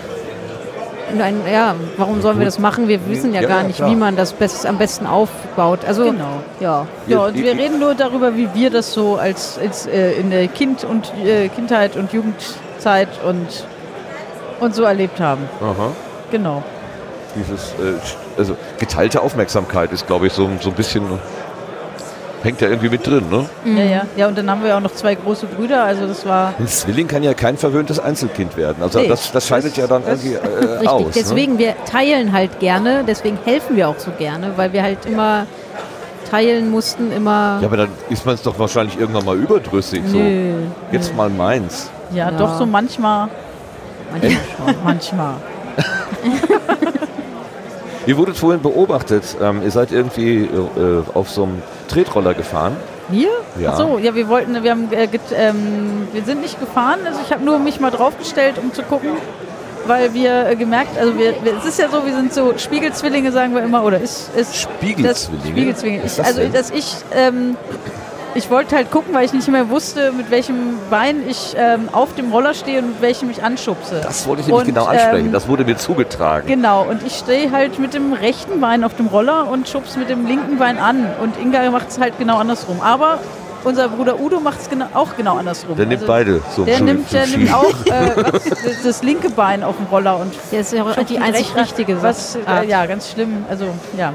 in 1.12 1.22
ein, 1.22 1.40
ja, 1.51 1.74
warum 1.96 2.20
sollen 2.20 2.38
wir 2.38 2.44
das 2.44 2.59
machen? 2.59 2.86
Wir 2.86 3.01
wissen 3.09 3.32
ja, 3.32 3.40
Ja, 3.40 3.49
gar 3.49 3.61
ja, 3.62 3.66
nicht, 3.66 3.76
klar. 3.76 3.90
wie 3.90 3.96
man 3.96 4.16
das 4.16 4.34
best, 4.34 4.66
am 4.66 4.76
besten 4.76 5.07
aufbaut. 5.07 5.80
Also 5.86 6.05
Genau. 6.05 6.42
ja, 6.61 6.86
Ja, 7.07 7.20
und 7.24 7.34
wir 7.34 7.53
reden 7.53 7.78
nur 7.80 7.94
darüber, 7.94 8.36
wie 8.36 8.49
wir 8.53 8.68
das 8.70 8.92
so 8.92 9.16
als, 9.16 9.59
als 9.59 9.86
äh, 9.86 10.12
in 10.20 10.30
der 10.30 10.46
kind 10.49 10.84
und, 10.84 11.11
äh, 11.24 11.49
Kindheit 11.49 11.96
und 11.96 12.12
Jugendzeit 12.12 13.09
und, 13.26 13.46
und 14.61 14.74
so 14.74 14.82
erlebt 14.84 15.20
haben. 15.20 15.48
Aha. 15.61 15.90
Genau. 16.30 16.62
Dieses, 17.36 17.70
äh, 17.72 17.94
also 18.38 18.56
geteilte 18.78 19.20
Aufmerksamkeit 19.22 19.92
ist, 19.92 20.06
glaube 20.06 20.26
ich, 20.26 20.32
so, 20.32 20.48
so 20.61 20.70
ein 20.70 20.74
bisschen, 20.74 21.04
hängt 22.42 22.61
ja 22.61 22.68
irgendwie 22.68 22.88
mit 22.88 23.06
drin, 23.06 23.24
ne? 23.30 23.46
Ja, 23.64 23.84
ja. 23.84 24.02
Ja, 24.16 24.28
und 24.28 24.38
dann 24.38 24.50
haben 24.50 24.62
wir 24.64 24.76
auch 24.76 24.80
noch 24.80 24.92
zwei 24.94 25.14
große 25.14 25.46
Brüder, 25.46 25.82
also 25.84 26.06
das 26.06 26.24
war... 26.26 26.54
Ein 26.59 26.66
Zwilling 26.68 27.06
kann 27.09 27.22
ja 27.22 27.34
kein 27.34 27.56
verwöhntes 27.56 27.98
Einzelkind 27.98 28.56
werden. 28.56 28.82
Also 28.82 29.00
Nee, 29.00 29.09
das, 29.09 29.30
das 29.32 29.46
scheidet 29.46 29.72
das- 29.72 29.76
ja 29.76 29.86
dann 29.86 30.02
irgendwie 30.06 30.34
äh, 30.34 30.38
richtig. 30.46 30.88
aus. 30.88 31.02
Ne? 31.06 31.11
deswegen, 31.16 31.59
wir 31.59 31.74
teilen 31.84 32.32
halt 32.32 32.61
gerne, 32.61 33.04
deswegen 33.06 33.38
helfen 33.44 33.76
wir 33.76 33.88
auch 33.88 33.98
so 33.98 34.11
gerne, 34.18 34.52
weil 34.56 34.72
wir 34.72 34.82
halt 34.82 35.04
immer 35.06 35.46
teilen 36.30 36.70
mussten, 36.70 37.11
immer. 37.12 37.59
Ja, 37.61 37.66
aber 37.68 37.76
dann 37.78 37.88
ist 38.11 38.24
man 38.26 38.34
es 38.34 38.42
doch 38.42 38.59
wahrscheinlich 38.59 38.98
irgendwann 38.98 39.24
mal 39.24 39.36
überdrüssig. 39.36 40.02
So, 40.06 40.18
Nö, 40.18 40.52
jetzt 40.92 41.16
mal 41.16 41.30
meins. 41.30 41.90
Ja, 42.12 42.30
Ja. 42.30 42.36
doch 42.38 42.59
so 42.59 42.66
manchmal. 42.66 43.28
Manchmal 44.11 44.34
schon. 44.56 44.84
Manchmal. 44.84 45.34
Ihr 48.09 48.16
wurdet 48.16 48.38
vorhin 48.38 48.62
beobachtet. 48.62 49.36
Ähm, 49.38 49.61
ihr 49.62 49.70
seid 49.70 49.92
irgendwie 49.92 50.44
äh, 50.44 51.02
auf 51.12 51.28
so 51.28 51.42
einem 51.42 51.62
Tretroller 51.88 52.32
gefahren. 52.32 52.74
Wir? 53.11 53.28
Ja. 53.61 53.72
Ach 53.72 53.76
so, 53.76 53.98
ja, 53.98 54.14
wir 54.14 54.28
wollten, 54.28 54.62
wir 54.62 54.70
haben, 54.70 54.90
äh, 54.90 55.09
ähm, 55.36 56.09
wir 56.14 56.22
sind 56.24 56.40
nicht 56.40 56.59
gefahren. 56.59 57.00
Also 57.06 57.20
ich 57.22 57.30
habe 57.32 57.44
nur 57.44 57.59
mich 57.59 57.80
mal 57.80 57.90
draufgestellt, 57.90 58.56
um 58.56 58.72
zu 58.72 58.82
gucken, 58.82 59.11
weil 59.86 60.14
wir 60.14 60.48
äh, 60.48 60.56
gemerkt, 60.56 60.98
also 60.98 61.18
wir, 61.18 61.34
wir, 61.42 61.59
es 61.59 61.66
ist 61.66 61.78
ja 61.78 61.90
so, 61.90 62.06
wir 62.06 62.14
sind 62.14 62.32
so 62.32 62.54
Spiegelzwillinge, 62.56 63.30
sagen 63.30 63.54
wir 63.54 63.62
immer, 63.62 63.84
oder 63.84 64.00
ist, 64.00 64.34
ist 64.34 64.56
Spiegelzwillinge? 64.56 65.09
Das, 65.09 65.48
Spiegelzwillinge. 65.48 66.02
Ist 66.02 66.18
das 66.18 66.26
also, 66.28 66.48
dass 66.48 66.70
ich, 66.70 66.96
ähm, 67.14 67.56
ich 68.35 68.51
wollte 68.51 68.76
halt 68.76 68.91
gucken, 68.91 69.14
weil 69.14 69.24
ich 69.24 69.33
nicht 69.33 69.49
mehr 69.49 69.68
wusste, 69.70 70.12
mit 70.12 70.31
welchem 70.31 70.79
Bein 70.91 71.29
ich 71.29 71.55
ähm, 71.59 71.89
auf 71.93 72.14
dem 72.14 72.31
Roller 72.31 72.55
stehe 72.55 72.79
und 72.81 72.89
mit 72.89 73.01
welchem 73.03 73.31
ich 73.31 73.43
anschubse. 73.43 74.01
Das 74.03 74.26
wollte 74.26 74.43
ich 74.43 74.47
nämlich 74.49 74.66
Und, 74.68 74.74
genau 74.74 74.87
ansprechen. 74.87 75.26
ähm, 75.26 75.33
das 75.33 75.49
wurde 75.49 75.64
mir 75.64 75.76
zugetragen. 75.76 76.47
Genau, 76.47 76.83
und 76.85 77.03
ich 77.05 77.14
stehe 77.16 77.51
halt 77.51 77.79
mit 77.79 77.95
dem 77.95 78.12
rechten 78.12 78.61
Bein 78.61 78.85
auf 78.85 78.95
dem 78.97 79.07
Roller 79.07 79.49
und 79.51 79.68
schubs 79.68 79.97
mit 79.97 80.09
dem 80.09 80.26
linken 80.26 80.59
Bein 80.59 80.79
an. 80.79 81.07
Und 81.20 81.37
Inga 81.41 81.68
macht 81.70 81.89
es 81.89 81.99
halt 81.99 82.18
genau 82.18 82.39
andersrum. 82.39 82.81
Aber 82.81 83.18
unser 83.64 83.89
Bruder 83.89 84.20
Udo 84.20 84.39
macht 84.41 84.61
es 84.61 84.70
genau, 84.70 84.87
auch 84.95 85.16
genau 85.16 85.37
andersrum. 85.37 85.74
Der 85.76 85.87
nimmt 85.87 86.03
Also, 86.03 86.12
beide 86.12 86.41
so 86.55 86.64
Der 86.64 86.81
nimmt, 86.81 87.12
der 87.12 87.26
nimmt 87.26 87.53
auch 87.53 87.74
äh, 87.87 88.22
das, 88.33 88.83
das 88.85 89.03
linke 89.03 89.31
Bein 89.31 89.64
auf 89.64 89.76
dem 89.76 89.87
Roller 89.87 90.16
und 90.18 90.33
Das 90.53 90.61
ist 90.61 90.72
ja 90.74 90.85
auch 90.85 90.95
die 91.03 91.18
einzig 91.18 91.57
richtige 91.57 92.01
was, 92.03 92.35
Sache. 92.35 92.45
äh, 92.62 92.68
Ja, 92.68 92.87
ganz 92.87 93.11
schlimm. 93.11 93.45
Also, 93.51 93.64
ja. 93.99 94.12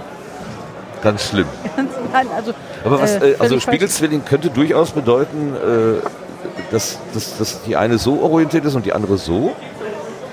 Ganz 1.03 1.29
schlimm. 1.29 1.45
Nein, 2.13 2.27
also, 2.35 2.53
Aber 2.85 3.01
was, 3.01 3.15
äh, 3.17 3.31
äh, 3.31 3.35
also. 3.39 3.59
Spiegelzwilling 3.59 4.23
könnte 4.25 4.49
durchaus 4.49 4.91
bedeuten, 4.91 5.53
äh, 5.55 6.71
dass, 6.71 6.97
dass, 7.13 7.37
dass 7.37 7.61
die 7.63 7.75
eine 7.75 7.97
so 7.97 8.21
orientiert 8.21 8.65
ist 8.65 8.75
und 8.75 8.85
die 8.85 8.93
andere 8.93 9.17
so. 9.17 9.53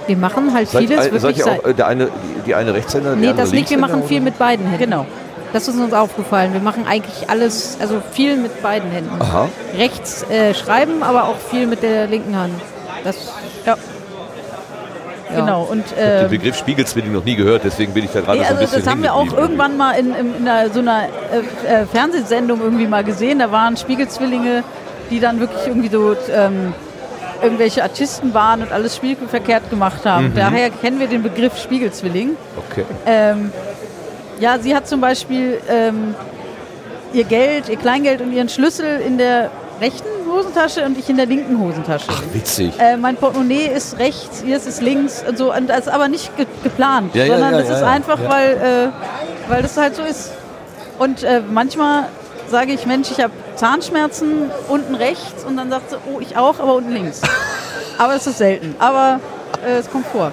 Wir 0.07 0.17
machen 0.17 0.53
halt 0.55 0.69
Seid, 0.69 0.83
vieles 0.89 1.05
seid 1.05 1.13
wirklich. 1.13 1.39
ihr 1.39 1.45
sei- 1.45 1.59
auch 1.61 1.65
äh, 1.65 1.75
der 1.75 1.87
eine, 1.87 2.07
die, 2.07 2.43
die 2.47 2.55
eine 2.55 2.75
Rechtshänder, 2.75 3.17
nee, 3.17 3.33
das 3.37 3.53
nicht. 3.53 3.71
Wir 3.71 3.79
machen 3.79 4.03
viel 4.05 4.21
mit 4.21 4.39
beiden 4.39 4.67
Händen. 4.67 4.85
Genau. 4.85 5.07
Das 5.53 5.67
ist 5.67 5.77
uns 5.79 5.93
aufgefallen. 5.93 6.53
Wir 6.53 6.61
machen 6.61 6.87
eigentlich 6.87 7.29
alles, 7.29 7.77
also 7.81 8.01
viel 8.13 8.37
mit 8.37 8.63
beiden 8.63 8.91
Händen. 8.91 9.21
Aha. 9.21 9.49
Rechts 9.77 10.25
äh, 10.31 10.55
schreiben, 10.55 11.03
aber 11.03 11.25
auch 11.25 11.37
viel 11.51 11.67
mit 11.67 11.83
der 11.83 12.07
linken 12.07 12.37
Hand. 12.37 12.55
Das, 13.03 13.17
Ja. 13.67 13.77
Ja. 15.33 15.41
Genau. 15.41 15.63
Und, 15.63 15.85
Ich 15.87 15.93
habe 15.93 16.13
äh, 16.13 16.21
den 16.21 16.31
Begriff 16.31 16.57
Spiegelzwilling 16.57 17.13
noch 17.13 17.25
nie 17.25 17.37
gehört, 17.37 17.63
deswegen 17.65 17.93
bin 17.93 18.05
ich 18.05 18.11
da 18.11 18.21
gerade 18.21 18.39
Nee, 18.39 18.45
so 18.45 18.51
ein 18.51 18.57
also 18.57 18.65
bisschen 18.65 18.85
das 18.85 18.91
haben 18.91 19.03
wir 19.03 19.15
auch 19.15 19.33
irgendwann 19.33 19.77
mal 19.77 19.93
in, 19.93 20.15
in, 20.15 20.37
in 20.37 20.49
einer, 20.49 20.71
so 20.71 20.81
einer 20.81 21.05
äh, 21.05 21.83
äh, 21.83 21.87
Fernsehsendung 21.87 22.61
irgendwie 22.61 22.87
mal 22.87 23.05
gesehen. 23.05 23.39
Da 23.39 23.53
waren 23.53 23.77
Spiegelzwillinge, 23.77 24.65
die 25.11 25.21
dann 25.21 25.41
wirklich 25.41 25.67
irgendwie 25.67 25.89
so 25.89 26.17
ähm, 26.33 26.75
irgendwelche 27.43 27.83
Artisten 27.83 28.35
waren 28.35 28.63
und 28.63 28.73
alles 28.73 28.97
spiegelverkehrt 28.97 29.71
gemacht 29.71 30.05
haben. 30.05 30.33
Daher 30.35 30.71
kennen 30.71 31.01
wir 31.01 31.07
den 31.07 31.23
Begriff 31.23 31.59
Spiegelzwilling. 31.59 32.37
Okay. 32.57 32.85
Ähm, 33.07 33.53
ja, 34.39 34.59
sie 34.59 34.75
hat 34.75 34.89
zum 34.89 35.01
Beispiel 35.01 35.61
ähm, 35.69 36.15
ihr 37.13 37.25
Geld, 37.25 37.69
ihr 37.69 37.77
Kleingeld 37.77 38.21
und 38.21 38.33
ihren 38.33 38.49
Schlüssel 38.49 39.01
in 39.01 39.19
der 39.19 39.51
rechten 39.81 40.10
Hosentasche 40.31 40.85
und 40.85 40.99
ich 40.99 41.09
in 41.09 41.17
der 41.17 41.27
linken 41.27 41.59
Hosentasche. 41.59 42.07
Ach, 42.09 42.23
witzig. 42.33 42.73
Äh, 42.79 42.97
mein 42.97 43.17
Portemonnaie 43.17 43.67
ist 43.67 43.99
rechts, 43.99 44.43
ihr 44.43 44.57
ist 44.57 44.81
links 44.83 45.23
und 45.27 45.37
so. 45.39 45.55
Und 45.55 45.69
das 45.69 45.81
ist 45.81 45.89
aber 45.89 46.09
nicht 46.09 46.37
ge 46.37 46.47
geplant, 46.63 47.15
Ja, 47.15 47.27
sondern 47.27 47.53
ja, 47.53 47.59
das 47.59 47.69
ja, 47.69 47.75
ist 47.75 47.81
ja. 47.81 47.89
einfach. 47.89 48.19
Weil, 48.29 48.53
äh, 48.53 49.51
weil 49.51 49.63
das 49.63 49.77
halt 49.77 49.97
so 49.97 50.03
ist. 50.03 50.33
Und 50.99 51.23
äh, 51.23 51.41
manchmal 51.49 52.09
sage 52.49 52.73
ich, 52.73 52.87
Mensch, 52.87 53.11
ich 53.11 53.21
habe 53.21 53.33
Zahnschmerzen 53.57 54.51
unten 54.69 54.95
rechts 54.95 55.45
und 55.45 55.57
dann 55.57 55.71
sagt 55.71 55.91
sie, 55.91 55.97
oh, 56.13 56.21
ich 56.21 56.37
auch, 56.37 56.59
aber 56.59 56.75
unten 56.75 56.93
links. 56.93 57.21
aber 57.99 58.17
es 58.17 58.27
ist 58.27 58.39
selten. 58.39 58.75
Aber 58.79 59.21
äh, 59.67 59.79
es 59.79 59.91
kommt 59.91 60.07
vor. 60.07 60.33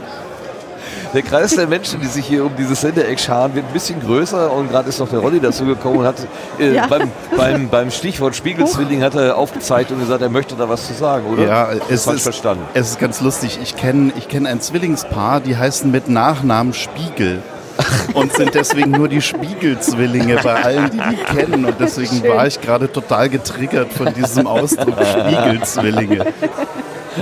Der 1.14 1.22
Kreis 1.22 1.55
der 1.55 1.68
Menschen, 1.68 2.01
die 2.01 2.08
sich 2.08 2.26
hier 2.26 2.45
um 2.45 2.55
dieses 2.55 2.82
Sendeeck 2.82 3.20
scharen, 3.20 3.55
wird 3.55 3.66
ein 3.66 3.74
bisschen 3.74 3.99
größer 4.01 4.51
und 4.51 4.70
gerade 4.70 4.89
ist 4.89 4.99
noch 4.99 5.10
der 5.10 5.20
Rolli 5.20 5.39
dazugekommen 5.39 5.99
und 5.99 6.05
hat 6.05 6.16
äh, 6.60 6.74
Ja. 6.74 6.88
beim, 6.88 7.12
beim, 7.36 7.70
beim 7.72 7.91
Stichwort 7.91 8.36
Spiegelzwilling 8.36 9.01
hat 9.01 9.16
er 9.16 9.38
aufgezeigt 9.38 9.91
und 9.91 9.99
gesagt, 9.99 10.22
er 10.22 10.30
möchte 10.30 10.55
da 10.55 10.68
was 10.70 10.86
zu 10.88 10.93
sagen, 10.93 11.26
oder? 11.28 11.45
Ja, 11.45 11.70
es 11.89 12.03
Falsch 12.05 12.18
ist, 12.18 12.24
verstanden. 12.24 12.64
es 12.74 12.89
ist 12.91 12.99
ganz 12.99 13.22
lustig. 13.22 13.60
Ich 13.64 13.76
kenne 13.76 14.12
ich 14.18 14.28
kenn 14.28 14.45
ein 14.45 14.60
Zwillingspaar, 14.62 15.39
die 15.39 15.55
heißen 15.58 15.89
mit 15.89 16.10
Nachnamen 16.10 16.74
Spiegel. 16.74 17.41
Und 18.16 18.34
sind 18.34 18.55
deswegen 18.55 18.89
nur 18.89 19.08
die 19.08 19.22
Spiegelzwillinge 19.22 20.39
bei 20.43 20.64
allen, 20.64 20.89
die 20.89 20.97
die 20.97 21.24
kennen. 21.36 21.64
Und 21.64 21.76
deswegen 21.80 22.22
Schön. 22.22 22.30
war 22.32 22.47
ich 22.47 22.60
gerade 22.60 22.91
total 22.91 23.30
getriggert 23.30 23.93
von 23.93 24.12
diesem 24.16 24.47
Ausdruck 24.47 24.95
Spiegelzwillinge. 25.05 26.26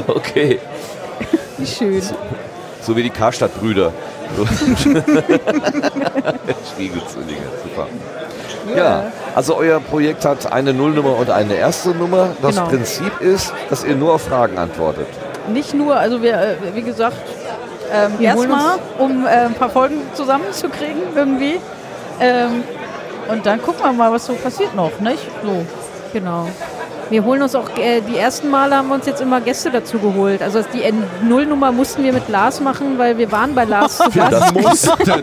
Okay, 0.07 0.59
Wie 1.57 1.65
schön. 1.67 2.01
So 2.86 2.95
wie 2.95 3.03
die 3.03 3.09
Karstadt-Brüder. 3.09 3.91
Spiegelzwillinge, 6.73 7.47
super. 7.63 7.88
Ja, 8.75 9.11
also 9.36 9.57
euer 9.57 9.79
Projekt 9.79 10.25
hat 10.25 10.51
eine 10.51 10.73
Nullnummer 10.73 11.17
und 11.17 11.29
eine 11.29 11.55
erste 11.55 11.89
Nummer. 11.89 12.29
Das 12.41 12.55
Genau. 12.55 12.67
Prinzip 12.67 13.21
ist, 13.21 13.53
dass 13.69 13.83
ihr 13.83 13.95
nur 13.95 14.13
auf 14.13 14.23
Fragen 14.23 14.57
antwortet. 14.57 15.07
Nicht 15.51 15.73
nur, 15.73 15.95
also 15.95 16.21
wir, 16.21 16.33
äh, 16.33 16.55
wie 16.73 16.81
gesagt, 16.81 17.17
ähm, 17.93 18.13
erstmal, 18.19 18.79
um 18.97 19.25
äh, 19.25 19.29
ein 19.29 19.53
paar 19.53 19.69
Folgen 19.69 20.01
zusammenzukriegen 20.13 21.03
irgendwie. 21.15 21.59
Ähm, 22.19 22.63
und 23.27 23.45
dann 23.45 23.61
gucken 23.61 23.83
wir 23.83 23.93
mal, 23.93 24.11
was 24.11 24.25
so 24.25 24.33
passiert 24.33 24.75
noch, 24.75 24.99
nicht? 24.99 25.23
So. 25.43 25.65
Genau. 26.13 26.47
Wir 27.09 27.23
holen 27.23 27.41
uns 27.41 27.53
auch, 27.55 27.69
äh, 27.77 28.01
die 28.01 28.17
ersten 28.17 28.49
Male 28.49 28.75
haben 28.75 28.87
wir 28.87 28.95
uns 28.95 29.05
jetzt 29.05 29.21
immer 29.21 29.39
Gäste 29.41 29.69
dazu 29.69 29.99
geholt. 29.99 30.41
Also 30.41 30.61
die 30.73 30.81
Nullnummer 31.23 31.71
mussten 31.71 32.03
wir 32.03 32.13
mit 32.13 32.27
Lars 32.29 32.59
machen, 32.59 32.97
weil 32.97 33.17
wir 33.17 33.31
waren 33.31 33.53
bei 33.53 33.65
Lars 33.65 33.97
zu 33.97 34.09
Gast. 34.09 34.53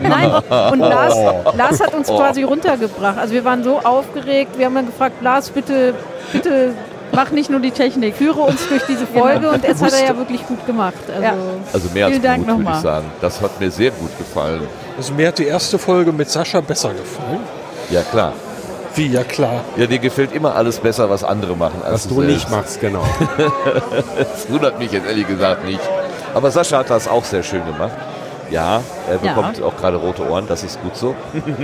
Nein, 0.01 0.31
und 0.71 0.79
Lars, 0.79 1.15
Lars 1.55 1.79
hat 1.81 1.93
uns 1.93 2.07
quasi 2.07 2.43
runtergebracht. 2.43 3.17
Also 3.17 3.33
wir 3.33 3.43
waren 3.43 3.63
so 3.63 3.79
aufgeregt, 3.79 4.57
wir 4.57 4.65
haben 4.65 4.75
dann 4.75 4.85
gefragt, 4.85 5.21
Lars, 5.21 5.49
bitte, 5.49 5.93
bitte 6.31 6.73
mach 7.11 7.31
nicht 7.31 7.49
nur 7.49 7.59
die 7.59 7.71
Technik, 7.71 8.15
führe 8.15 8.41
uns 8.41 8.67
durch 8.67 8.83
diese 8.87 9.05
Folge 9.05 9.49
und 9.49 9.63
das 9.63 9.81
hat 9.81 9.93
er 9.93 10.07
ja 10.07 10.17
wirklich 10.17 10.45
gut 10.47 10.65
gemacht. 10.65 10.95
Also, 11.09 11.21
Ja. 11.21 11.33
Also 11.71 11.89
mehr 11.93 12.05
als 12.07 12.21
Dank 12.21 12.39
gut, 12.39 12.47
würde 12.47 12.61
ich 12.61 12.65
nochmal. 12.65 12.81
sagen. 12.81 13.05
Das 13.21 13.41
hat 13.41 13.59
mir 13.59 13.71
sehr 13.71 13.91
gut 13.91 14.17
gefallen. 14.17 14.61
Also 14.97 15.13
mir 15.13 15.27
hat 15.27 15.37
die 15.37 15.45
erste 15.45 15.77
Folge 15.77 16.11
mit 16.11 16.29
Sascha 16.29 16.61
besser 16.61 16.89
gefallen. 16.93 17.39
Ja, 17.89 18.01
klar. 18.01 18.33
Wie, 18.95 19.07
ja 19.07 19.23
klar. 19.23 19.61
Ja, 19.75 19.87
dir 19.87 19.97
gefällt 19.99 20.31
immer 20.33 20.55
alles 20.55 20.79
besser, 20.79 21.09
was 21.09 21.23
andere 21.23 21.55
machen, 21.57 21.81
als 21.83 21.93
Was 21.93 22.07
du 22.07 22.21
nicht 22.21 22.47
selbst. 22.47 22.51
machst, 22.51 22.79
genau. 22.81 23.03
Das 24.17 24.49
wundert 24.49 24.77
mich 24.79 24.91
jetzt 24.91 25.07
ehrlich 25.07 25.27
gesagt 25.27 25.65
nicht. 25.65 25.79
Aber 26.35 26.51
Sascha 26.51 26.79
hat 26.79 26.89
das 26.89 27.07
auch 27.07 27.23
sehr 27.23 27.43
schön 27.43 27.65
gemacht. 27.65 27.91
Ja, 28.51 28.81
er 29.09 29.19
Ja. 29.23 29.33
bekommt 29.33 29.61
auch 29.63 29.75
gerade 29.77 29.97
rote 29.97 30.27
Ohren, 30.29 30.45
das 30.47 30.63
ist 30.63 30.79
gut 30.83 30.95
so. 30.95 31.15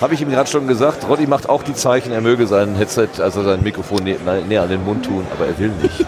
Habe 0.00 0.14
ich 0.14 0.20
ihm 0.20 0.30
gerade 0.30 0.50
schon 0.50 0.66
gesagt, 0.66 1.08
Roddy 1.08 1.28
macht 1.28 1.48
auch 1.48 1.62
die 1.62 1.74
Zeichen, 1.74 2.10
er 2.12 2.20
möge 2.20 2.48
sein 2.48 2.74
Headset, 2.74 3.08
also 3.20 3.44
sein 3.44 3.62
Mikrofon 3.62 4.02
nä 4.02 4.16
näher 4.48 4.62
an 4.62 4.68
den 4.68 4.84
Mund 4.84 5.06
tun, 5.06 5.24
aber 5.32 5.46
er 5.46 5.56
will 5.58 5.70
nicht. 5.80 6.04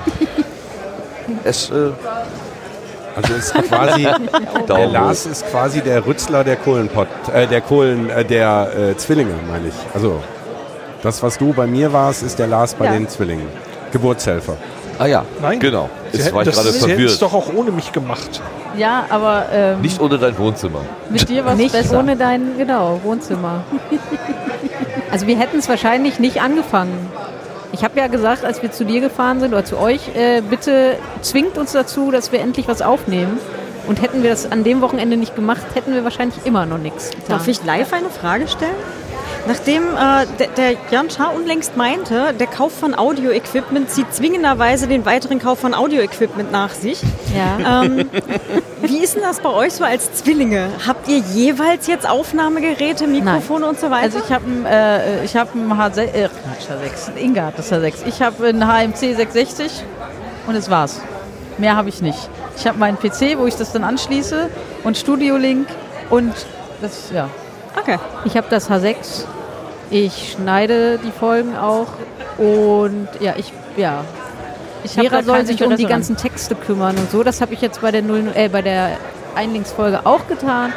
es, 1.45 1.71
äh, 1.71 1.91
Also 3.17 3.35
ist 3.35 3.55
quasi, 3.55 4.09
der 4.69 4.87
Lars 4.89 5.27
ist 5.27 5.47
quasi 5.51 5.81
der 5.81 6.05
Rützler 6.05 6.43
der 6.45 6.57
Kohlenpott, 6.57 7.09
äh, 7.33 7.47
der 7.47 7.61
Kohlen, 7.61 8.11
äh, 8.11 8.25
der 8.25 8.69
äh, 8.93 8.97
Zwillinge, 8.97 9.35
meine 9.49 9.69
ich. 9.69 9.75
Also 9.95 10.21
das, 11.03 11.23
was 11.23 11.39
du 11.39 11.53
bei 11.53 11.67
mir 11.67 11.93
warst, 11.93 12.23
ist 12.23 12.39
der 12.39 12.47
Lars 12.49 12.75
bei 12.75 12.87
Ja. 12.87 12.93
den 12.93 13.09
Zwillingen. 13.09 13.47
Geburtshelfer. 13.93 14.57
Ah 14.99 15.07
ja, 15.07 15.25
Nein. 15.43 15.59
genau. 15.61 15.89
Sie 16.13 16.19
Jetzt 16.19 16.27
hätten 16.27 16.35
war 16.37 16.43
ich 16.43 16.47
das- 16.49 16.57
gerade 16.57 16.71
Sie 16.71 16.79
hätten 16.81 16.91
es 17.05 17.17
verwirrt. 17.19 17.23
doch 17.23 17.35
auch 17.35 17.53
ohne 17.55 17.71
mich 17.73 17.93
gemacht. 17.93 18.41
Ja, 18.77 19.05
aber 19.11 19.47
ähm, 19.53 19.81
Nicht 19.81 20.01
ohne 20.01 20.19
dein 20.19 20.37
Wohnzimmer. 20.39 20.81
mit 21.11 21.29
dir 21.29 21.45
war 21.45 21.59
es 21.59 21.73
besser. 21.73 21.99
ohne 22.01 22.17
dein, 22.17 22.57
genau, 22.59 23.01
Wohnzimmer. 23.05 23.63
also 25.11 25.27
wir 25.27 25.37
hätten 25.39 25.59
es 25.59 25.69
wahrscheinlich 25.69 26.19
nicht 26.19 26.41
angefangen. 26.41 27.09
Ich 27.75 27.83
habe 27.83 27.99
ja 27.99 28.07
gesagt, 28.07 28.45
als 28.45 28.63
wir 28.63 28.71
zu 28.71 28.85
dir 28.85 29.01
gefahren 29.01 29.41
sind 29.41 29.53
oder 29.53 29.65
zu 29.65 29.77
euch, 29.77 30.15
äh, 30.15 30.43
bitte 30.49 30.97
zwingt 31.23 31.59
uns 31.59 31.73
dazu, 31.73 32.13
dass 32.13 32.31
wir 32.31 32.39
endlich 32.39 32.69
was 32.69 32.83
aufnehmen. 32.83 33.41
Und 33.89 34.01
hätten 34.01 34.23
wir 34.23 34.31
das 34.31 34.51
an 34.51 34.63
dem 34.63 34.81
Wochenende 34.81 35.17
nicht 35.17 35.35
gemacht, 35.35 35.61
hätten 35.75 35.93
wir 35.93 36.05
wahrscheinlich 36.05 36.47
immer 36.47 36.67
noch 36.67 36.79
nichts. 36.79 37.11
Darf 37.27 37.49
ich 37.49 37.65
live 37.65 37.93
eine 37.93 38.11
Frage 38.11 38.47
stellen? 38.47 38.77
Nachdem 39.47 39.83
äh, 39.83 40.27
der, 40.39 40.47
der 40.57 40.77
Jan 40.91 41.11
Schaar 41.11 41.35
unlängst 41.35 41.77
meinte, 41.77 42.33
der 42.33 42.47
Kauf 42.47 42.73
von 42.73 42.95
Audio-Equipment 42.95 43.91
zieht 43.91 44.13
zwingenderweise 44.15 44.89
den 44.89 45.05
weiteren 45.05 45.39
Kauf 45.39 45.61
von 45.61 45.75
Audio-Equipment 45.75 46.51
nach 46.51 46.71
sich. 46.71 47.03
Ja. 47.37 47.83
Ähm, 47.83 48.09
wie 48.83 48.99
ist 48.99 49.17
denn 49.17 49.23
das 49.23 49.41
bei 49.41 49.51
euch 49.51 49.75
so 49.75 49.85
als 49.85 50.13
Zwillinge? 50.15 50.71
Habt 50.87 51.09
ihr 51.09 51.19
jeweils 51.19 51.87
jetzt 51.87 52.09
Aufnahmegeräte, 52.09 53.07
Mikrofone 53.07 53.67
und 53.67 53.79
so 53.79 53.91
weiter? 53.91 54.05
Also 54.05 54.19
ich 54.25 54.33
habe 54.33 54.47
ein, 54.47 54.65
äh, 54.65 55.25
ich 55.25 55.37
hab 55.37 55.55
ein 55.55 55.71
H6, 55.71 55.99
äh, 56.01 56.29
Quatsch, 56.29 56.71
H6, 56.71 57.17
Inga 57.19 57.47
hat 57.47 57.59
das 57.59 57.71
H6. 57.71 58.07
Ich 58.07 58.23
habe 58.23 58.47
ein 58.47 58.67
HMC 58.67 59.15
660 59.15 59.85
und 60.47 60.55
das 60.55 60.71
war's. 60.71 61.03
Mehr 61.59 61.77
habe 61.77 61.91
ich 61.91 62.01
nicht. 62.01 62.31
Ich 62.57 62.67
habe 62.67 62.79
meinen 62.79 62.99
PC, 62.99 63.37
wo 63.39 63.47
ich 63.47 63.57
das 63.57 63.73
dann 63.73 63.85
anschließe 63.85 64.49
und 64.85 64.97
Studio 64.97 65.37
Link 65.37 65.69
und 66.09 66.33
das, 66.81 67.11
ja. 67.13 67.29
okay. 67.79 67.99
Ich 68.25 68.37
habe 68.37 68.47
das 68.49 68.71
H6. 68.71 69.27
Ich 69.91 70.33
schneide 70.33 70.99
die 70.99 71.13
Folgen 71.13 71.57
auch. 71.57 71.87
Und 72.39 73.09
ja, 73.21 73.35
ich, 73.37 73.53
ja. 73.77 74.05
Ich 74.83 74.93
Vera 74.93 75.23
soll 75.23 75.47
sich 75.47 75.63
um 75.65 75.77
die 75.77 75.87
ganzen 75.87 76.17
Texte 76.17 76.55
kümmern 76.55 76.97
und 76.97 77.11
so. 77.11 77.23
Das 77.23 77.41
habe 77.41 77.55
ich 77.55 77.61
jetzt 77.61 77.81
bei 77.81 77.91
der, 77.91 78.03
0, 78.03 78.33
äh, 78.35 78.49
bei 78.49 78.61
der 78.63 78.97
Einlingsfolge 79.35 80.01
auch 80.05 80.27
getan. 80.29 80.73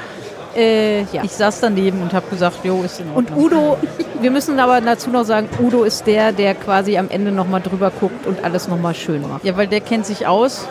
Äh, 0.55 1.01
ja. 1.11 1.23
Ich 1.23 1.33
saß 1.33 1.59
daneben 1.59 2.01
und 2.01 2.13
habe 2.13 2.25
gesagt, 2.29 2.63
jo, 2.63 2.81
ist 2.83 2.99
in 2.99 3.09
Und 3.11 3.29
Ordnung. 3.31 3.45
Udo, 3.45 3.77
wir 4.21 4.31
müssen 4.31 4.59
aber 4.59 4.81
dazu 4.81 5.09
noch 5.09 5.23
sagen, 5.25 5.49
Udo 5.61 5.83
ist 5.83 6.07
der, 6.07 6.31
der 6.31 6.55
quasi 6.55 6.97
am 6.97 7.09
Ende 7.09 7.31
nochmal 7.31 7.61
drüber 7.61 7.91
guckt 7.99 8.25
und 8.25 8.43
alles 8.43 8.67
nochmal 8.67 8.95
schön 8.95 9.21
macht. 9.27 9.43
Ja, 9.43 9.55
weil 9.57 9.67
der 9.67 9.81
kennt 9.81 10.05
sich 10.05 10.25
aus. 10.25 10.67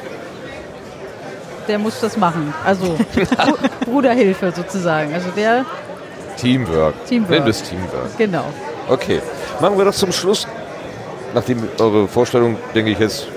Der 1.69 1.79
muss 1.79 2.01
das 2.01 2.17
machen. 2.17 2.55
Also 2.65 2.87
Bru- 3.15 3.59
Bruderhilfe 3.85 4.53
sozusagen. 4.55 5.13
Also 5.15 5.29
der, 5.37 5.65
Teamwork. 6.37 6.95
Teamwork. 7.07 7.31
Wir 7.45 7.47
es 7.47 7.63
Teamwork. 7.63 8.17
genau. 8.19 8.45
Okay. 8.89 9.21
Machen 9.61 9.79
wir 9.79 9.85
das 9.85 9.97
zum 9.99 10.13
Schluss. 10.13 10.47
Nachdem 11.35 11.63
eure 11.79 12.07
Vorstellung, 12.09 12.57
denke 12.75 12.91
ich 12.93 12.99
jetzt. 12.99 13.27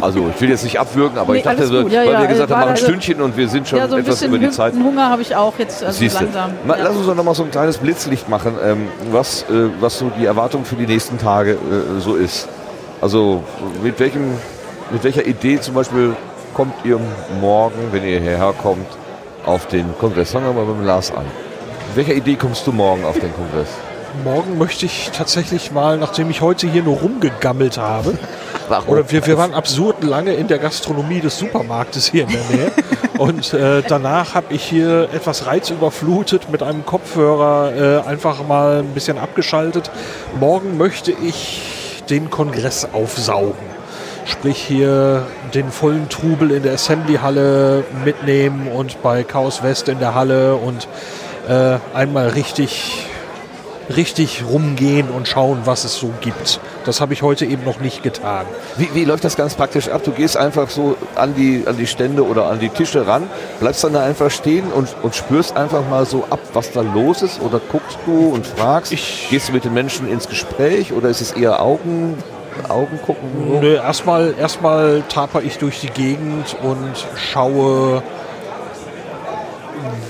Also, 0.00 0.28
ich 0.34 0.40
will 0.40 0.48
jetzt 0.50 0.64
nicht 0.64 0.80
abwürgen, 0.80 1.16
aber 1.16 1.32
Nee, 1.32 1.38
ich 1.38 1.44
dachte, 1.44 1.64
so. 1.64 1.82
Ja, 1.86 2.00
weil 2.00 2.12
ja, 2.12 2.20
wir 2.22 2.26
gesagt 2.26 2.50
war 2.50 2.58
haben, 2.58 2.64
ein 2.64 2.70
also- 2.72 2.86
Stündchen 2.86 3.20
und 3.20 3.36
wir 3.36 3.48
sind 3.48 3.68
schon 3.68 3.78
Ja, 3.78 3.86
so 3.88 3.96
etwas 3.98 4.20
über 4.22 4.36
die 4.38 4.50
Zeit. 4.50 4.74
Hunger 4.74 5.08
habe 5.08 5.22
ich 5.22 5.36
auch 5.36 5.54
jetzt 5.58 5.84
also 5.84 5.96
Siehste. 5.96 6.24
langsam. 6.24 6.50
Ma, 6.66 6.76
ja. 6.76 6.84
Lass 6.84 6.96
uns 6.96 7.06
doch 7.06 7.14
noch 7.14 7.22
mal 7.22 7.34
so 7.36 7.44
ein 7.44 7.52
kleines 7.52 7.78
Blitzlicht 7.78 8.28
machen, 8.28 8.54
ähm, 8.64 8.88
was, 9.12 9.42
äh, 9.44 9.68
was 9.80 9.98
so 9.98 10.10
die 10.18 10.26
Erwartung 10.26 10.64
für 10.64 10.74
die 10.74 10.86
nächsten 10.88 11.18
Tage 11.18 11.52
äh, 11.52 12.00
so 12.00 12.16
ist. 12.16 12.48
Also 13.00 13.44
mit, 13.82 14.00
welchem, 14.00 14.32
mit 14.90 15.04
welcher 15.04 15.24
Idee 15.24 15.60
zum 15.60 15.74
Beispiel 15.74 16.16
kommt 16.52 16.74
ihr 16.84 16.98
morgen, 17.40 17.78
wenn 17.92 18.02
ihr 18.02 18.18
hierher 18.20 18.52
kommt, 18.60 18.86
auf 19.46 19.66
den 19.66 19.96
Kongress? 19.98 20.32
Fangen 20.32 20.46
wir 20.46 20.52
mal 20.52 20.64
mit 20.64 20.76
dem 20.76 20.86
Lars 20.86 21.10
an. 21.10 21.24
Mit 21.88 21.96
welcher 21.96 22.14
Idee 22.14 22.36
kommst 22.36 22.66
du 22.66 22.72
morgen 22.72 23.04
auf 23.04 23.18
den 23.18 23.32
Kongress? 23.34 23.68
Morgen 24.24 24.58
möchte 24.58 24.86
ich 24.86 25.10
tatsächlich 25.12 25.70
mal, 25.70 25.96
nachdem 25.96 26.30
ich 26.30 26.40
heute 26.40 26.66
hier 26.66 26.82
nur 26.82 26.98
rumgegammelt 26.98 27.78
habe, 27.78 28.18
Warum? 28.68 28.88
oder 28.88 29.10
wir, 29.10 29.26
wir 29.26 29.38
waren 29.38 29.54
absurd 29.54 30.02
lange 30.02 30.34
in 30.34 30.48
der 30.48 30.58
Gastronomie 30.58 31.20
des 31.20 31.38
Supermarktes 31.38 32.10
hier 32.10 32.24
in 32.24 32.30
der 32.30 32.44
Nähe. 32.50 32.72
Und 33.18 33.52
äh, 33.52 33.82
danach 33.86 34.34
habe 34.34 34.54
ich 34.54 34.64
hier 34.64 35.08
etwas 35.12 35.46
reizüberflutet 35.46 36.50
mit 36.50 36.62
einem 36.62 36.86
Kopfhörer 36.86 38.02
äh, 38.04 38.08
einfach 38.08 38.46
mal 38.46 38.78
ein 38.78 38.94
bisschen 38.94 39.18
abgeschaltet. 39.18 39.90
Morgen 40.38 40.76
möchte 40.78 41.12
ich 41.12 42.02
den 42.08 42.30
Kongress 42.30 42.88
aufsaugen. 42.92 43.69
Sprich 44.30 44.58
hier 44.58 45.22
den 45.54 45.70
vollen 45.70 46.08
Trubel 46.08 46.52
in 46.52 46.62
der 46.62 46.74
Assembly-Halle 46.74 47.84
mitnehmen 48.04 48.68
und 48.68 49.02
bei 49.02 49.22
Chaos 49.24 49.62
West 49.62 49.88
in 49.88 49.98
der 49.98 50.14
Halle 50.14 50.54
und 50.54 50.86
äh, 51.48 51.76
einmal 51.94 52.28
richtig 52.28 53.06
richtig 53.96 54.44
rumgehen 54.48 55.08
und 55.10 55.26
schauen, 55.26 55.62
was 55.64 55.82
es 55.82 55.96
so 55.96 56.10
gibt. 56.20 56.60
Das 56.84 57.00
habe 57.00 57.12
ich 57.12 57.22
heute 57.22 57.44
eben 57.44 57.64
noch 57.64 57.80
nicht 57.80 58.04
getan. 58.04 58.46
Wie, 58.76 58.88
wie 58.94 59.04
läuft 59.04 59.24
das 59.24 59.36
ganz 59.36 59.56
praktisch 59.56 59.88
ab? 59.88 60.02
Du 60.04 60.12
gehst 60.12 60.36
einfach 60.36 60.70
so 60.70 60.96
an 61.16 61.34
die, 61.34 61.64
an 61.66 61.76
die 61.76 61.88
Stände 61.88 62.24
oder 62.24 62.46
an 62.46 62.60
die 62.60 62.68
Tische 62.68 63.08
ran, 63.08 63.24
bleibst 63.58 63.82
dann 63.82 63.94
da 63.94 64.04
einfach 64.04 64.30
stehen 64.30 64.70
und, 64.72 64.94
und 65.02 65.16
spürst 65.16 65.56
einfach 65.56 65.82
mal 65.90 66.06
so 66.06 66.22
ab, 66.30 66.38
was 66.52 66.70
da 66.70 66.82
los 66.82 67.22
ist? 67.22 67.40
Oder 67.42 67.60
guckst 67.72 67.98
du 68.06 68.28
und 68.32 68.46
fragst? 68.46 68.92
Ich- 68.92 69.26
Gehst 69.28 69.48
du 69.48 69.52
mit 69.52 69.64
den 69.64 69.74
Menschen 69.74 70.08
ins 70.08 70.28
Gespräch 70.28 70.92
oder 70.92 71.08
ist 71.08 71.20
es 71.20 71.32
eher 71.32 71.60
Augen, 71.60 72.16
Augen 72.68 72.98
gucken? 73.04 73.28
So? 73.48 73.60
Nö, 73.60 73.74
erstmal, 73.76 74.34
erstmal 74.38 75.02
taper 75.08 75.42
ich 75.42 75.58
durch 75.58 75.80
die 75.80 75.90
Gegend 75.90 76.56
und 76.62 77.06
schaue, 77.16 78.02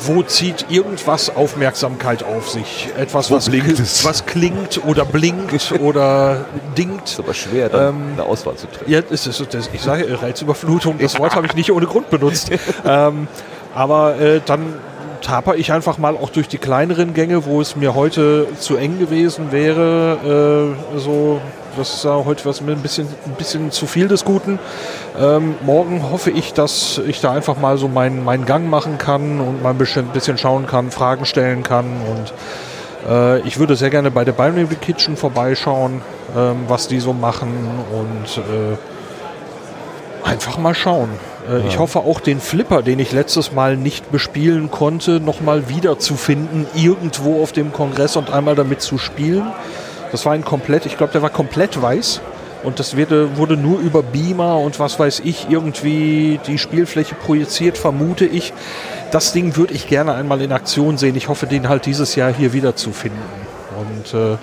wo 0.02 0.22
zieht 0.22 0.66
irgendwas 0.70 1.34
Aufmerksamkeit 1.34 2.22
auf 2.24 2.48
sich. 2.50 2.88
Etwas, 2.98 3.30
Wo 3.30 3.36
was, 3.36 3.48
blinkt 3.50 3.68
kl- 3.78 3.82
es? 3.82 4.04
was 4.04 4.24
klingt 4.26 4.80
oder 4.86 5.04
blinkt 5.04 5.72
oder 5.80 6.44
dingt. 6.76 7.04
ist 7.04 7.18
aber 7.20 7.34
schwer, 7.34 7.68
dann 7.68 7.88
Ähm, 7.88 8.02
eine 8.14 8.24
Auswahl 8.24 8.56
zu 8.56 8.66
treffen. 8.66 8.90
Ja, 8.90 9.00
es 9.10 9.26
ist, 9.26 9.54
das, 9.54 9.68
ich 9.72 9.82
sage 9.82 10.20
Reizüberflutung, 10.20 10.98
das 10.98 11.18
Wort 11.18 11.34
habe 11.36 11.46
ich 11.46 11.54
nicht 11.54 11.70
ohne 11.70 11.86
Grund 11.86 12.08
benutzt. 12.10 12.50
ähm, 12.86 13.28
aber 13.74 14.18
äh, 14.18 14.40
dann 14.44 14.74
taper 15.20 15.54
ich 15.56 15.70
einfach 15.70 15.98
mal 15.98 16.16
auch 16.16 16.30
durch 16.30 16.48
die 16.48 16.56
kleineren 16.58 17.12
Gänge, 17.12 17.44
wo 17.44 17.60
es 17.60 17.76
mir 17.76 17.94
heute 17.94 18.46
zu 18.58 18.76
eng 18.76 18.98
gewesen 18.98 19.52
wäre. 19.52 20.74
Äh, 20.96 20.98
so, 20.98 21.40
das 21.76 21.94
ist 21.94 22.04
ja 22.04 22.24
heute 22.24 22.44
was 22.44 22.60
mit 22.60 22.76
ein 22.76 22.82
bisschen, 22.82 23.06
ein 23.26 23.34
bisschen 23.34 23.70
zu 23.70 23.86
viel 23.86 24.08
des 24.08 24.24
Guten. 24.24 24.58
Ähm, 25.18 25.54
morgen 25.62 26.10
hoffe 26.10 26.30
ich, 26.30 26.52
dass 26.52 27.00
ich 27.06 27.20
da 27.20 27.32
einfach 27.32 27.56
mal 27.56 27.76
so 27.78 27.88
meinen, 27.88 28.24
meinen 28.24 28.46
Gang 28.46 28.68
machen 28.68 28.98
kann 28.98 29.40
und 29.40 29.62
mal 29.62 29.70
ein 29.70 29.78
bisschen, 29.78 30.06
bisschen 30.08 30.38
schauen 30.38 30.66
kann, 30.66 30.90
Fragen 30.90 31.24
stellen 31.24 31.62
kann 31.62 31.86
und 31.86 32.32
äh, 33.08 33.40
ich 33.40 33.58
würde 33.58 33.76
sehr 33.76 33.90
gerne 33.90 34.10
bei 34.10 34.24
der 34.24 34.32
Binary 34.32 34.76
Kitchen 34.76 35.16
vorbeischauen, 35.16 36.02
ähm, 36.36 36.64
was 36.68 36.88
die 36.88 37.00
so 37.00 37.12
machen 37.12 37.52
und 37.92 38.38
äh, 38.38 38.76
einfach 40.28 40.58
mal 40.58 40.74
schauen. 40.74 41.08
Äh, 41.48 41.66
Ich 41.68 41.78
hoffe 41.78 42.00
auch 42.00 42.20
den 42.20 42.40
Flipper, 42.40 42.82
den 42.82 42.98
ich 42.98 43.12
letztes 43.12 43.52
Mal 43.52 43.76
nicht 43.76 44.10
bespielen 44.12 44.70
konnte, 44.70 45.20
nochmal 45.20 45.68
wiederzufinden, 45.68 46.66
irgendwo 46.74 47.42
auf 47.42 47.52
dem 47.52 47.72
Kongress 47.72 48.16
und 48.16 48.30
einmal 48.32 48.54
damit 48.54 48.82
zu 48.82 48.98
spielen. 48.98 49.46
Das 50.12 50.26
war 50.26 50.32
ein 50.32 50.44
komplett, 50.44 50.86
ich 50.86 50.96
glaube, 50.96 51.12
der 51.12 51.22
war 51.22 51.30
komplett 51.30 51.80
weiß. 51.80 52.20
Und 52.62 52.78
das 52.78 52.96
wurde, 52.96 53.36
wurde 53.38 53.56
nur 53.56 53.80
über 53.80 54.02
Beamer 54.02 54.58
und 54.58 54.78
was 54.78 54.98
weiß 54.98 55.22
ich 55.24 55.46
irgendwie 55.48 56.38
die 56.46 56.58
Spielfläche 56.58 57.14
projiziert, 57.14 57.78
vermute 57.78 58.26
ich. 58.26 58.52
Das 59.12 59.32
Ding 59.32 59.56
würde 59.56 59.72
ich 59.72 59.88
gerne 59.88 60.14
einmal 60.14 60.42
in 60.42 60.52
Aktion 60.52 60.98
sehen. 60.98 61.16
Ich 61.16 61.28
hoffe, 61.28 61.46
den 61.46 61.68
halt 61.68 61.86
dieses 61.86 62.14
Jahr 62.16 62.32
hier 62.32 62.52
wieder 62.52 62.76
zu 62.76 62.92
finden. 62.92 63.18
Und, 63.78 64.12
äh, 64.12 64.36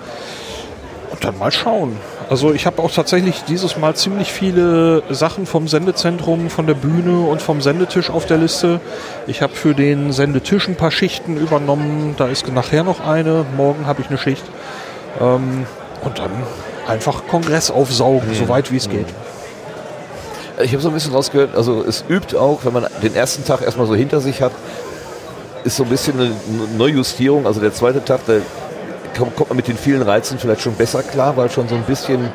und 1.12 1.24
dann 1.24 1.38
mal 1.38 1.52
schauen. 1.52 1.96
Also 2.28 2.52
ich 2.52 2.66
habe 2.66 2.82
auch 2.82 2.90
tatsächlich 2.90 3.44
dieses 3.44 3.78
Mal 3.78 3.94
ziemlich 3.94 4.32
viele 4.32 5.02
Sachen 5.08 5.46
vom 5.46 5.68
Sendezentrum, 5.68 6.50
von 6.50 6.66
der 6.66 6.74
Bühne 6.74 7.20
und 7.20 7.40
vom 7.40 7.62
Sendetisch 7.62 8.10
auf 8.10 8.26
der 8.26 8.36
Liste. 8.36 8.80
Ich 9.26 9.40
habe 9.42 9.54
für 9.54 9.74
den 9.74 10.12
Sendetisch 10.12 10.68
ein 10.68 10.76
paar 10.76 10.90
Schichten 10.90 11.36
übernommen. 11.38 12.14
Da 12.18 12.26
ist 12.26 12.52
nachher 12.52 12.84
noch 12.84 13.00
eine. 13.00 13.46
Morgen 13.56 13.86
habe 13.86 14.02
ich 14.02 14.08
eine 14.08 14.18
Schicht. 14.18 14.44
Ähm, 15.20 15.66
und 16.02 16.18
dann 16.18 16.30
einfach 16.86 17.26
Kongress 17.28 17.70
aufsaugen, 17.70 18.34
soweit 18.34 18.70
wie 18.72 18.76
es 18.76 18.88
geht. 18.88 19.06
Ich 20.62 20.72
habe 20.72 20.82
so 20.82 20.88
ein 20.88 20.94
bisschen 20.94 21.12
rausgehört, 21.12 21.54
also 21.54 21.84
es 21.84 22.04
übt 22.08 22.36
auch, 22.36 22.64
wenn 22.64 22.72
man 22.72 22.86
den 23.02 23.14
ersten 23.14 23.44
Tag 23.44 23.62
erstmal 23.62 23.86
so 23.86 23.94
hinter 23.94 24.20
sich 24.20 24.42
hat, 24.42 24.52
ist 25.64 25.76
so 25.76 25.84
ein 25.84 25.88
bisschen 25.88 26.18
eine 26.18 26.32
Neujustierung. 26.76 27.46
Also 27.46 27.60
der 27.60 27.72
zweite 27.72 28.04
Tag, 28.04 28.20
da 28.26 28.38
kommt 29.16 29.50
man 29.50 29.56
mit 29.56 29.68
den 29.68 29.76
vielen 29.76 30.02
Reizen 30.02 30.38
vielleicht 30.38 30.62
schon 30.62 30.74
besser 30.74 31.02
klar, 31.02 31.36
weil 31.36 31.50
schon 31.50 31.68
so 31.68 31.74
ein 31.74 31.82
bisschen 31.82 32.32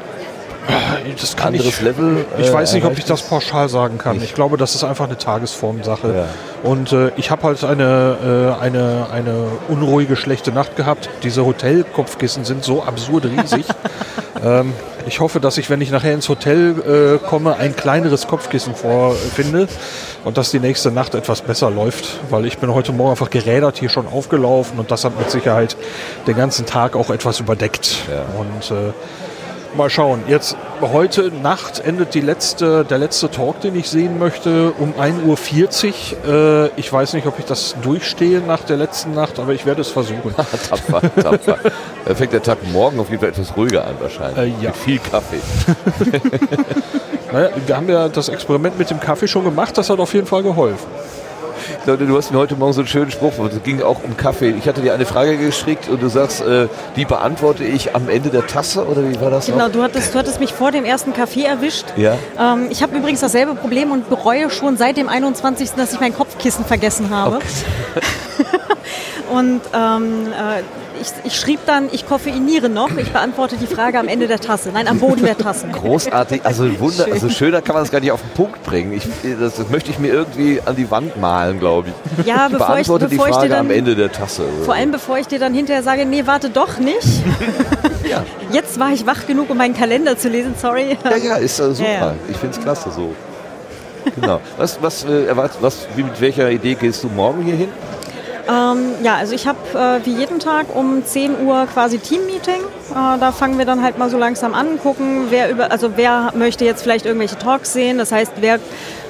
Das 1.20 1.36
kann 1.36 1.48
Anderes 1.48 1.68
ich, 1.68 1.82
Level. 1.82 2.26
ich 2.38 2.48
äh, 2.48 2.54
weiß 2.54 2.74
nicht, 2.74 2.86
ob 2.86 2.98
ich 2.98 3.06
das 3.06 3.22
pauschal 3.22 3.70
sagen 3.70 3.98
kann. 3.98 4.18
Nicht. 4.18 4.26
Ich 4.26 4.34
glaube, 4.34 4.58
das 4.58 4.76
ist 4.76 4.84
einfach 4.84 5.06
eine 5.06 5.18
Tagesformsache. 5.18 6.14
Ja. 6.16 6.70
Und 6.70 6.92
äh, 6.92 7.12
ich 7.18 7.32
habe 7.32 7.44
halt 7.44 7.64
eine, 7.64 8.56
äh, 8.60 8.62
eine, 8.62 9.08
eine 9.12 9.48
unruhige, 9.68 10.16
schlechte 10.16 10.52
Nacht 10.52 10.76
gehabt. 10.76 11.10
Diese 11.24 11.46
Hotelkopfkissen 11.46 12.46
sind 12.46 12.64
so 12.64 12.84
absurd 12.84 13.26
riesig. 13.26 13.66
ähm, 14.44 14.74
ich 15.06 15.20
hoffe, 15.20 15.40
dass 15.40 15.58
ich, 15.58 15.70
wenn 15.70 15.82
ich 15.82 15.92
nachher 15.92 16.14
ins 16.14 16.30
Hotel 16.30 17.20
äh, 17.22 17.28
komme, 17.28 17.58
ein 17.58 17.76
kleineres 17.76 18.28
Kopfkissen 18.28 18.74
vorfinde 18.74 19.68
und 20.24 20.38
dass 20.38 20.52
die 20.52 20.60
nächste 20.60 20.92
Nacht 20.92 21.14
etwas 21.16 21.42
besser 21.42 21.70
läuft, 21.70 22.20
weil 22.30 22.46
ich 22.46 22.58
bin 22.58 22.74
heute 22.74 22.94
Morgen 22.94 23.12
einfach 23.12 23.30
gerädert 23.30 23.78
hier 23.80 23.90
schon 23.90 24.08
aufgelaufen 24.08 24.80
und 24.80 24.92
das 24.92 25.04
hat 25.04 25.18
mit 25.20 25.30
Sicherheit 25.30 25.76
den 26.28 26.38
ganzen 26.38 26.66
Tag 26.66 26.96
auch 26.96 27.10
etwas 27.10 27.42
überdeckt. 27.42 27.98
Und 28.38 28.72
äh, 28.72 28.94
Mal 29.76 29.90
schauen. 29.90 30.24
Jetzt 30.28 30.56
heute 30.82 31.32
Nacht 31.32 31.80
endet 31.80 32.14
die 32.14 32.22
letzte, 32.22 32.86
der 32.86 32.98
letzte 32.98 33.32
Talk, 33.32 33.62
den 33.62 33.76
ich 33.76 33.90
sehen 33.90 34.20
möchte, 34.20 34.72
um 34.78 34.94
1.40 34.94 35.94
Uhr. 36.28 36.66
Äh, 36.66 36.80
ich 36.80 36.92
weiß 36.92 37.14
nicht, 37.14 37.26
ob 37.26 37.40
ich 37.40 37.46
das 37.46 37.76
durchstehe 37.82 38.40
nach 38.42 38.62
der 38.62 38.78
letzten 38.78 39.14
Nacht, 39.14 39.40
aber 39.40 39.54
ich 39.54 39.66
werde 39.66 39.82
es 39.82 39.90
versuchen. 39.90 40.36
tapfer, 40.70 41.02
tapfer. 41.16 41.58
Da 42.06 42.16
fängt 42.16 42.34
der 42.34 42.44
Tag 42.44 42.58
morgen 42.72 43.00
auf 43.00 43.10
jeden 43.10 43.22
Fall 43.22 43.30
etwas 43.30 43.56
ruhiger 43.56 43.88
an 43.88 43.96
wahrscheinlich. 44.00 44.54
Äh, 44.54 44.64
ja. 44.64 44.70
Mit 44.70 44.76
viel 44.76 45.00
Kaffee. 45.00 45.40
Naja, 47.34 47.50
wir 47.66 47.76
haben 47.76 47.90
ja 47.90 48.10
das 48.10 48.30
Experiment 48.30 48.78
mit 48.78 48.92
dem 48.92 49.00
Kaffee 49.00 49.28
schon 49.28 49.44
gemacht, 49.44 49.76
das 49.76 49.90
hat 49.90 49.98
auf 49.98 50.14
jeden 50.14 50.28
Fall 50.28 50.44
geholfen. 50.44 50.86
Leute, 51.86 52.06
du 52.06 52.18
hast 52.18 52.32
mir 52.32 52.38
heute 52.38 52.56
Morgen 52.56 52.74
so 52.74 52.82
einen 52.82 52.88
schönen 52.88 53.12
Spruch, 53.12 53.34
es 53.40 53.64
ging 53.64 53.82
auch 53.82 54.04
um 54.04 54.18
Kaffee. 54.18 54.50
Ich 54.52 54.68
hatte 54.68 54.82
dir 54.82 54.94
eine 54.94 55.06
Frage 55.06 55.38
geschickt 55.38 55.90
und 55.90 56.02
du 56.02 56.08
sagst, 56.08 56.42
äh, 56.42 56.68
die 56.96 57.06
beantworte 57.06 57.64
ich 57.64 57.96
am 57.96 58.10
Ende 58.10 58.30
der 58.30 58.48
Tasse 58.48 58.86
oder 58.86 59.08
wie 59.10 59.20
war 59.20 59.30
das 59.30 59.48
Genau, 59.48 59.70
du 59.70 59.82
hattest, 59.82 60.14
du 60.14 60.20
hattest 60.20 60.40
mich 60.40 60.54
vor 60.54 60.72
dem 60.72 60.86
ersten 60.86 61.14
Kaffee 61.14 61.44
erwischt. 61.44 61.86
Ja. 61.96 62.18
Ähm, 62.40 62.68
ich 62.70 62.82
habe 62.84 62.96
übrigens 62.98 63.20
dasselbe 63.22 63.56
Problem 63.56 63.92
und 63.92 64.10
bereue 64.10 64.50
schon 64.50 64.78
seit 64.78 64.98
dem 64.98 65.10
21., 65.10 65.72
dass 65.72 65.94
ich 65.94 66.00
mein 66.00 66.14
Kopfkissen 66.14 66.66
vergessen 66.66 67.10
habe. 67.10 67.40
und 69.32 69.62
ähm, 69.74 70.28
äh, 70.28 70.62
ich, 71.02 71.12
ich 71.26 71.40
schrieb 71.40 71.60
dann, 71.66 71.90
ich 71.92 72.06
koffeiniere 72.06 72.70
noch. 72.70 72.96
Ich 72.98 73.12
beantworte 73.12 73.58
die 73.58 73.68
Frage 73.68 74.00
am 74.00 74.08
Ende 74.08 74.28
der 74.28 74.40
Tasse. 74.40 74.70
Nein, 74.74 74.88
am 74.88 75.00
Boden 75.00 75.24
der 75.24 75.38
Tasse. 75.38 75.68
Großartig, 75.68 76.42
also 76.44 76.64
Wunder, 76.80 77.06
Schön. 77.06 77.14
also 77.14 77.30
schöner 77.30 77.62
kann 77.62 77.76
man 77.76 77.84
es 77.84 77.92
gar 77.92 78.00
nicht 78.00 78.12
auf 78.12 78.22
den 78.22 78.32
Punkt 78.32 78.64
bringen. 78.64 78.94
Ich, 78.94 79.08
das, 79.40 79.56
das 79.56 79.70
möchte 79.70 79.92
ich 79.92 80.00
mir 80.00 80.10
irgendwie 80.14 80.62
an 80.66 80.76
die 80.76 80.90
Wand 80.92 81.20
malen, 81.20 81.60
glaube 81.60 81.90
ich. 82.18 82.26
Ja, 82.26 82.48
ich 82.48 82.54
bevor 82.54 82.68
ich, 82.68 82.88
beantworte 82.88 83.08
bevor 83.08 83.26
die 83.26 83.30
ich 83.30 83.36
Frage 83.36 83.48
dir 83.50 83.56
dann, 83.56 83.66
am 83.66 83.72
Ende 83.72 83.96
der 83.96 84.12
Tasse. 84.12 84.44
vor 84.66 84.74
allem 84.74 84.92
bevor 84.92 85.18
ich 85.18 85.28
dir 85.28 85.40
dann 85.40 85.54
hinterher 85.54 85.84
sage, 85.84 86.06
nee, 86.06 86.24
warte 86.26 86.50
doch 86.50 86.78
nicht. 86.80 87.08
Ja. 88.10 88.26
Jetzt 88.52 88.80
war 88.80 88.92
ich 88.92 89.06
wach 89.06 89.26
genug, 89.26 89.50
um 89.50 89.58
meinen 89.58 89.74
Kalender 89.74 90.18
zu 90.18 90.28
lesen, 90.28 90.56
sorry. 90.62 90.98
Ja, 91.06 91.16
ja, 91.16 91.36
ist 91.38 91.58
äh, 91.58 91.74
super. 91.74 91.90
Ja. 91.90 92.14
Ich 92.30 92.36
finde 92.36 92.58
es 92.58 92.62
klasse 92.62 92.92
so. 92.92 93.16
Genau. 94.16 94.42
Was, 94.58 94.82
was, 94.82 95.06
äh, 95.06 95.36
was, 95.36 95.88
wie, 95.96 96.04
mit 96.04 96.20
welcher 96.20 96.52
Idee 96.52 96.76
gehst 96.76 97.04
du 97.04 97.08
morgen 97.08 97.44
hier 97.44 97.56
hin? 97.56 97.70
Ähm, 98.48 98.96
ja, 99.04 99.16
also 99.16 99.34
ich 99.34 99.48
habe 99.48 99.58
äh, 99.74 100.06
wie 100.06 100.16
jeden 100.16 100.40
Tag 100.40 100.76
um 100.76 101.06
10 101.06 101.46
Uhr 101.46 101.66
quasi 101.72 101.98
Team-Meeting. 101.98 102.62
Äh, 102.92 103.20
da 103.20 103.32
fangen 103.32 103.58
wir 103.58 103.66
dann 103.66 103.82
halt 103.82 103.98
mal 103.98 104.10
so 104.10 104.18
langsam 104.18 104.54
an, 104.54 104.80
gucken, 104.80 105.28
wer 105.30 105.50
über, 105.50 105.72
also 105.72 105.92
wer 105.96 106.34
möchte 106.36 106.66
jetzt 106.66 106.84
vielleicht 106.84 107.06
irgendwelche 107.06 107.38
Talks 107.38 107.72
sehen. 107.72 107.98
Das 107.98 108.12
heißt, 108.12 108.34
wer 108.42 108.60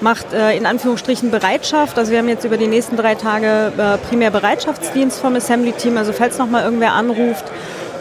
macht 0.02 0.34
äh, 0.34 0.56
in 0.56 0.66
Anführungsstrichen 0.66 1.32
Bereitschaft. 1.32 1.98
Also 1.98 2.12
wir 2.12 2.20
haben 2.20 2.30
jetzt 2.30 2.46
über 2.46 2.58
die 2.58 2.68
nächsten 2.68 2.96
drei 2.96 3.16
Tage 3.16 3.72
äh, 3.76 3.98
primär 4.08 4.30
Bereitschaftsdienst 4.30 5.20
vom 5.20 5.36
Assembly-Team. 5.36 5.98
Also 5.98 6.14
falls 6.14 6.38
noch 6.38 6.48
mal 6.48 6.64
irgendwer 6.64 6.94
anruft. 6.94 7.46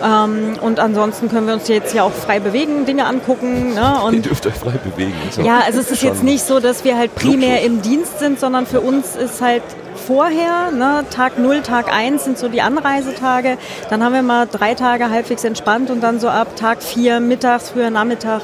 Ähm, 0.03 0.55
und 0.61 0.81
ansonsten 0.81 1.31
können 1.31 1.47
wir 1.47 1.55
uns 1.55 1.69
jetzt 1.69 1.95
ja 1.95 2.03
auch 2.03 2.13
frei 2.13 2.41
bewegen, 2.41 2.85
Dinge 2.85 3.07
angucken. 3.07 3.75
Ne? 3.75 3.95
Ihr 3.99 4.05
Und 4.05 4.27
dürft 4.27 4.47
euch 4.47 4.55
frei 4.55 4.79
bewegen. 4.85 5.15
So. 5.31 5.43
ja, 5.43 5.61
also 5.65 5.81
es 5.81 5.91
ist 5.91 6.03
jetzt 6.03 6.23
nicht 6.23 6.45
so, 6.45 6.61
dass 6.61 6.85
wir 6.85 6.99
halt 6.99 7.15
primär 7.15 7.63
im 7.63 7.81
Dienst 7.81 8.19
sind, 8.19 8.39
sondern 8.39 8.67
für 8.67 8.81
uns 8.81 9.17
ist 9.17 9.41
halt 9.41 9.63
vorher, 10.07 10.71
ne, 10.71 11.05
Tag 11.11 11.39
0, 11.39 11.63
Tag 11.63 11.93
1 11.93 12.25
sind 12.25 12.39
so 12.39 12.49
die 12.49 12.63
Anreisetage. 12.63 13.59
Dann 13.91 14.03
haben 14.03 14.15
wir 14.15 14.23
mal 14.23 14.47
drei 14.47 14.75
Tage 14.75 15.11
halbwegs 15.11 15.45
entspannt 15.45 15.91
und 15.91 16.01
dann 16.03 16.21
so 16.21 16.29
ab 16.29 16.57
Tag 16.57 16.83
4 16.83 17.21
mittags, 17.21 17.71
früher 17.71 17.91
Nachmittag 17.91 18.43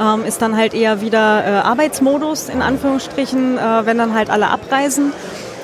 ähm, 0.00 0.24
ist 0.24 0.42
dann 0.42 0.56
halt 0.56 0.74
eher 0.74 1.00
wieder 1.00 1.44
äh, 1.44 1.50
Arbeitsmodus 1.60 2.48
in 2.48 2.62
Anführungsstrichen, 2.62 3.58
äh, 3.58 3.86
wenn 3.86 3.98
dann 3.98 4.14
halt 4.14 4.30
alle 4.30 4.48
abreisen. 4.48 5.12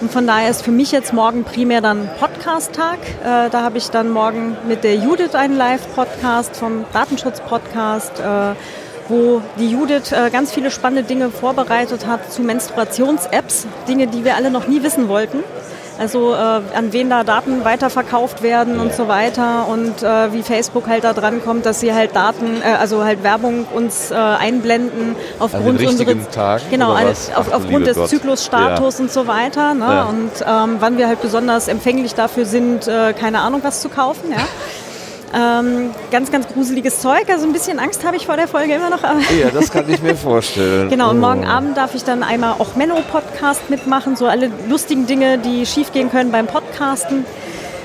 Und 0.00 0.10
von 0.10 0.26
daher 0.26 0.48
ist 0.48 0.62
für 0.62 0.70
mich 0.70 0.92
jetzt 0.92 1.12
morgen 1.12 1.44
primär 1.44 1.82
dann 1.82 2.08
Podcast-Tag. 2.18 2.98
Äh, 3.22 3.50
da 3.50 3.62
habe 3.62 3.76
ich 3.76 3.90
dann 3.90 4.08
morgen 4.08 4.56
mit 4.66 4.82
der 4.82 4.96
Judith 4.96 5.34
einen 5.34 5.56
Live-Podcast 5.56 6.56
vom 6.56 6.86
Datenschutz-Podcast, 6.92 8.18
äh, 8.18 8.54
wo 9.10 9.42
die 9.58 9.70
Judith 9.70 10.12
äh, 10.12 10.30
ganz 10.30 10.52
viele 10.52 10.70
spannende 10.70 11.02
Dinge 11.02 11.30
vorbereitet 11.30 12.06
hat 12.06 12.32
zu 12.32 12.42
Menstruations-Apps. 12.42 13.66
Dinge, 13.88 14.06
die 14.06 14.24
wir 14.24 14.36
alle 14.36 14.50
noch 14.50 14.66
nie 14.66 14.82
wissen 14.82 15.08
wollten. 15.08 15.38
Also 16.00 16.32
äh, 16.32 16.36
an 16.36 16.92
wen 16.92 17.10
da 17.10 17.24
Daten 17.24 17.62
weiterverkauft 17.62 18.42
werden 18.42 18.80
und 18.80 18.94
so 18.94 19.06
weiter 19.06 19.68
und 19.68 20.02
äh, 20.02 20.32
wie 20.32 20.42
Facebook 20.42 20.88
halt 20.88 21.04
da 21.04 21.12
dran 21.12 21.44
kommt, 21.44 21.66
dass 21.66 21.80
sie 21.80 21.92
halt 21.92 22.16
Daten, 22.16 22.62
äh, 22.62 22.74
also 22.80 23.04
halt 23.04 23.22
Werbung 23.22 23.66
uns 23.66 24.10
äh, 24.10 24.14
einblenden 24.14 25.14
aufgrund 25.38 25.78
richtigen 25.78 26.12
unseres 26.12 26.30
Tagen 26.30 26.64
genau 26.70 26.92
auf, 26.94 27.30
Ach, 27.34 27.52
aufgrund 27.52 27.86
des 27.86 27.98
Gott. 27.98 28.08
Zyklusstatus 28.08 28.98
und 28.98 29.12
so 29.12 29.26
weiter. 29.26 29.74
Ne? 29.74 29.84
Ja. 29.84 30.04
Und 30.04 30.30
ähm, 30.40 30.76
wann 30.80 30.96
wir 30.96 31.06
halt 31.06 31.20
besonders 31.20 31.68
empfänglich 31.68 32.14
dafür 32.14 32.46
sind, 32.46 32.88
äh, 32.88 33.12
keine 33.12 33.40
Ahnung 33.40 33.60
was 33.62 33.82
zu 33.82 33.90
kaufen. 33.90 34.30
Ja? 34.30 34.38
Ähm, 35.32 35.90
ganz, 36.10 36.32
ganz 36.32 36.48
gruseliges 36.48 37.00
Zeug. 37.00 37.30
Also 37.30 37.46
ein 37.46 37.52
bisschen 37.52 37.78
Angst 37.78 38.04
habe 38.04 38.16
ich 38.16 38.26
vor 38.26 38.36
der 38.36 38.48
Folge 38.48 38.74
immer 38.74 38.90
noch. 38.90 39.02
Ja, 39.02 39.50
das 39.54 39.70
kann 39.70 39.88
ich 39.88 40.02
mir 40.02 40.16
vorstellen. 40.16 40.88
Genau, 40.88 41.10
und 41.10 41.18
Oh. 41.18 41.20
morgen 41.20 41.46
Abend 41.46 41.76
darf 41.76 41.94
ich 41.94 42.02
dann 42.02 42.22
einmal 42.22 42.54
auch 42.58 42.74
Menno-Podcast 42.74 43.70
mitmachen, 43.70 44.16
so 44.16 44.26
alle 44.26 44.50
lustigen 44.68 45.06
Dinge, 45.06 45.38
die 45.38 45.66
schiefgehen 45.66 46.10
können 46.10 46.32
beim 46.32 46.46
Podcasten. 46.48 47.24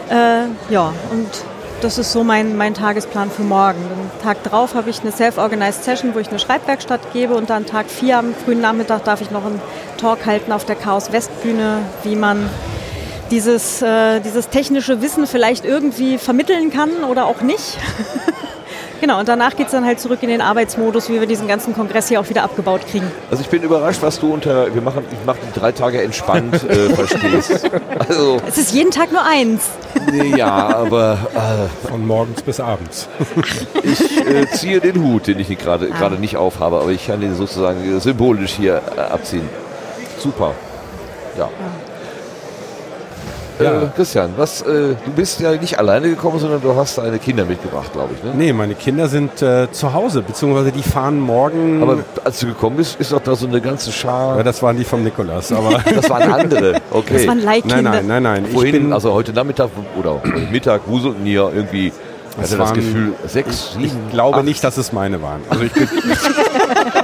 Äh, 0.10 0.74
ja, 0.74 0.92
und 1.12 1.28
das 1.82 1.98
ist 2.00 2.12
so 2.14 2.24
mein, 2.24 2.58
mein 2.58 2.74
Tagesplan 2.74 3.30
für 3.30 3.44
morgen. 3.44 3.78
Den 3.80 4.24
Tag 4.24 4.42
drauf 4.44 4.74
habe 4.74 4.90
ich 4.90 5.02
eine 5.02 5.12
Self-Organized 5.12 5.84
Session, 5.84 6.16
wo 6.16 6.20
ich 6.20 6.30
eine 6.30 6.40
Schreibwerkstatt 6.40 7.02
gebe 7.14 7.36
und 7.36 7.50
dann 7.52 7.66
Tag 7.68 7.88
4 7.92 8.18
am 8.18 8.34
frühen 8.34 8.62
Nachmittag 8.62 9.04
darf 9.04 9.22
ich 9.22 9.30
noch 9.30 9.46
einen 9.46 9.62
Talk 10.00 10.26
halten 10.26 10.52
auf 10.52 10.66
der 10.66 10.78
Chaos 10.78 11.12
Westbühne, 11.12 11.80
wie 12.04 12.16
man 12.16 12.50
dieses, 13.36 13.82
äh, 13.82 14.22
dieses 14.22 14.48
technische 14.48 15.02
Wissen 15.02 15.28
vielleicht 15.28 15.66
irgendwie 15.66 16.18
vermitteln 16.18 16.72
kann 16.72 17.04
oder 17.04 17.26
auch 17.26 17.42
nicht. 17.42 17.78
genau, 19.02 19.20
und 19.20 19.28
danach 19.28 19.58
geht 19.58 19.66
es 19.66 19.74
dann 19.74 19.84
halt 19.84 20.00
zurück 20.00 20.20
in 20.22 20.30
den 20.30 20.40
Arbeitsmodus, 20.40 21.10
wie 21.10 21.20
wir 21.20 21.28
diesen 21.28 21.46
ganzen 21.46 21.76
Kongress 21.76 22.08
hier 22.08 22.22
auch 22.22 22.30
wieder 22.30 22.44
abgebaut 22.44 22.88
kriegen. 22.90 23.12
Also 23.30 23.44
ich 23.44 23.50
bin 23.50 23.62
überrascht, 23.62 24.02
was 24.02 24.22
du 24.22 24.34
unter, 24.34 24.74
wir 24.74 24.82
machen, 24.82 25.04
ich 25.12 25.26
mache 25.26 25.40
die 25.46 25.60
drei 25.60 25.74
Tage 25.74 26.02
entspannt, 26.02 26.64
äh, 26.64 26.90
verstehst. 26.96 27.70
Also, 28.08 28.38
Es 28.48 28.58
ist 28.58 28.74
jeden 28.74 28.92
Tag 28.92 29.12
nur 29.12 29.24
eins. 29.26 29.64
nee, 30.14 30.38
ja, 30.38 30.74
aber 30.74 31.18
äh, 31.36 31.90
Von 31.90 32.08
morgens 32.08 32.42
bis 32.42 32.62
abends. 32.62 33.10
ich 33.84 34.26
äh, 34.26 34.48
ziehe 34.54 34.80
den 34.80 35.04
Hut, 35.04 35.28
den 35.28 35.40
ich 35.40 35.50
gerade 35.58 35.90
gerade 35.90 36.16
nicht 36.16 36.38
aufhabe, 36.38 36.80
aber 36.80 36.92
ich 36.92 37.08
kann 37.08 37.20
den 37.20 37.36
sozusagen 37.36 38.00
symbolisch 38.00 38.54
hier 38.54 38.82
äh, 38.96 39.02
abziehen. 39.02 39.50
Super. 40.20 40.54
Ja. 41.38 41.50
Ja. 41.50 41.85
Äh, 43.60 43.88
Christian, 43.96 44.32
was, 44.38 44.62
äh, 44.64 44.96
du 45.06 45.12
bist 45.16 45.40
ja 45.40 45.52
nicht 45.54 45.78
alleine 45.80 46.10
gekommen, 46.10 46.40
sondern 46.40 46.62
du 46.62 46.76
hast 46.76 46.98
deine 46.98 47.20
Kinder 47.20 47.46
mitgebracht, 47.46 47.92
glaube 47.94 48.14
ich. 48.16 48.24
Ne? 48.24 48.32
Nee, 48.36 48.54
meine 48.54 48.76
Kinder 48.76 49.08
sind 49.08 49.42
äh, 49.42 49.72
zu 49.72 49.94
Hause, 49.94 50.22
beziehungsweise 50.22 50.72
die 50.72 50.84
fahren 50.84 51.20
morgen. 51.20 51.82
Aber 51.82 52.00
als 52.24 52.40
du 52.40 52.48
gekommen 52.48 52.78
bist, 52.78 53.00
ist 53.00 53.12
doch 53.12 53.22
da 53.22 53.36
so 53.36 53.48
eine 53.48 53.62
ganze 53.62 53.92
Schar. 53.92 54.38
ja, 54.38 54.44
das 54.44 54.62
waren 54.62 54.78
die 54.78 54.84
vom 54.84 55.04
Nikolas. 55.04 55.52
Aber 55.52 55.80
Das 55.96 56.10
waren 56.10 56.32
andere. 56.32 56.82
Okay. 56.92 57.14
Das 57.14 57.28
waren 57.28 57.40
Leihkinder. 57.40 57.82
nein, 57.82 58.08
nein, 58.08 58.08
nein, 58.08 58.24
nein. 58.24 58.46
Ich 58.48 58.54
Vorhin, 58.54 58.72
bin, 58.74 58.94
also 58.94 59.14
heute 59.14 59.32
Nachmittag 59.34 59.70
oder 60.00 60.22
heute 60.22 60.38
Mittag 60.52 60.82
wuselten 60.88 61.24
hier 61.26 61.50
irgendwie, 61.56 61.88
ich 61.88 61.94
Das 62.42 62.52
hatte 62.52 62.58
das 62.58 62.74
Gefühl, 62.74 63.14
sechs, 63.28 63.76
ich 63.80 63.92
sieben, 63.92 64.10
glaube 64.12 64.40
acht. 64.40 64.46
nicht, 64.46 64.64
dass 64.64 64.78
es 64.78 64.92
meine 64.92 65.22
waren. 65.22 65.42
Also 65.50 65.64
ich 65.64 65.72
bin. 65.72 65.88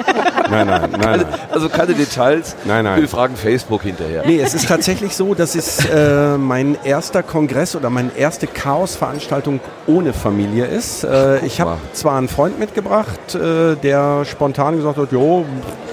nein, 0.52 0.68
nein, 0.68 0.92
nein, 0.92 1.02
nein. 1.02 1.26
Also 1.50 1.70
keine 1.70 1.94
Details. 1.94 2.56
Nein, 2.66 2.84
nein. 2.84 3.02
Wir 3.02 3.08
fragen 3.08 3.36
Facebook 3.36 3.84
hinterher. 3.84 4.24
Nee, 4.26 4.40
es 4.40 4.54
ist 4.54 4.68
tatsächlich 4.68 5.16
so, 5.16 5.34
dass 5.34 5.56
es 5.56 5.86
äh, 5.86 6.38
mein 6.38 6.78
erster 6.84 7.24
Kongress 7.24 7.76
oder 7.76 7.90
meine 7.90 8.12
erste 8.16 8.48
Chaos-Veranstaltung 8.48 9.60
ohne 9.88 10.14
Familie 10.14 10.66
ist. 10.66 11.04
Äh, 11.04 11.46
ich 11.46 11.60
habe 11.62 11.78
zwar 11.94 12.18
einen 12.18 12.28
Freund 12.28 12.60
mitgebracht, 12.60 13.36
äh, 13.36 13.76
der 13.76 14.26
spontan 14.26 14.76
gesagt 14.78 14.98
hat, 14.98 15.12
jo, 15.12 15.46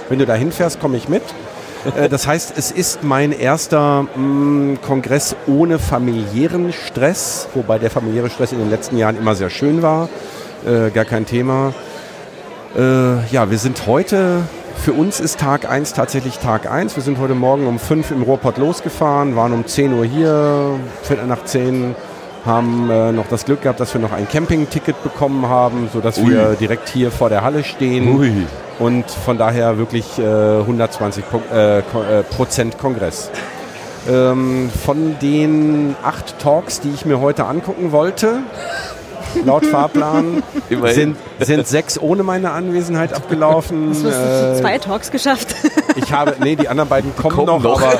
wenn 0.09 0.19
du 0.19 0.25
da 0.25 0.35
hinfährst, 0.35 0.79
komme 0.79 0.97
ich 0.97 1.09
mit. 1.09 1.23
Äh, 1.95 2.09
das 2.09 2.27
heißt, 2.27 2.53
es 2.57 2.71
ist 2.71 3.03
mein 3.03 3.31
erster 3.31 4.05
mh, 4.15 4.77
Kongress 4.85 5.35
ohne 5.47 5.79
familiären 5.79 6.73
Stress, 6.73 7.47
wobei 7.53 7.79
der 7.79 7.89
familiäre 7.89 8.29
Stress 8.29 8.51
in 8.51 8.59
den 8.59 8.69
letzten 8.69 8.97
Jahren 8.97 9.17
immer 9.17 9.35
sehr 9.35 9.49
schön 9.49 9.81
war. 9.81 10.09
Äh, 10.65 10.91
gar 10.91 11.05
kein 11.05 11.25
Thema. 11.25 11.73
Äh, 12.77 13.25
ja, 13.31 13.49
wir 13.49 13.57
sind 13.57 13.87
heute, 13.87 14.43
für 14.77 14.93
uns 14.93 15.19
ist 15.19 15.39
Tag 15.39 15.69
1 15.69 15.93
tatsächlich 15.93 16.37
Tag 16.37 16.69
1. 16.69 16.95
Wir 16.95 17.03
sind 17.03 17.17
heute 17.17 17.33
Morgen 17.33 17.65
um 17.67 17.79
5 17.79 18.11
im 18.11 18.21
Ruhrpott 18.21 18.57
losgefahren, 18.57 19.35
waren 19.35 19.53
um 19.53 19.65
10 19.65 19.93
Uhr 19.93 20.05
hier, 20.05 20.79
Viertel 21.01 21.25
nach 21.27 21.43
10 21.43 21.95
haben 22.45 22.89
äh, 22.89 23.11
noch 23.11 23.27
das 23.27 23.43
Glück 23.43 23.63
gehabt, 23.63 23.79
dass 23.79 23.93
wir 23.93 23.99
noch 23.99 24.13
ein 24.13 24.27
Campingticket 24.27 25.03
bekommen 25.03 25.47
haben, 25.49 25.89
sodass 25.91 26.17
Ui. 26.19 26.29
wir 26.29 26.55
direkt 26.59 26.87
hier 26.87 27.11
vor 27.11 27.29
der 27.29 27.43
Halle 27.43 27.63
stehen. 27.63 28.17
Ui. 28.17 28.31
Und 28.79 29.09
von 29.11 29.37
daher 29.37 29.77
wirklich 29.77 30.17
äh, 30.17 30.59
120 30.59 31.25
Pro 31.29 31.41
äh, 31.53 31.79
äh, 31.79 31.83
Prozent 32.23 32.77
Kongress. 32.77 33.29
Ähm, 34.09 34.69
von 34.85 35.19
den 35.19 35.95
acht 36.01 36.39
Talks, 36.39 36.79
die 36.79 36.91
ich 36.91 37.05
mir 37.05 37.19
heute 37.19 37.45
angucken 37.45 37.91
wollte, 37.91 38.39
laut 39.45 39.65
Fahrplan, 39.65 40.43
sind, 40.93 41.17
sind 41.39 41.67
sechs 41.67 41.99
ohne 41.99 42.23
meine 42.23 42.51
Anwesenheit 42.51 43.13
abgelaufen. 43.13 43.89
Hast 43.91 44.03
du 44.03 44.07
Äh, 44.09 44.59
zwei 44.61 44.77
Talks 44.77 45.11
geschafft? 45.11 45.55
ich 45.95 46.11
habe, 46.13 46.35
nee, 46.39 46.55
die 46.55 46.67
anderen 46.67 46.89
beiden 46.89 47.15
kommen, 47.15 47.35
Kommen 47.35 47.47
noch, 47.47 47.61
noch. 47.63 47.81
aber. 47.81 47.99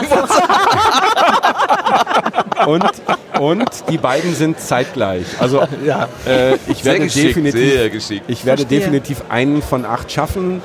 und, 2.67 2.83
und 3.39 3.69
die 3.89 3.97
beiden 3.97 4.33
sind 4.35 4.59
zeitgleich. 4.59 5.25
Also 5.39 5.63
Ja. 5.85 6.07
äh, 6.27 6.55
ich 6.67 6.83
Sehr 6.83 6.93
werde 6.93 7.05
geschickt, 7.05 7.29
definitiv, 7.29 7.73
sehr 7.73 7.89
geschickt. 7.89 8.25
ich 8.27 8.45
werde 8.45 8.61
Verstehe. 8.61 8.79
definitiv 8.79 9.23
einen 9.29 9.61
von 9.61 9.85
acht 9.85 10.11
schaffen. 10.11 10.61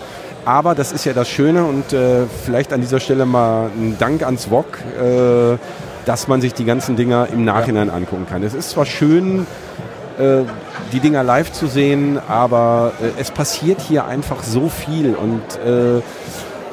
Aber 0.46 0.74
das 0.74 0.92
ist 0.92 1.06
ja 1.06 1.14
das 1.14 1.28
Schöne 1.30 1.64
und 1.64 1.94
äh, 1.94 2.26
vielleicht 2.44 2.74
an 2.74 2.82
dieser 2.82 3.00
Stelle 3.00 3.24
mal 3.24 3.70
ein 3.74 3.96
Dank 3.98 4.22
ans 4.22 4.44
VOG, 4.50 4.66
äh, 5.00 5.56
dass 6.04 6.28
man 6.28 6.42
sich 6.42 6.52
die 6.52 6.66
ganzen 6.66 6.96
Dinger 6.96 7.28
im 7.32 7.46
Nachhinein 7.46 7.88
angucken 7.88 8.26
kann. 8.28 8.42
Es 8.42 8.52
ist 8.52 8.68
zwar 8.70 8.84
schön, 8.84 9.46
die 10.92 11.00
Dinger 11.00 11.22
live 11.24 11.50
zu 11.52 11.66
sehen, 11.66 12.18
aber 12.28 12.92
äh, 13.02 13.20
es 13.20 13.30
passiert 13.30 13.80
hier 13.80 14.04
einfach 14.06 14.42
so 14.42 14.68
viel 14.68 15.14
und 15.14 15.42
äh, 15.66 16.00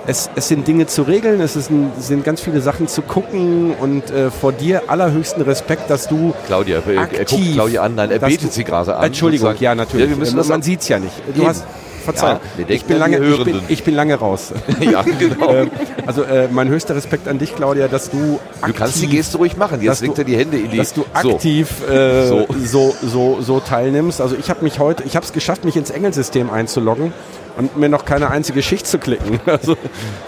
es, 0.07 0.29
es 0.35 0.47
sind 0.47 0.67
Dinge 0.67 0.87
zu 0.87 1.03
regeln, 1.03 1.41
es 1.41 1.55
ein, 1.69 1.91
es 1.97 2.07
sind 2.07 2.23
ganz 2.23 2.41
viele 2.41 2.59
Sachen 2.61 2.87
zu 2.87 3.03
gucken 3.03 3.73
und 3.79 4.09
äh, 4.09 4.31
vor 4.31 4.51
dir 4.51 4.83
allerhöchsten 4.87 5.43
Respekt, 5.43 5.89
dass 5.91 6.07
du 6.07 6.33
Claudia, 6.47 6.79
er, 6.85 6.93
er 6.93 7.05
guckt 7.07 7.19
aktiv, 7.21 7.53
Claudia 7.53 7.83
an, 7.83 7.95
nein, 7.95 8.09
er 8.09 8.19
betet 8.19 8.43
du- 8.43 8.47
sie 8.51 8.63
gerade 8.63 8.95
an. 8.95 9.05
Entschuldigung, 9.05 9.53
ja 9.59 9.75
natürlich. 9.75 10.09
Ja, 10.09 10.41
Äh, 10.41 10.45
Man 10.47 10.61
sieht 10.63 10.81
es 10.81 10.87
ja 10.87 10.97
nicht. 10.99 11.13
Du 11.35 11.41
Eben. 11.41 11.49
hast, 11.49 11.65
verzeih, 12.01 12.39
Ja, 12.57 12.65
ich, 12.67 12.85
bin 12.85 12.97
lange, 12.97 13.17
ich, 13.17 13.43
bin, 13.43 13.61
ich 13.67 13.83
bin 13.83 13.95
lange 13.95 14.15
raus. 14.15 14.51
ja, 14.79 15.01
genau. 15.03 15.49
Ähm, 15.51 15.71
also 16.05 16.23
äh, 16.23 16.47
mein 16.51 16.69
höchster 16.69 16.95
Respekt 16.95 17.27
an 17.27 17.37
dich, 17.37 17.55
Claudia, 17.55 17.87
dass 17.87 18.09
du 18.09 18.39
Du 18.65 18.73
kannst 18.73 18.97
die 19.01 19.05
aktiv- 19.05 19.11
Geste 19.11 19.37
ruhig 19.37 19.57
machen. 19.57 19.81
Jetzt 19.81 19.89
dass 19.89 20.01
legt 20.01 20.17
du- 20.17 20.21
er 20.21 20.25
die 20.25 20.37
Hände 20.37 20.57
in 20.57 20.71
die... 20.71 20.77
dass 20.77 20.93
du 20.93 21.01
so. 21.21 21.31
aktiv 21.33 21.87
äh, 21.89 22.27
So. 22.27 22.45
so. 22.63 22.95
So, 23.01 23.37
so, 23.41 23.59
teilnimmst. 23.59 24.21
Also 24.21 24.35
ich 24.39 24.49
habe 24.49 24.63
mich 24.63 24.79
heute, 24.79 25.03
ich 25.03 25.15
habe 25.15 25.25
es 25.25 25.33
geschafft, 25.33 25.65
mich 25.65 25.75
ins 25.77 25.89
Engelsystem 25.89 26.49
einzuloggen 26.49 27.13
und 27.57 27.75
mir 27.77 27.89
noch 27.89 28.05
keine 28.05 28.29
einzige 28.31 28.61
Schicht 28.63 28.87
zu 28.87 28.97
klicken. 28.97 29.39
Also 29.45 29.75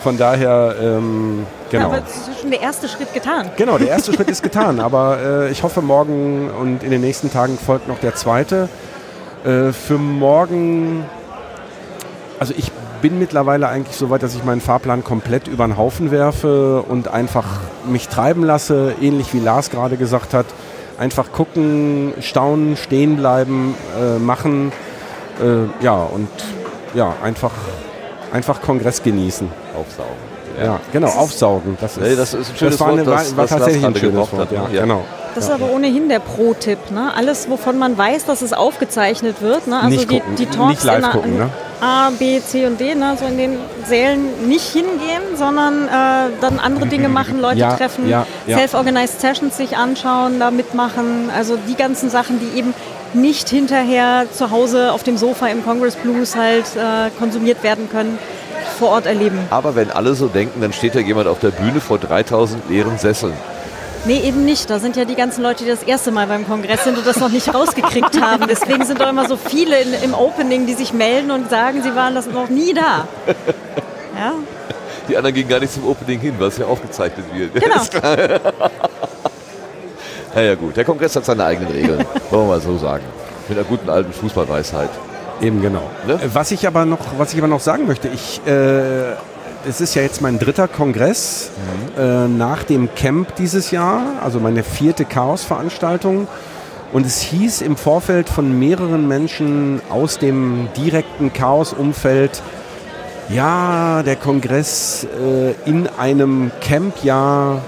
von 0.02 0.18
daher, 0.18 0.76
ähm, 0.82 1.46
genau. 1.72 1.86
Aber 1.86 2.04
es 2.06 2.28
ist 2.28 2.42
schon 2.42 2.52
der 2.52 2.62
erste 2.62 2.88
Schritt 2.90 3.14
getan. 3.14 3.50
Genau, 3.56 3.78
der 3.78 3.88
erste 3.90 4.12
Schritt 4.14 4.30
ist 4.30 4.44
getan, 4.44 4.80
aber 4.80 5.18
äh, 5.48 5.52
ich 5.52 5.64
hoffe, 5.64 5.82
morgen 5.82 6.50
und 6.52 6.84
in 6.84 6.92
den 6.92 7.02
nächsten 7.02 7.32
Tagen 7.32 7.58
folgt 7.58 7.88
noch 7.88 8.00
der 8.00 8.16
zweite. 8.16 8.68
Äh, 9.46 9.72
für 9.72 9.98
morgen, 9.98 11.06
also 12.44 12.54
ich 12.58 12.74
bin 13.02 13.20
mittlerweile 13.20 13.70
eigentlich 13.70 13.96
so 13.96 14.10
weit, 14.10 14.22
dass 14.22 14.36
ich 14.36 14.44
meinen 14.44 14.60
Fahrplan 14.60 15.02
komplett 15.06 15.48
über 15.48 15.66
den 15.66 15.78
Haufen 15.78 16.12
werfe 16.12 16.82
und 16.86 17.08
einfach 17.08 17.46
mich 17.88 18.10
treiben 18.10 18.44
lasse, 18.44 18.96
ähnlich 19.02 19.34
wie 19.34 19.40
Lars 19.40 19.70
gerade 19.70 19.96
gesagt 19.96 20.34
hat. 20.34 20.46
Einfach 21.00 21.32
gucken, 21.32 22.14
staunen, 22.20 22.76
stehen 22.76 23.16
bleiben, 23.16 23.76
äh, 23.98 24.20
machen. 24.20 24.74
Äh, 25.42 25.84
ja, 25.86 25.94
und 26.04 26.28
ja, 26.94 27.14
einfach, 27.24 27.52
einfach 28.34 28.62
Kongress 28.62 29.02
genießen. 29.02 29.48
Aufsaugen. 29.80 30.12
Ja, 30.62 30.82
genau, 30.92 31.08
aufsaugen. 31.08 31.78
Das 31.80 31.96
ist, 31.96 32.04
Nee, 32.04 32.16
das 32.18 32.34
ist 32.34 32.50
ein 32.52 32.58
schönes 32.58 32.80
war, 32.82 32.90
eine, 32.90 33.06
Wort, 33.06 33.16
das- 33.22 33.38
war, 33.38 33.48
tatsächlich 33.48 33.86
ein 33.86 33.96
schönes 33.96 34.18
Wort. 34.18 34.34
hat, 34.34 34.52
Ja? 34.52 34.68
Ja. 34.70 34.82
genau. 34.82 35.04
Das 35.34 35.46
ist 35.46 35.50
aber 35.50 35.72
ohnehin 35.72 36.10
der 36.10 36.20
Pro-Tipp. 36.20 36.92
Ne? 36.92 37.12
Alles, 37.16 37.50
wovon 37.50 37.80
man 37.80 37.98
weiß, 37.98 38.26
dass 38.26 38.42
es 38.42 38.52
aufgezeichnet 38.52 39.42
wird. 39.42 39.66
Ne? 39.66 39.78
Also 39.78 39.88
Nicht 39.90 40.12
die, 40.12 40.20
gucken, 40.20 40.36
die 40.36 40.46
Talks 40.46 40.70
nicht 40.70 40.84
live 40.84 41.10
gucken, 41.12 41.38
ne? 41.40 41.50
A, 41.84 42.12
B, 42.18 42.40
C 42.40 42.66
und 42.66 42.80
D, 42.80 42.96
ne? 42.96 43.18
so 43.20 43.26
in 43.26 43.38
den 43.38 43.58
Sälen 43.86 44.48
nicht 44.48 44.72
hingehen, 44.72 45.22
sondern 45.36 45.88
äh, 45.88 46.32
dann 46.40 46.60
andere 46.60 46.88
Dinge 46.88 47.10
machen, 47.10 47.42
Leute 47.42 47.60
Ja, 47.60 47.76
treffen, 47.76 48.08
ja, 48.08 48.26
ja. 48.48 48.58
Self-Organized 48.58 49.20
Sessions 49.20 49.58
sich 49.58 49.76
anschauen, 49.76 50.40
da 50.40 50.50
mitmachen. 50.50 51.30
Also 51.36 51.58
die 51.68 51.76
ganzen 51.76 52.10
Sachen, 52.10 52.40
die 52.40 52.58
eben 52.58 52.74
nicht 53.14 53.50
hinterher 53.50 54.28
zu 54.32 54.50
Hause 54.50 54.94
auf 54.94 55.04
dem 55.04 55.18
Sofa 55.18 55.48
im 55.48 55.64
Congress 55.64 55.96
Blues 55.98 56.38
halt 56.38 56.66
äh, 56.78 57.10
konsumiert 57.20 57.64
werden 57.64 57.90
können, 57.90 58.18
vor 58.80 58.90
Ort 58.90 59.06
erleben. 59.06 59.38
Aber 59.50 59.76
wenn 59.76 59.92
alle 59.92 60.16
so 60.16 60.28
denken, 60.28 60.62
dann 60.62 60.72
steht 60.72 60.96
da 60.96 61.00
jemand 61.00 61.28
auf 61.28 61.40
der 61.40 61.52
Bühne 61.52 61.82
vor 61.82 62.00
3000 62.00 62.70
leeren 62.70 62.98
Sesseln. 62.98 63.34
Nee, 64.06 64.20
eben 64.20 64.44
nicht. 64.44 64.70
Da 64.70 64.80
sind 64.80 64.98
ja 64.98 65.06
die 65.06 65.16
ganzen 65.16 65.42
Leute, 65.44 65.64
die 65.64 65.70
das 65.70 65.84
erste 65.84 66.12
Mal 66.12 66.28
beim 66.28 66.46
Kongress 66.46 66.84
sind 66.84 66.98
und 66.98 67.08
das 67.08 67.20
noch 67.20 67.30
nicht 67.30 67.54
rausgekriegt 67.54 68.20
haben. 68.22 68.46
Deswegen 68.50 68.84
sind 68.86 69.00
doch 69.00 69.08
immer 69.10 69.28
so 69.28 69.38
viele 69.38 69.80
in, 69.82 69.94
im 70.04 70.14
Opening, 70.14 70.66
die 70.66 70.74
sich 70.74 70.92
melden 70.94 71.32
und 71.32 71.50
sagen, 71.50 71.82
sie 71.84 71.96
waren 71.96 72.14
das 72.16 72.28
noch 72.28 72.50
nie 72.50 72.74
da. 72.74 73.08
Ja, 74.16 74.34
Die 75.10 75.18
anderen 75.18 75.34
gehen 75.34 75.48
gar 75.50 75.60
nicht 75.60 75.74
zum 75.74 75.88
Opening 75.88 76.20
hin, 76.20 76.36
was 76.38 76.60
ja 76.60 76.68
aufgezeichnet 76.68 77.26
wird. 77.34 77.52
genau. 77.64 77.78
Ist 77.82 77.90
klar. 77.92 78.16
Ja, 80.36 80.42
ja 80.42 80.54
gut, 80.56 80.78
der 80.78 80.86
Kongress 80.86 81.16
hat 81.16 81.26
seine 81.26 81.44
eigenen 81.46 81.72
Regeln, 81.72 82.06
wollen 82.30 82.44
wir 82.44 82.48
mal 82.54 82.62
so 82.62 82.78
sagen. 82.78 83.04
Mit 83.50 83.58
einer 83.58 83.66
guten 83.68 83.90
alten 83.90 84.14
Fußballweisheit. 84.14 84.90
Eben 85.42 85.64
genau. 85.64 85.90
Ne? 86.06 86.14
Äh, 86.14 86.30
Was 86.32 86.52
ich 86.52 86.68
aber 86.68 86.86
noch, 86.86 87.00
was 87.18 87.34
ich 87.34 87.40
aber 87.40 87.48
noch 87.48 87.60
sagen 87.60 87.88
möchte, 87.88 88.08
ich, 88.08 88.40
äh, 88.46 89.14
es 89.68 89.82
ist 89.82 89.96
ja 89.96 90.02
jetzt 90.02 90.22
mein 90.22 90.40
dritter 90.40 90.68
Kongress 90.68 91.52
äh, 91.98 92.28
nach 92.28 92.64
dem 92.64 92.94
Camp 92.96 93.36
dieses 93.36 93.72
Jahr, 93.72 94.22
also 94.24 94.40
meine 94.40 94.64
vierte 94.64 95.06
Chaos-Veranstaltung. 95.06 96.28
Und 96.92 97.06
es 97.06 97.22
hieß 97.22 97.62
im 97.62 97.76
Vorfeld 97.76 98.30
von 98.30 98.60
mehreren 98.60 99.08
Menschen 99.08 99.82
aus 99.90 100.20
dem 100.20 100.68
direkten 100.78 101.34
Chaos-Umfeld, 101.34 102.42
ja, 103.30 104.04
der 104.04 104.16
Kongress 104.18 105.06
äh, 105.06 105.54
in 105.70 105.88
einem 105.98 106.52
Campjahr 106.62 107.62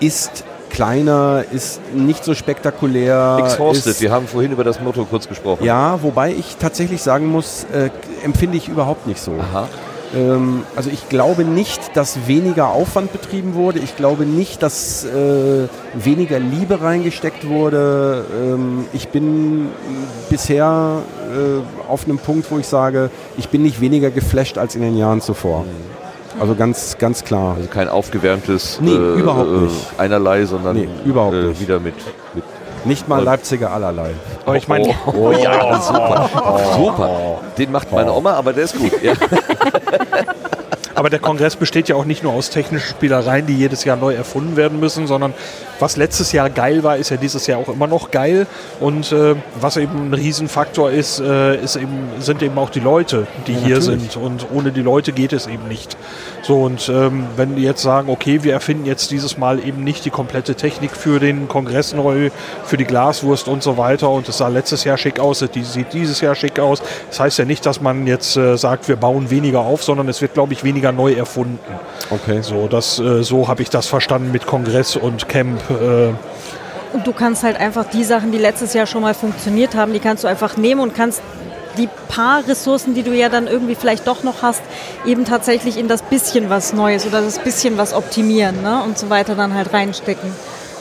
ist 0.00 0.44
kleiner, 0.68 1.44
ist 1.50 1.80
nicht 1.94 2.24
so 2.24 2.34
spektakulär. 2.34 3.38
Exhausted, 3.40 4.00
wir 4.00 4.12
haben 4.12 4.28
vorhin 4.28 4.52
über 4.52 4.62
das 4.62 4.80
Motto 4.80 5.04
kurz 5.06 5.26
gesprochen. 5.26 5.64
ja, 5.64 6.00
wobei 6.02 6.32
ich 6.32 6.56
tatsächlich 6.58 7.02
sagen 7.02 7.26
muss, 7.26 7.66
äh, 7.72 7.90
empfinde 8.22 8.58
ich 8.58 8.68
überhaupt 8.68 9.06
nicht 9.06 9.20
so. 9.20 9.32
Aha. 9.40 9.66
Ähm, 10.14 10.64
also 10.76 10.90
ich 10.90 11.08
glaube 11.08 11.44
nicht, 11.44 11.96
dass 11.96 12.26
weniger 12.26 12.68
Aufwand 12.70 13.12
betrieben 13.12 13.54
wurde. 13.54 13.78
Ich 13.78 13.96
glaube 13.96 14.24
nicht, 14.26 14.62
dass 14.62 15.04
äh, 15.04 15.68
weniger 15.94 16.38
Liebe 16.38 16.80
reingesteckt 16.82 17.48
wurde. 17.48 18.24
Ähm, 18.34 18.86
ich 18.92 19.08
bin 19.08 19.68
bisher 20.28 21.02
äh, 21.32 21.88
auf 21.90 22.04
einem 22.06 22.18
Punkt, 22.18 22.50
wo 22.50 22.58
ich 22.58 22.66
sage, 22.66 23.10
ich 23.36 23.48
bin 23.50 23.62
nicht 23.62 23.80
weniger 23.80 24.10
geflasht 24.10 24.58
als 24.58 24.74
in 24.74 24.82
den 24.82 24.96
Jahren 24.96 25.20
zuvor. 25.20 25.64
Also 26.40 26.54
ganz, 26.54 26.96
ganz 26.98 27.22
klar. 27.24 27.54
Also 27.56 27.68
kein 27.68 27.88
aufgewärmtes 27.88 28.78
Nee, 28.80 28.94
überhaupt 28.94 29.50
nicht. 29.50 29.74
einerlei, 29.98 30.44
sondern 30.44 30.76
Nee, 30.76 30.88
überhaupt 31.04 31.34
äh, 31.34 31.42
nicht. 31.48 31.60
wieder 31.60 31.78
mit, 31.80 31.94
mit 32.34 32.44
Nicht 32.84 33.08
mal 33.08 33.22
Leipziger 33.22 33.70
allerlei. 33.72 34.12
Aber 34.46 34.56
ich 34.56 34.66
meine, 34.66 34.88
oh, 35.06 35.12
oh, 35.12 35.32
ja, 35.32 35.80
super. 35.82 36.30
super. 36.76 37.10
Den 37.58 37.70
macht 37.72 37.92
meine 37.92 38.12
Oma, 38.12 38.32
aber 38.34 38.52
der 38.54 38.64
ist 38.64 38.78
gut. 38.78 38.92
Ja. 39.02 39.12
Aber 41.00 41.08
der 41.08 41.18
Kongress 41.18 41.56
besteht 41.56 41.88
ja 41.88 41.96
auch 41.96 42.04
nicht 42.04 42.22
nur 42.22 42.34
aus 42.34 42.50
technischen 42.50 42.90
Spielereien, 42.90 43.46
die 43.46 43.56
jedes 43.56 43.84
Jahr 43.84 43.96
neu 43.96 44.12
erfunden 44.12 44.56
werden 44.56 44.78
müssen, 44.80 45.06
sondern 45.06 45.32
was 45.78 45.96
letztes 45.96 46.32
Jahr 46.32 46.50
geil 46.50 46.82
war, 46.82 46.98
ist 46.98 47.08
ja 47.08 47.16
dieses 47.16 47.46
Jahr 47.46 47.58
auch 47.58 47.70
immer 47.70 47.86
noch 47.86 48.10
geil. 48.10 48.46
Und 48.80 49.10
äh, 49.10 49.34
was 49.58 49.78
eben 49.78 50.10
ein 50.10 50.12
Riesenfaktor 50.12 50.90
ist, 50.90 51.18
äh, 51.18 51.56
ist 51.56 51.76
eben, 51.76 52.10
sind 52.18 52.42
eben 52.42 52.58
auch 52.58 52.68
die 52.68 52.80
Leute, 52.80 53.26
die 53.46 53.54
hier 53.54 53.78
natürlich. 53.78 54.12
sind. 54.12 54.16
Und 54.18 54.48
ohne 54.52 54.72
die 54.72 54.82
Leute 54.82 55.12
geht 55.12 55.32
es 55.32 55.46
eben 55.46 55.68
nicht. 55.68 55.96
So, 56.50 56.62
und 56.62 56.88
ähm, 56.88 57.26
wenn 57.36 57.54
die 57.54 57.62
jetzt 57.62 57.80
sagen, 57.80 58.10
okay, 58.10 58.42
wir 58.42 58.52
erfinden 58.54 58.84
jetzt 58.84 59.12
dieses 59.12 59.38
Mal 59.38 59.64
eben 59.64 59.84
nicht 59.84 60.04
die 60.04 60.10
komplette 60.10 60.56
Technik 60.56 60.96
für 60.96 61.20
den 61.20 61.46
Kongress 61.46 61.94
neu, 61.94 62.30
für 62.64 62.76
die 62.76 62.86
Glaswurst 62.86 63.46
und 63.46 63.62
so 63.62 63.78
weiter, 63.78 64.10
und 64.10 64.28
es 64.28 64.38
sah 64.38 64.48
letztes 64.48 64.82
Jahr 64.82 64.98
schick 64.98 65.20
aus, 65.20 65.42
es 65.42 65.50
sieht 65.72 65.92
dieses 65.92 66.20
Jahr 66.20 66.34
schick 66.34 66.58
aus. 66.58 66.82
Das 67.08 67.20
heißt 67.20 67.38
ja 67.38 67.44
nicht, 67.44 67.64
dass 67.66 67.80
man 67.80 68.04
jetzt 68.08 68.36
äh, 68.36 68.58
sagt, 68.58 68.88
wir 68.88 68.96
bauen 68.96 69.30
weniger 69.30 69.60
auf, 69.60 69.84
sondern 69.84 70.08
es 70.08 70.20
wird, 70.22 70.34
glaube 70.34 70.52
ich, 70.52 70.64
weniger 70.64 70.90
neu 70.90 71.12
erfunden. 71.12 71.60
Okay. 72.10 72.42
So, 72.42 72.66
das, 72.66 72.98
äh, 72.98 73.22
so 73.22 73.46
habe 73.46 73.62
ich 73.62 73.70
das 73.70 73.86
verstanden 73.86 74.32
mit 74.32 74.44
Kongress 74.44 74.96
und 74.96 75.28
Camp. 75.28 75.60
Äh, 75.70 76.08
Und 76.96 77.06
du 77.06 77.12
kannst 77.12 77.44
halt 77.44 77.60
einfach 77.60 77.84
die 77.84 78.02
Sachen, 78.02 78.32
die 78.32 78.38
letztes 78.38 78.74
Jahr 78.74 78.86
schon 78.86 79.02
mal 79.02 79.14
funktioniert 79.14 79.76
haben, 79.76 79.92
die 79.92 80.00
kannst 80.00 80.24
du 80.24 80.26
einfach 80.26 80.56
nehmen 80.56 80.80
und 80.80 80.96
kannst 80.96 81.20
die 81.20 81.49
paar 82.10 82.46
Ressourcen, 82.46 82.94
die 82.94 83.02
du 83.02 83.12
ja 83.12 83.28
dann 83.28 83.46
irgendwie 83.46 83.74
vielleicht 83.74 84.06
doch 84.06 84.22
noch 84.22 84.42
hast, 84.42 84.62
eben 85.06 85.24
tatsächlich 85.24 85.78
in 85.78 85.88
das 85.88 86.02
bisschen 86.02 86.50
was 86.50 86.72
Neues 86.72 87.06
oder 87.06 87.22
das 87.22 87.38
bisschen 87.38 87.78
was 87.78 87.94
optimieren 87.94 88.62
ne? 88.62 88.82
und 88.84 88.98
so 88.98 89.08
weiter 89.08 89.34
dann 89.34 89.54
halt 89.54 89.72
reinstecken. 89.72 90.30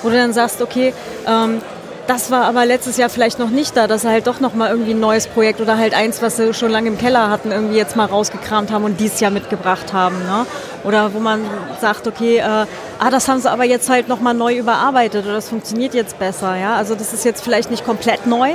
Wo 0.01 0.09
du 0.09 0.15
dann 0.15 0.33
sagst, 0.33 0.61
okay, 0.61 0.93
ähm, 1.27 1.61
das 2.09 2.31
war 2.31 2.45
aber 2.45 2.65
letztes 2.65 2.97
Jahr 2.97 3.09
vielleicht 3.09 3.37
noch 3.37 3.51
nicht 3.51 3.77
da, 3.77 3.85
dass 3.85 4.01
sie 4.01 4.09
halt 4.09 4.25
doch 4.25 4.39
nochmal 4.39 4.71
irgendwie 4.71 4.95
ein 4.95 4.99
neues 4.99 5.27
Projekt 5.27 5.61
oder 5.61 5.77
halt 5.77 5.93
eins, 5.93 6.23
was 6.23 6.37
sie 6.37 6.55
schon 6.55 6.71
lange 6.71 6.87
im 6.87 6.97
Keller 6.97 7.29
hatten, 7.29 7.51
irgendwie 7.51 7.77
jetzt 7.77 7.95
mal 7.95 8.05
rausgekramt 8.05 8.71
haben 8.71 8.83
und 8.83 8.99
dieses 8.99 9.19
Jahr 9.19 9.29
mitgebracht 9.29 9.93
haben. 9.93 10.17
Ne? 10.23 10.47
Oder 10.83 11.13
wo 11.13 11.19
man 11.19 11.41
sagt, 11.79 12.07
okay, 12.07 12.37
äh, 12.37 12.41
ah, 12.43 13.09
das 13.11 13.27
haben 13.27 13.39
sie 13.39 13.51
aber 13.51 13.65
jetzt 13.65 13.91
halt 13.91 14.07
nochmal 14.07 14.33
neu 14.33 14.57
überarbeitet 14.57 15.25
oder 15.25 15.35
das 15.35 15.49
funktioniert 15.49 15.93
jetzt 15.93 16.17
besser. 16.17 16.55
Ja? 16.55 16.77
Also 16.77 16.95
das 16.95 17.13
ist 17.13 17.25
jetzt 17.25 17.43
vielleicht 17.43 17.69
nicht 17.69 17.85
komplett 17.85 18.25
neu, 18.25 18.53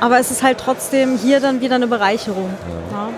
aber 0.00 0.18
es 0.18 0.30
ist 0.30 0.42
halt 0.42 0.58
trotzdem 0.58 1.18
hier 1.18 1.40
dann 1.40 1.60
wieder 1.60 1.76
eine 1.76 1.86
Bereicherung. 1.86 2.50
Ja. 2.92 3.08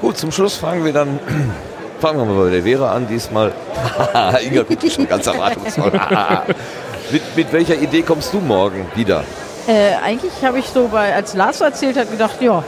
Gut, 0.00 0.18
zum 0.18 0.32
Schluss 0.32 0.56
fragen 0.56 0.84
wir 0.84 0.92
dann, 0.92 1.18
fangen 2.00 2.18
wir 2.18 2.24
mal 2.24 2.44
bei 2.44 2.50
der 2.50 2.62
Vera 2.62 2.92
an, 2.92 3.06
diesmal. 3.06 3.52
Inga 4.42 4.62
guckt 4.62 4.90
schon 4.90 5.08
ganz 5.08 5.26
erwartungsvoll. 5.26 5.92
mit, 7.10 7.36
mit 7.36 7.52
welcher 7.52 7.76
Idee 7.76 8.02
kommst 8.02 8.32
du 8.32 8.38
morgen 8.38 8.86
wieder? 8.94 9.24
Äh, 9.66 9.94
eigentlich 10.04 10.32
habe 10.42 10.58
ich 10.58 10.66
so 10.66 10.88
bei, 10.88 11.14
als 11.14 11.34
Lars 11.34 11.60
erzählt 11.60 11.96
hat, 11.96 12.10
gedacht, 12.10 12.40
ja, 12.40 12.62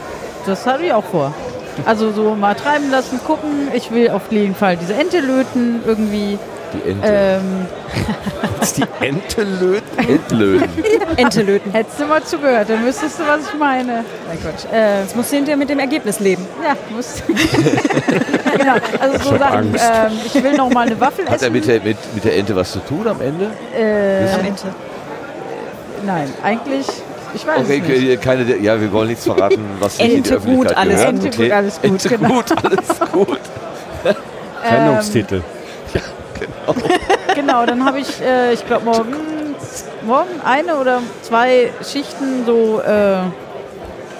das 0.45 0.65
habe 0.65 0.85
ich 0.85 0.93
auch 0.93 1.03
vor. 1.03 1.33
Also 1.85 2.11
so 2.11 2.33
mal 2.33 2.55
treiben 2.55 2.89
lassen, 2.89 3.19
gucken. 3.23 3.67
Ich 3.73 3.91
will 3.91 4.09
auf 4.09 4.31
jeden 4.31 4.55
Fall 4.55 4.77
diese 4.77 4.95
Ente 4.95 5.19
löten 5.19 5.81
irgendwie. 5.85 6.39
Die 6.83 6.89
Ente. 6.89 7.07
Ähm, 7.07 7.65
die 8.77 9.05
Ente 9.05 9.43
löten? 9.43 9.99
Entlöten. 10.09 10.69
Ente 11.17 11.41
löten. 11.41 11.71
hättest 11.71 11.99
du 11.99 12.05
mal 12.05 12.23
zugehört, 12.23 12.69
dann 12.69 12.85
wüsstest 12.85 13.19
du, 13.19 13.23
was 13.27 13.41
ich 13.51 13.59
meine. 13.59 14.03
Mein 14.27 14.37
Gott. 14.43 14.71
Äh, 14.73 15.01
Jetzt 15.01 15.15
musst 15.15 15.31
du 15.31 15.35
hinterher 15.37 15.57
mit 15.57 15.69
dem 15.69 15.79
Ergebnis 15.79 16.19
leben. 16.19 16.45
ja, 16.63 16.75
muss. 16.95 17.21
genau, 18.57 18.73
also 18.99 19.23
so 19.23 19.31
hab 19.33 19.39
Sachen. 19.39 19.73
Ähm, 19.75 20.11
ich 20.25 20.43
will 20.43 20.53
noch 20.53 20.69
mal 20.69 20.85
eine 20.87 20.99
Waffel 20.99 21.25
Hat 21.25 21.31
er 21.31 21.35
essen. 21.47 21.53
mit 21.53 21.67
der, 21.67 21.81
mit, 21.81 21.97
mit 22.15 22.23
der 22.23 22.37
Ente 22.37 22.55
was 22.55 22.71
zu 22.71 22.79
tun 22.79 23.07
am 23.07 23.19
Ende? 23.21 23.49
äh, 23.77 24.33
Am 24.33 24.45
Ente. 24.45 24.67
nein, 26.05 26.33
eigentlich. 26.43 26.85
Ich 27.33 27.45
weiß 27.45 27.59
Okay, 27.65 27.81
es 27.83 27.87
nicht. 27.89 28.03
okay, 28.03 28.17
keine, 28.17 28.57
ja, 28.57 28.79
wir 28.79 28.91
wollen 28.91 29.09
nichts 29.09 29.25
verraten, 29.25 29.63
was 29.79 29.97
nicht 29.99 30.13
in 30.13 30.23
die 30.23 30.29
Öffentlichkeit 30.31 30.69
gut, 30.69 30.77
alles 30.77 30.95
gehört. 30.95 31.09
Ente 31.13 31.27
Okay. 31.27 31.43
gut, 31.43 31.51
alles 31.51 31.75
gut, 31.75 31.83
Ente 31.91 32.09
genau. 32.09 32.29
gut, 32.29 32.45
alles 32.63 33.11
gut. 33.11 33.39
Sendungstitel. 34.67 35.41
Genau, 37.35 37.65
dann 37.65 37.85
habe 37.85 37.99
ich, 37.99 38.21
äh, 38.21 38.53
ich 38.53 38.65
glaube, 38.65 38.85
morgen, 38.85 39.13
morgen 40.05 40.41
eine 40.43 40.77
oder 40.77 41.01
zwei 41.21 41.69
Schichten 41.83 42.45
so 42.45 42.81
äh, 42.81 43.17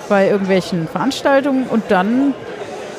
bei 0.10 0.30
irgendwelchen 0.30 0.88
Veranstaltungen 0.88 1.66
und 1.68 1.84
dann 1.90 2.34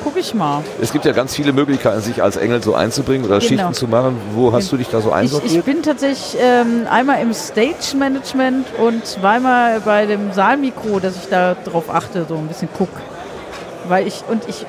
gucke 0.03 0.19
ich 0.19 0.33
mal. 0.33 0.61
Es 0.81 0.91
gibt 0.93 1.05
ja 1.05 1.11
ganz 1.13 1.35
viele 1.35 1.51
Möglichkeiten, 1.53 2.01
sich 2.01 2.21
als 2.21 2.37
Engel 2.37 2.61
so 2.61 2.73
einzubringen 2.75 3.25
oder 3.25 3.39
Genau. 3.39 3.47
Schichten 3.49 3.73
zu 3.73 3.87
machen. 3.87 4.17
Wo 4.33 4.51
hast 4.53 4.71
du 4.71 4.77
dich 4.77 4.87
da 4.89 4.99
so 5.01 5.07
Ich, 5.09 5.13
ich 5.15 5.19
einsortiert? 5.21 5.65
bin 5.65 5.83
tatsächlich 5.83 6.37
ähm, 6.41 6.85
einmal 6.89 7.21
im 7.21 7.33
Stage 7.33 7.95
Management 7.97 8.67
und 8.77 9.05
zweimal 9.05 9.79
bei 9.81 10.05
dem 10.05 10.31
Saalmikro, 10.33 10.99
dass 10.99 11.15
ich 11.15 11.29
da 11.29 11.55
drauf 11.65 11.85
achte, 11.93 12.25
so 12.27 12.35
ein 12.35 12.47
bisschen 12.47 12.69
guck. 12.77 12.89
Weil 13.87 14.05
ich, 14.07 14.23
und 14.29 14.43
ich, 14.47 14.65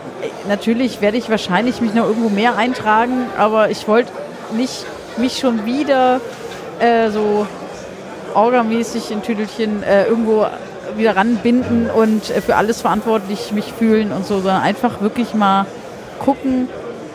natürlich 0.48 1.00
werde 1.00 1.16
ich 1.16 1.28
wahrscheinlich 1.28 1.80
mich 1.80 1.92
noch 1.94 2.06
irgendwo 2.06 2.28
mehr 2.28 2.56
eintragen, 2.56 3.26
aber 3.36 3.70
ich 3.70 3.86
wollte 3.86 4.10
nicht 4.52 4.86
mich 5.16 5.38
schon 5.38 5.66
wieder 5.66 6.20
äh, 6.78 7.10
so 7.10 7.46
orgamäßig 8.34 9.10
in 9.10 9.22
Tüdelchen 9.22 9.82
äh, 9.82 10.04
irgendwo 10.04 10.46
wieder 10.96 11.16
ranbinden 11.16 11.90
und 11.90 12.30
äh, 12.30 12.40
für 12.40 12.56
alles 12.56 12.80
verantwortlich 12.80 13.52
mich 13.52 13.72
fühlen 13.72 14.12
und 14.12 14.26
so, 14.26 14.36
sondern 14.36 14.62
einfach 14.62 15.00
wirklich 15.00 15.34
mal 15.34 15.66
gucken 16.18 16.68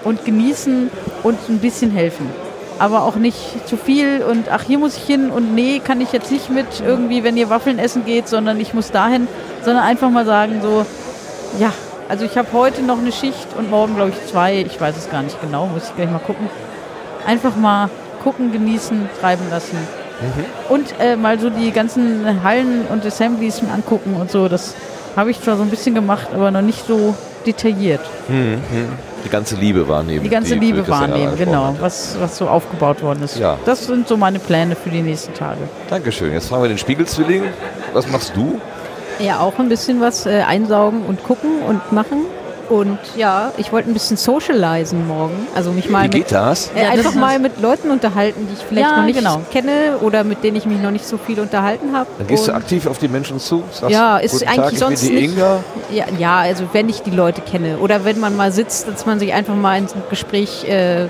und 0.04 0.26
genießen 0.26 0.90
und 1.24 1.50
ein 1.50 1.60
bisschen 1.60 1.92
helfen. 1.92 2.30
Aber 2.78 3.04
auch 3.04 3.16
nicht 3.16 3.68
zu 3.68 3.78
viel 3.78 4.22
und 4.24 4.50
ach, 4.50 4.64
hier 4.64 4.78
muss 4.78 4.98
ich 4.98 5.04
hin 5.04 5.30
und 5.32 5.56
nee, 5.56 5.80
kann 5.80 6.02
ich 6.02 6.12
jetzt 6.12 6.32
nicht 6.32 6.50
mit 6.50 6.68
irgendwie, 6.86 7.24
wenn 7.24 7.38
ihr 7.38 7.50
Waffeln 7.50 7.80
essen 7.80 8.06
geht, 8.06 8.28
sondern 8.28 8.60
ich 8.60 8.74
muss 8.74 8.92
dahin, 8.92 9.28
sondern 9.64 9.84
einfach 9.84 10.10
mal 10.10 10.26
sagen 10.26 10.60
so, 10.62 10.86
ja, 11.58 11.72
also 12.10 12.26
ich 12.26 12.38
habe 12.38 12.50
heute 12.54 12.82
noch 12.82 13.00
eine 13.00 13.12
Schicht 13.12 13.48
und 13.58 13.70
morgen 13.70 13.96
glaube 13.96 14.12
ich 14.12 14.30
zwei, 14.30 14.58
ich 14.58 14.80
weiß 14.80 14.98
es 14.98 15.10
gar 15.10 15.24
nicht 15.24 15.40
genau, 15.42 15.68
muss 15.68 15.90
ich 15.90 15.96
gleich 15.96 16.12
mal 16.12 16.20
gucken. 16.20 16.50
Einfach 17.26 17.56
mal 17.56 17.90
gucken, 18.24 18.52
genießen, 18.52 19.10
treiben 19.20 19.46
lassen. 19.50 19.78
Und 20.70 20.94
äh, 21.00 21.16
mal 21.16 21.40
so 21.40 21.50
die 21.50 21.72
ganzen 21.72 22.42
Hallen 22.44 22.86
und 22.90 23.06
Assemblies 23.06 23.62
angucken 23.74 24.16
und 24.16 24.32
so, 24.32 24.48
das 24.48 24.74
habe 25.16 25.32
ich 25.32 25.42
zwar 25.42 25.58
so 25.58 25.64
ein 25.64 25.70
bisschen 25.70 25.94
gemacht, 25.94 26.28
aber 26.34 26.52
noch 26.52 26.62
nicht 26.62 26.86
so 26.88 27.16
detailliert. 27.46 28.02
Die 28.30 29.30
ganze 29.30 29.56
Liebe 29.56 29.88
wahrnehmen. 29.88 30.24
Die 30.24 30.30
ganze 30.30 30.56
Liebe 30.56 30.84
Christian 30.84 31.12
wahrnehmen, 31.12 31.38
genau, 31.38 31.76
was, 31.80 32.16
was 32.20 32.38
so 32.38 32.48
aufgebaut 32.48 33.02
worden 33.02 33.24
ist. 33.24 33.38
Ja. 33.38 33.58
Das 33.66 33.86
sind 33.86 34.08
so 34.08 34.18
meine 34.18 34.40
Pläne 34.40 34.76
für 34.76 34.90
die 34.90 35.02
nächsten 35.02 35.34
Tage. 35.34 35.60
Dankeschön. 35.90 36.32
Jetzt 36.32 36.48
fragen 36.50 36.64
wir 36.64 36.70
den 36.70 36.78
Spiegelzwilling. 36.78 37.44
Was 37.94 38.08
machst 38.08 38.34
du? 38.36 38.60
Ja, 39.20 39.40
auch 39.40 39.58
ein 39.60 39.70
bisschen 39.70 40.02
was 40.02 40.26
äh, 40.26 40.42
einsaugen 40.42 41.04
und 41.04 41.24
gucken 41.24 41.62
und 41.68 41.92
machen. 41.92 42.26
Und 42.70 42.98
ja, 43.16 43.52
ich 43.58 43.72
wollte 43.72 43.90
ein 43.90 43.94
bisschen 43.94 44.18
socialisen 44.18 45.08
morgen. 45.08 45.48
Also 45.56 45.72
mich 45.72 45.90
mal 45.90 46.00
Wie 46.06 46.18
mit, 46.18 46.28
geht 46.28 46.32
das? 46.32 46.72
äh, 46.76 46.80
Ja, 46.82 46.86
das 46.90 46.98
einfach 46.98 47.10
ist- 47.12 47.16
mal 47.20 47.38
mit 47.40 47.62
Leuten 47.62 47.92
unterhalten, 47.92 48.48
die 48.50 48.54
ich 48.54 48.66
vielleicht 48.68 48.90
Ja, 48.90 48.98
noch 48.98 49.06
nicht 49.06 49.18
genau. 49.20 49.42
kenne 49.52 49.98
oder 50.02 50.24
mit 50.24 50.44
denen 50.44 50.58
ich 50.58 50.66
mich 50.66 50.82
noch 50.82 50.92
nicht 50.92 51.06
so 51.06 51.18
viel 51.18 51.40
unterhalten 51.40 51.96
habe. 51.96 52.08
Dann 52.18 52.28
gehst 52.28 52.48
du 52.48 52.52
Und- 52.52 52.58
aktiv 52.58 52.88
auf 52.88 52.98
die 52.98 53.08
Menschen 53.08 53.40
zu? 53.40 53.64
Sagst, 53.72 53.92
Ja, 53.92 54.18
ist 54.18 54.32
guten 54.32 54.46
eigentlich 54.48 54.58
Tag, 54.64 54.74
ich 54.74 54.80
sonst 54.80 55.02
bin 55.02 55.10
die 55.16 55.22
nicht- 55.28 55.34
Inga. 55.38 55.60
Ja, 55.92 56.06
ja, 56.18 56.38
also 56.40 56.64
wenn 56.74 56.90
ich 56.90 57.02
die 57.04 57.12
Leute 57.12 57.42
kenne 57.42 57.78
oder 57.78 58.04
wenn 58.06 58.20
man 58.20 58.36
mal 58.36 58.52
sitzt, 58.52 58.88
dass 58.88 59.06
man 59.06 59.20
sich 59.20 59.32
einfach 59.34 59.56
mal 59.56 59.78
ins 59.78 59.94
Gespräch 60.10 60.64
äh, 60.68 61.08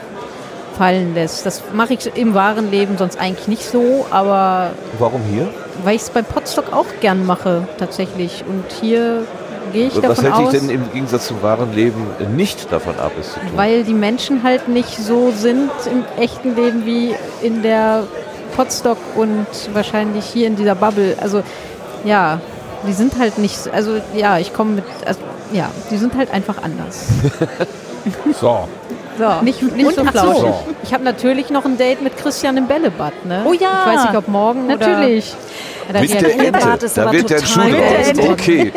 fallen 0.78 1.14
lässt. 1.16 1.46
Das 1.46 1.62
mache 1.74 1.94
ich 1.94 2.12
im 2.18 2.34
wahren 2.34 2.70
Leben 2.70 2.98
sonst 2.98 3.18
eigentlich 3.18 3.48
nicht 3.48 3.64
so, 3.64 4.06
aber 4.12 4.72
Warum 5.00 5.22
hier? 5.32 5.48
weil 5.86 5.96
ich 5.96 6.02
es 6.02 6.10
beim 6.10 6.26
Potstock 6.26 6.74
auch 6.74 6.86
gern 7.00 7.26
mache 7.26 7.66
tatsächlich. 7.78 8.44
Und 8.46 8.66
hier 8.82 9.24
gehe 9.76 9.88
ich 9.88 9.96
Und 9.96 10.04
was 10.08 10.18
davon 10.18 10.24
hält 10.34 10.46
aus, 10.48 10.52
dich 10.52 10.60
denn 10.62 10.70
im 10.72 10.92
Gegensatz 10.92 11.28
zum 11.28 11.42
wahren 11.44 11.74
Leben 11.76 12.02
nicht 12.36 12.72
davon 12.72 12.98
ab, 13.00 13.12
es 13.20 13.34
zu 13.34 13.40
tun? 13.40 13.50
weil 13.56 13.84
die 13.84 13.94
Menschen 13.94 14.42
halt 14.44 14.68
nicht 14.68 14.98
so 14.98 15.32
sind 15.32 15.70
im 15.92 16.04
echten 16.22 16.56
Leben 16.56 16.86
wie 16.86 17.14
in 17.42 17.62
der 17.62 18.04
Potstock 18.56 18.98
und 19.16 19.46
wahrscheinlich 19.74 20.26
hier 20.26 20.48
in 20.48 20.56
dieser 20.56 20.76
Bubble. 20.76 21.16
Also 21.22 21.44
ja, 22.06 22.40
die 22.88 22.94
sind 22.94 23.18
halt 23.20 23.38
nicht, 23.38 23.58
so- 23.58 23.70
also 23.72 23.98
ja, 24.16 24.38
ich 24.40 24.54
komme 24.54 24.72
mit, 24.76 24.84
also, 25.06 25.20
ja, 25.52 25.70
die 25.92 25.98
sind 25.98 26.16
halt 26.16 26.32
einfach 26.32 26.56
anders. 26.64 27.06
So. 28.40 28.68
So. 29.18 29.42
Nicht, 29.44 29.62
nicht 29.62 29.86
Und 29.86 29.96
so 29.96 30.04
flauschig. 30.06 30.42
so, 30.42 30.60
ich 30.84 30.94
habe 30.94 31.04
natürlich 31.04 31.50
noch 31.50 31.64
ein 31.66 31.78
Date 31.78 32.02
mit 32.02 32.18
Christian 32.18 32.58
im 32.58 32.68
Bällebad, 32.68 33.14
ne? 33.26 33.44
Oh 33.48 33.54
ja. 33.54 33.86
Ich 33.88 33.94
weiß 33.96 34.04
nicht, 34.08 34.16
ob 34.18 34.28
morgen 34.28 34.68
Natürlich. 34.68 35.34
oder... 35.90 36.02
Mit 36.02 36.10
der 36.14 36.40
Ente. 36.40 36.86
ist 36.86 36.98
Da 36.98 37.04
aber 37.04 37.12
wird 37.14 37.30
der 37.30 37.46
Schuh 37.46 37.60
raus. 37.62 38.30
Okay. 38.32 38.74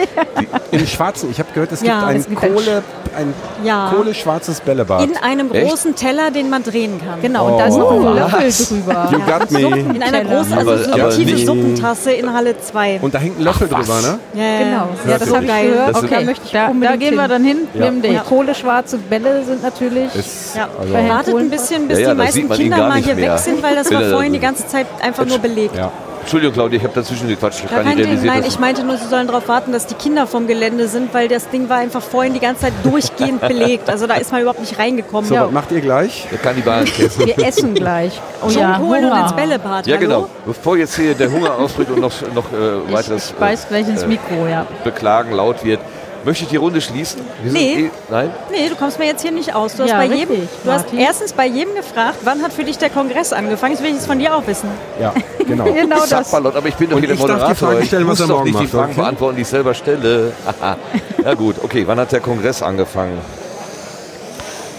In 0.70 0.86
Schwarzen, 0.86 1.31
ich 1.31 1.39
habe 1.39 1.48
gehört, 1.55 1.73
es 1.73 1.81
gibt 1.81 1.90
Ja, 1.90 2.12
gibt 2.12 2.28
ein- 2.28 2.36
Kohle, 2.55 2.82
ein 3.16 3.32
Ja. 3.64 3.93
kohleschwarzes 3.94 4.60
Bällebad. 4.60 5.02
In 5.05 5.16
einem 5.16 5.51
Echt? 5.52 5.68
großen 5.68 5.94
Teller, 5.94 6.30
den 6.30 6.51
man 6.51 6.62
drehen 6.62 7.01
kann. 7.01 7.20
Genau, 7.20 7.52
und 7.52 7.59
da 7.59 7.66
ist 7.66 7.76
noch 7.76 7.90
ein 7.93 8.06
Oh, 8.06 8.12
Löffel 8.14 8.51
drüber. 8.66 9.09
You 9.12 9.18
got 9.20 9.51
me. 9.51 9.78
In 9.94 10.02
einer 10.02 10.24
großen, 10.24 10.52
also 10.59 10.76
so 10.76 10.93
aber 10.93 11.05
eine 11.05 11.14
tiefe 11.14 11.35
nicht- 11.35 11.47
Suppentasse 11.47 12.12
in 12.12 12.32
Halle 12.32 12.59
2. 12.60 12.98
Und 13.02 13.14
da 13.14 13.18
hängt 13.18 13.39
ein 13.39 13.44
Löffel 13.44 13.68
drüber, 13.68 14.01
ne? 14.01 14.18
Ja, 14.35 14.43
ja, 14.43 14.59
Genau, 14.59 14.89
ja, 15.09 15.18
das 15.18 15.32
habe 15.32 15.44
ich 15.44 15.48
geil. 15.51 15.70
gehört. 15.70 15.89
Das 15.90 16.02
Okay, 16.02 16.14
da 16.18 16.20
möchte 16.24 16.44
ich 16.47 16.52
Da, 16.52 16.70
da 16.80 16.97
gehen 16.97 17.14
wir 17.14 17.28
dann 17.28 17.44
hin 17.44 17.59
Ja. 17.74 17.90
Date. 17.90 18.10
Und 18.10 18.24
kohleschwarze 18.26 18.98
Bälle 18.98 19.44
sind 19.44 19.62
natürlich... 19.62 20.14
Ist, 20.14 20.56
Ja. 20.56 20.68
also, 20.78 20.94
Wartet 21.09 21.36
ein 21.36 21.51
bisschen, 21.51 21.89
bis 21.89 21.98
Ja, 21.98 22.05
ja, 22.09 22.10
die 22.12 22.16
meisten 22.18 22.48
Kinder 22.51 22.89
mal 22.89 22.97
hier 22.98 23.14
mehr. 23.14 23.32
weg 23.32 23.39
sind, 23.39 23.62
weil 23.62 23.74
das 23.76 23.90
war 23.93 24.02
vorhin 24.05 24.32
die 24.32 24.39
ganze 24.40 24.66
Zeit 24.66 24.86
einfach 25.02 25.24
nur 25.26 25.39
belegt. 25.39 25.76
ja. 25.76 25.90
Entschuldigung, 26.29 26.53
Claudia, 26.53 26.77
ich 26.77 26.85
habe 26.85 26.95
dazwischen 26.95 27.27
gequatscht. 27.27 27.65
Ich 27.65 27.71
Gar 27.71 27.85
gar 27.85 27.95
nicht 27.95 28.23
Nein, 28.23 28.45
ich 28.47 28.59
meinte 28.59 28.85
nur, 28.85 28.99
sie 28.99 29.07
sollen 29.07 29.27
darauf 29.27 29.49
warten, 29.49 29.73
dass 29.73 29.87
die 29.87 29.95
Kinder 29.95 30.27
vom 30.27 30.47
Gelände 30.47 30.87
sind, 30.87 31.15
weil 31.15 31.27
das 31.27 31.49
Ding 31.49 31.71
war 31.71 31.79
einfach 31.79 32.03
vorhin 32.03 32.35
die 32.35 32.39
ganze 32.39 32.61
Zeit 32.65 32.75
durchgehend 32.83 33.41
belegt. 33.49 33.89
Also 33.89 34.07
da 34.07 34.17
ist 34.17 34.31
man 34.31 34.43
überhaupt 34.43 34.61
nicht 34.61 34.79
reingekommen. 34.79 35.27
So, 35.27 35.37
was 35.37 35.51
macht 35.51 35.73
ihr 35.73 35.81
gleich? 35.81 36.27
der 36.31 36.39
Kannibalen-Käse. 36.39 37.25
Wir 37.25 37.39
essen 37.39 37.73
gleich. 37.73 38.21
Oh 38.41 38.49
Schon 38.51 38.63
ja, 38.63 38.79
holen 38.79 39.05
und 39.07 39.11
Hunger. 39.11 39.23
ins 39.25 39.33
Bällebad. 39.33 39.87
Ja, 39.89 39.97
hallo? 39.97 40.07
genau. 40.07 40.29
Bevor 40.47 40.77
jetzt 40.77 40.95
hier 40.95 41.15
der 41.15 41.29
Hunger 41.33 41.55
ausbricht 41.55 41.91
und 41.91 42.01
noch, 42.01 42.13
noch 42.33 42.53
äh, 42.53 42.79
Ich, 42.87 42.93
weiteres 42.93 43.31
ich 43.31 43.35
beiß 43.35 43.67
gleich 43.69 43.89
ins 43.89 44.05
äh, 44.05 44.07
Mikro, 44.07 44.47
ja. 44.49 44.65
Beklagen 44.85 45.33
laut 45.33 45.65
wird, 45.65 45.81
möchte 46.29 46.45
ich 46.45 46.51
die 46.51 46.57
Runde 46.57 46.81
schließen? 46.81 47.21
Wir 47.43 47.53
Nee. 47.53 47.73
Eh, 47.87 47.91
nein? 48.11 48.31
Nee, 48.51 48.69
du 48.69 48.77
kommst 48.77 48.99
mir 48.99 49.07
jetzt 49.07 49.23
hier 49.23 49.33
nicht 49.33 49.55
aus. 49.55 49.75
Du 49.75 49.83
hast, 49.83 49.91
Ja, 49.91 49.97
bei 49.97 50.09
richtig, 50.09 50.29
jedem, 50.29 50.49
du 50.63 50.71
hast 50.71 50.87
erstens 50.97 51.33
bei 51.33 51.47
jedem 51.47 51.75
gefragt, 51.75 52.19
wann 52.23 52.43
hat 52.43 52.53
für 52.53 52.65
dich 52.65 52.77
der 52.79 52.91
Kongress 52.91 53.33
angefangen? 53.33 53.75
Das 53.75 53.83
will 53.83 53.89
ich 53.91 53.97
jetzt 53.97 54.07
von 54.07 54.19
dir 54.19 54.35
auch 54.37 54.47
wissen. 54.47 54.69
Ja, 55.01 55.15
genau. 55.47 55.65
Genau 55.79 55.97
ich 55.97 56.03
sag 56.05 56.19
das. 56.21 56.33
mal 56.33 56.43
laut, 56.43 56.57
aber 56.57 56.69
ich 56.69 56.75
bin 56.75 56.91
doch 56.91 56.97
Und 56.97 57.03
hier 57.03 57.15
der 57.15 57.17
ich 57.17 57.25
darf 57.25 57.59
die 57.59 57.65
Moderator. 57.65 57.85
Stellen, 57.87 58.03
ich 58.03 58.09
was 58.09 58.19
muss 58.19 58.21
er 58.21 58.27
doch 58.27 58.37
morgen 58.37 58.51
nicht 58.51 58.61
die 58.61 58.67
Fragen 58.67 58.93
okay? 58.93 59.01
beantworten, 59.01 59.37
die 59.37 59.43
ich 59.43 59.49
selber 59.49 59.75
stelle. 59.75 60.33
Na 61.25 61.35
gut, 61.35 61.57
okay, 61.63 61.85
wann 61.87 61.99
hat 61.99 62.13
der 62.13 62.21
Kongress 62.21 62.63
angefangen? 62.63 63.19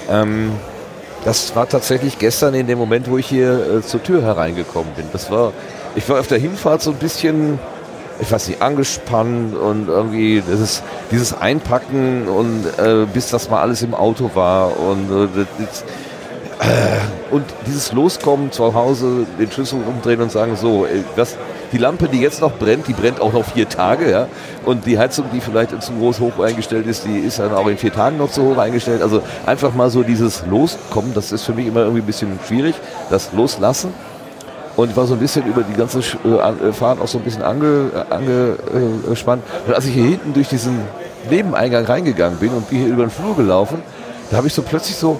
Ähm, 0.09 0.51
das 1.25 1.55
war 1.55 1.67
tatsächlich 1.67 2.19
gestern 2.19 2.53
in 2.53 2.67
dem 2.67 2.77
Moment, 2.77 3.09
wo 3.09 3.17
ich 3.17 3.27
hier 3.27 3.77
äh, 3.77 3.81
zur 3.81 4.01
Tür 4.03 4.21
hereingekommen 4.21 4.93
bin. 4.95 5.05
Das 5.11 5.29
war, 5.31 5.51
ich 5.95 6.07
war 6.09 6.19
auf 6.19 6.27
der 6.27 6.37
Hinfahrt 6.39 6.81
so 6.81 6.91
ein 6.91 6.97
bisschen, 6.97 7.59
ich 8.19 8.31
weiß 8.31 8.49
nicht, 8.49 8.61
angespannt 8.61 9.55
und 9.55 9.87
irgendwie 9.87 10.43
das 10.47 10.59
ist 10.59 10.83
dieses 11.11 11.33
Einpacken 11.33 12.27
und 12.27 12.65
äh, 12.77 13.05
bis 13.13 13.29
das 13.29 13.49
mal 13.49 13.61
alles 13.61 13.81
im 13.81 13.93
Auto 13.93 14.31
war 14.33 14.79
und 14.79 15.11
äh, 15.11 15.45
das, 15.59 15.83
Äh, 16.59 17.33
und 17.33 17.45
dieses 17.67 17.93
Loskommen 17.93 18.51
zu 18.51 18.73
Hause, 18.73 19.25
den 19.39 19.49
Schlüssel 19.49 19.79
umdrehen 19.87 20.19
und 20.19 20.29
sagen, 20.29 20.57
so, 20.57 20.85
das, 21.15 21.37
die 21.71 21.77
Lampe, 21.77 22.09
die 22.09 22.19
jetzt 22.19 22.41
noch 22.41 22.51
brennt, 22.51 22.89
die 22.89 22.93
brennt 22.93 23.21
auch 23.21 23.31
noch 23.31 23.45
vier 23.45 23.69
Tage, 23.69 24.11
ja. 24.11 24.27
Und 24.65 24.85
die 24.85 24.99
Heizung, 24.99 25.27
die 25.33 25.39
vielleicht 25.39 25.81
zu 25.81 25.93
groß 25.93 26.19
hoch 26.19 26.37
eingestellt 26.39 26.85
ist, 26.85 27.05
die 27.05 27.19
ist 27.19 27.39
dann 27.39 27.53
auch 27.53 27.67
in 27.67 27.77
vier 27.77 27.93
Tagen 27.93 28.17
noch 28.17 28.29
zu 28.29 28.43
hoch 28.43 28.57
eingestellt. 28.57 29.01
Also 29.01 29.21
einfach 29.45 29.73
mal 29.73 29.89
so 29.89 30.03
dieses 30.03 30.43
Loskommen, 30.47 31.13
das 31.13 31.31
ist 31.31 31.43
für 31.43 31.53
mich 31.53 31.65
immer 31.65 31.81
irgendwie 31.81 32.01
ein 32.01 32.05
bisschen 32.05 32.37
schwierig, 32.45 32.75
das 33.09 33.31
Loslassen. 33.31 33.93
Und 34.79 34.95
war 34.95 35.05
so 35.05 35.13
ein 35.15 35.19
bisschen 35.19 35.45
über 35.45 35.61
die 35.63 35.73
ganze 35.73 35.99
äh, 35.99 36.69
äh, 36.69 36.71
Fahrt 36.71 37.01
auch 37.01 37.07
so 37.07 37.17
ein 37.17 37.23
bisschen 37.25 37.43
ange, 37.43 37.91
äh, 37.93 38.13
angespannt. 38.13 39.43
Und 39.67 39.73
als 39.73 39.85
ich 39.85 39.93
hier 39.93 40.05
hinten 40.05 40.33
durch 40.33 40.47
diesen 40.47 40.79
Nebeneingang 41.29 41.83
reingegangen 41.85 42.39
bin 42.39 42.51
und 42.53 42.69
bin 42.69 42.79
hier 42.79 42.87
über 42.87 43.03
den 43.03 43.09
Flur 43.09 43.35
gelaufen, 43.35 43.81
da 44.31 44.37
habe 44.37 44.47
ich 44.47 44.53
so 44.53 44.61
plötzlich 44.61 44.95
so, 44.95 45.19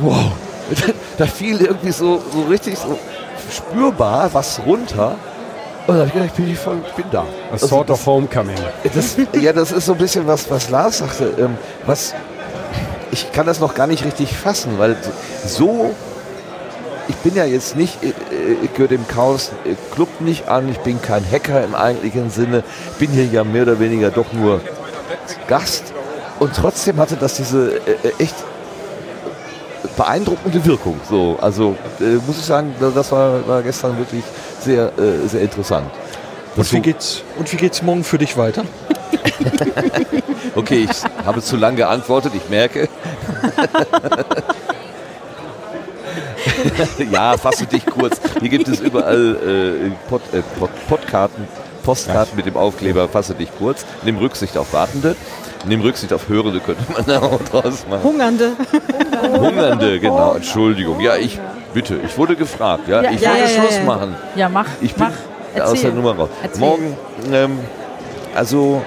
wow, 0.00 0.32
da 1.18 1.24
fiel 1.24 1.62
irgendwie 1.62 1.92
so, 1.92 2.20
so 2.30 2.42
richtig 2.50 2.76
so 2.76 2.98
spürbar 3.50 4.28
was 4.34 4.60
runter. 4.66 5.14
Und 5.86 5.94
da 5.94 6.00
habe 6.00 6.06
ich 6.08 6.12
gedacht, 6.12 6.30
ich 6.38 6.44
bin, 6.44 6.54
voll, 6.56 6.76
ich 6.86 6.92
bin 6.92 7.06
da. 7.10 7.20
A 7.20 7.24
Also 7.52 7.68
sort 7.68 7.88
das- 7.88 8.00
of 8.00 8.06
homecoming. 8.06 8.56
das, 8.94 9.16
ja, 9.40 9.52
das 9.54 9.72
ist 9.72 9.86
so 9.86 9.92
ein 9.92 9.98
bisschen 9.98 10.26
was, 10.26 10.50
was 10.50 10.68
Lars 10.68 10.98
sagte. 10.98 11.32
Ähm, 11.38 11.56
was, 11.86 12.14
ich 13.12 13.32
kann 13.32 13.46
das 13.46 13.60
noch 13.60 13.74
gar 13.74 13.86
nicht 13.86 14.04
richtig 14.04 14.36
fassen, 14.36 14.72
weil 14.78 14.94
so, 15.46 15.92
ich 17.10 17.16
bin 17.16 17.34
ja 17.34 17.44
jetzt 17.44 17.76
nicht, 17.76 18.02
äh, 18.02 18.08
äh, 18.08 18.56
ich 18.62 18.72
gehöre 18.72 18.88
dem 18.88 19.06
Chaos 19.08 19.50
äh, 19.64 19.74
Club 19.94 20.08
nicht 20.20 20.48
an, 20.48 20.68
ich 20.68 20.78
bin 20.78 21.02
kein 21.02 21.24
Hacker 21.28 21.62
im 21.64 21.74
eigentlichen 21.74 22.30
Sinne, 22.30 22.62
bin 22.98 23.10
hier 23.10 23.26
ja 23.26 23.42
mehr 23.44 23.64
oder 23.64 23.80
weniger 23.80 24.10
doch 24.10 24.32
nur 24.32 24.60
Gast. 25.48 25.92
Und 26.38 26.54
trotzdem 26.54 26.98
hatte 26.98 27.16
das 27.16 27.34
diese 27.34 27.80
echt 28.18 28.34
beeindruckende 29.96 30.64
Wirkung. 30.64 30.98
So, 31.08 31.36
also 31.38 31.76
muss 32.26 32.38
ich 32.38 32.44
sagen, 32.46 32.74
das 32.78 33.12
war, 33.12 33.46
war 33.46 33.62
gestern 33.62 33.98
wirklich 33.98 34.24
sehr, 34.58 34.90
sehr 35.26 35.42
interessant. 35.42 35.90
Und 36.56 36.72
wie, 36.72 36.80
geht's, 36.80 37.22
und 37.38 37.52
wie 37.52 37.56
geht's 37.56 37.82
morgen 37.82 38.04
für 38.04 38.16
dich 38.16 38.38
weiter? 38.38 38.64
Okay, 40.56 40.88
ich 40.90 41.24
habe 41.24 41.40
zu 41.42 41.56
lange 41.56 41.76
geantwortet, 41.76 42.32
ich 42.34 42.48
merke. 42.50 42.88
ja, 47.10 47.36
fasse 47.36 47.66
dich 47.66 47.86
kurz. 47.86 48.20
Hier 48.40 48.48
gibt 48.48 48.68
es 48.68 48.80
überall 48.80 49.36
äh, 49.36 49.90
Pod, 50.08 50.22
äh, 50.32 50.42
Pod, 50.58 50.70
Podkarten, 50.88 51.46
Postkarten 51.82 52.36
mit 52.36 52.46
dem 52.46 52.56
Aufkleber, 52.56 53.08
fasse 53.08 53.34
dich 53.34 53.48
kurz. 53.58 53.84
Nimm 54.02 54.18
Rücksicht 54.18 54.56
auf 54.56 54.72
Wartende. 54.72 55.16
Nimm 55.66 55.82
Rücksicht 55.82 56.12
auf 56.12 56.28
Hörende, 56.28 56.60
könnte 56.60 56.82
man 56.92 57.04
da 57.04 57.18
auch 57.22 57.40
draus 57.42 57.84
machen. 57.88 58.02
Hungernde. 58.02 58.52
Hungernde, 59.22 60.00
genau, 60.00 60.34
Entschuldigung. 60.34 61.00
Ja, 61.00 61.16
ich, 61.16 61.38
bitte, 61.74 61.98
ich 62.04 62.16
wurde 62.16 62.34
gefragt. 62.36 62.88
Ja, 62.88 63.02
Ja, 63.02 63.10
ich 63.10 63.20
ja, 63.20 63.30
wollte 63.30 63.42
ja, 63.42 63.48
Schluss 63.48 63.80
machen. 63.84 64.16
Ja, 64.36 64.48
mach. 64.48 64.66
Ich 64.80 64.94
bin 64.94 65.08
mach. 65.54 65.62
aus 65.62 65.80
der. 65.80 65.92
Nummer 65.92 66.16
raus. 66.16 66.28
Erzähl. 66.42 66.60
Morgen, 66.60 66.96
ähm, 67.30 67.58
also 68.34 68.82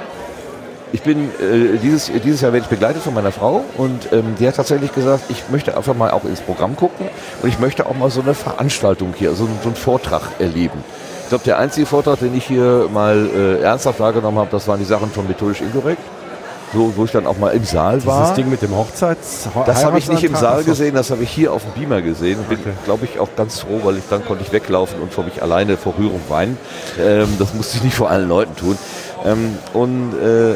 ich 0.94 1.02
bin 1.02 1.30
äh, 1.42 1.78
dieses, 1.82 2.12
dieses 2.24 2.42
Jahr 2.42 2.54
werde 2.54 2.66
ich 2.66 2.70
begleitet 2.70 3.02
von 3.02 3.16
meiner 3.16 3.32
Frau 3.32 3.66
und 3.78 4.14
ähm, 4.14 4.36
die 4.40 4.48
hat 4.48 4.56
tatsächlich 4.56 4.94
gesagt, 4.94 5.24
ich 5.30 5.50
möchte 5.50 5.76
einfach 5.76 5.96
mal 5.96 6.12
auch 6.12 6.24
ins 6.24 6.40
Programm 6.40 6.76
gucken 6.76 7.08
und 7.42 7.50
ich 7.50 7.60
möchte 7.60 7.88
auch 7.88 7.96
mal 7.96 8.12
so 8.12 8.22
eine 8.22 8.36
Veranstaltung 8.36 9.14
hier, 9.18 9.32
so, 9.32 9.50
so 9.64 9.70
einen 9.70 9.76
Vortrag 9.76 10.22
erleben. 10.40 10.84
Ich 11.24 11.30
glaube, 11.30 11.44
der 11.46 11.58
einzige 11.58 11.88
Vortrag, 11.88 12.20
den 12.20 12.36
ich 12.38 12.46
hier 12.46 12.88
mal 12.94 13.28
äh, 13.36 13.62
ernsthaft 13.64 14.00
wahrgenommen 14.00 14.38
habe, 14.38 14.50
das 14.52 14.68
waren 14.68 14.78
die 14.78 14.86
Sachen 14.86 15.10
von 15.10 15.28
Methodisch 15.28 15.62
Inkorrekt. 15.62 16.02
So, 16.74 16.92
wo 16.96 17.06
ich 17.06 17.12
dann 17.12 17.28
auch 17.28 17.38
mal 17.38 17.50
im 17.50 17.64
Saal 17.64 18.04
war. 18.04 18.22
Dieses 18.22 18.34
Ding 18.34 18.50
mit 18.50 18.64
dem 18.64 18.76
Hochzeits... 18.76 19.48
Das 19.68 19.86
habe 19.86 20.00
ich 20.00 20.10
nicht 20.10 20.24
im 20.24 20.36
Saal 20.36 20.64
gesehen, 20.64 20.96
das 20.96 21.12
habe 21.12 21.22
ich 21.22 21.30
hier 21.30 21.54
auf 21.54 21.62
dem 21.62 21.74
Beamer 21.74 22.02
gesehen. 22.02 22.40
Bin, 22.50 22.58
glaube 22.84 23.06
ich, 23.06 23.20
auch 23.20 23.30
ganz 23.36 23.60
froh, 23.60 23.82
weil 23.84 23.98
ich 23.98 24.04
dann 24.10 24.26
konnte 24.26 24.44
ich 24.44 24.52
weglaufen 24.52 25.00
und 25.00 25.14
vor 25.14 25.24
mich 25.24 25.44
alleine 25.44 25.78
vor 25.78 25.94
Rührung 26.00 26.22
weinen. 26.30 26.58
Ähm, 27.00 27.36
das 27.38 27.54
musste 27.54 27.78
ich 27.78 27.84
nicht 27.84 27.96
vor 27.96 28.10
allen 28.10 28.28
Leuten 28.28 28.56
tun. 28.56 28.76
Ähm, 29.24 29.58
und 29.74 30.14
äh, 30.14 30.56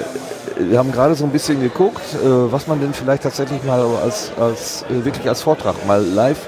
wir 0.59 0.77
haben 0.77 0.91
gerade 0.91 1.15
so 1.15 1.23
ein 1.23 1.31
bisschen 1.31 1.61
geguckt, 1.61 2.01
äh, 2.13 2.51
was 2.51 2.67
man 2.67 2.79
denn 2.81 2.93
vielleicht 2.93 3.23
tatsächlich 3.23 3.63
mal 3.63 3.85
als, 4.03 4.31
als 4.39 4.83
äh, 4.83 5.05
wirklich 5.05 5.27
als 5.27 5.41
Vortrag 5.41 5.85
mal 5.85 6.03
live, 6.03 6.47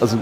also 0.00 0.18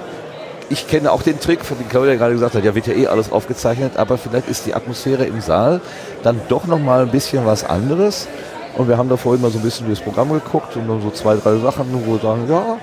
ich 0.70 0.86
kenne 0.86 1.10
auch 1.10 1.22
den 1.22 1.40
Trick, 1.40 1.64
von 1.64 1.78
dem 1.78 1.88
Claudia 1.88 2.16
gerade 2.16 2.34
gesagt 2.34 2.54
hat, 2.54 2.64
ja 2.64 2.74
wird 2.74 2.86
ja 2.86 2.92
eh 2.92 3.06
alles 3.06 3.32
aufgezeichnet, 3.32 3.96
aber 3.96 4.18
vielleicht 4.18 4.48
ist 4.48 4.66
die 4.66 4.74
Atmosphäre 4.74 5.24
im 5.24 5.40
Saal 5.40 5.80
dann 6.22 6.40
doch 6.48 6.66
noch 6.66 6.78
mal 6.78 7.02
ein 7.02 7.10
bisschen 7.10 7.46
was 7.46 7.64
anderes. 7.64 8.28
Und 8.76 8.86
wir 8.86 8.98
haben 8.98 9.08
da 9.08 9.16
vorhin 9.16 9.40
mal 9.40 9.50
so 9.50 9.58
ein 9.58 9.62
bisschen 9.62 9.86
durchs 9.86 10.02
Programm 10.02 10.30
geguckt 10.32 10.76
und 10.76 10.86
dann 10.86 11.00
so 11.00 11.10
zwei, 11.10 11.36
drei 11.36 11.56
Sachen, 11.58 11.86
wo 11.90 12.12
wir 12.12 12.20
sagen, 12.20 12.46
ja, 12.48 12.76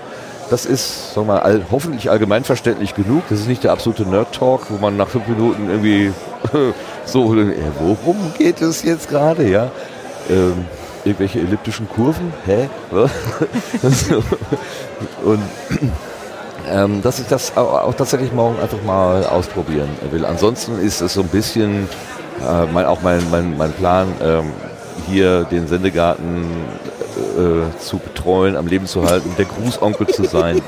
das 0.50 0.66
ist 0.66 1.14
sagen 1.14 1.28
wir 1.28 1.36
mal, 1.36 1.66
hoffentlich 1.72 2.10
allgemeinverständlich 2.10 2.96
genug. 2.96 3.24
Das 3.30 3.40
ist 3.40 3.48
nicht 3.48 3.64
der 3.64 3.72
absolute 3.72 4.04
Nerd-Talk, 4.04 4.68
wo 4.70 4.78
man 4.78 4.98
nach 4.98 5.08
fünf 5.08 5.28
Minuten 5.28 5.70
irgendwie 5.70 6.12
so, 7.06 7.36
äh, 7.36 7.56
worum 7.80 8.34
geht 8.38 8.62
es 8.62 8.84
jetzt 8.84 9.10
gerade, 9.10 9.48
ja? 9.48 9.72
Ähm, 10.30 10.66
irgendwelche 11.04 11.40
elliptischen 11.40 11.88
Kurven? 11.90 12.34
Hä? 12.46 12.70
Und 15.24 15.42
ähm, 16.72 17.02
dass 17.02 17.20
ich 17.20 17.28
das 17.28 17.56
auch, 17.56 17.82
auch 17.84 17.94
tatsächlich 17.94 18.34
morgen 18.34 18.60
einfach 18.60 18.82
mal 18.84 19.26
ausprobieren 19.26 19.90
will. 20.12 20.26
Ansonsten 20.26 20.80
ist 20.80 21.02
es 21.02 21.14
so 21.14 21.22
ein 21.22 21.28
bisschen 21.28 21.88
äh, 22.42 22.66
mein, 22.74 22.86
auch 22.86 23.02
mein, 23.02 23.22
mein, 23.32 23.58
mein 23.58 23.72
Plan, 23.74 24.08
ähm, 24.22 24.52
hier 25.08 25.44
den 25.44 25.68
Sendegarten 25.68 26.46
äh, 27.18 27.80
zu 27.80 27.98
betreuen, 27.98 28.56
am 28.56 28.68
Leben 28.68 28.86
zu 28.88 29.04
halten, 29.10 29.32
der 29.38 29.46
Grußonkel 29.46 30.08
zu 30.08 30.24
sein 30.26 30.62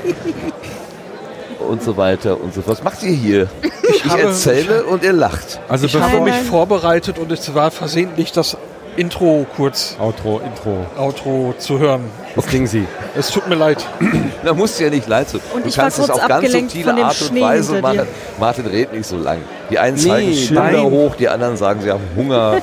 und 1.68 1.82
so 1.82 1.96
weiter 1.96 2.40
und 2.40 2.54
so 2.54 2.62
fort. 2.62 2.78
Was 2.78 2.84
macht 2.84 3.02
ihr 3.02 3.10
hier? 3.12 3.48
Ich, 3.90 4.04
habe- 4.04 4.22
erzähle 4.22 4.84
und 4.84 5.02
ihr 5.02 5.12
lacht. 5.12 5.60
Also 5.68 5.86
Ich 5.86 5.94
habe 5.94 6.04
bevor... 6.10 6.24
mich 6.24 6.34
vorbereitet 6.36 7.18
und 7.18 7.30
es 7.32 7.54
war 7.54 7.70
versehentlich 7.70 8.32
das 8.32 8.56
Intro 8.98 9.46
kurz, 9.56 9.96
Outro, 10.00 10.40
Intro. 10.44 10.84
Outro 11.00 11.54
zu 11.56 11.78
hören. 11.78 12.02
Was 12.34 12.46
klingen 12.46 12.66
Sie? 12.66 12.84
Es 13.16 13.30
tut 13.30 13.48
mir 13.48 13.54
leid. 13.54 13.86
Da 14.44 14.54
musst 14.54 14.78
du 14.78 14.84
ja 14.84 14.90
nicht 14.90 15.06
leid 15.08 15.28
sein. 15.28 15.40
Und 15.54 15.66
du 15.66 15.70
kannst 15.70 15.98
es 15.98 16.08
auf 16.10 16.26
ganz 16.26 16.50
subtile 16.50 16.92
Art 17.04 17.20
und 17.20 17.28
Schnee 17.28 17.40
Weise 17.40 17.80
machen. 17.80 18.06
Martin 18.38 18.66
redet 18.66 18.94
nicht 18.94 19.06
so 19.06 19.16
lang. 19.16 19.38
Die 19.70 19.78
einen 19.78 19.96
zeigen 19.96 20.30
Nee, 20.30 20.36
Schilder 20.36 20.62
nein. 20.62 20.82
hoch, 20.84 21.14
die 21.16 21.28
anderen 21.28 21.56
sagen, 21.56 21.80
sie 21.82 21.90
haben 21.90 22.02
Hunger. 22.16 22.60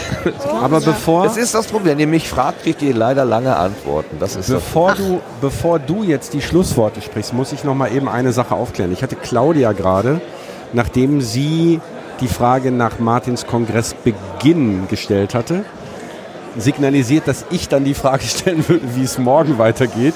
Aber 0.62 0.80
bevor... 0.80 1.24
Das 1.24 1.36
ist 1.36 1.54
das 1.54 1.66
Problem. 1.66 1.92
Wenn 1.92 2.00
ihr 2.00 2.06
mich 2.06 2.28
fragt, 2.28 2.62
kriegt 2.62 2.80
ihr 2.82 2.94
leider 2.94 3.24
lange 3.24 3.54
Antworten. 3.56 4.16
Das 4.18 4.36
ist 4.36 4.48
das. 4.48 4.54
Bevor 4.56 4.94
du, 4.94 5.20
bevor 5.40 5.78
du 5.78 6.02
jetzt 6.04 6.32
die 6.32 6.42
Schlussworte 6.42 7.00
sprichst, 7.02 7.32
muss 7.32 7.52
ich 7.52 7.64
noch 7.64 7.74
mal 7.74 7.92
eben 7.92 8.08
eine 8.08 8.32
Sache 8.32 8.54
aufklären. 8.54 8.92
Ich 8.92 9.02
hatte 9.02 9.16
Claudia 9.16 9.72
gerade, 9.72 10.20
nachdem 10.72 11.20
sie 11.20 11.80
die 12.20 12.28
Frage 12.28 12.70
nach 12.70 12.98
Martins 12.98 13.46
Kongressbeginn 13.46 14.88
gestellt 14.88 15.34
hatte, 15.34 15.64
signalisiert, 16.56 17.28
dass 17.28 17.44
ich 17.50 17.68
dann 17.68 17.84
die 17.84 17.94
Frage 17.94 18.24
stellen 18.26 18.68
würde, 18.68 18.94
wie 18.94 19.04
es 19.04 19.18
morgen 19.18 19.58
weitergeht. 19.58 20.14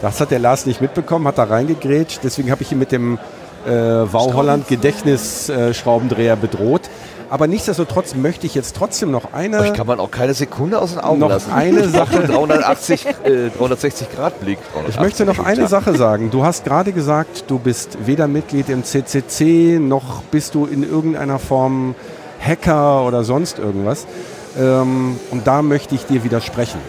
Das 0.00 0.20
hat 0.20 0.30
der 0.30 0.38
Lars 0.38 0.66
nicht 0.66 0.80
mitbekommen, 0.80 1.26
hat 1.26 1.38
da 1.38 1.44
reingegrätscht. 1.44 2.20
Deswegen 2.22 2.50
habe 2.50 2.62
ich 2.62 2.72
ihn 2.72 2.78
mit 2.78 2.92
dem 2.92 3.18
äh, 3.66 3.70
Wow 3.70 4.34
Holland 4.34 4.68
Gedächtnisschraubendreher 4.68 6.36
bedroht. 6.36 6.82
Aber 7.30 7.46
nichtsdestotrotz 7.46 8.16
möchte 8.16 8.46
ich 8.46 8.56
jetzt 8.56 8.74
trotzdem 8.74 9.12
noch 9.12 9.32
eine... 9.32 9.60
Euch 9.60 9.72
kann 9.72 9.86
man 9.86 10.00
auch 10.00 10.10
keine 10.10 10.34
Sekunde 10.34 10.80
aus 10.80 10.90
den 10.90 11.00
Augen 11.00 11.20
Noch 11.20 11.28
lassen. 11.28 11.52
eine 11.52 11.88
Sache. 11.88 12.24
380, 12.26 13.06
äh, 13.06 13.50
360 13.56 14.08
Grad 14.12 14.40
Blick. 14.40 14.58
Ich 14.88 14.98
möchte 14.98 15.24
noch 15.24 15.38
eine 15.38 15.68
Sache 15.68 15.96
sagen. 15.96 16.30
Du 16.32 16.44
hast 16.44 16.64
gerade 16.64 16.92
gesagt, 16.92 17.44
du 17.46 17.60
bist 17.60 17.98
weder 18.04 18.26
Mitglied 18.26 18.68
im 18.68 18.82
CCC, 18.82 19.78
noch 19.78 20.22
bist 20.24 20.56
du 20.56 20.66
in 20.66 20.82
irgendeiner 20.82 21.38
Form 21.38 21.94
Hacker 22.44 23.06
oder 23.06 23.22
sonst 23.22 23.60
irgendwas. 23.60 24.06
Ähm, 24.58 25.16
und 25.30 25.46
da 25.46 25.62
möchte 25.62 25.94
ich 25.94 26.06
dir 26.06 26.24
widersprechen. 26.24 26.80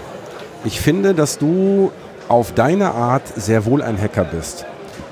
Ich 0.64 0.82
finde, 0.82 1.14
dass 1.14 1.38
du 1.38 1.92
auf 2.30 2.52
deine 2.54 2.96
Art 2.96 3.24
sehr 3.36 3.66
wohl 3.66 3.84
ein 3.84 4.02
Hacker 4.02 4.24
bist. 4.24 4.66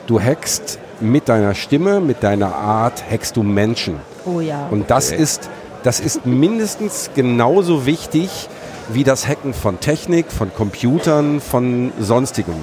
Du 0.08 0.20
hackst 0.20 0.80
mit 1.02 1.30
deiner 1.30 1.54
Stimme, 1.54 2.00
mit 2.02 2.24
deiner 2.24 2.56
Art, 2.56 3.04
hackst 3.12 3.38
du 3.38 3.44
Menschen. 3.44 3.98
Oh 4.36 4.42
ja. 4.42 4.68
Und 4.70 4.90
das 4.90 5.12
ist, 5.12 5.50
das 5.84 6.00
ist 6.00 6.26
mindestens 6.26 7.12
genauso 7.16 7.86
wichtig 7.86 8.50
wie 8.90 9.04
das 9.04 9.28
Hacken 9.28 9.54
von 9.54 9.80
Technik, 9.80 10.32
von 10.32 10.54
Computern, 10.54 11.40
von 11.42 11.92
sonstigem. 12.00 12.56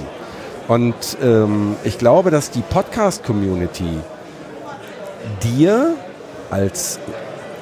Und 0.67 0.95
ähm, 1.23 1.75
ich 1.83 1.97
glaube, 1.97 2.29
dass 2.31 2.51
die 2.51 2.61
Podcast-Community 2.61 3.99
dir 5.43 5.95
als 6.49 6.99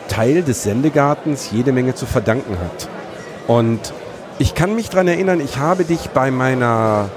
Teil 0.07 0.41
des 0.43 0.63
Sendegartens 0.63 1.49
jede 1.51 1.71
Menge 1.71 1.95
zu 1.95 2.05
verdanken 2.05 2.57
hat. 2.59 2.89
Und 3.47 3.93
ich 4.39 4.55
kann 4.55 4.75
mich 4.75 4.89
daran 4.89 5.07
erinnern, 5.07 5.39
ich 5.39 5.57
habe 5.57 5.85
dich 5.85 6.09
bei 6.09 6.31
meiner, 6.31 7.09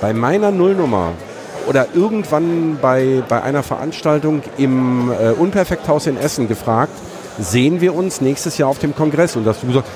bei 0.00 0.12
meiner 0.12 0.50
Nullnummer 0.50 1.12
oder 1.66 1.88
irgendwann 1.94 2.78
bei, 2.80 3.22
bei 3.28 3.42
einer 3.42 3.62
Veranstaltung 3.62 4.42
im 4.58 5.10
äh, 5.10 5.30
Unperfekthaus 5.30 6.06
in 6.06 6.16
Essen 6.16 6.48
gefragt, 6.48 6.92
sehen 7.38 7.80
wir 7.80 7.94
uns 7.94 8.20
nächstes 8.20 8.58
Jahr 8.58 8.68
auf 8.68 8.78
dem 8.78 8.94
Kongress? 8.94 9.36
Und 9.36 9.44
da 9.44 9.50
hast 9.50 9.62
du 9.62 9.68
gesagt, 9.68 9.88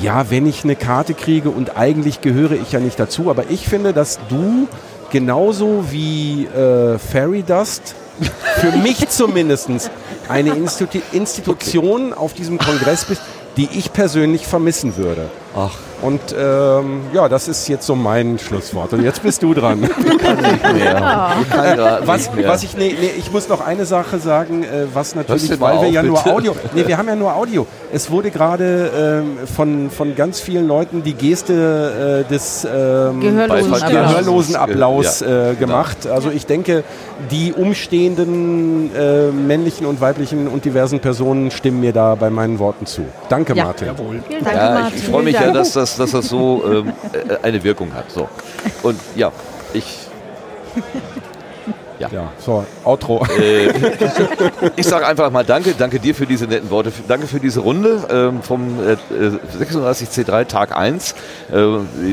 ja, 0.00 0.30
wenn 0.30 0.46
ich 0.46 0.64
eine 0.64 0.76
Karte 0.76 1.14
kriege 1.14 1.50
und 1.50 1.76
eigentlich 1.76 2.20
gehöre 2.20 2.52
ich 2.52 2.72
ja 2.72 2.80
nicht 2.80 2.98
dazu, 3.00 3.30
aber 3.30 3.50
ich 3.50 3.68
finde, 3.68 3.92
dass 3.92 4.18
du 4.28 4.68
genauso 5.10 5.86
wie 5.90 6.46
äh, 6.46 6.98
Fairy 6.98 7.42
Dust 7.42 7.94
für 8.56 8.72
mich 8.82 9.08
zumindest 9.08 9.90
eine 10.28 10.54
Institu 10.54 10.98
Institution 11.12 12.12
auf 12.12 12.34
diesem 12.34 12.58
Kongress 12.58 13.04
bist, 13.04 13.22
die 13.56 13.68
ich 13.72 13.92
persönlich 13.92 14.46
vermissen 14.46 14.96
würde. 14.96 15.28
Ach, 15.56 15.76
Und 16.00 16.20
ähm, 16.38 17.02
ja, 17.12 17.28
das 17.28 17.48
ist 17.48 17.66
jetzt 17.68 17.84
so 17.86 17.96
mein 17.96 18.38
Schlusswort. 18.38 18.92
Und 18.92 19.02
jetzt 19.02 19.22
bist 19.22 19.42
du 19.42 19.52
dran. 19.52 19.80
kann 20.22 20.36
nicht 20.36 20.62
mehr. 20.72 21.36
Ich 21.42 21.50
kann 21.50 22.06
Was, 22.06 22.26
nicht 22.26 22.36
mehr. 22.36 22.48
was 22.48 22.62
ich, 22.62 22.76
nee, 22.76 22.94
nee, 22.98 23.10
ich 23.18 23.32
muss 23.32 23.48
noch 23.48 23.60
eine 23.60 23.84
Sache 23.84 24.18
sagen, 24.18 24.62
äh, 24.62 24.86
was 24.92 25.14
natürlich, 25.14 25.60
weil 25.60 25.80
wir 25.80 25.88
auf, 25.88 25.92
ja 25.92 26.02
nur 26.02 26.18
bitte. 26.18 26.32
Audio, 26.34 26.56
nee, 26.74 26.86
wir 26.86 26.96
haben 26.96 27.08
ja 27.08 27.16
nur 27.16 27.34
Audio. 27.34 27.66
Es 27.90 28.10
wurde 28.10 28.30
gerade 28.30 29.22
ähm, 29.24 29.38
von, 29.46 29.90
von 29.90 30.14
ganz 30.14 30.40
vielen 30.40 30.68
Leuten 30.68 31.02
die 31.02 31.14
Geste 31.14 32.24
äh, 32.26 32.30
des 32.30 32.64
ähm, 32.64 33.20
Gehörlosen 33.20 33.72
Applaus. 33.74 33.90
gehörlosen 33.90 34.56
Applaus 34.56 35.20
Ja, 35.20 35.26
äh, 35.26 35.54
genau. 35.54 35.58
gemacht. 35.58 36.06
Also 36.06 36.30
ich 36.30 36.44
denke, 36.44 36.84
die 37.30 37.52
umstehenden 37.54 38.90
äh, 38.94 39.30
männlichen 39.30 39.86
und 39.86 40.00
weiblichen 40.02 40.48
und 40.48 40.64
diversen 40.66 41.00
Personen 41.00 41.50
stimmen 41.50 41.80
mir 41.80 41.92
da 41.94 42.14
bei 42.14 42.28
meinen 42.28 42.58
Worten 42.58 42.84
zu. 42.84 43.06
Danke, 43.30 43.54
Ja. 43.54 43.64
Martin. 43.64 43.88
Vielen 44.28 44.44
Dank, 44.44 44.56
Ja, 44.56 44.70
Martin. 44.80 44.98
ich, 44.98 45.04
freue 45.04 45.22
mich 45.22 45.34
ja, 45.34 45.50
dass 45.50 45.72
das, 45.72 45.96
dass 45.96 46.10
das 46.10 46.28
so 46.28 46.62
ähm, 46.70 46.92
äh, 47.12 47.36
eine 47.42 47.64
Wirkung 47.64 47.94
hat. 47.94 48.10
So. 48.10 48.28
Und 48.82 48.98
ja, 49.16 49.32
ich, 49.72 49.98
Ja, 51.98 52.32
so, 52.38 52.64
Outro. 52.84 53.26
äh, 53.40 53.68
ich 54.76 54.86
sage 54.86 55.06
einfach 55.06 55.30
mal 55.30 55.44
Danke, 55.44 55.74
danke 55.76 55.98
dir 55.98 56.14
für 56.14 56.26
diese 56.26 56.46
netten 56.46 56.70
Worte, 56.70 56.92
danke 57.08 57.26
für 57.26 57.40
diese 57.40 57.60
Runde 57.60 58.06
ähm, 58.10 58.42
vom 58.42 58.78
äh, 58.80 58.92
äh, 58.92 59.38
36C3 59.64 60.46
Tag 60.46 60.76
1. 60.76 61.12
Äh, 61.50 61.54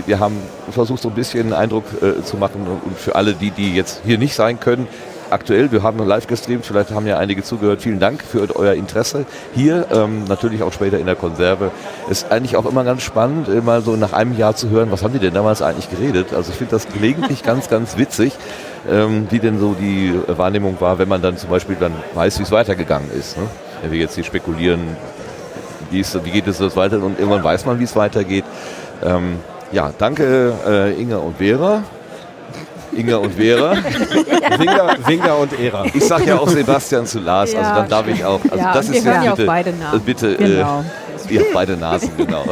wir 0.06 0.20
haben 0.20 0.38
versucht, 0.72 1.02
so 1.02 1.10
ein 1.10 1.16
bisschen 1.16 1.42
einen 1.44 1.54
Eindruck 1.54 1.86
äh, 2.02 2.24
zu 2.24 2.38
machen 2.38 2.66
und 2.84 2.98
für 2.98 3.16
alle, 3.16 3.34
die, 3.34 3.52
die 3.52 3.76
jetzt 3.76 4.02
hier 4.06 4.18
nicht 4.18 4.36
sein 4.36 4.60
können, 4.60 4.88
aktuell, 5.36 5.72
wir 5.72 5.84
haben 5.84 6.00
live 6.00 6.28
gestreamt, 6.28 6.66
vielleicht 6.66 6.92
haben 6.92 7.06
ja 7.06 7.18
einige 7.18 7.44
zugehört. 7.44 7.82
Vielen 7.82 8.00
Dank 8.00 8.24
für 8.24 8.56
euer 8.56 8.74
Interesse 8.74 9.26
hier, 9.54 9.86
ähm, 9.92 10.24
natürlich 10.28 10.64
auch 10.64 10.72
später 10.72 10.98
in 10.98 11.06
der 11.06 11.16
Konserve. 11.16 11.72
Ist 12.10 12.32
eigentlich 12.32 12.56
auch 12.56 12.66
immer 12.66 12.84
ganz 12.86 13.04
spannend, 13.04 13.48
mal 13.64 13.82
so 13.82 13.98
nach 13.98 14.14
einem 14.14 14.38
Jahr 14.38 14.56
zu 14.56 14.70
hören, 14.70 14.92
was 14.92 15.04
haben 15.04 15.14
die 15.14 15.20
denn 15.20 15.34
damals 15.34 15.62
eigentlich 15.62 15.90
geredet? 15.90 16.34
Also 16.34 16.52
ich 16.52 16.58
finde 16.58 16.72
das 16.72 16.88
gelegentlich 16.88 17.44
ganz, 17.52 17.70
ganz 17.70 17.98
witzig, 17.98 18.34
ähm, 18.90 19.28
wie 19.30 19.40
denn 19.40 19.60
so 19.60 19.74
die 19.74 20.18
Wahrnehmung 20.28 20.80
war, 20.80 21.00
wenn 21.00 21.10
man 21.10 21.22
dann 21.22 21.38
zum 21.38 21.50
Beispiel 21.50 21.76
dann 21.78 21.94
weiß, 22.14 22.40
wie 22.40 22.44
es 22.44 22.52
weitergegangen 22.52 23.12
ist. 23.12 23.38
Ne? 23.38 23.44
Wenn 23.82 23.92
wir 23.92 24.00
jetzt 24.00 24.16
hier 24.16 24.24
spekulieren, 24.24 24.80
wie, 25.92 26.00
ist, 26.00 26.26
wie 26.26 26.32
geht 26.32 26.48
es 26.48 26.60
das 26.60 26.76
weiter 26.76 27.04
und 27.04 27.20
irgendwann 27.20 27.44
weiß 27.44 27.66
man, 27.66 27.80
wie 27.80 27.84
es 27.84 27.96
weitergeht. 27.96 28.46
Ähm, 29.04 29.40
ja, 29.72 29.92
danke 29.98 30.54
äh, 30.66 31.02
Inga 31.02 31.18
und 31.18 31.38
Vera. 31.38 31.84
Inga 32.96 33.18
und 33.18 33.34
Vera. 33.34 33.72
Winger, 34.58 34.96
Winger 35.06 35.38
und 35.38 35.60
Ära. 35.60 35.86
Ich 35.94 36.04
sag 36.06 36.26
ja 36.26 36.38
auch 36.38 36.48
Sebastian 36.48 37.06
zu 37.06 37.20
Lars, 37.20 37.54
also 37.56 37.72
dann 37.76 37.90
darf 37.90 38.08
ich 38.08 38.24
auch. 38.24 38.40
Also 38.44 38.58
Ja, 38.58 38.74
das 38.74 38.90
wir 38.92 38.98
ist 39.00 39.06
hören 39.06 39.24
jetzt 39.24 39.36
bitte, 39.36 39.46
beide 39.48 39.74
Namen. 39.74 39.98
äh, 39.98 40.00
bitte, 40.04 40.36
Genau. 40.36 40.84
äh, 41.30 41.34
ihr 41.34 41.40
habt 41.42 41.54
beide 41.54 41.78
Nasen, 41.78 42.12
genau. 42.18 42.44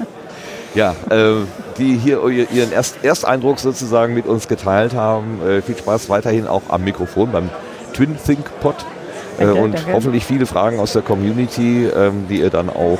ja, 0.74 0.94
äh, 1.10 1.32
die 1.78 1.96
hier 1.96 2.20
ihren 2.26 2.72
Erst 2.72 3.02
Ersteindruck 3.02 3.58
sozusagen 3.58 4.14
mit 4.14 4.26
uns 4.26 4.48
geteilt 4.48 4.94
haben. 4.94 5.40
Äh, 5.46 5.62
viel 5.62 5.76
Spaß 5.76 6.08
weiterhin 6.08 6.46
auch 6.46 6.62
am 6.68 6.84
Mikrofon 6.84 7.30
beim 7.32 7.50
Twin 7.94 8.16
Think 8.24 8.44
Pod. 8.60 8.74
Äh, 9.38 9.44
Danke, 9.44 9.60
und 9.60 9.72
danke. 9.74 9.92
hoffentlich 9.92 10.24
viele 10.24 10.46
Fragen 10.46 10.80
aus 10.80 10.92
der 10.94 11.02
Community, 11.02 11.86
ähm, 11.86 12.26
die 12.28 12.40
ihr 12.40 12.50
dann 12.50 12.70
auch 12.70 12.98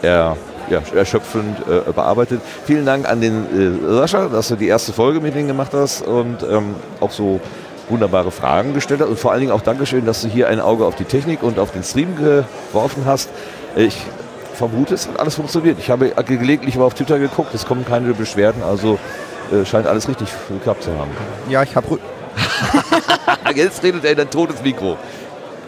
er, 0.00 0.36
ja, 0.72 0.82
erschöpfend 0.94 1.58
äh, 1.68 1.92
bearbeitet. 1.92 2.40
Vielen 2.64 2.84
Dank 2.84 3.08
an 3.08 3.20
den 3.20 3.84
äh, 3.86 3.94
Sascha, 3.94 4.28
dass 4.28 4.48
du 4.48 4.56
die 4.56 4.66
erste 4.66 4.92
Folge 4.92 5.20
mit 5.20 5.36
ihm 5.36 5.46
gemacht 5.46 5.72
hast 5.72 6.02
und 6.02 6.42
ähm, 6.42 6.74
auch 7.00 7.12
so 7.12 7.40
wunderbare 7.88 8.30
Fragen 8.30 8.74
gestellt 8.74 9.00
hast. 9.00 9.08
Und 9.08 9.18
vor 9.18 9.32
allen 9.32 9.40
Dingen 9.40 9.52
auch 9.52 9.60
Dankeschön, 9.60 10.04
dass 10.06 10.22
du 10.22 10.28
hier 10.28 10.48
ein 10.48 10.60
Auge 10.60 10.84
auf 10.84 10.96
die 10.96 11.04
Technik 11.04 11.42
und 11.42 11.58
auf 11.58 11.70
den 11.70 11.84
Stream 11.84 12.16
geworfen 12.16 13.04
hast. 13.06 13.28
Ich 13.76 13.96
vermute, 14.54 14.94
es 14.94 15.08
hat 15.08 15.20
alles 15.20 15.34
funktioniert. 15.36 15.78
Ich 15.78 15.90
habe 15.90 16.10
gelegentlich 16.26 16.76
mal 16.76 16.84
auf 16.84 16.94
Twitter 16.94 17.18
geguckt, 17.18 17.54
es 17.54 17.66
kommen 17.66 17.84
keine 17.84 18.12
Beschwerden, 18.14 18.62
also 18.62 18.98
äh, 19.52 19.64
scheint 19.64 19.86
alles 19.86 20.08
richtig 20.08 20.28
geklappt 20.48 20.84
zu 20.84 20.90
haben. 20.98 21.10
Ja, 21.48 21.62
ich 21.62 21.76
habe. 21.76 21.98
Jetzt 23.54 23.82
redet 23.82 24.04
er 24.04 24.12
in 24.12 24.20
ein 24.20 24.30
totes 24.30 24.62
Mikro. 24.62 24.96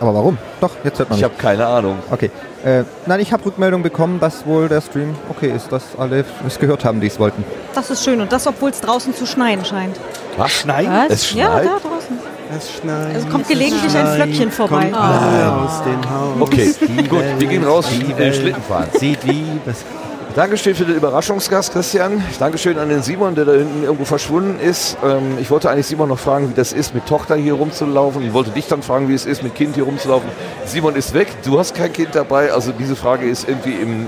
Aber 0.01 0.15
warum? 0.15 0.39
Doch, 0.61 0.71
jetzt 0.83 0.99
hört 0.99 1.11
man 1.11 1.19
Ich 1.19 1.25
habe 1.25 1.35
keine 1.37 1.67
Ahnung. 1.67 1.99
Okay. 2.11 2.31
Äh, 2.65 2.85
nein, 3.07 3.21
ich 3.21 3.33
habe 3.33 3.45
Rückmeldung 3.45 3.83
bekommen, 3.83 4.19
dass 4.21 4.47
wohl 4.47 4.69
der 4.69 4.81
Stream 4.81 5.15
okay 5.29 5.53
ist, 5.55 5.71
dass 5.71 5.83
alle 5.99 6.25
es 6.47 6.59
gehört 6.59 6.85
haben, 6.85 7.01
die 7.01 7.09
es 7.09 7.19
wollten. 7.19 7.45
Das 7.75 7.91
ist 7.91 8.03
schön 8.03 8.21
und 8.23 8.33
das, 8.33 8.47
obwohl 8.47 8.71
es 8.71 8.81
draußen 8.81 9.15
zu 9.15 9.27
schneien 9.27 9.65
scheint. 9.65 9.97
Was? 10.39 10.51
Schneiden? 10.51 10.91
Was? 10.93 11.11
Es 11.11 11.35
Ja, 11.35 11.47
schneit? 11.53 11.65
da 11.67 11.89
draußen. 11.89 12.19
Es 12.57 12.73
schneit. 12.73 13.17
Es 13.17 13.29
kommt 13.29 13.49
gelegentlich 13.49 13.95
ein 13.97 14.07
Flöckchen 14.15 14.51
vorbei. 14.51 14.93
aus 14.95 15.83
dem 15.83 16.11
Haus. 16.11 16.41
Okay, 16.41 16.75
gut, 17.09 17.23
wir 17.39 17.47
gehen 17.49 17.65
raus, 17.65 17.87
Schlitten 17.91 18.63
fahren. 18.63 18.89
Sieht 18.99 19.25
Liebes. 19.25 19.85
Dankeschön 20.35 20.75
für 20.75 20.85
den 20.85 20.97
Überraschungsgast, 20.97 21.73
Christian. 21.73 22.21
Dankeschön 22.41 22.77
an 22.79 22.89
den 22.89 23.03
Simon, 23.03 23.37
der 23.37 23.45
da 23.45 23.53
hinten 23.53 23.85
irgendwo 23.85 24.05
verschwunden 24.05 24.59
ist. 24.61 24.97
Ähm, 25.05 25.39
ich 25.41 25.49
wollte 25.51 25.71
eigentlich 25.71 25.87
Simon 25.87 26.09
noch 26.09 26.19
fragen, 26.19 26.51
wie 26.51 26.55
das 26.55 26.73
ist, 26.73 26.93
mit 26.93 27.07
Tochter 27.07 27.37
hier 27.37 27.53
rumzulaufen. 27.55 28.25
Ich 28.27 28.33
wollte 28.33 28.51
dich 28.51 28.67
dann 28.67 28.83
fragen, 28.83 29.09
wie 29.09 29.15
es 29.15 29.27
ist, 29.27 29.45
mit 29.45 29.55
Kind 29.55 29.77
hier 29.77 29.85
rumzulaufen. 29.85 30.29
Simon 30.67 30.97
ist 30.97 31.15
weg, 31.15 31.29
du 31.45 31.57
hast 31.61 31.77
kein 31.77 31.93
Kind 31.93 32.17
dabei. 32.17 32.51
Also 32.51 32.73
diese 32.77 32.97
Frage 32.97 33.27
ist 33.29 33.49
irgendwie 33.49 33.75
im... 33.75 34.07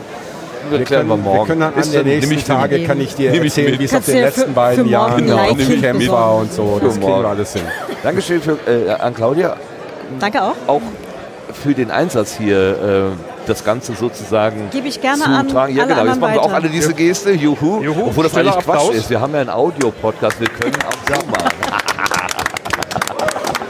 Wir 0.68 0.80
Erklären 0.80 1.06
können, 1.06 1.10
wir 1.10 1.16
morgen. 1.24 1.38
wir 1.38 1.46
können 1.46 1.62
an 1.62 1.74
Ist 1.76 1.94
der 1.94 2.02
dann- 2.02 2.08
nächsten 2.18 2.44
Tage 2.44 2.82
kann 2.82 3.00
ich 3.00 3.14
dir 3.14 3.32
erzählen, 3.32 3.78
wie 3.78 3.84
es 3.84 3.94
auf 3.94 4.04
den 4.04 4.16
letzten 4.18 4.40
für- 4.46 4.48
beiden 4.48 4.84
für 4.86 4.90
Jahren 4.90 5.24
genau, 5.24 5.54
Camp 5.80 6.08
war 6.08 6.34
und 6.38 6.52
so. 6.52 6.80
Das 6.82 6.94
kriegen 6.98 7.06
wir 7.06 7.24
alles 7.28 7.52
hin. 7.52 7.62
Dankeschön 8.02 8.42
für, 8.42 8.58
äh, 8.66 8.90
an 8.90 9.14
Claudia, 9.14 9.56
Danke 10.18 10.42
auch. 10.42 10.56
auch 10.66 10.80
für 11.52 11.72
den 11.72 11.92
Einsatz 11.92 12.34
hier, 12.36 13.12
äh, 13.14 13.35
das 13.48 13.64
Ganze 13.64 13.94
sozusagen 13.94 14.68
Gebe 14.70 14.88
ich 14.88 15.00
gerne 15.00 15.22
zu 15.22 15.28
an 15.28 15.48
tragen. 15.48 15.74
Ja, 15.76 15.84
alle 15.84 15.94
genau. 15.94 16.06
Jetzt 16.06 16.20
machen 16.20 16.34
wir 16.34 16.42
auch 16.42 16.52
alle 16.52 16.68
diese 16.68 16.94
Geste. 16.94 17.32
Juhu. 17.32 17.82
Juhu. 17.82 18.06
Obwohl 18.08 18.24
das 18.24 18.34
eigentlich 18.36 18.58
Quatsch 18.58 18.90
ist. 18.90 19.10
Wir 19.10 19.20
haben 19.20 19.32
ja 19.34 19.40
einen 19.40 19.50
Audio-Podcast. 19.50 20.40
Wir 20.40 20.48
können 20.48 20.74
auch 20.86 21.14
so 21.16 21.26
machen. 21.26 21.50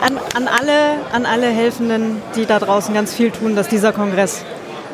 An, 0.00 0.18
an, 0.34 0.46
alle, 0.48 0.72
an 1.12 1.26
alle 1.26 1.46
Helfenden, 1.48 2.22
die 2.36 2.46
da 2.46 2.60
draußen 2.60 2.94
ganz 2.94 3.12
viel 3.12 3.30
tun, 3.32 3.56
dass 3.56 3.66
dieser 3.68 3.92
Kongress 3.92 4.44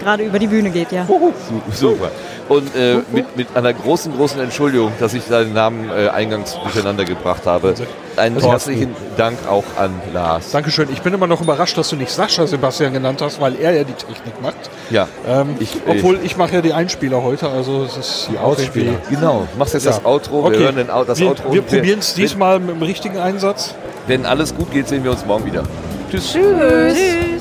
gerade 0.03 0.25
über 0.25 0.39
die 0.39 0.47
Bühne 0.47 0.71
geht, 0.71 0.91
ja. 0.91 1.05
Su- 1.07 1.33
Super. 1.71 2.11
Und 2.49 2.75
äh, 2.77 2.97
mit, 3.13 3.37
mit 3.37 3.47
einer 3.57 3.73
großen, 3.73 4.15
großen 4.17 4.41
Entschuldigung, 4.41 4.93
dass 5.01 5.15
ich 5.15 5.25
deinen 5.27 5.55
Namen 5.55 5.89
äh, 5.91 6.09
eingangs 6.09 6.59
durcheinander 6.63 7.05
gebracht 7.05 7.47
habe. 7.47 7.75
Einen 8.17 8.41
herzlichen 8.41 8.95
Dank 9.17 9.39
auch 9.49 9.65
an 9.79 9.91
Lars. 10.13 10.51
Dankeschön. 10.51 10.89
Ich 10.93 11.01
bin 11.03 11.15
immer 11.15 11.27
noch 11.27 11.41
überrascht, 11.41 11.79
dass 11.79 11.89
du 11.89 11.97
nicht 11.97 12.11
Sascha 12.11 12.47
Sebastian 12.47 12.93
genannt 12.93 13.23
hast, 13.23 13.41
weil 13.41 13.57
er 13.59 13.73
ja 13.73 13.85
die 13.85 13.95
Technik 13.95 14.43
macht. 14.43 14.57
Ja, 14.91 15.09
Ähm, 15.27 15.57
Ich- 15.61 15.81
obwohl 15.87 16.19
ich 16.23 16.37
mache 16.37 16.55
ja 16.57 16.61
die 16.61 16.73
Einspieler 16.75 17.23
heute, 17.23 17.49
also 17.49 17.85
es 17.85 17.97
ist 17.97 18.29
die 18.33 18.39
Ausspieler. 18.39 18.93
genau. 19.09 19.47
Du 19.53 19.59
machst 19.59 19.73
jetzt 19.75 19.85
Ja. 19.85 19.93
das 19.93 20.05
Outro. 20.05 20.51
Wir 20.51 20.59
hören 20.59 20.77
den, 20.77 20.89
das 21.07 21.19
wir, 21.19 21.29
Outro. 21.29 21.53
Wir 21.55 21.63
probieren 21.63 22.01
es 22.01 22.13
diesmal 22.15 22.59
mit 22.61 22.71
dem 22.77 22.83
richtigen 22.83 23.19
Einsatz. 23.19 23.75
Wenn 24.07 24.27
alles 24.27 24.55
gut 24.55 24.71
geht, 24.73 24.89
sehen 24.89 25.05
wir 25.05 25.13
uns 25.13 25.25
morgen 25.25 25.47
wieder. 25.47 25.63
Tschüss. 26.11 26.33
Tschüss. 26.33 26.43
Mäh. 26.45 27.32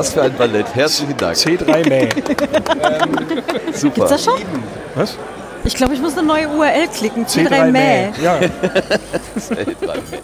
Was 0.00 0.12
für 0.14 0.22
ein 0.22 0.34
Ballett. 0.34 0.74
Herzlichen 0.74 1.16
Dank. 1.16 1.36
C3 1.36 1.88
Mäh. 1.88 2.08
Super. 3.72 3.94
Gibt's 3.94 4.10
das 4.10 4.24
schon? 4.24 4.40
Was? 4.94 5.16
Ich 5.62 5.74
glaube, 5.74 5.92
ich 5.92 6.00
muss 6.00 6.16
eine 6.16 6.26
neue 6.26 6.48
URL 6.48 6.88
klicken. 6.88 7.26
C3 7.26 7.48
C3 7.48 7.70
Mäh. 7.70 8.08
Ja. 8.22 8.38
C3 9.38 9.94
Mäh. 10.10 10.18